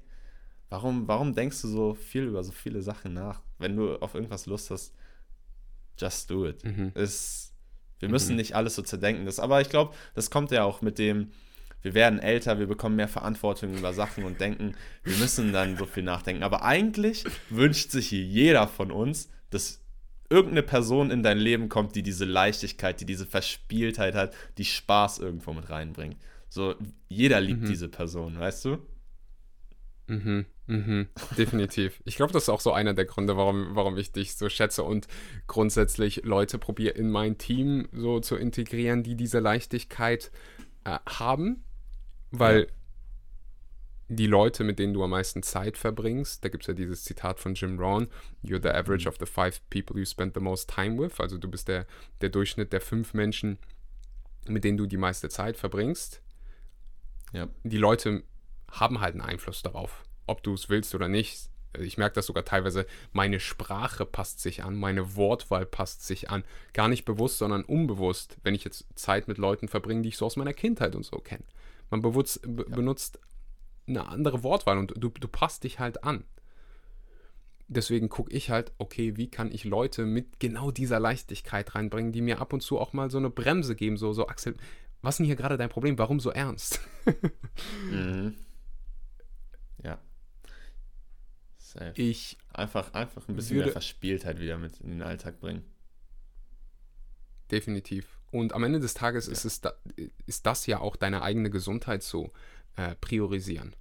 warum, 0.69 1.07
warum 1.07 1.35
denkst 1.35 1.63
du 1.63 1.69
so 1.69 1.95
viel 1.95 2.25
über 2.25 2.43
so 2.43 2.53
viele 2.53 2.83
Sachen 2.83 3.15
nach? 3.15 3.43
Wenn 3.59 3.77
du 3.77 3.97
auf 3.97 4.15
irgendwas 4.15 4.47
Lust 4.47 4.71
hast, 4.71 4.95
just 5.99 6.31
do 6.31 6.47
it. 6.47 6.65
Mhm. 6.65 6.93
Es, 6.95 7.53
wir 8.01 8.09
müssen 8.09 8.33
mhm. 8.33 8.39
nicht 8.39 8.57
alles 8.57 8.75
so 8.75 8.83
zerdenken. 8.83 9.27
Das, 9.27 9.39
aber 9.39 9.61
ich 9.61 9.69
glaube, 9.69 9.95
das 10.15 10.31
kommt 10.31 10.51
ja 10.51 10.65
auch 10.65 10.83
mit 10.83 10.99
dem, 10.99 11.31
wir 11.83 11.95
werden 11.95 12.19
älter, 12.19 12.59
wir 12.59 12.67
bekommen 12.67 12.97
mehr 12.97 13.09
Verantwortung 13.09 13.75
über 13.75 13.93
Sachen 13.93 14.25
und 14.25 14.41
denken, 14.41 14.75
wir 15.03 15.17
müssen 15.19 15.53
dann 15.53 15.77
so 15.77 15.85
viel 15.85 16.03
nachdenken. 16.03 16.43
Aber 16.43 16.65
eigentlich 16.65 17.25
wünscht 17.51 17.91
sich 17.91 18.11
jeder 18.11 18.67
von 18.67 18.91
uns, 18.91 19.29
dass 19.51 19.84
irgendeine 20.31 20.63
Person 20.63 21.11
in 21.11 21.23
dein 21.23 21.39
Leben 21.39 21.69
kommt, 21.69 21.95
die 21.95 22.03
diese 22.03 22.25
Leichtigkeit, 22.25 23.01
die 23.01 23.07
diese 23.07 23.27
Verspieltheit 23.27 24.15
hat, 24.15 24.35
die 24.59 24.65
Spaß 24.65 25.19
irgendwo 25.19 25.53
mit 25.53 25.71
reinbringt. 25.71 26.17
So, 26.49 26.75
jeder 27.09 27.41
liebt 27.41 27.63
mhm. 27.63 27.67
diese 27.67 27.89
Person, 27.89 28.39
weißt 28.39 28.65
du? 28.67 28.79
Mhm, 30.07 30.45
mhm, 30.67 31.09
definitiv. 31.39 32.01
Ich 32.05 32.17
glaube, 32.17 32.33
das 32.33 32.45
ist 32.45 32.49
auch 32.49 32.61
so 32.61 32.73
einer 32.73 32.95
der 32.95 33.07
Gründe, 33.07 33.37
warum, 33.37 33.75
warum 33.75 33.97
ich 33.97 34.13
dich 34.13 34.37
so 34.37 34.49
schätze 34.49 34.83
und 34.83 35.09
grundsätzlich 35.47 36.23
Leute 36.25 36.59
probiere 36.59 36.95
in 36.95 37.11
mein 37.11 37.39
Team 37.39 37.89
so 37.93 38.21
zu 38.21 38.37
integrieren, 38.37 39.03
die 39.03 39.17
diese 39.17 39.41
Leichtigkeit 39.41 40.31
äh, 40.85 40.99
haben, 41.07 41.65
weil 42.31 42.69
die 44.09 44.26
Leute, 44.26 44.64
mit 44.64 44.78
denen 44.78 44.93
du 44.93 45.02
am 45.02 45.10
meisten 45.10 45.43
Zeit 45.43 45.78
verbringst, 45.78 46.44
da 46.44 46.48
gibt 46.48 46.64
es 46.64 46.68
ja 46.68 46.74
dieses 46.74 47.05
Zitat 47.05 47.40
von 47.40 47.55
Jim 47.55 47.78
Rohn, 47.78 48.09
you're 48.43 48.62
the 48.62 48.68
average 48.68 49.09
of 49.09 49.16
the 49.18 49.26
five 49.26 49.60
people 49.70 49.98
you 49.98 50.05
spend 50.05 50.35
the 50.35 50.40
most 50.40 50.68
time 50.68 50.98
with, 50.98 51.20
also 51.20 51.39
du 51.39 51.48
bist 51.48 51.68
der, 51.68 51.86
der 52.20 52.28
Durchschnitt 52.28 52.72
der 52.72 52.81
fünf 52.81 53.14
Menschen, 53.14 53.59
mit 54.47 54.64
denen 54.64 54.76
du 54.76 54.86
die 54.86 54.98
meiste 54.98 55.28
Zeit 55.28 55.56
verbringst. 55.56 56.20
Ja. 57.32 57.48
Die 57.62 57.78
Leute 57.78 58.22
haben 58.70 59.01
halt 59.01 59.14
einen 59.14 59.22
Einfluss 59.22 59.62
darauf, 59.62 60.05
ob 60.26 60.43
du 60.43 60.55
es 60.55 60.68
willst 60.68 60.94
oder 60.94 61.09
nicht. 61.09 61.48
Ich 61.78 61.98
merke 61.98 62.14
das 62.14 62.26
sogar 62.26 62.44
teilweise, 62.44 62.86
meine 63.12 63.40
Sprache 63.40 64.06
passt 64.06 64.39
sich 64.40 64.62
an, 64.62 64.76
meine 64.76 65.16
Wortwahl 65.16 65.66
passt 65.66 66.06
sich 66.06 66.31
an. 66.31 66.44
Gar 66.72 66.89
nicht 66.89 67.05
bewusst, 67.05 67.39
sondern 67.39 67.64
unbewusst, 67.64 68.36
wenn 68.44 68.55
ich 68.55 68.64
jetzt 68.64 68.86
Zeit 68.94 69.26
mit 69.26 69.39
Leuten 69.39 69.66
verbringe, 69.66 70.02
die 70.02 70.10
ich 70.10 70.16
so 70.16 70.26
aus 70.26 70.36
meiner 70.36 70.52
Kindheit 70.52 70.94
und 70.94 71.05
so 71.05 71.18
kenne. 71.18 71.43
Man 71.90 72.01
bewusst, 72.01 72.40
be 72.43 72.64
ja. 72.68 72.76
benutzt 72.76 73.18
eine 73.86 74.09
andere 74.09 74.43
Wortwahl 74.43 74.78
und 74.78 74.94
du, 74.97 75.09
du 75.09 75.28
passt 75.28 75.65
dich 75.65 75.78
halt 75.78 76.05
an. 76.05 76.24
Deswegen 77.66 78.09
gucke 78.09 78.32
ich 78.32 78.51
halt, 78.51 78.73
okay, 78.78 79.16
wie 79.16 79.31
kann 79.31 79.51
ich 79.51 79.65
Leute 79.65 80.05
mit 80.05 80.39
genau 80.39 80.70
dieser 80.70 81.01
Leichtigkeit 81.01 81.74
reinbringen, 81.74 82.12
die 82.12 82.20
mir 82.20 82.40
ab 82.40 82.52
und 82.52 82.61
zu 82.61 82.78
auch 82.78 82.93
mal 82.93 83.11
so 83.11 83.19
eine 83.19 83.31
Bremse 83.31 83.74
geben, 83.74 83.97
so, 83.97 84.12
so 84.12 84.28
Axel, 84.28 84.55
was 85.01 85.15
ist 85.15 85.19
denn 85.19 85.27
hier 85.27 85.36
gerade 85.36 85.56
dein 85.56 85.70
Problem? 85.70 85.98
Warum 85.98 86.20
so 86.20 86.31
ernst? 86.31 86.81
mhm. 87.90 88.35
Ja. 89.82 89.98
Safe. 91.59 91.93
Ich 91.97 92.39
einfach, 92.52 92.93
einfach 92.94 93.28
ein 93.28 93.36
bisschen 93.36 93.59
mehr 93.59 93.69
Verspieltheit 93.69 94.40
wieder 94.40 94.59
mit 94.59 94.81
in 94.81 94.90
den 94.90 95.02
Alltag 95.02 95.40
bringen. 95.40 95.65
Definitiv. 97.51 98.20
Und 98.31 98.52
am 98.52 98.65
Ende 98.65 98.81
des 98.81 98.94
Tages 98.94 99.27
ja. 99.27 99.32
ist, 99.32 99.44
es 99.44 99.61
da, 99.61 99.74
ist 100.27 100.47
das 100.47 100.66
ja 100.66 100.81
auch 100.81 100.97
deine 100.97 101.23
eigene 101.23 101.51
Gesundheit 101.51 102.02
zu 102.02 102.32
äh, 102.77 102.95
priorisieren. 102.97 103.75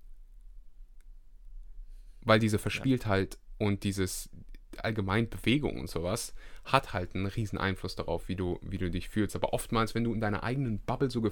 Weil 2.21 2.39
diese 2.39 2.59
Verspieltheit 2.59 3.35
ja. 3.35 3.67
und 3.67 3.83
dieses 3.83 4.29
allgemein 4.77 5.29
Bewegung 5.29 5.79
und 5.79 5.89
sowas 5.89 6.33
hat 6.65 6.93
halt 6.93 7.15
einen 7.15 7.25
riesen 7.25 7.57
Einfluss 7.57 7.95
darauf, 7.95 8.27
wie 8.27 8.35
du, 8.35 8.59
wie 8.61 8.77
du 8.77 8.89
dich 8.89 9.09
fühlst. 9.09 9.35
Aber 9.35 9.53
oftmals, 9.53 9.93
wenn 9.93 10.03
du 10.03 10.13
in 10.13 10.21
deiner 10.21 10.43
eigenen 10.43 10.79
Bubble 10.79 11.09
so 11.09 11.29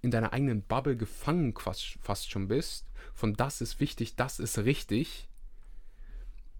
in 0.00 0.10
deiner 0.10 0.32
eigenen 0.32 0.62
Bubble 0.62 0.96
gefangen 0.96 1.54
fast, 1.56 1.98
fast 2.00 2.30
schon 2.30 2.48
bist, 2.48 2.86
von 3.14 3.34
das 3.34 3.60
ist 3.60 3.78
wichtig, 3.80 4.16
das 4.16 4.40
ist 4.40 4.58
richtig, 4.58 5.28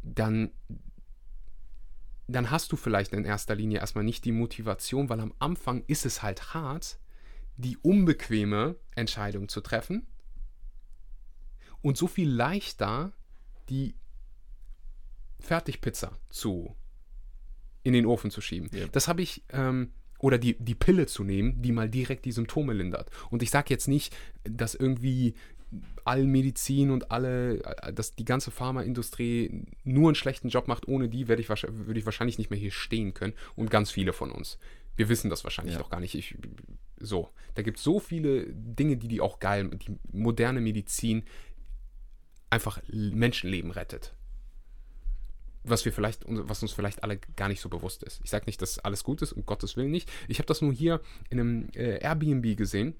dann, 0.02 0.52
dann 2.28 2.50
hast 2.50 2.70
du 2.72 2.76
vielleicht 2.76 3.12
in 3.12 3.24
erster 3.24 3.54
Linie 3.54 3.80
erstmal 3.80 4.04
nicht 4.04 4.24
die 4.24 4.32
Motivation, 4.32 5.08
weil 5.08 5.20
am 5.20 5.34
Anfang 5.38 5.82
ist 5.86 6.06
es 6.06 6.22
halt 6.22 6.54
hart, 6.54 6.98
die 7.56 7.76
unbequeme 7.78 8.76
Entscheidung 8.94 9.48
zu 9.48 9.60
treffen 9.60 10.06
und 11.80 11.96
so 11.96 12.06
viel 12.06 12.30
leichter 12.30 13.12
die 13.68 13.94
Fertigpizza 15.40 16.12
zu 16.30 16.76
in 17.82 17.92
den 17.92 18.06
Ofen 18.06 18.30
zu 18.30 18.40
schieben. 18.40 18.70
Ja. 18.72 18.86
Das 18.86 19.08
habe 19.08 19.22
ich 19.22 19.42
ähm, 19.50 19.92
oder 20.18 20.38
die, 20.38 20.56
die 20.58 20.76
Pille 20.76 21.06
zu 21.06 21.24
nehmen, 21.24 21.60
die 21.60 21.72
mal 21.72 21.90
direkt 21.90 22.24
die 22.24 22.32
Symptome 22.32 22.72
lindert. 22.72 23.10
Und 23.30 23.42
ich 23.42 23.50
sage 23.50 23.66
jetzt 23.70 23.88
nicht, 23.88 24.16
dass 24.44 24.74
irgendwie 24.74 25.34
all 26.04 26.24
Medizin 26.24 26.90
und 26.90 27.10
alle, 27.10 27.58
dass 27.92 28.14
die 28.14 28.24
ganze 28.24 28.50
Pharmaindustrie 28.50 29.64
nur 29.84 30.08
einen 30.08 30.14
schlechten 30.14 30.48
Job 30.48 30.68
macht. 30.68 30.86
Ohne 30.86 31.08
die 31.08 31.28
werde 31.28 31.42
ich, 31.42 31.48
würde 31.48 31.98
ich 31.98 32.06
wahrscheinlich 32.06 32.38
nicht 32.38 32.50
mehr 32.50 32.58
hier 32.58 32.70
stehen 32.70 33.14
können. 33.14 33.34
Und 33.56 33.70
ganz 33.70 33.90
viele 33.90 34.12
von 34.12 34.30
uns. 34.30 34.58
Wir 34.96 35.08
wissen 35.08 35.30
das 35.30 35.44
wahrscheinlich 35.44 35.74
ja. 35.74 35.80
doch 35.80 35.90
gar 35.90 36.00
nicht. 36.00 36.14
Ich, 36.14 36.36
so, 37.00 37.30
da 37.54 37.62
gibt 37.62 37.78
es 37.78 37.84
so 37.84 37.98
viele 37.98 38.46
Dinge, 38.52 38.96
die 38.96 39.08
die 39.08 39.20
auch 39.20 39.40
geil, 39.40 39.68
die 39.70 39.96
moderne 40.12 40.60
Medizin 40.60 41.24
einfach 42.50 42.80
Menschenleben 42.88 43.70
rettet 43.70 44.14
was 45.64 45.84
wir 45.84 45.92
vielleicht, 45.92 46.24
was 46.26 46.62
uns 46.62 46.72
vielleicht 46.72 47.02
alle 47.02 47.18
gar 47.36 47.48
nicht 47.48 47.60
so 47.60 47.68
bewusst 47.68 48.02
ist. 48.02 48.20
Ich 48.24 48.30
sage 48.30 48.46
nicht, 48.46 48.60
dass 48.62 48.78
alles 48.78 49.04
gut 49.04 49.22
ist, 49.22 49.32
um 49.32 49.46
Gottes 49.46 49.76
Willen 49.76 49.90
nicht. 49.90 50.10
Ich 50.28 50.38
habe 50.38 50.46
das 50.46 50.60
nur 50.60 50.72
hier 50.72 51.00
in 51.30 51.40
einem 51.40 51.68
äh, 51.74 51.98
Airbnb 51.98 52.56
gesehen, 52.56 52.94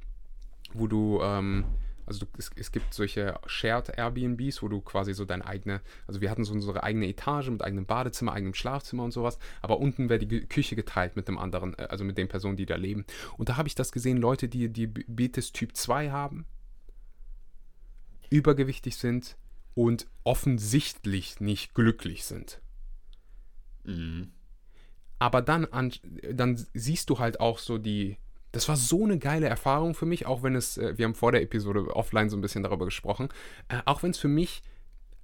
wo 0.73 0.87
du, 0.87 1.21
ähm, 1.23 1.65
also 2.13 2.27
du, 2.27 2.33
es, 2.39 2.51
es, 2.57 2.73
gibt 2.73 2.95
solche 2.95 3.39
Shared 3.47 3.97
Airbnbs, 3.97 4.63
wo 4.63 4.69
du 4.69 4.81
quasi 4.81 5.15
so 5.15 5.25
deine 5.25 5.47
eigene, 5.47 5.81
also 6.07 6.21
wir 6.21 6.31
hatten 6.31 6.45
so 6.45 6.53
unsere 6.53 6.83
eigene 6.83 7.09
Etage 7.09 7.49
mit 7.49 7.63
eigenem 7.63 7.87
Badezimmer, 7.87 8.33
eigenem 8.33 8.55
Schlafzimmer 8.55 9.05
und 9.05 9.13
sowas, 9.13 9.39
aber 9.61 9.79
unten 9.79 10.09
wäre 10.09 10.25
die 10.25 10.47
Küche 10.47 10.77
geteilt 10.77 11.17
mit 11.17 11.29
dem 11.29 11.39
anderen, 11.39 11.77
äh, 11.79 11.89
also 11.91 12.05
mit 12.05 12.19
den 12.19 12.29
Personen, 12.29 12.57
die 12.57 12.67
da 12.67 12.77
leben. 12.77 13.05
Und 13.37 13.49
da 13.49 13.57
habe 13.57 13.69
ich 13.69 13.75
das 13.75 13.93
gesehen, 13.93 14.19
Leute, 14.19 14.49
die 14.49 14.69
Diabetes 14.69 15.53
Typ 15.53 15.77
2 15.77 16.11
haben, 16.11 16.47
übergewichtig 18.31 18.97
sind, 18.97 19.37
und 19.75 20.07
offensichtlich 20.25 21.41
nicht 21.41 21.75
glücklich 21.75 22.25
sind. 22.25 22.61
Mhm. 23.85 24.33
Aber 25.19 25.41
dann, 25.41 25.67
an, 25.67 25.93
dann 26.33 26.65
siehst 26.75 27.11
du 27.11 27.19
halt 27.19 27.41
auch 27.41 27.59
so 27.59 27.79
die. 27.79 28.19
Das 28.53 28.69
war 28.69 28.77
so 28.77 29.05
eine 29.05 29.19
geile 29.19 29.49
Erfahrung 29.49 29.95
für 29.95 30.07
mich, 30.07 30.27
auch 30.27 30.43
wenn 30.43 30.55
es, 30.55 30.77
äh, 30.79 30.97
wir 30.97 31.07
haben 31.07 31.15
vor 31.15 31.33
der 31.33 31.43
Episode 31.43 31.97
offline 31.97 32.31
so 32.31 32.37
ein 32.37 32.43
bisschen 32.43 32.63
darüber 32.63 32.85
gesprochen, 32.85 33.31
äh, 33.69 33.81
auch 33.87 34.03
wenn 34.03 34.11
es 34.11 34.19
für 34.19 34.29
mich 34.29 34.63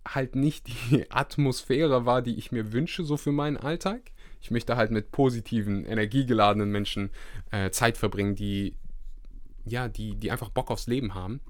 halt 0.07 0.35
nicht 0.35 0.67
die 0.67 1.07
Atmosphäre 1.11 2.07
war, 2.07 2.23
die 2.23 2.37
ich 2.37 2.53
mir 2.53 2.73
wünsche, 2.73 3.05
so 3.05 3.17
für 3.17 3.33
meinen 3.33 3.59
Alltag. 3.59 4.13
Ich 4.41 4.51
möchte 4.51 4.77
halt 4.77 4.91
mit 4.91 5.11
positiven, 5.11 5.85
energiegeladenen 5.85 6.71
Menschen 6.71 7.11
äh, 7.51 7.71
Zeit 7.71 7.99
verbringen, 7.99 8.35
die, 8.35 8.77
ja, 9.65 9.89
die, 9.89 10.15
die 10.17 10.31
einfach 10.31 10.51
Bock 10.51 10.71
aufs 10.71 10.87
Leben 10.87 11.15
haben. 11.15 11.41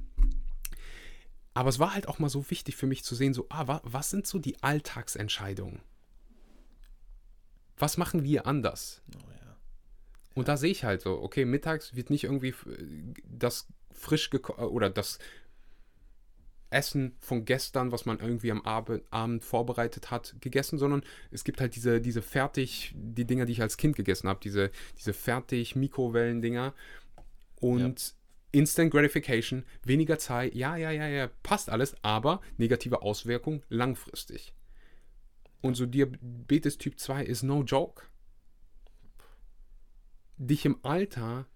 Aber 1.54 1.68
es 1.68 1.78
war 1.78 1.92
halt 1.94 2.08
auch 2.08 2.18
mal 2.18 2.28
so 2.28 2.50
wichtig 2.50 2.76
für 2.76 2.86
mich 2.86 3.04
zu 3.04 3.14
sehen, 3.14 3.34
so, 3.34 3.46
ah, 3.50 3.80
was 3.82 4.10
sind 4.10 4.26
so 4.26 4.38
die 4.38 4.62
Alltagsentscheidungen? 4.62 5.80
Was 7.76 7.96
machen 7.96 8.24
wir 8.24 8.46
anders? 8.46 9.02
Oh, 9.14 9.30
ja. 9.30 9.47
Und 10.38 10.46
da 10.46 10.56
sehe 10.56 10.70
ich 10.70 10.84
halt 10.84 11.00
so, 11.00 11.20
okay, 11.20 11.44
mittags 11.44 11.96
wird 11.96 12.10
nicht 12.10 12.22
irgendwie 12.22 12.54
das 13.24 13.66
frisch 13.90 14.30
oder 14.56 14.88
das 14.88 15.18
Essen 16.70 17.16
von 17.18 17.44
gestern, 17.44 17.90
was 17.90 18.06
man 18.06 18.20
irgendwie 18.20 18.52
am 18.52 18.62
Abend 18.62 19.44
vorbereitet 19.44 20.12
hat, 20.12 20.36
gegessen, 20.40 20.78
sondern 20.78 21.02
es 21.32 21.42
gibt 21.42 21.60
halt 21.60 21.74
diese, 21.74 22.00
diese 22.00 22.22
fertig, 22.22 22.94
die 22.94 23.24
Dinger, 23.24 23.46
die 23.46 23.52
ich 23.52 23.62
als 23.62 23.78
Kind 23.78 23.96
gegessen 23.96 24.28
habe, 24.28 24.38
diese, 24.40 24.70
diese 24.96 25.12
fertig 25.12 25.74
Mikrowellen-Dinger. 25.74 26.72
Und 27.56 28.00
ja. 28.00 28.60
Instant 28.60 28.92
Gratification, 28.92 29.64
weniger 29.82 30.20
Zeit, 30.20 30.54
ja, 30.54 30.76
ja, 30.76 30.92
ja, 30.92 31.08
ja, 31.08 31.28
passt 31.42 31.68
alles, 31.68 31.96
aber 32.02 32.40
negative 32.58 33.02
Auswirkungen 33.02 33.64
langfristig. 33.68 34.54
Und 35.62 35.74
so 35.74 35.84
Diabetes 35.84 36.78
Typ 36.78 37.00
2 37.00 37.24
ist 37.24 37.42
no 37.42 37.64
joke. 37.64 38.04
Dich 40.38 40.64
im 40.64 40.78
Alter, 40.84 41.46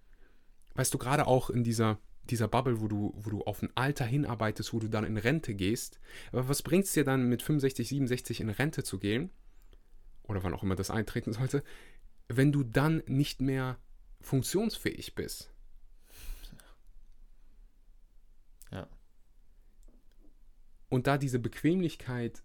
weißt 0.75 0.93
du, 0.93 0.97
gerade 0.97 1.27
auch 1.27 1.49
in 1.49 1.63
dieser, 1.63 1.99
dieser 2.25 2.47
Bubble, 2.47 2.81
wo 2.81 2.87
du, 2.87 3.13
wo 3.15 3.29
du 3.29 3.41
auf 3.43 3.61
ein 3.61 3.71
Alter 3.75 4.05
hinarbeitest, 4.05 4.73
wo 4.73 4.79
du 4.79 4.89
dann 4.89 5.05
in 5.05 5.17
Rente 5.17 5.55
gehst, 5.55 5.99
aber 6.31 6.47
was 6.49 6.61
bringt 6.61 6.85
es 6.85 6.93
dir 6.93 7.03
dann 7.03 7.29
mit 7.29 7.41
65, 7.41 7.87
67 7.87 8.41
in 8.41 8.49
Rente 8.49 8.83
zu 8.83 8.99
gehen? 8.99 9.29
Oder 10.23 10.43
wann 10.43 10.53
auch 10.53 10.63
immer 10.63 10.75
das 10.75 10.89
eintreten 10.89 11.33
sollte, 11.33 11.63
wenn 12.27 12.51
du 12.51 12.63
dann 12.63 13.03
nicht 13.07 13.41
mehr 13.41 13.77
funktionsfähig 14.21 15.15
bist? 15.15 15.53
Und 20.93 21.07
da 21.07 21.17
diese 21.17 21.39
Bequemlichkeit 21.39 22.43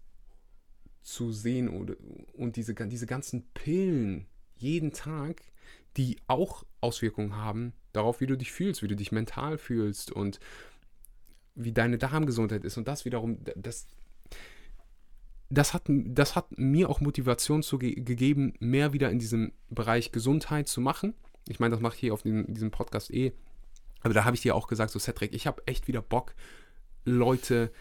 zu 1.03 1.31
sehen 1.31 1.69
und, 1.69 1.91
und 2.33 2.55
diese, 2.55 2.73
diese 2.73 3.05
ganzen 3.05 3.47
Pillen 3.51 4.25
jeden 4.55 4.91
Tag, 4.91 5.43
die 5.97 6.17
auch 6.27 6.63
Auswirkungen 6.81 7.35
haben 7.35 7.73
darauf, 7.93 8.21
wie 8.21 8.27
du 8.27 8.37
dich 8.37 8.51
fühlst, 8.51 8.83
wie 8.83 8.87
du 8.87 8.95
dich 8.95 9.11
mental 9.11 9.57
fühlst 9.57 10.11
und 10.11 10.39
wie 11.55 11.71
deine 11.71 11.97
Darmgesundheit 11.97 12.63
ist. 12.63 12.77
Und 12.77 12.87
das 12.87 13.05
wiederum, 13.05 13.39
das, 13.55 13.87
das, 15.49 15.73
hat, 15.73 15.83
das 15.87 16.35
hat 16.35 16.57
mir 16.57 16.89
auch 16.89 17.01
Motivation 17.01 17.63
zu 17.63 17.79
ge 17.79 17.95
gegeben, 17.95 18.53
mehr 18.59 18.93
wieder 18.93 19.09
in 19.09 19.19
diesem 19.19 19.51
Bereich 19.69 20.11
Gesundheit 20.11 20.67
zu 20.67 20.81
machen. 20.81 21.15
Ich 21.47 21.59
meine, 21.59 21.71
das 21.71 21.81
mache 21.81 21.95
ich 21.95 21.99
hier 21.99 22.13
auf 22.13 22.21
den, 22.21 22.53
diesem 22.53 22.71
Podcast 22.71 23.11
eh. 23.11 23.33
Aber 24.01 24.13
da 24.13 24.23
habe 24.23 24.35
ich 24.35 24.41
dir 24.41 24.55
auch 24.55 24.67
gesagt, 24.67 24.91
so 24.91 24.99
Cedric, 24.99 25.33
ich 25.33 25.47
habe 25.47 25.61
echt 25.65 25.87
wieder 25.87 26.01
Bock, 26.01 26.33
Leute 27.03 27.71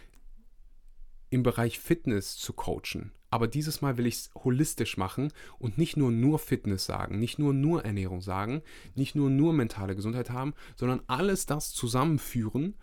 im 1.31 1.43
Bereich 1.43 1.79
Fitness 1.79 2.37
zu 2.37 2.53
coachen. 2.53 3.13
Aber 3.31 3.47
dieses 3.47 3.83
Mal 3.83 3.99
will 3.99 4.07
ich 4.07 4.15
es 4.15 4.31
holistisch 4.35 4.97
machen 4.97 5.33
und 5.59 5.77
nicht 5.77 5.97
nur 5.97 6.11
nur 6.11 6.39
Fitness 6.39 6.87
sagen, 6.87 7.19
nicht 7.19 7.39
nur 7.39 7.53
nur 7.53 7.85
Ernährung 7.85 8.23
sagen, 8.23 8.63
nicht 8.95 9.15
nur 9.15 9.29
nur 9.29 9.53
mentale 9.53 9.95
Gesundheit 9.95 10.31
haben, 10.31 10.55
sondern 10.77 11.03
alles 11.07 11.45
das 11.45 11.73
zusammenführen 11.73 12.75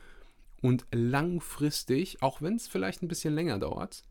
und 0.61 0.85
langfristig, 0.91 2.21
auch 2.21 2.41
wenn 2.41 2.55
es 2.55 2.67
vielleicht 2.67 3.01
ein 3.01 3.07
bisschen 3.07 3.33
länger 3.33 3.57
dauert, 3.57 4.03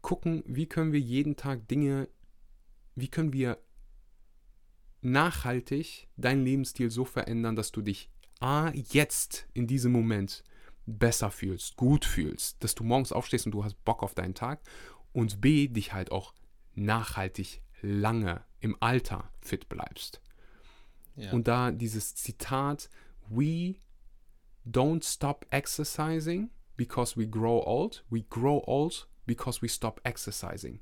gucken, 0.00 0.42
wie 0.46 0.66
können 0.66 0.92
wir 0.92 1.00
jeden 1.00 1.36
Tag 1.36 1.68
Dinge, 1.68 2.08
wie 2.96 3.08
können 3.08 3.32
wir 3.32 3.58
nachhaltig 5.02 6.08
deinen 6.16 6.44
Lebensstil 6.44 6.90
so 6.90 7.04
verändern, 7.04 7.56
dass 7.56 7.72
du 7.72 7.82
dich 7.82 8.10
A, 8.40 8.70
jetzt 8.70 9.48
in 9.52 9.66
diesem 9.66 9.92
Moment 9.92 10.42
besser 10.98 11.30
fühlst, 11.30 11.76
gut 11.76 12.04
fühlst, 12.04 12.62
dass 12.62 12.74
du 12.74 12.84
morgens 12.84 13.12
aufstehst 13.12 13.46
und 13.46 13.52
du 13.52 13.64
hast 13.64 13.82
Bock 13.84 14.02
auf 14.02 14.14
deinen 14.14 14.34
Tag 14.34 14.60
und 15.12 15.40
B, 15.40 15.68
dich 15.68 15.92
halt 15.92 16.12
auch 16.12 16.34
nachhaltig 16.74 17.62
lange 17.82 18.44
im 18.60 18.76
Alter 18.80 19.30
fit 19.40 19.68
bleibst. 19.68 20.20
Ja. 21.16 21.32
Und 21.32 21.48
da 21.48 21.70
dieses 21.70 22.14
Zitat, 22.14 22.88
we 23.28 23.76
don't 24.66 25.04
stop 25.04 25.46
exercising 25.50 26.50
because 26.76 27.18
we 27.18 27.26
grow 27.26 27.62
old, 27.66 28.04
we 28.10 28.22
grow 28.22 28.62
old 28.66 29.08
because 29.26 29.62
we 29.62 29.68
stop 29.68 30.00
exercising. 30.04 30.80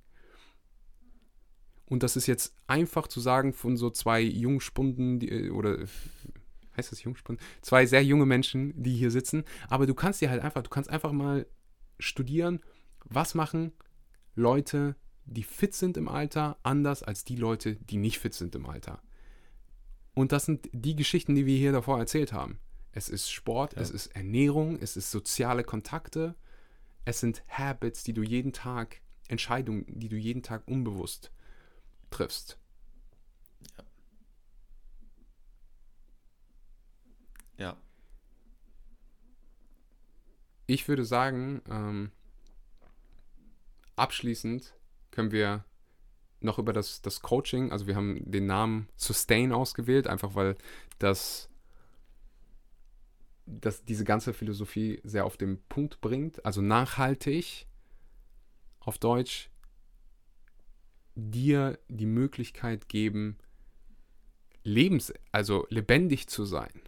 Und 1.87 2.03
das 2.03 2.17
ist 2.17 2.27
jetzt 2.27 2.55
einfach 2.67 3.09
zu 3.09 3.21
sagen 3.21 3.53
von 3.53 3.77
so 3.77 3.91
zwei 3.91 4.21
Jungspunden 4.21 5.21
die, 5.21 5.31
äh, 5.31 5.51
oder 5.51 5.87
heißt 6.79 6.93
das 6.93 7.03
Jungspunden? 7.03 7.45
Zwei 7.61 7.87
sehr 7.87 8.03
junge 8.03 8.27
Menschen, 8.27 8.73
die 8.81 8.97
hier 8.97 9.11
sitzen. 9.11 9.45
Aber 9.69 9.87
du 9.87 9.95
kannst 9.95 10.21
dir 10.21 10.31
halt 10.31 10.43
einfach, 10.43 10.63
du 10.63 10.71
kannst 10.71 10.89
einfach 10.89 11.13
mal 11.13 11.47
studieren, 11.99 12.61
was 13.05 13.35
machen 13.35 13.73
Leute, 14.35 14.97
die 15.27 15.43
fit 15.43 15.75
sind 15.75 15.97
im 15.97 16.09
Alter, 16.09 16.59
anders 16.63 17.03
als 17.03 17.25
die 17.25 17.37
Leute, 17.37 17.77
die 17.77 17.97
nicht 17.97 18.19
fit 18.19 18.35
sind 18.35 18.55
im 18.55 18.67
Alter. 18.67 19.03
Und 20.15 20.33
das 20.33 20.47
sind 20.47 20.69
die 20.73 20.97
Geschichten, 20.97 21.35
die 21.35 21.47
wir 21.47 21.57
hier 21.57 21.73
davor 21.73 21.99
erzählt 21.99 22.33
haben. 22.33 22.59
Es 22.93 23.09
ist 23.09 23.31
Sport, 23.31 23.75
ja. 23.75 23.83
es 23.83 23.91
ist 23.91 24.09
Ernährung, 24.09 24.79
es 24.81 24.97
ist 24.97 25.11
soziale 25.11 25.63
Kontakte, 25.63 26.35
es 27.05 27.21
sind 27.21 27.43
Habits, 27.49 28.03
die 28.03 28.13
du 28.13 28.23
jeden 28.23 28.53
Tag, 28.53 29.01
Entscheidungen, 29.29 29.85
die 29.87 30.09
du 30.09 30.17
jeden 30.17 30.43
Tag 30.43 30.67
unbewusst 30.67 31.31
triffst. 32.11 32.59
Ja. 33.77 33.85
Ja. 37.59 37.77
Ich 40.67 40.87
würde 40.89 41.05
sagen, 41.05 41.63
ähm, 41.69 42.13
abschließend 43.97 44.75
können 45.11 45.33
wir 45.33 45.65
noch 46.41 46.59
über 46.59 46.73
das, 46.73 47.03
das 47.03 47.21
Coaching, 47.21 47.73
also 47.73 47.87
wir 47.87 47.97
haben 47.97 48.31
den 48.31 48.47
Namen 48.47 48.89
Sustain 48.97 49.53
ausgewählt, 49.53 50.07
einfach 50.07 50.35
weil 50.35 50.57
das, 50.99 51.49
das 53.47 53.85
diese 53.85 54.05
ganze 54.05 54.33
Philosophie 54.33 55.01
sehr 55.03 55.25
auf 55.25 55.37
den 55.37 55.61
Punkt 55.69 56.01
bringt. 56.01 56.45
Also 56.45 56.61
nachhaltig 56.61 57.67
auf 58.81 58.99
Deutsch 58.99 59.51
dir 61.15 61.79
die 61.89 62.07
Möglichkeit 62.07 62.89
geben, 62.89 63.39
lebens, 64.63 65.13
also 65.33 65.67
lebendig 65.71 66.29
zu 66.29 66.45
sein. 66.45 66.88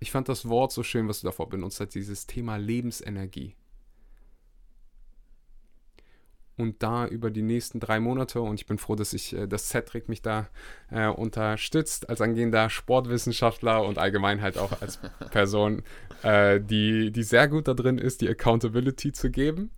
Ich 0.00 0.10
fand 0.10 0.28
das 0.30 0.48
Wort 0.48 0.72
so 0.72 0.82
schön, 0.82 1.08
was 1.08 1.20
du 1.20 1.26
davor 1.26 1.48
benutzt 1.48 1.78
hast, 1.78 1.94
dieses 1.94 2.26
Thema 2.26 2.56
Lebensenergie. 2.56 3.54
Und 6.56 6.82
da 6.82 7.06
über 7.06 7.30
die 7.30 7.42
nächsten 7.42 7.80
drei 7.80 8.00
Monate, 8.00 8.40
und 8.40 8.54
ich 8.60 8.66
bin 8.66 8.78
froh, 8.78 8.94
dass 8.94 9.12
ich, 9.12 9.34
äh, 9.34 9.46
dass 9.46 9.68
Cedric 9.68 10.08
mich 10.08 10.20
da 10.22 10.48
äh, 10.90 11.06
unterstützt, 11.06 12.08
als 12.08 12.20
angehender 12.20 12.68
Sportwissenschaftler 12.68 13.82
und 13.82 13.98
allgemein 13.98 14.42
halt 14.42 14.58
auch 14.58 14.80
als 14.80 14.98
Person, 15.30 15.82
äh, 16.22 16.60
die, 16.60 17.12
die 17.12 17.22
sehr 17.22 17.48
gut 17.48 17.68
da 17.68 17.74
drin 17.74 17.98
ist, 17.98 18.20
die 18.20 18.28
Accountability 18.28 19.12
zu 19.12 19.30
geben. 19.30 19.70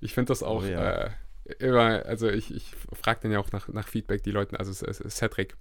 Ich 0.00 0.14
finde 0.14 0.28
das 0.28 0.42
auch 0.42 0.62
oh, 0.62 0.66
ja. 0.66 0.92
äh, 0.92 1.10
immer, 1.58 2.04
also 2.06 2.28
ich, 2.28 2.54
ich 2.54 2.74
frage 2.92 3.20
dann 3.22 3.32
ja 3.32 3.38
auch 3.38 3.52
nach, 3.52 3.68
nach 3.68 3.88
Feedback 3.88 4.22
die 4.22 4.30
Leute, 4.30 4.58
also 4.58 4.72
Cedric 4.72 5.56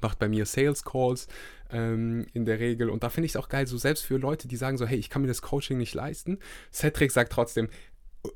macht 0.00 0.18
bei 0.18 0.28
mir 0.28 0.46
Sales 0.46 0.84
Calls 0.84 1.28
ähm, 1.70 2.26
in 2.32 2.44
der 2.44 2.58
Regel 2.60 2.90
und 2.90 3.02
da 3.02 3.10
finde 3.10 3.26
ich 3.26 3.32
es 3.32 3.36
auch 3.36 3.48
geil, 3.48 3.66
so 3.66 3.76
selbst 3.76 4.04
für 4.04 4.16
Leute, 4.16 4.48
die 4.48 4.56
sagen 4.56 4.78
so, 4.78 4.86
hey, 4.86 4.98
ich 4.98 5.10
kann 5.10 5.22
mir 5.22 5.28
das 5.28 5.42
Coaching 5.42 5.78
nicht 5.78 5.94
leisten. 5.94 6.38
Cedric 6.72 7.12
sagt 7.12 7.32
trotzdem, 7.32 7.68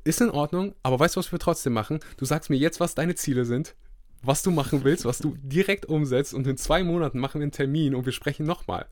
ist 0.03 0.21
in 0.21 0.29
Ordnung, 0.29 0.75
aber 0.83 0.99
weißt 0.99 1.15
du, 1.15 1.19
was 1.19 1.31
wir 1.31 1.39
trotzdem 1.39 1.73
machen? 1.73 1.99
Du 2.17 2.25
sagst 2.25 2.49
mir 2.49 2.57
jetzt, 2.57 2.79
was 2.79 2.95
deine 2.95 3.15
Ziele 3.15 3.45
sind, 3.45 3.75
was 4.21 4.43
du 4.43 4.51
machen 4.51 4.83
willst, 4.83 5.05
was 5.05 5.19
du 5.19 5.35
direkt 5.41 5.85
umsetzt 5.85 6.33
und 6.33 6.45
in 6.47 6.57
zwei 6.57 6.83
Monaten 6.83 7.19
machen 7.19 7.39
wir 7.39 7.43
einen 7.43 7.51
Termin 7.51 7.95
und 7.95 8.05
wir 8.05 8.13
sprechen 8.13 8.45
nochmal. 8.45 8.85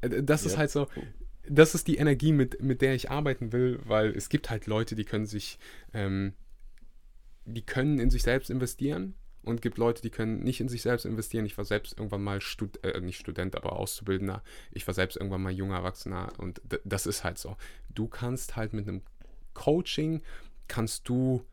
Äh, 0.00 0.22
das 0.22 0.46
ist 0.46 0.56
halt 0.56 0.70
so, 0.70 0.88
das 1.48 1.74
ist 1.74 1.88
die 1.88 1.96
Energie, 1.96 2.32
mit, 2.32 2.62
mit 2.62 2.82
der 2.82 2.94
ich 2.94 3.10
arbeiten 3.10 3.52
will, 3.52 3.80
weil 3.84 4.10
es 4.10 4.28
gibt 4.28 4.50
halt 4.50 4.66
Leute, 4.66 4.94
die 4.94 5.04
können 5.04 5.26
sich 5.26 5.58
ähm, 5.94 6.34
die 7.48 7.62
können 7.62 7.98
in 7.98 8.10
sich 8.10 8.22
selbst 8.22 8.50
investieren 8.50 9.14
und 9.48 9.62
gibt 9.62 9.78
Leute, 9.78 10.02
die 10.02 10.10
können 10.10 10.40
nicht 10.40 10.60
in 10.60 10.68
sich 10.68 10.82
selbst 10.82 11.04
investieren. 11.04 11.46
Ich 11.46 11.58
war 11.58 11.64
selbst 11.64 11.98
irgendwann 11.98 12.22
mal 12.22 12.40
Stud 12.40 12.82
äh, 12.84 13.00
nicht 13.00 13.18
Student, 13.18 13.56
aber 13.56 13.74
Auszubildender. 13.74 14.42
Ich 14.70 14.86
war 14.86 14.94
selbst 14.94 15.16
irgendwann 15.16 15.42
mal 15.42 15.52
junger 15.52 15.76
Erwachsener 15.76 16.32
und 16.38 16.60
das 16.84 17.06
ist 17.06 17.24
halt 17.24 17.38
so. 17.38 17.56
Du 17.88 18.06
kannst 18.06 18.56
halt 18.56 18.72
mit 18.72 18.86
einem 18.86 19.02
Coaching 19.54 20.22
kannst 20.68 21.08
du 21.08 21.44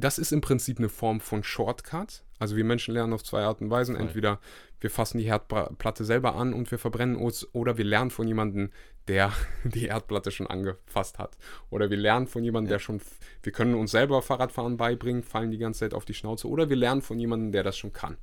das 0.00 0.18
ist 0.18 0.32
im 0.32 0.40
Prinzip 0.40 0.78
eine 0.78 0.88
Form 0.88 1.20
von 1.20 1.42
Shortcut. 1.42 2.22
Also 2.38 2.56
wir 2.56 2.64
Menschen 2.64 2.94
lernen 2.94 3.12
auf 3.12 3.24
zwei 3.24 3.42
Arten 3.42 3.64
und 3.64 3.70
Weisen. 3.70 3.96
Entweder 3.96 4.38
wir 4.80 4.90
fassen 4.90 5.18
die 5.18 5.24
Herdplatte 5.24 6.04
selber 6.04 6.36
an 6.36 6.54
und 6.54 6.70
wir 6.70 6.78
verbrennen 6.78 7.16
uns 7.16 7.52
oder 7.52 7.78
wir 7.78 7.84
lernen 7.84 8.10
von 8.10 8.28
jemandem, 8.28 8.70
der 9.08 9.32
die 9.64 9.86
Erdplatte 9.86 10.30
schon 10.30 10.46
angefasst 10.46 11.18
hat. 11.18 11.36
Oder 11.70 11.90
wir 11.90 11.96
lernen 11.96 12.26
von 12.26 12.44
jemandem, 12.44 12.70
ja. 12.70 12.76
der 12.76 12.78
schon, 12.78 13.00
wir 13.42 13.52
können 13.52 13.74
uns 13.74 13.90
selber 13.90 14.22
Fahrradfahren 14.22 14.76
beibringen, 14.76 15.22
fallen 15.22 15.50
die 15.50 15.58
ganze 15.58 15.80
Zeit 15.80 15.94
auf 15.94 16.04
die 16.04 16.14
Schnauze. 16.14 16.48
Oder 16.48 16.68
wir 16.68 16.76
lernen 16.76 17.02
von 17.02 17.18
jemandem, 17.18 17.52
der 17.52 17.62
das 17.62 17.76
schon 17.76 17.92
kann. 17.92 18.16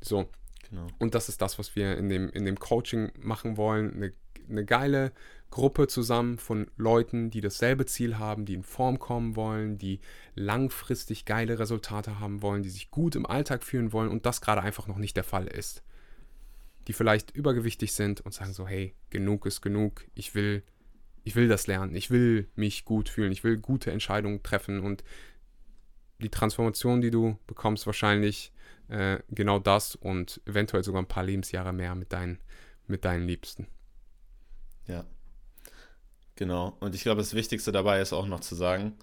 So. 0.00 0.28
Genau. 0.70 0.86
Und 0.98 1.14
das 1.14 1.28
ist 1.28 1.40
das, 1.40 1.58
was 1.58 1.76
wir 1.76 1.96
in 1.96 2.08
dem, 2.08 2.28
in 2.30 2.44
dem 2.44 2.58
Coaching 2.58 3.10
machen 3.18 3.56
wollen. 3.56 3.94
Eine, 3.94 4.12
eine 4.48 4.64
geile 4.64 5.12
Gruppe 5.50 5.86
zusammen 5.86 6.38
von 6.38 6.70
Leuten, 6.76 7.30
die 7.30 7.40
dasselbe 7.40 7.86
Ziel 7.86 8.18
haben, 8.18 8.44
die 8.44 8.54
in 8.54 8.62
Form 8.62 8.98
kommen 8.98 9.34
wollen, 9.34 9.78
die 9.78 10.00
langfristig 10.34 11.24
geile 11.24 11.58
Resultate 11.58 12.20
haben 12.20 12.42
wollen, 12.42 12.62
die 12.62 12.68
sich 12.68 12.90
gut 12.90 13.16
im 13.16 13.24
Alltag 13.24 13.62
fühlen 13.64 13.92
wollen 13.92 14.10
und 14.10 14.26
das 14.26 14.40
gerade 14.40 14.60
einfach 14.60 14.86
noch 14.88 14.98
nicht 14.98 15.16
der 15.16 15.24
Fall 15.24 15.46
ist. 15.46 15.82
Die 16.88 16.92
vielleicht 16.92 17.30
übergewichtig 17.30 17.92
sind 17.92 18.20
und 18.22 18.32
sagen 18.32 18.52
so, 18.52 18.66
hey, 18.66 18.94
genug 19.10 19.46
ist 19.46 19.60
genug, 19.60 20.04
ich 20.14 20.34
will, 20.34 20.64
ich 21.22 21.36
will 21.36 21.46
das 21.46 21.66
lernen, 21.66 21.94
ich 21.94 22.10
will 22.10 22.48
mich 22.56 22.84
gut 22.84 23.08
fühlen, 23.08 23.30
ich 23.30 23.44
will 23.44 23.58
gute 23.58 23.92
Entscheidungen 23.92 24.42
treffen. 24.42 24.80
Und 24.80 25.04
die 26.18 26.30
Transformation, 26.30 27.00
die 27.00 27.10
du 27.10 27.38
bekommst, 27.46 27.86
wahrscheinlich 27.86 28.52
äh, 28.88 29.18
genau 29.30 29.60
das 29.60 29.94
und 29.94 30.40
eventuell 30.46 30.82
sogar 30.82 31.02
ein 31.02 31.08
paar 31.08 31.24
Lebensjahre 31.24 31.72
mehr 31.72 31.94
mit 31.94 32.12
deinen, 32.12 32.38
mit 32.88 33.04
deinen 33.04 33.28
Liebsten. 33.28 33.68
Ja, 34.88 35.04
Genau. 36.38 36.76
Und 36.78 36.94
ich 36.94 37.02
glaube, 37.02 37.20
das 37.20 37.34
Wichtigste 37.34 37.72
dabei 37.72 38.00
ist 38.00 38.12
auch 38.12 38.28
noch 38.28 38.38
zu 38.38 38.54
sagen, 38.54 38.96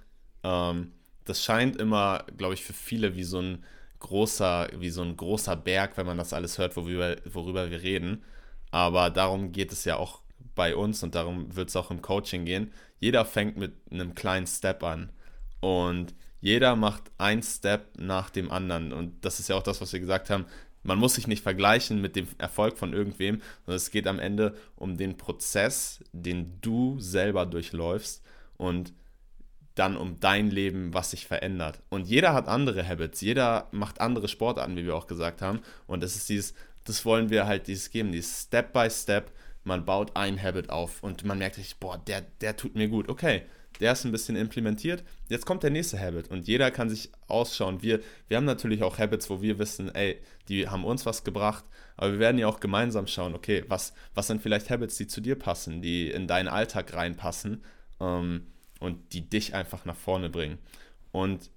ähm, 0.43 0.93
das 1.25 1.43
scheint 1.43 1.75
immer, 1.75 2.23
glaube 2.37 2.53
ich, 2.53 2.63
für 2.63 2.71
viele 2.71 3.17
wie 3.17 3.25
so 3.25 3.39
ein 3.39 3.65
großer, 4.05 4.69
wie 4.77 4.89
so 4.89 5.01
ein 5.01 5.17
großer 5.17 5.55
Berg, 5.55 5.97
wenn 5.97 6.05
man 6.05 6.17
das 6.17 6.33
alles 6.33 6.57
hört, 6.57 6.75
worüber, 6.75 7.15
worüber 7.25 7.69
wir 7.69 7.81
reden. 7.81 8.23
Aber 8.71 9.09
darum 9.09 9.51
geht 9.51 9.71
es 9.71 9.85
ja 9.85 9.97
auch 9.97 10.21
bei 10.55 10.75
uns 10.75 11.03
und 11.03 11.15
darum 11.15 11.55
wird 11.55 11.69
es 11.69 11.75
auch 11.75 11.91
im 11.91 12.01
Coaching 12.01 12.45
gehen. 12.45 12.71
Jeder 12.99 13.25
fängt 13.25 13.57
mit 13.57 13.73
einem 13.91 14.15
kleinen 14.15 14.47
Step 14.47 14.83
an. 14.83 15.11
Und 15.59 16.13
jeder 16.41 16.75
macht 16.75 17.03
ein 17.17 17.41
Step 17.41 17.97
nach 17.97 18.29
dem 18.29 18.51
anderen. 18.51 18.93
Und 18.93 19.25
das 19.25 19.39
ist 19.39 19.49
ja 19.49 19.55
auch 19.55 19.63
das, 19.63 19.81
was 19.81 19.93
wir 19.93 19.99
gesagt 19.99 20.29
haben 20.29 20.45
man 20.85 20.99
muss 20.99 21.15
sich 21.15 21.27
nicht 21.27 21.43
vergleichen 21.43 21.99
mit 21.99 22.15
dem 22.15 22.27
Erfolg 22.37 22.77
von 22.77 22.93
irgendwem, 22.93 23.41
sondern 23.65 23.77
es 23.77 23.89
geht 23.89 24.07
am 24.07 24.19
Ende 24.19 24.55
um 24.75 24.97
den 24.97 25.17
Prozess, 25.17 26.03
den 26.13 26.59
du 26.61 26.99
selber 26.99 27.45
durchläufst 27.45 28.23
und 28.57 28.93
dann 29.75 29.97
um 29.97 30.19
dein 30.19 30.49
Leben, 30.49 30.93
was 30.93 31.11
sich 31.11 31.27
verändert. 31.27 31.81
Und 31.89 32.07
jeder 32.07 32.33
hat 32.33 32.47
andere 32.47 32.87
Habits, 32.87 33.21
jeder 33.21 33.67
macht 33.71 34.01
andere 34.01 34.27
Sportarten, 34.27 34.77
wie 34.77 34.85
wir 34.85 34.95
auch 34.95 35.07
gesagt 35.07 35.41
haben. 35.41 35.59
Und 35.85 36.03
es 36.03 36.15
ist 36.15 36.29
dieses, 36.29 36.53
das 36.85 37.05
wollen 37.05 37.29
wir 37.29 37.45
halt 37.45 37.67
dieses 37.67 37.91
geben, 37.91 38.11
dieses 38.11 38.43
Step 38.43 38.73
by 38.73 38.89
Step. 38.89 39.31
Man 39.63 39.85
baut 39.85 40.15
ein 40.15 40.41
Habit 40.41 40.69
auf 40.69 41.03
und 41.03 41.25
man 41.25 41.37
merkt 41.37 41.55
sich, 41.55 41.77
boah, 41.77 41.97
der, 41.97 42.21
der 42.41 42.55
tut 42.55 42.75
mir 42.75 42.87
gut. 42.87 43.09
Okay, 43.09 43.43
der 43.79 43.91
ist 43.91 44.05
ein 44.05 44.11
bisschen 44.11 44.35
implementiert. 44.35 45.03
Jetzt 45.27 45.45
kommt 45.45 45.63
der 45.63 45.71
nächste 45.71 45.99
Habit 45.99 46.29
und 46.29 46.47
jeder 46.47 46.71
kann 46.71 46.89
sich 46.89 47.09
ausschauen. 47.27 47.81
Wir, 47.81 47.99
wir 48.27 48.37
haben 48.37 48.45
natürlich 48.45 48.83
auch 48.83 48.97
Habits, 48.97 49.29
wo 49.29 49.41
wir 49.41 49.59
wissen, 49.59 49.93
ey, 49.93 50.21
die 50.47 50.69
haben 50.69 50.85
uns 50.85 51.05
was 51.05 51.23
gebracht, 51.23 51.65
aber 51.97 52.13
wir 52.13 52.19
werden 52.19 52.37
ja 52.37 52.47
auch 52.47 52.59
gemeinsam 52.59 53.07
schauen, 53.07 53.35
okay, 53.35 53.65
was, 53.67 53.93
was 54.13 54.27
sind 54.27 54.41
vielleicht 54.41 54.69
Habits, 54.69 54.95
die 54.97 55.07
zu 55.07 55.19
dir 55.19 55.37
passen, 55.37 55.81
die 55.81 56.09
in 56.09 56.27
deinen 56.27 56.47
Alltag 56.47 56.93
reinpassen 56.93 57.63
ähm, 57.99 58.47
und 58.79 59.13
die 59.13 59.29
dich 59.29 59.53
einfach 59.53 59.85
nach 59.85 59.95
vorne 59.95 60.29
bringen. 60.29 60.57
Und 61.11 61.49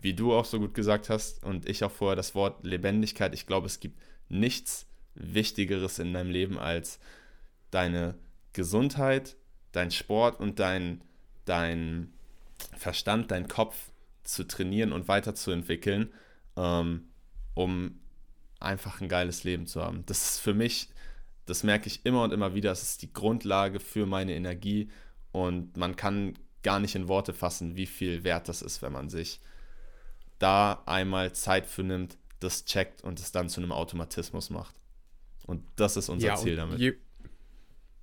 wie 0.00 0.14
du 0.14 0.34
auch 0.34 0.44
so 0.44 0.58
gut 0.58 0.74
gesagt 0.74 1.08
hast 1.08 1.42
und 1.42 1.68
ich 1.68 1.82
auch 1.84 1.90
vorher 1.90 2.16
das 2.16 2.34
Wort 2.34 2.64
Lebendigkeit, 2.64 3.32
ich 3.32 3.46
glaube, 3.46 3.66
es 3.66 3.80
gibt 3.80 4.00
nichts, 4.28 4.86
Wichtigeres 5.14 5.98
in 5.98 6.12
deinem 6.12 6.30
Leben 6.30 6.58
als 6.58 6.98
deine 7.70 8.16
Gesundheit, 8.52 9.36
dein 9.72 9.90
Sport 9.90 10.40
und 10.40 10.58
dein, 10.58 11.02
dein 11.44 12.12
Verstand, 12.76 13.30
dein 13.30 13.48
Kopf 13.48 13.92
zu 14.24 14.44
trainieren 14.44 14.92
und 14.92 15.08
weiterzuentwickeln, 15.08 16.12
ähm, 16.56 17.08
um 17.54 18.00
einfach 18.60 19.00
ein 19.00 19.08
geiles 19.08 19.44
Leben 19.44 19.66
zu 19.66 19.82
haben. 19.82 20.04
Das 20.06 20.32
ist 20.32 20.40
für 20.40 20.54
mich, 20.54 20.88
das 21.46 21.62
merke 21.62 21.86
ich 21.86 22.04
immer 22.04 22.22
und 22.22 22.32
immer 22.32 22.54
wieder, 22.54 22.70
das 22.70 22.82
ist 22.82 23.02
die 23.02 23.12
Grundlage 23.12 23.80
für 23.80 24.06
meine 24.06 24.34
Energie 24.34 24.90
und 25.32 25.76
man 25.76 25.96
kann 25.96 26.34
gar 26.64 26.80
nicht 26.80 26.96
in 26.96 27.06
Worte 27.06 27.32
fassen, 27.32 27.76
wie 27.76 27.86
viel 27.86 28.24
wert 28.24 28.48
das 28.48 28.62
ist, 28.62 28.82
wenn 28.82 28.92
man 28.92 29.08
sich 29.08 29.40
da 30.40 30.82
einmal 30.86 31.32
Zeit 31.32 31.66
für 31.66 31.84
nimmt, 31.84 32.18
das 32.40 32.64
checkt 32.64 33.04
und 33.04 33.20
es 33.20 33.30
dann 33.30 33.48
zu 33.48 33.60
einem 33.60 33.70
Automatismus 33.70 34.50
macht. 34.50 34.74
Und 35.46 35.62
das 35.76 35.96
ist 35.96 36.08
unser 36.08 36.26
ja, 36.26 36.36
Ziel 36.36 36.56
damit. 36.56 36.78
Je, 36.78 36.94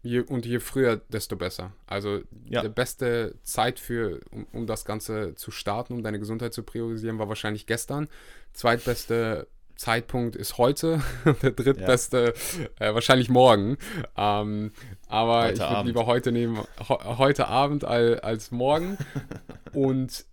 je, 0.03 0.21
und 0.21 0.45
je 0.45 0.59
früher, 0.59 0.97
desto 1.09 1.35
besser. 1.35 1.73
Also 1.87 2.21
ja. 2.45 2.61
die 2.61 2.69
beste 2.69 3.35
Zeit 3.43 3.79
für, 3.79 4.21
um, 4.31 4.45
um, 4.53 4.67
das 4.67 4.85
Ganze 4.85 5.35
zu 5.35 5.51
starten, 5.51 5.93
um 5.93 6.03
deine 6.03 6.19
Gesundheit 6.19 6.53
zu 6.53 6.63
priorisieren, 6.63 7.19
war 7.19 7.27
wahrscheinlich 7.27 7.65
gestern. 7.65 8.07
Zweitbeste 8.53 9.47
Zeitpunkt 9.81 10.35
ist 10.35 10.59
heute, 10.59 11.01
der 11.41 11.51
drittbeste 11.51 12.35
ja. 12.79 12.89
äh, 12.89 12.93
wahrscheinlich 12.93 13.29
morgen. 13.29 13.77
Ähm, 14.15 14.71
aber 15.07 15.45
heute 15.45 15.53
ich 15.53 15.69
würde 15.69 15.87
lieber 15.87 16.05
heute 16.05 16.31
nehmen, 16.31 16.57
he 16.87 16.93
heute 17.17 17.47
Abend 17.47 17.83
als, 17.83 18.19
als 18.19 18.51
morgen. 18.51 18.99
Und 19.73 20.25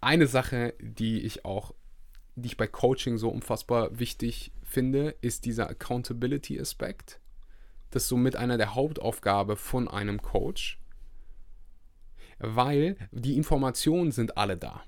eine 0.00 0.26
Sache, 0.26 0.74
die 0.80 1.20
ich 1.20 1.44
auch, 1.44 1.72
die 2.34 2.48
ich 2.48 2.56
bei 2.56 2.66
Coaching 2.66 3.16
so 3.16 3.28
unfassbar 3.28 3.96
wichtig 3.96 4.50
finde, 4.64 5.14
ist 5.20 5.44
dieser 5.44 5.70
Accountability-Aspekt. 5.70 7.20
Das 7.92 8.02
ist 8.02 8.08
somit 8.08 8.34
einer 8.34 8.58
der 8.58 8.74
Hauptaufgabe 8.74 9.54
von 9.54 9.86
einem 9.86 10.20
Coach, 10.20 10.80
weil 12.40 12.96
die 13.12 13.36
Informationen 13.36 14.10
sind 14.10 14.36
alle 14.36 14.56
da. 14.56 14.82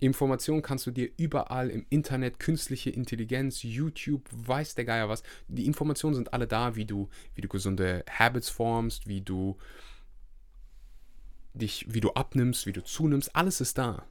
Informationen 0.00 0.62
kannst 0.62 0.86
du 0.86 0.90
dir 0.90 1.10
überall 1.18 1.70
im 1.70 1.86
Internet, 1.90 2.38
künstliche 2.38 2.90
Intelligenz, 2.90 3.62
YouTube, 3.62 4.28
weiß 4.32 4.74
der 4.74 4.86
Geier 4.86 5.08
was. 5.08 5.22
Die 5.48 5.66
Informationen 5.66 6.14
sind 6.14 6.32
alle 6.32 6.46
da, 6.46 6.74
wie 6.74 6.86
du, 6.86 7.08
wie 7.34 7.42
du 7.42 7.48
gesunde 7.48 8.04
Habits 8.10 8.48
formst, 8.48 9.06
wie 9.06 9.20
du 9.20 9.58
dich, 11.52 11.86
wie 11.88 12.00
du 12.00 12.12
abnimmst, 12.12 12.66
wie 12.66 12.72
du 12.72 12.82
zunimmst, 12.82 13.34
alles 13.36 13.60
ist 13.60 13.78
da. 13.78 14.06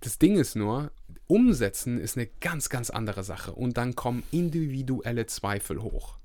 Das 0.00 0.18
Ding 0.18 0.36
ist 0.36 0.56
nur, 0.56 0.90
umsetzen 1.26 1.98
ist 1.98 2.16
eine 2.16 2.26
ganz, 2.40 2.70
ganz 2.70 2.90
andere 2.90 3.22
Sache 3.22 3.52
und 3.52 3.76
dann 3.76 3.94
kommen 3.94 4.22
individuelle 4.30 5.26
Zweifel 5.26 5.82
hoch. 5.82 6.18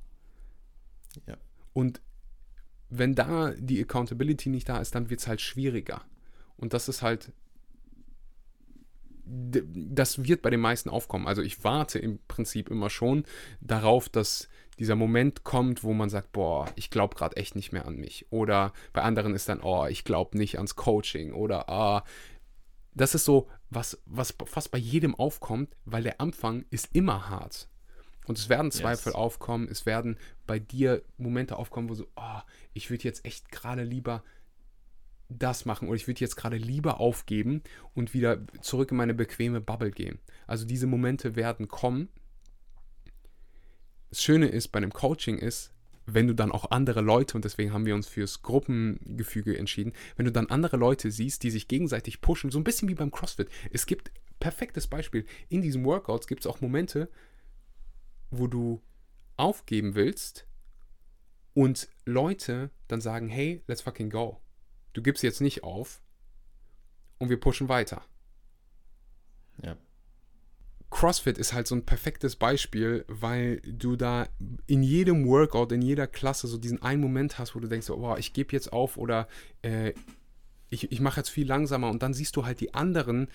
Ja. 1.27 1.37
Und 1.73 2.01
wenn 2.89 3.15
da 3.15 3.51
die 3.51 3.81
Accountability 3.81 4.49
nicht 4.49 4.69
da 4.69 4.79
ist, 4.79 4.95
dann 4.95 5.09
wird 5.09 5.19
es 5.19 5.27
halt 5.27 5.41
schwieriger. 5.41 6.01
Und 6.57 6.73
das 6.73 6.87
ist 6.87 7.01
halt 7.01 7.33
das 9.25 10.23
wird 10.23 10.41
bei 10.41 10.49
den 10.49 10.59
meisten 10.59 10.89
aufkommen. 10.89 11.27
Also 11.27 11.41
ich 11.41 11.63
warte 11.63 11.99
im 11.99 12.19
Prinzip 12.27 12.69
immer 12.69 12.89
schon 12.89 13.23
darauf, 13.59 14.09
dass 14.09 14.47
dieser 14.77 14.95
Moment 14.95 15.43
kommt, 15.43 15.83
wo 15.83 15.93
man 15.93 16.09
sagt, 16.09 16.31
boah, 16.31 16.67
ich 16.75 16.89
glaube 16.89 17.15
gerade 17.15 17.37
echt 17.37 17.55
nicht 17.55 17.71
mehr 17.71 17.85
an 17.85 17.95
mich. 17.95 18.27
Oder 18.29 18.73
bei 18.93 19.01
anderen 19.01 19.33
ist 19.33 19.49
dann, 19.49 19.61
oh, 19.61 19.85
ich 19.87 20.03
glaube 20.03 20.37
nicht 20.37 20.57
ans 20.57 20.75
Coaching. 20.75 21.33
Oder, 21.33 21.69
ah, 21.69 22.03
das 22.93 23.15
ist 23.15 23.25
so, 23.25 23.47
was, 23.69 24.01
was 24.05 24.35
fast 24.45 24.71
bei 24.71 24.77
jedem 24.77 25.15
aufkommt, 25.15 25.75
weil 25.85 26.03
der 26.03 26.21
Anfang 26.21 26.65
ist 26.69 26.89
immer 26.93 27.29
hart. 27.29 27.67
Und 28.25 28.37
es 28.37 28.49
werden 28.49 28.71
Zweifel 28.71 29.11
yes. 29.11 29.15
aufkommen, 29.15 29.67
es 29.69 29.85
werden 29.85 30.17
bei 30.47 30.59
dir 30.59 31.03
Momente 31.17 31.57
aufkommen, 31.57 31.89
wo 31.89 31.93
so, 31.93 32.07
oh, 32.15 32.39
ich 32.73 32.89
würde 32.89 33.03
jetzt 33.03 33.23
echt 33.23 33.51
gerade 33.51 33.83
lieber 33.83 34.23
das 35.29 35.65
machen 35.65 35.87
oder 35.87 35.95
ich 35.95 36.07
würde 36.07 36.21
jetzt 36.21 36.35
gerade 36.35 36.57
lieber 36.57 36.99
aufgeben 36.99 37.61
und 37.93 38.13
wieder 38.13 38.45
zurück 38.61 38.91
in 38.91 38.97
meine 38.97 39.13
bequeme 39.13 39.61
Bubble 39.61 39.91
gehen. 39.91 40.19
Also 40.47 40.65
diese 40.65 40.87
Momente 40.87 41.35
werden 41.35 41.67
kommen. 41.67 42.09
Das 44.09 44.23
Schöne 44.23 44.47
ist 44.47 44.69
bei 44.69 44.77
einem 44.77 44.93
Coaching 44.93 45.37
ist, 45.37 45.73
wenn 46.05 46.27
du 46.27 46.35
dann 46.35 46.51
auch 46.51 46.69
andere 46.69 47.01
Leute, 47.01 47.35
und 47.35 47.45
deswegen 47.45 47.73
haben 47.73 47.87
wir 47.87 47.95
uns 47.95 48.07
fürs 48.07 48.43
Gruppengefüge 48.43 49.57
entschieden, 49.57 49.93
wenn 50.15 50.25
du 50.25 50.31
dann 50.31 50.47
andere 50.47 50.77
Leute 50.77 51.09
siehst, 51.09 51.41
die 51.41 51.49
sich 51.49 51.67
gegenseitig 51.67 52.21
pushen, 52.21 52.51
so 52.51 52.59
ein 52.59 52.63
bisschen 52.63 52.87
wie 52.89 52.95
beim 52.95 53.11
CrossFit. 53.11 53.49
Es 53.71 53.87
gibt, 53.87 54.11
perfektes 54.39 54.85
Beispiel, 54.85 55.25
in 55.49 55.63
diesen 55.63 55.83
Workouts 55.83 56.27
gibt 56.27 56.41
es 56.41 56.47
auch 56.47 56.61
Momente, 56.61 57.09
wo 58.29 58.45
du 58.45 58.83
aufgeben 59.35 59.95
willst 59.95 60.45
und 61.55 61.89
Leute 62.05 62.69
dann 62.87 63.01
sagen, 63.01 63.27
hey, 63.27 63.63
let's 63.65 63.81
fucking 63.81 64.11
go 64.11 64.44
du 64.95 65.01
gibst 65.01 65.21
jetzt 65.23 65.41
nicht 65.41 65.63
auf 65.63 66.01
und 67.19 67.29
wir 67.29 67.39
pushen 67.39 67.69
weiter. 67.69 68.03
Ja. 69.61 69.77
CrossFit 70.89 71.37
ist 71.37 71.53
halt 71.53 71.67
so 71.67 71.75
ein 71.75 71.85
perfektes 71.85 72.37
Beispiel, 72.37 73.03
weil 73.07 73.59
du 73.61 73.95
da 73.97 74.29
in 74.65 74.81
jedem 74.81 75.27
Workout, 75.27 75.71
in 75.73 75.81
jeder 75.81 76.07
Klasse 76.07 76.47
so 76.47 76.57
diesen 76.57 76.81
einen 76.81 77.01
Moment 77.01 77.37
hast, 77.37 77.53
wo 77.53 77.59
du 77.59 77.67
denkst, 77.67 77.89
oh, 77.89 78.15
ich 78.17 78.33
gebe 78.33 78.53
jetzt 78.53 78.71
auf 78.71 78.97
oder 78.97 79.27
äh, 79.61 79.93
ich, 80.69 80.91
ich 80.91 81.01
mache 81.01 81.19
jetzt 81.19 81.29
viel 81.29 81.47
langsamer 81.47 81.89
und 81.89 82.01
dann 82.01 82.13
siehst 82.13 82.35
du 82.37 82.45
halt 82.45 82.61
die 82.61 82.73
anderen, 82.73 83.27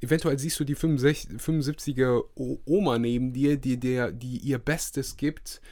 eventuell 0.00 0.38
siehst 0.38 0.60
du 0.60 0.64
die 0.64 0.74
65, 0.74 1.38
75er 1.40 2.24
Oma 2.66 2.98
neben 2.98 3.32
dir, 3.32 3.56
die, 3.56 3.80
der, 3.80 4.12
die 4.12 4.36
ihr 4.38 4.58
Bestes 4.58 5.16
gibt, 5.16 5.62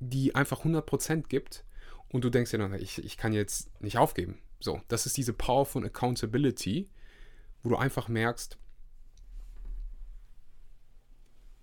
die 0.00 0.34
einfach 0.34 0.64
100% 0.64 1.28
gibt 1.28 1.64
und 2.08 2.24
du 2.24 2.30
denkst 2.30 2.50
dir 2.50 2.58
dann, 2.58 2.74
ich, 2.74 3.04
ich 3.04 3.16
kann 3.18 3.32
jetzt 3.32 3.70
nicht 3.82 3.98
aufgeben. 3.98 4.38
So, 4.62 4.80
das 4.86 5.06
ist 5.06 5.16
diese 5.16 5.32
Power 5.32 5.66
von 5.66 5.84
Accountability, 5.84 6.88
wo 7.62 7.70
du 7.70 7.76
einfach 7.76 8.08
merkst, 8.08 8.58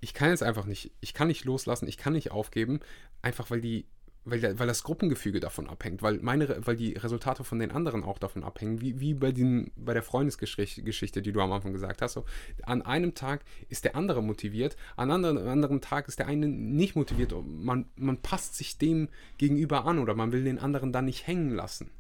ich 0.02 0.14
kann 0.14 0.30
jetzt 0.30 0.44
einfach 0.44 0.66
nicht, 0.66 0.92
ich 1.00 1.14
kann 1.14 1.28
nicht 1.28 1.46
loslassen, 1.46 1.88
ich 1.88 1.98
kann 1.98 2.14
nicht 2.14 2.32
aufgeben, 2.32 2.80
einfach 3.22 3.52
weil 3.52 3.62
die, 3.62 3.86
weil, 4.26 4.60
weil 4.60 4.68
das 4.68 4.84
Gruppengefüge 4.84 5.40
davon 5.40 5.68
abhängt, 5.68 6.02
weil 6.02 6.20
meine, 6.20 6.66
weil 6.66 6.76
die 6.76 6.94
Resultate 6.94 7.46
von 7.46 7.60
den 7.60 7.72
anderen 7.72 8.04
auch 8.04 8.18
davon 8.18 8.44
abhängen, 8.44 8.82
wie, 8.82 9.00
wie 9.00 9.14
bei, 9.14 9.32
den, 9.32 9.72
bei 9.78 9.94
der 9.94 10.04
Freundesgeschichte, 10.04 11.22
die 11.22 11.32
du 11.32 11.40
am 11.40 11.54
Anfang 11.54 11.72
gesagt 11.72 12.02
hast. 12.02 12.14
So, 12.14 12.26
an 12.64 12.82
einem 12.82 13.14
Tag 13.14 13.46
ist 13.70 13.86
der 13.86 13.96
andere 13.96 14.22
motiviert, 14.22 14.76
an 14.98 15.10
anderen, 15.12 15.38
anderen 15.38 15.80
Tag 15.82 16.10
ist 16.10 16.20
der 16.20 16.28
eine 16.28 16.48
nicht 16.48 16.96
motiviert. 16.96 17.34
Man, 17.46 17.86
man 17.96 18.22
passt 18.22 18.56
sich 18.56 18.78
dem 18.78 19.08
gegenüber 19.38 19.86
an 19.86 20.00
oder 20.00 20.16
man 20.16 20.34
will 20.34 20.44
den 20.44 20.60
anderen 20.60 20.92
dann 20.92 21.06
nicht 21.06 21.28
hängen 21.28 21.52
lassen. 21.52 21.92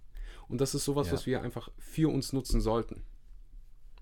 Und 0.49 0.59
das 0.59 0.75
ist 0.75 0.83
sowas, 0.83 1.07
ja. 1.07 1.13
was 1.13 1.25
wir 1.25 1.41
einfach 1.41 1.69
für 1.77 2.11
uns 2.11 2.33
nutzen 2.33 2.59
sollten. 2.59 3.03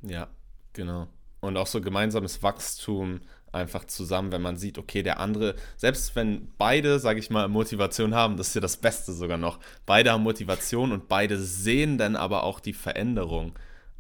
Ja, 0.02 0.30
genau. 0.74 1.08
Und 1.42 1.58
auch 1.58 1.68
so 1.68 1.82
gemeinsames 1.82 2.42
Wachstum 2.42 3.22
einfach 3.52 3.86
zusammen, 3.86 4.32
wenn 4.32 4.42
man 4.42 4.58
sieht, 4.58 4.78
okay, 4.78 5.04
der 5.04 5.20
andere, 5.20 5.56
selbst 5.76 6.16
wenn 6.16 6.52
beide, 6.58 7.00
sage 7.00 7.20
ich 7.20 7.30
mal, 7.30 7.48
Motivation 7.48 8.16
haben, 8.16 8.38
das 8.38 8.50
ist 8.50 8.56
ja 8.56 8.62
das 8.62 8.78
Beste 8.78 9.14
sogar 9.14 9.38
noch. 9.38 9.60
Beide 9.86 10.12
haben 10.12 10.24
Motivation 10.24 10.92
und 10.92 11.08
beide 11.08 11.40
sehen 11.40 11.98
dann 11.98 12.16
aber 12.16 12.44
auch 12.44 12.60
die 12.60 12.74
Veränderung. 12.74 13.54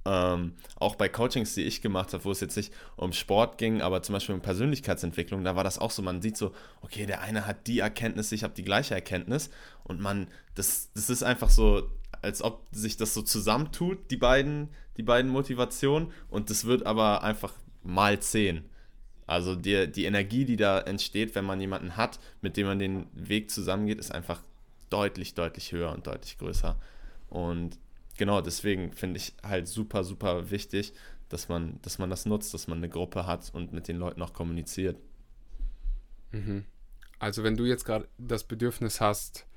Ähm, 0.06 0.54
auch 0.78 0.96
bei 0.96 1.10
Coachings, 1.10 1.54
die 1.54 1.64
ich 1.64 1.82
gemacht 1.82 2.14
habe, 2.14 2.24
wo 2.24 2.32
es 2.32 2.40
jetzt 2.40 2.56
nicht 2.56 2.74
um 2.96 3.12
Sport 3.12 3.58
ging, 3.58 3.82
aber 3.82 4.02
zum 4.04 4.14
Beispiel 4.14 4.36
um 4.36 4.42
Persönlichkeitsentwicklung, 4.42 5.44
da 5.44 5.56
war 5.56 5.66
das 5.66 5.80
auch 5.80 5.92
so, 5.92 6.02
man 6.02 6.22
sieht 6.22 6.38
so, 6.38 6.54
okay, 6.82 7.06
der 7.06 7.22
eine 7.22 7.46
hat 7.46 7.68
die 7.68 7.80
Erkenntnis, 7.80 8.32
ich 8.32 8.44
habe 8.44 8.54
die 8.54 8.64
gleiche 8.64 8.96
Erkenntnis 8.96 9.50
und 9.84 10.00
man, 10.00 10.28
das, 10.56 10.92
das 10.94 11.10
ist 11.10 11.24
einfach 11.24 11.50
so, 11.50 11.90
als 12.28 12.42
ob 12.42 12.68
sich 12.72 12.98
das 12.98 13.14
so 13.14 13.22
zusammentut, 13.22 14.12
die 14.12 14.18
beiden, 14.18 14.68
die 14.98 15.04
beiden 15.04 15.32
Motivationen. 15.32 16.12
Und 16.30 16.50
das 16.50 16.66
wird 16.66 16.86
aber 16.86 17.24
einfach 17.24 17.54
mal 17.84 18.20
zehn. 18.20 18.66
Also 19.26 19.56
die, 19.56 19.90
die 19.90 20.04
Energie, 20.04 20.44
die 20.44 20.58
da 20.58 20.80
entsteht, 20.80 21.36
wenn 21.36 21.46
man 21.46 21.62
jemanden 21.62 21.96
hat, 21.96 22.20
mit 22.42 22.58
dem 22.58 22.68
man 22.68 22.80
den 22.80 23.08
Weg 23.14 23.50
zusammengeht, 23.50 23.98
ist 23.98 24.12
einfach 24.12 24.42
deutlich, 24.90 25.36
deutlich 25.36 25.72
höher 25.72 25.94
und 25.94 26.06
deutlich 26.06 26.38
größer. 26.38 26.78
Und 27.30 27.80
genau 28.18 28.42
deswegen 28.42 28.92
finde 28.92 29.18
ich 29.20 29.34
halt 29.42 29.70
super, 29.70 30.04
super 30.04 30.52
wichtig, 30.52 30.92
dass 31.30 31.48
man, 31.48 31.80
dass 31.82 31.98
man 31.98 32.10
das 32.10 32.26
nutzt, 32.26 32.54
dass 32.54 32.68
man 32.68 32.80
eine 32.80 32.90
Gruppe 32.90 33.26
hat 33.26 33.52
und 33.54 33.72
mit 33.72 33.88
den 33.88 33.98
Leuten 33.98 34.22
auch 34.22 34.34
kommuniziert. 34.34 34.98
Mhm. 36.32 36.66
Also 37.20 37.44
wenn 37.44 37.56
du 37.56 37.64
jetzt 37.64 37.86
gerade 37.86 38.08
das 38.18 38.44
Bedürfnis 38.44 39.00
hast, 39.00 39.48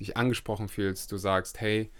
dich 0.00 0.16
angesprochen 0.16 0.68
fühlst, 0.68 1.12
du 1.12 1.16
sagst, 1.16 1.60
hey, 1.60 1.90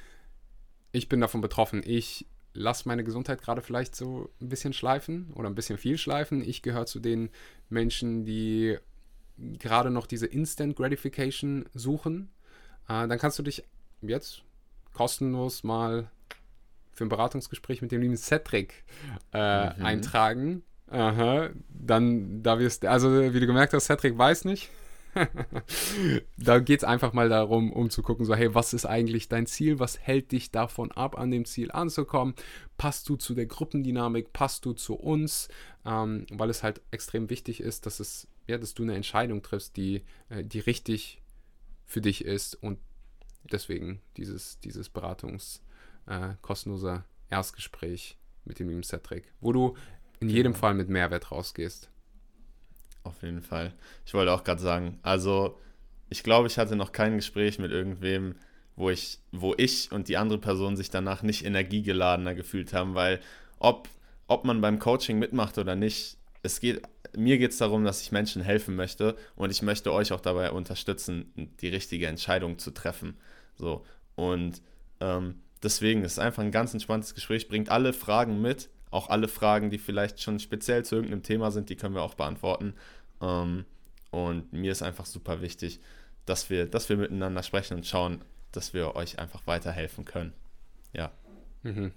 ich 0.92 1.08
bin 1.08 1.20
davon 1.20 1.40
betroffen, 1.40 1.82
ich 1.84 2.26
lasse 2.52 2.88
meine 2.88 3.04
Gesundheit 3.04 3.40
gerade 3.40 3.62
vielleicht 3.62 3.94
so 3.94 4.28
ein 4.40 4.48
bisschen 4.48 4.72
schleifen 4.72 5.32
oder 5.34 5.48
ein 5.48 5.54
bisschen 5.54 5.78
viel 5.78 5.98
schleifen. 5.98 6.42
Ich 6.42 6.62
gehöre 6.62 6.86
zu 6.86 6.98
den 6.98 7.30
Menschen, 7.68 8.24
die 8.24 8.76
gerade 9.36 9.90
noch 9.90 10.06
diese 10.06 10.26
Instant 10.26 10.76
Gratification 10.76 11.66
suchen. 11.74 12.28
Äh, 12.88 13.06
dann 13.06 13.18
kannst 13.18 13.38
du 13.38 13.42
dich 13.42 13.64
jetzt 14.02 14.42
kostenlos 14.92 15.62
mal 15.62 16.10
für 16.92 17.04
ein 17.04 17.08
Beratungsgespräch 17.08 17.82
mit 17.82 17.92
dem 17.92 18.02
lieben 18.02 18.16
Cedric 18.16 18.84
äh, 19.32 19.70
mhm. 19.70 19.84
eintragen. 19.84 20.62
Aha, 20.88 21.50
dann, 21.68 22.42
da 22.42 22.58
wirst 22.58 22.84
also 22.84 23.32
wie 23.32 23.38
du 23.38 23.46
gemerkt 23.46 23.72
hast, 23.72 23.86
Cedric 23.86 24.18
weiß 24.18 24.44
nicht. 24.44 24.70
da 26.36 26.58
geht 26.58 26.80
es 26.80 26.84
einfach 26.84 27.12
mal 27.12 27.28
darum, 27.28 27.72
um 27.72 27.90
zu 27.90 28.02
gucken, 28.02 28.24
so, 28.24 28.34
hey, 28.34 28.54
was 28.54 28.72
ist 28.72 28.86
eigentlich 28.86 29.28
dein 29.28 29.46
Ziel? 29.46 29.78
Was 29.78 29.98
hält 29.98 30.32
dich 30.32 30.50
davon 30.50 30.92
ab, 30.92 31.18
an 31.18 31.30
dem 31.30 31.44
Ziel 31.44 31.70
anzukommen? 31.70 32.34
Passt 32.76 33.08
du 33.08 33.16
zu 33.16 33.34
der 33.34 33.46
Gruppendynamik? 33.46 34.32
Passt 34.32 34.64
du 34.64 34.72
zu 34.72 34.94
uns? 34.94 35.48
Ähm, 35.84 36.26
weil 36.30 36.50
es 36.50 36.62
halt 36.62 36.80
extrem 36.90 37.30
wichtig 37.30 37.60
ist, 37.60 37.86
dass 37.86 38.00
es, 38.00 38.28
ja, 38.46 38.58
dass 38.58 38.74
du 38.74 38.82
eine 38.82 38.94
Entscheidung 38.94 39.42
triffst, 39.42 39.76
die, 39.76 40.02
äh, 40.28 40.44
die 40.44 40.60
richtig 40.60 41.20
für 41.86 42.00
dich 42.00 42.24
ist 42.24 42.54
und 42.54 42.78
deswegen 43.50 44.00
dieses, 44.16 44.60
dieses 44.60 44.88
Beratungs 44.88 45.62
äh, 46.06 46.34
kostenlose 46.42 47.04
Erstgespräch 47.30 48.16
mit 48.44 48.58
dem 48.58 48.68
lieben 48.68 48.82
Cedric, 48.82 49.32
wo 49.40 49.52
du 49.52 49.76
in 50.20 50.28
jedem 50.28 50.54
Fall 50.54 50.74
mit 50.74 50.88
Mehrwert 50.88 51.30
rausgehst. 51.30 51.90
Auf 53.02 53.22
jeden 53.22 53.42
Fall. 53.42 53.72
Ich 54.04 54.14
wollte 54.14 54.32
auch 54.32 54.44
gerade 54.44 54.60
sagen, 54.60 54.98
also 55.02 55.58
ich 56.10 56.22
glaube, 56.22 56.48
ich 56.48 56.58
hatte 56.58 56.76
noch 56.76 56.92
kein 56.92 57.16
Gespräch 57.16 57.58
mit 57.58 57.70
irgendwem, 57.70 58.34
wo 58.76 58.90
ich, 58.90 59.18
wo 59.32 59.54
ich 59.56 59.92
und 59.92 60.08
die 60.08 60.16
andere 60.16 60.38
Person 60.38 60.76
sich 60.76 60.90
danach 60.90 61.22
nicht 61.22 61.44
energiegeladener 61.44 62.34
gefühlt 62.34 62.72
haben, 62.72 62.94
weil 62.94 63.20
ob, 63.58 63.88
ob 64.26 64.44
man 64.44 64.60
beim 64.60 64.78
Coaching 64.78 65.18
mitmacht 65.18 65.56
oder 65.58 65.76
nicht, 65.76 66.18
es 66.42 66.60
geht, 66.60 66.82
mir 67.16 67.38
geht 67.38 67.52
es 67.52 67.58
darum, 67.58 67.84
dass 67.84 68.02
ich 68.02 68.12
Menschen 68.12 68.42
helfen 68.42 68.76
möchte 68.76 69.16
und 69.36 69.50
ich 69.50 69.62
möchte 69.62 69.92
euch 69.92 70.12
auch 70.12 70.20
dabei 70.20 70.50
unterstützen, 70.50 71.32
die 71.60 71.68
richtige 71.68 72.06
Entscheidung 72.06 72.58
zu 72.58 72.70
treffen. 72.70 73.16
So. 73.56 73.84
Und 74.14 74.62
ähm, 75.00 75.36
deswegen 75.62 76.02
ist 76.02 76.12
es 76.12 76.18
einfach 76.18 76.42
ein 76.42 76.52
ganz 76.52 76.72
entspanntes 76.72 77.14
Gespräch, 77.14 77.48
bringt 77.48 77.68
alle 77.70 77.92
Fragen 77.92 78.40
mit, 78.40 78.68
auch 78.90 79.08
alle 79.08 79.28
Fragen, 79.28 79.70
die 79.70 79.78
vielleicht 79.78 80.20
schon 80.20 80.40
speziell 80.40 80.84
zu 80.84 80.96
irgendeinem 80.96 81.22
Thema 81.22 81.50
sind, 81.50 81.68
die 81.70 81.76
können 81.76 81.94
wir 81.94 82.02
auch 82.02 82.14
beantworten. 82.14 82.74
Ähm, 83.20 83.64
und 84.10 84.52
mir 84.52 84.72
ist 84.72 84.82
einfach 84.82 85.06
super 85.06 85.40
wichtig, 85.40 85.80
dass 86.26 86.50
wir, 86.50 86.66
dass 86.66 86.88
wir 86.88 86.96
miteinander 86.96 87.42
sprechen 87.42 87.76
und 87.76 87.86
schauen, 87.86 88.22
dass 88.52 88.74
wir 88.74 88.96
euch 88.96 89.18
einfach 89.18 89.46
weiterhelfen 89.46 90.04
können. 90.04 90.32
Ja. 90.92 91.12
Mhm. 91.62 91.92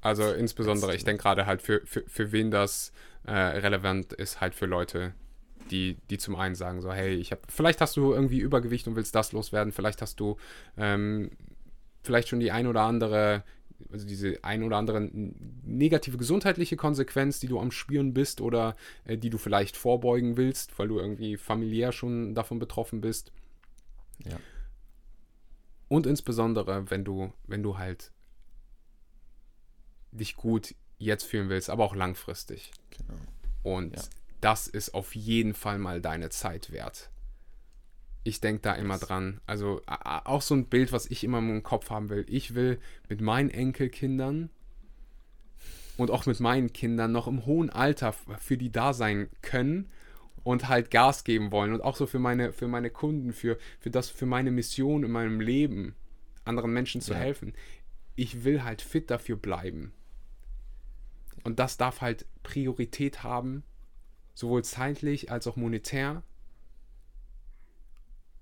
Also 0.00 0.32
insbesondere, 0.32 0.94
ich 0.94 1.04
denke 1.04 1.22
gerade 1.22 1.46
halt 1.46 1.62
für, 1.62 1.80
für, 1.84 2.04
für 2.06 2.32
wen 2.32 2.50
das 2.50 2.92
äh, 3.24 3.32
relevant 3.32 4.12
ist, 4.12 4.40
halt 4.40 4.54
für 4.54 4.66
Leute, 4.66 5.14
die, 5.70 5.96
die 6.10 6.18
zum 6.18 6.36
einen 6.36 6.54
sagen 6.56 6.80
so, 6.80 6.92
hey, 6.92 7.14
ich 7.14 7.30
habe, 7.30 7.42
vielleicht 7.48 7.80
hast 7.80 7.96
du 7.96 8.12
irgendwie 8.12 8.40
Übergewicht 8.40 8.88
und 8.88 8.96
willst 8.96 9.14
das 9.14 9.32
loswerden, 9.32 9.72
vielleicht 9.72 10.02
hast 10.02 10.18
du 10.18 10.36
ähm, 10.76 11.30
vielleicht 12.02 12.28
schon 12.28 12.40
die 12.40 12.50
ein 12.50 12.66
oder 12.66 12.82
andere 12.82 13.44
also 13.90 14.06
diese 14.06 14.42
ein 14.42 14.62
oder 14.62 14.76
andere 14.76 15.00
negative 15.64 16.16
gesundheitliche 16.16 16.76
Konsequenz, 16.76 17.40
die 17.40 17.46
du 17.46 17.58
am 17.58 17.70
Spüren 17.70 18.14
bist 18.14 18.40
oder 18.40 18.76
äh, 19.04 19.16
die 19.16 19.30
du 19.30 19.38
vielleicht 19.38 19.76
vorbeugen 19.76 20.36
willst, 20.36 20.78
weil 20.78 20.88
du 20.88 20.98
irgendwie 20.98 21.36
familiär 21.36 21.92
schon 21.92 22.34
davon 22.34 22.58
betroffen 22.58 23.00
bist. 23.00 23.32
Ja. 24.24 24.38
Und 25.88 26.06
insbesondere, 26.06 26.90
wenn 26.90 27.04
du, 27.04 27.32
wenn 27.46 27.62
du 27.62 27.78
halt 27.78 28.12
dich 30.10 30.36
gut 30.36 30.74
jetzt 30.98 31.24
fühlen 31.24 31.48
willst, 31.48 31.70
aber 31.70 31.84
auch 31.84 31.94
langfristig. 31.94 32.70
Genau. 32.90 33.20
Und 33.62 33.96
ja. 33.96 34.02
das 34.40 34.68
ist 34.68 34.94
auf 34.94 35.14
jeden 35.14 35.54
Fall 35.54 35.78
mal 35.78 36.00
deine 36.00 36.30
Zeit 36.30 36.72
wert. 36.72 37.10
Ich 38.24 38.40
denke 38.40 38.62
da 38.62 38.74
immer 38.74 38.98
dran. 38.98 39.40
Also 39.46 39.82
auch 39.86 40.42
so 40.42 40.54
ein 40.54 40.66
Bild, 40.66 40.92
was 40.92 41.06
ich 41.06 41.24
immer 41.24 41.38
im 41.38 41.62
Kopf 41.62 41.90
haben 41.90 42.08
will. 42.08 42.24
Ich 42.28 42.54
will 42.54 42.78
mit 43.08 43.20
meinen 43.20 43.50
Enkelkindern 43.50 44.50
und 45.96 46.10
auch 46.10 46.26
mit 46.26 46.38
meinen 46.40 46.72
Kindern 46.72 47.12
noch 47.12 47.26
im 47.26 47.46
hohen 47.46 47.70
Alter 47.70 48.12
für 48.12 48.56
die 48.56 48.70
da 48.70 48.92
sein 48.92 49.28
können 49.42 49.90
und 50.44 50.68
halt 50.68 50.90
Gas 50.90 51.24
geben 51.24 51.50
wollen. 51.50 51.72
Und 51.72 51.82
auch 51.82 51.96
so 51.96 52.06
für 52.06 52.18
meine, 52.18 52.52
für 52.52 52.68
meine 52.68 52.90
Kunden, 52.90 53.32
für, 53.32 53.58
für 53.80 53.90
das, 53.90 54.08
für 54.08 54.26
meine 54.26 54.50
Mission 54.50 55.04
in 55.04 55.10
meinem 55.10 55.40
Leben, 55.40 55.94
anderen 56.44 56.72
Menschen 56.72 57.00
zu 57.00 57.12
ja. 57.12 57.18
helfen. 57.18 57.54
Ich 58.14 58.44
will 58.44 58.62
halt 58.62 58.82
fit 58.82 59.10
dafür 59.10 59.36
bleiben. 59.36 59.92
Und 61.44 61.58
das 61.58 61.76
darf 61.76 62.00
halt 62.00 62.26
Priorität 62.42 63.22
haben, 63.22 63.64
sowohl 64.34 64.64
zeitlich 64.64 65.30
als 65.30 65.46
auch 65.46 65.56
monetär 65.56 66.22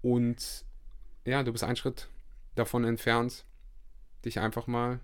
und 0.03 0.65
ja, 1.25 1.43
du 1.43 1.53
bist 1.53 1.65
einen 1.65 1.77
Schritt 1.77 2.09
davon 2.55 2.85
entfernt, 2.85 3.45
dich 4.25 4.41
einfach 4.41 4.67
mal, 4.67 5.01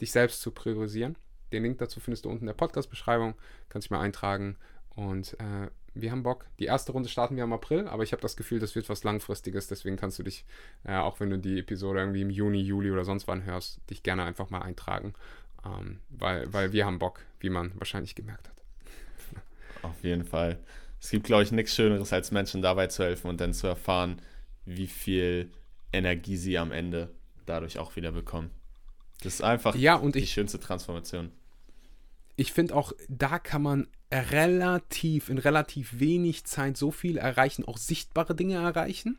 dich 0.00 0.12
selbst 0.12 0.40
zu 0.40 0.50
priorisieren. 0.50 1.16
Den 1.52 1.62
Link 1.62 1.78
dazu 1.78 2.00
findest 2.00 2.24
du 2.24 2.30
unten 2.30 2.44
in 2.44 2.46
der 2.46 2.54
Podcast-Beschreibung. 2.54 3.34
Kannst 3.68 3.86
dich 3.86 3.90
mal 3.90 4.00
eintragen. 4.00 4.56
Und 4.90 5.38
äh, 5.38 5.68
wir 5.94 6.10
haben 6.10 6.22
Bock. 6.22 6.46
Die 6.58 6.64
erste 6.64 6.92
Runde 6.92 7.08
starten 7.08 7.36
wir 7.36 7.44
im 7.44 7.52
April, 7.52 7.86
aber 7.88 8.02
ich 8.02 8.12
habe 8.12 8.22
das 8.22 8.36
Gefühl, 8.36 8.58
das 8.58 8.74
wird 8.74 8.88
was 8.88 9.04
Langfristiges. 9.04 9.68
Deswegen 9.68 9.96
kannst 9.96 10.18
du 10.18 10.22
dich, 10.22 10.44
äh, 10.84 10.96
auch 10.96 11.20
wenn 11.20 11.30
du 11.30 11.38
die 11.38 11.58
Episode 11.58 12.00
irgendwie 12.00 12.22
im 12.22 12.30
Juni, 12.30 12.60
Juli 12.60 12.90
oder 12.90 13.04
sonst 13.04 13.28
wann 13.28 13.44
hörst, 13.44 13.80
dich 13.90 14.02
gerne 14.02 14.24
einfach 14.24 14.50
mal 14.50 14.62
eintragen. 14.62 15.14
Ähm, 15.64 16.00
weil, 16.08 16.52
weil 16.52 16.72
wir 16.72 16.86
haben 16.86 16.98
Bock, 16.98 17.20
wie 17.40 17.50
man 17.50 17.72
wahrscheinlich 17.78 18.14
gemerkt 18.14 18.48
hat. 18.48 18.56
Auf 19.82 20.02
jeden 20.02 20.24
Fall 20.24 20.58
es 21.02 21.10
gibt, 21.10 21.26
glaube 21.26 21.42
ich, 21.42 21.50
nichts 21.50 21.74
Schöneres, 21.74 22.12
als 22.12 22.30
Menschen 22.30 22.62
dabei 22.62 22.86
zu 22.86 23.02
helfen 23.02 23.28
und 23.28 23.40
dann 23.40 23.52
zu 23.52 23.66
erfahren, 23.66 24.22
wie 24.64 24.86
viel 24.86 25.50
Energie 25.92 26.36
sie 26.36 26.56
am 26.58 26.70
Ende 26.70 27.10
dadurch 27.44 27.80
auch 27.80 27.96
wieder 27.96 28.12
bekommen. 28.12 28.50
Das 29.22 29.34
ist 29.34 29.42
einfach 29.42 29.74
ja, 29.74 29.96
und 29.96 30.14
die 30.14 30.20
ich, 30.20 30.32
schönste 30.32 30.60
Transformation. 30.60 31.32
Ich 32.36 32.52
finde 32.52 32.76
auch, 32.76 32.92
da 33.08 33.40
kann 33.40 33.62
man 33.62 33.88
relativ, 34.12 35.28
in 35.28 35.38
relativ 35.38 35.98
wenig 35.98 36.44
Zeit 36.44 36.76
so 36.76 36.92
viel 36.92 37.16
erreichen, 37.16 37.64
auch 37.64 37.78
sichtbare 37.78 38.36
Dinge 38.36 38.54
erreichen. 38.54 39.18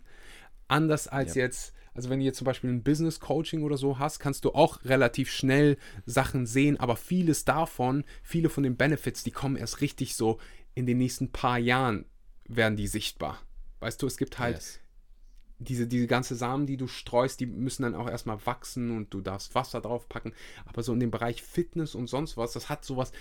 Anders 0.69 1.10
als 1.10 1.35
ja. 1.35 1.43
jetzt, 1.43 1.73
also 1.93 2.10
wenn 2.10 2.19
du 2.19 2.26
jetzt 2.26 2.38
zum 2.38 2.45
Beispiel 2.45 2.69
ein 2.69 2.84
Business 2.84 3.19
Coaching 3.19 3.61
oder 3.61 3.76
so 3.76 3.99
hast, 3.99 4.19
kannst 4.19 4.45
du 4.45 4.53
auch 4.53 4.85
relativ 4.85 5.30
schnell 5.30 5.77
Sachen 6.05 6.45
sehen, 6.45 6.80
aber 6.80 6.95
vieles 6.95 7.43
davon, 7.43 8.05
viele 8.23 8.49
von 8.49 8.64
den 8.64 8.77
Benefits, 8.77 9.23
die 9.23 9.31
kommen 9.31 9.57
erst 9.57 9.81
richtig 9.81 10.15
so 10.15 10.39
in 10.75 10.85
den 10.85 10.97
nächsten 10.97 11.31
paar 11.31 11.57
Jahren 11.57 12.05
werden 12.45 12.75
die 12.75 12.87
sichtbar. 12.87 13.41
Weißt 13.79 14.01
du, 14.01 14.07
es 14.07 14.17
gibt 14.17 14.39
halt 14.39 14.55
yes. 14.55 14.79
diese, 15.59 15.87
diese 15.87 16.07
ganze 16.07 16.35
Samen, 16.35 16.65
die 16.65 16.77
du 16.77 16.87
streust, 16.87 17.39
die 17.39 17.45
müssen 17.45 17.83
dann 17.83 17.95
auch 17.95 18.09
erstmal 18.09 18.45
wachsen 18.45 18.95
und 18.95 19.13
du 19.13 19.21
darfst 19.21 19.55
Wasser 19.55 19.81
draufpacken. 19.81 20.33
Aber 20.65 20.83
so 20.83 20.93
in 20.93 20.99
dem 20.99 21.11
Bereich 21.11 21.43
Fitness 21.43 21.95
und 21.95 22.07
sonst 22.07 22.37
was, 22.37 22.53
das 22.53 22.69
hat 22.69 22.85
sowas 22.85 23.11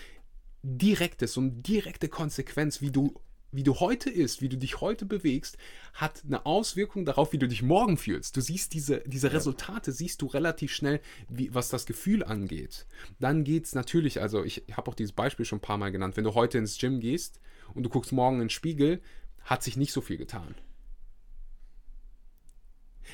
Direktes, 0.65 1.33
so 1.33 1.41
eine 1.41 1.51
direkte 1.51 2.09
Konsequenz, 2.09 2.81
wie 2.81 2.93
du 2.93 3.21
wie 3.53 3.63
du 3.63 3.79
heute 3.81 4.11
isst, 4.11 4.41
wie 4.41 4.49
du 4.49 4.57
dich 4.57 4.81
heute 4.81 5.05
bewegst, 5.05 5.59
hat 5.93 6.23
eine 6.27 6.47
Auswirkung 6.47 7.05
darauf, 7.05 7.33
wie 7.33 7.39
du 7.39 7.47
dich 7.47 7.63
morgen 7.63 7.99
fühlst. 7.99 8.37
Du 8.37 8.41
siehst 8.41 8.73
diese, 8.73 9.03
diese. 9.07 9.33
Resultate, 9.33 9.93
siehst 9.93 10.21
du 10.23 10.27
relativ 10.27 10.73
schnell, 10.73 11.01
wie, 11.29 11.55
was 11.55 11.69
das 11.69 11.87
Gefühl 11.87 12.25
angeht. 12.25 12.87
Dann 13.21 13.45
geht 13.45 13.67
es 13.67 13.75
natürlich, 13.75 14.21
also 14.21 14.43
ich 14.43 14.65
habe 14.73 14.91
auch 14.91 14.95
dieses 14.95 15.13
Beispiel 15.13 15.47
schon 15.47 15.59
ein 15.59 15.63
paar 15.63 15.79
Mal 15.79 15.93
genannt, 15.93 16.17
wenn 16.17 16.25
du 16.25 16.35
heute 16.35 16.59
ins 16.59 16.79
Gym 16.79 17.01
gehst 17.01 17.41
und 17.75 17.83
du 17.83 17.89
guckst 17.91 18.13
morgen 18.13 18.37
in 18.37 18.45
den 18.45 18.51
Spiegel, 18.51 19.01
hat 19.45 19.63
sich 19.63 19.77
nicht 19.77 19.93
so 19.93 20.01
viel 20.01 20.17
getan. 20.17 20.55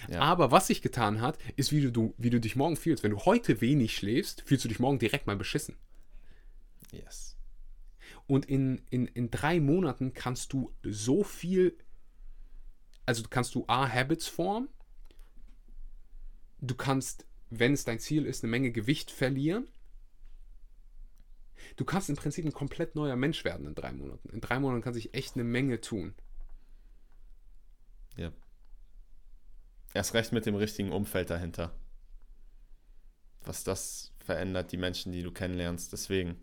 Ja. 0.09 0.20
Aber 0.20 0.51
was 0.51 0.69
sich 0.69 0.82
getan 0.82 1.20
hat, 1.20 1.39
ist, 1.56 1.73
wie 1.73 1.90
du, 1.90 2.15
wie 2.19 2.31
du 2.31 2.40
dich 2.40 2.56
morgen 2.56 2.77
fühlst. 2.77 3.02
Wenn 3.02 3.10
du 3.10 3.19
heute 3.19 3.60
wenig 3.60 3.97
schläfst, 3.97 4.43
fühlst 4.43 4.65
du 4.65 4.69
dich 4.69 4.78
morgen 4.78 4.98
direkt 4.98 5.27
mal 5.27 5.36
beschissen. 5.36 5.77
Yes. 6.93 7.28
Und 8.29 8.45
in, 8.45 8.83
in, 8.91 9.07
in 9.07 9.31
drei 9.31 9.59
Monaten 9.59 10.13
kannst 10.13 10.53
du 10.53 10.73
so 10.83 11.25
viel, 11.25 11.77
also 13.07 13.25
kannst 13.29 13.55
du 13.55 13.65
A, 13.69 13.89
Habits 13.89 14.29
formen, 14.29 14.69
du 16.61 16.75
kannst, 16.75 17.27
wenn 17.49 17.73
es 17.73 17.87
dein 17.87 17.99
Ziel 17.99 18.27
ist, 18.27 18.45
eine 18.45 18.51
Menge 18.51 18.71
Gewicht 18.71 19.11
verlieren. 19.11 19.67
Du 21.77 21.87
kannst 21.87 22.11
im 22.11 22.17
Prinzip 22.17 22.45
ein 22.45 22.53
komplett 22.53 22.95
neuer 22.95 23.17
Mensch 23.17 23.45
werden 23.45 23.67
in 23.67 23.75
drei 23.75 23.93
Monaten. 23.93 24.29
In 24.29 24.43
drei 24.43 24.61
Monaten 24.61 24.83
kann 24.83 24.95
sich 24.95 25.15
echt 25.15 25.35
eine 25.35 25.45
Menge 25.45 25.81
tun. 25.81 26.15
Ja. 28.17 28.31
Erst 29.95 30.13
recht 30.13 30.33
mit 30.33 30.45
dem 30.45 30.55
richtigen 30.55 30.93
Umfeld 30.93 31.31
dahinter. 31.31 31.75
Was 33.41 33.65
das 33.65 34.13
verändert, 34.19 34.71
die 34.71 34.77
Menschen, 34.77 35.13
die 35.13 35.23
du 35.23 35.33
kennenlernst. 35.33 35.95
Deswegen. 35.95 36.37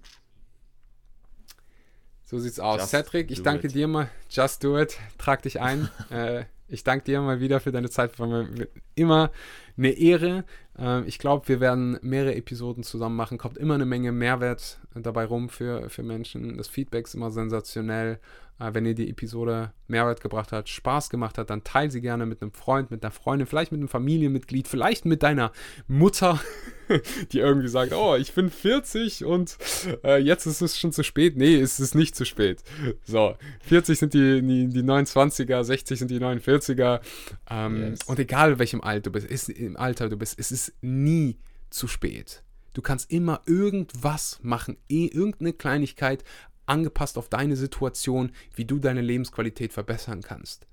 So 2.25 2.39
sieht's 2.39 2.59
aus. 2.59 2.79
Just 2.79 2.91
Cedric, 2.91 3.31
ich 3.31 3.43
danke 3.43 3.67
it. 3.67 3.75
dir 3.75 3.87
mal. 3.87 4.09
Just 4.29 4.63
do 4.63 4.79
it. 4.79 4.97
Trag 5.17 5.43
dich 5.43 5.61
ein. 5.61 5.89
äh, 6.09 6.45
ich 6.67 6.83
danke 6.83 7.05
dir 7.05 7.21
mal 7.21 7.39
wieder 7.39 7.59
für 7.59 7.71
deine 7.71 7.89
Zeit. 7.89 8.17
War 8.19 8.27
mir 8.27 8.67
immer 8.95 9.31
eine 9.77 9.91
Ehre. 9.91 10.43
Äh, 10.77 11.03
ich 11.03 11.19
glaube, 11.19 11.47
wir 11.47 11.59
werden 11.59 11.97
mehrere 12.01 12.35
Episoden 12.35 12.83
zusammen 12.83 13.15
machen. 13.15 13.37
Kommt 13.37 13.57
immer 13.57 13.75
eine 13.75 13.85
Menge 13.85 14.11
Mehrwert 14.11 14.79
dabei 14.93 15.25
rum 15.25 15.49
für, 15.49 15.89
für 15.89 16.03
Menschen. 16.03 16.57
Das 16.57 16.67
Feedback 16.67 17.05
ist 17.05 17.15
immer 17.15 17.31
sensationell. 17.31 18.19
Äh, 18.57 18.73
wenn 18.73 18.85
ihr 18.85 18.95
die 18.95 19.09
Episode 19.09 19.73
Mehrwert 19.87 20.21
gebracht 20.21 20.51
hat, 20.53 20.69
Spaß 20.69 21.09
gemacht 21.09 21.37
hat, 21.37 21.49
dann 21.49 21.63
teile 21.63 21.91
sie 21.91 21.99
gerne 21.99 22.25
mit 22.25 22.41
einem 22.41 22.53
Freund, 22.53 22.89
mit 22.89 23.03
einer 23.03 23.11
Freundin, 23.11 23.47
vielleicht 23.47 23.71
mit 23.71 23.79
einem 23.79 23.89
Familienmitglied, 23.89 24.67
vielleicht 24.67 25.05
mit 25.05 25.23
deiner 25.23 25.51
Mutter, 25.87 26.39
die 27.33 27.39
irgendwie 27.39 27.67
sagt, 27.67 27.93
oh, 27.93 28.15
ich 28.15 28.33
bin 28.33 28.49
40 28.49 29.25
und 29.25 29.57
äh, 30.05 30.19
jetzt 30.19 30.45
ist 30.45 30.61
es 30.61 30.79
schon 30.79 30.93
zu 30.93 31.03
spät. 31.03 31.35
Nee, 31.35 31.59
es 31.59 31.81
ist 31.81 31.95
nicht 31.95 32.15
zu 32.15 32.25
spät. 32.25 32.63
So, 33.03 33.35
40 33.65 33.99
sind 33.99 34.13
die, 34.13 34.41
die, 34.41 34.67
die 34.69 34.83
29er, 34.83 35.63
60 35.63 35.99
sind 35.99 36.09
die 36.09 36.19
49er. 36.19 37.01
Ähm, 37.49 37.89
yes. 37.89 38.03
Und 38.03 38.19
egal 38.19 38.57
welchem 38.57 38.79
Alter 38.79 39.01
du 39.01 39.11
bist, 39.11 39.27
ist, 39.27 39.49
im 39.49 39.75
Alter 39.75 40.07
du 40.07 40.15
bist, 40.15 40.39
es 40.39 40.51
ist 40.51 40.64
nie 40.81 41.37
zu 41.69 41.87
spät. 41.87 42.43
Du 42.73 42.81
kannst 42.81 43.11
immer 43.11 43.41
irgendwas 43.45 44.39
machen, 44.41 44.77
eh, 44.89 45.07
irgendeine 45.07 45.53
Kleinigkeit, 45.53 46.23
angepasst 46.65 47.17
auf 47.17 47.29
deine 47.29 47.55
Situation, 47.55 48.31
wie 48.55 48.65
du 48.65 48.79
deine 48.79 49.01
Lebensqualität 49.01 49.71
verbessern 49.71 50.21
kannst. 50.21 50.67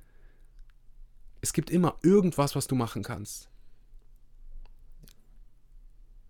Es 1.41 1.53
gibt 1.53 1.71
immer 1.71 1.99
irgendwas, 2.03 2.57
was 2.57 2.67
du 2.67 2.75
machen 2.75 3.03
kannst. 3.03 3.52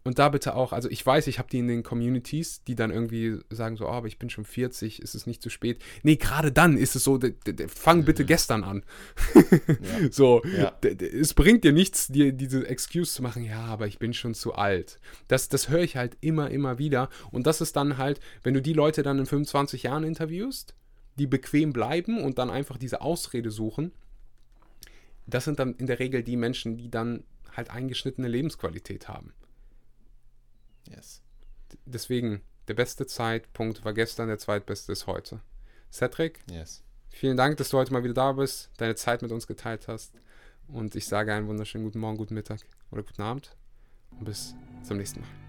Und 0.05 0.19
da 0.19 0.29
bitte 0.29 0.55
auch, 0.55 0.73
also 0.73 0.91
ich 0.91 1.05
weiß, 1.05 1.29
ich 1.29 1.39
habe 1.39 1.49
die 1.49 1.59
in 1.59 1.69
den 1.69 1.83
Communities, 1.83 2.65
die 2.65 2.75
dann 2.75 2.91
irgendwie 2.91 3.39
sagen 3.51 3.77
so, 3.77 3.87
oh, 3.87 3.91
aber 3.91 4.09
ich 4.09 4.19
bin 4.19 4.31
schon 4.31 4.45
40, 4.45 5.01
ist 5.01 5.15
es 5.15 5.27
nicht 5.27 5.43
zu 5.43 5.49
spät. 5.49 5.81
Nee, 6.03 6.17
gerade 6.17 6.51
dann 6.51 6.77
ist 6.77 6.97
es 6.97 7.05
so, 7.05 7.21
fang 7.69 7.99
mhm. 7.99 8.05
bitte 8.05 8.25
gestern 8.25 8.65
an. 8.65 8.85
ja. 9.35 10.11
So, 10.11 10.43
ja. 10.57 10.73
es 10.83 11.35
bringt 11.35 11.63
dir 11.63 11.73
nichts, 11.73 12.09
dir 12.09 12.33
diese 12.33 12.67
Excuse 12.67 13.15
zu 13.15 13.23
machen, 13.23 13.45
ja, 13.45 13.61
aber 13.61 13.87
ich 13.87 13.99
bin 13.99 14.13
schon 14.13 14.35
zu 14.35 14.55
alt. 14.55 14.99
Das, 15.29 15.49
das 15.49 15.69
höre 15.69 15.83
ich 15.83 15.97
halt 15.97 16.17
immer, 16.21 16.51
immer 16.51 16.79
wieder. 16.79 17.09
Und 17.31 17.47
das 17.47 17.61
ist 17.61 17.77
dann 17.77 17.97
halt, 17.97 18.21
wenn 18.43 18.55
du 18.55 18.63
die 18.63 18.73
Leute 18.73 19.03
dann 19.03 19.19
in 19.19 19.27
25 19.27 19.85
Jahren 19.85 20.03
interviewst, 20.03 20.75
die 21.17 21.27
bequem 21.27 21.73
bleiben 21.73 22.21
und 22.21 22.39
dann 22.39 22.51
einfach 22.51 22.77
diese 22.77 23.03
Ausrede 23.03 23.51
suchen, 23.51 23.93
das 25.27 25.45
sind 25.45 25.61
dann 25.61 25.75
in 25.77 25.87
der 25.87 26.01
Regel 26.01 26.23
die 26.23 26.37
Menschen, 26.37 26.77
die 26.77 26.91
dann 26.91 27.23
halt 27.57 27.71
eingeschnittene 27.71 28.29
Lebensqualität 28.29 29.09
haben. 29.09 29.33
Yes. 30.89 31.23
Deswegen, 31.85 32.43
der 32.69 32.75
beste 32.75 33.07
Zeitpunkt 33.07 33.85
war 33.85 33.93
gestern, 33.93 34.29
der 34.29 34.39
zweitbeste 34.39 34.93
ist 34.93 35.07
heute. 35.07 35.41
Cedric, 35.93 36.41
yes. 36.51 36.83
vielen 37.11 37.37
Dank, 37.37 37.57
dass 37.57 37.71
du 37.71 37.79
heute 37.79 37.93
mal 37.93 38.05
wieder 38.05 38.15
da 38.15 38.33
bist, 38.33 38.71
deine 38.79 38.95
Zeit 38.95 39.23
mit 39.23 39.33
uns 39.33 39.47
geteilt 39.47 39.89
hast. 39.89 40.13
Und 40.69 40.95
ich 40.95 41.07
sage 41.07 41.35
einen 41.35 41.49
wunderschönen 41.49 41.85
guten 41.85 41.99
Morgen, 41.99 42.17
guten 42.17 42.35
Mittag 42.35 42.61
oder 42.91 43.03
guten 43.03 43.23
Abend. 43.23 43.57
Und 44.11 44.25
bis 44.25 44.55
zum 44.83 44.97
nächsten 44.97 45.21
Mal. 45.21 45.42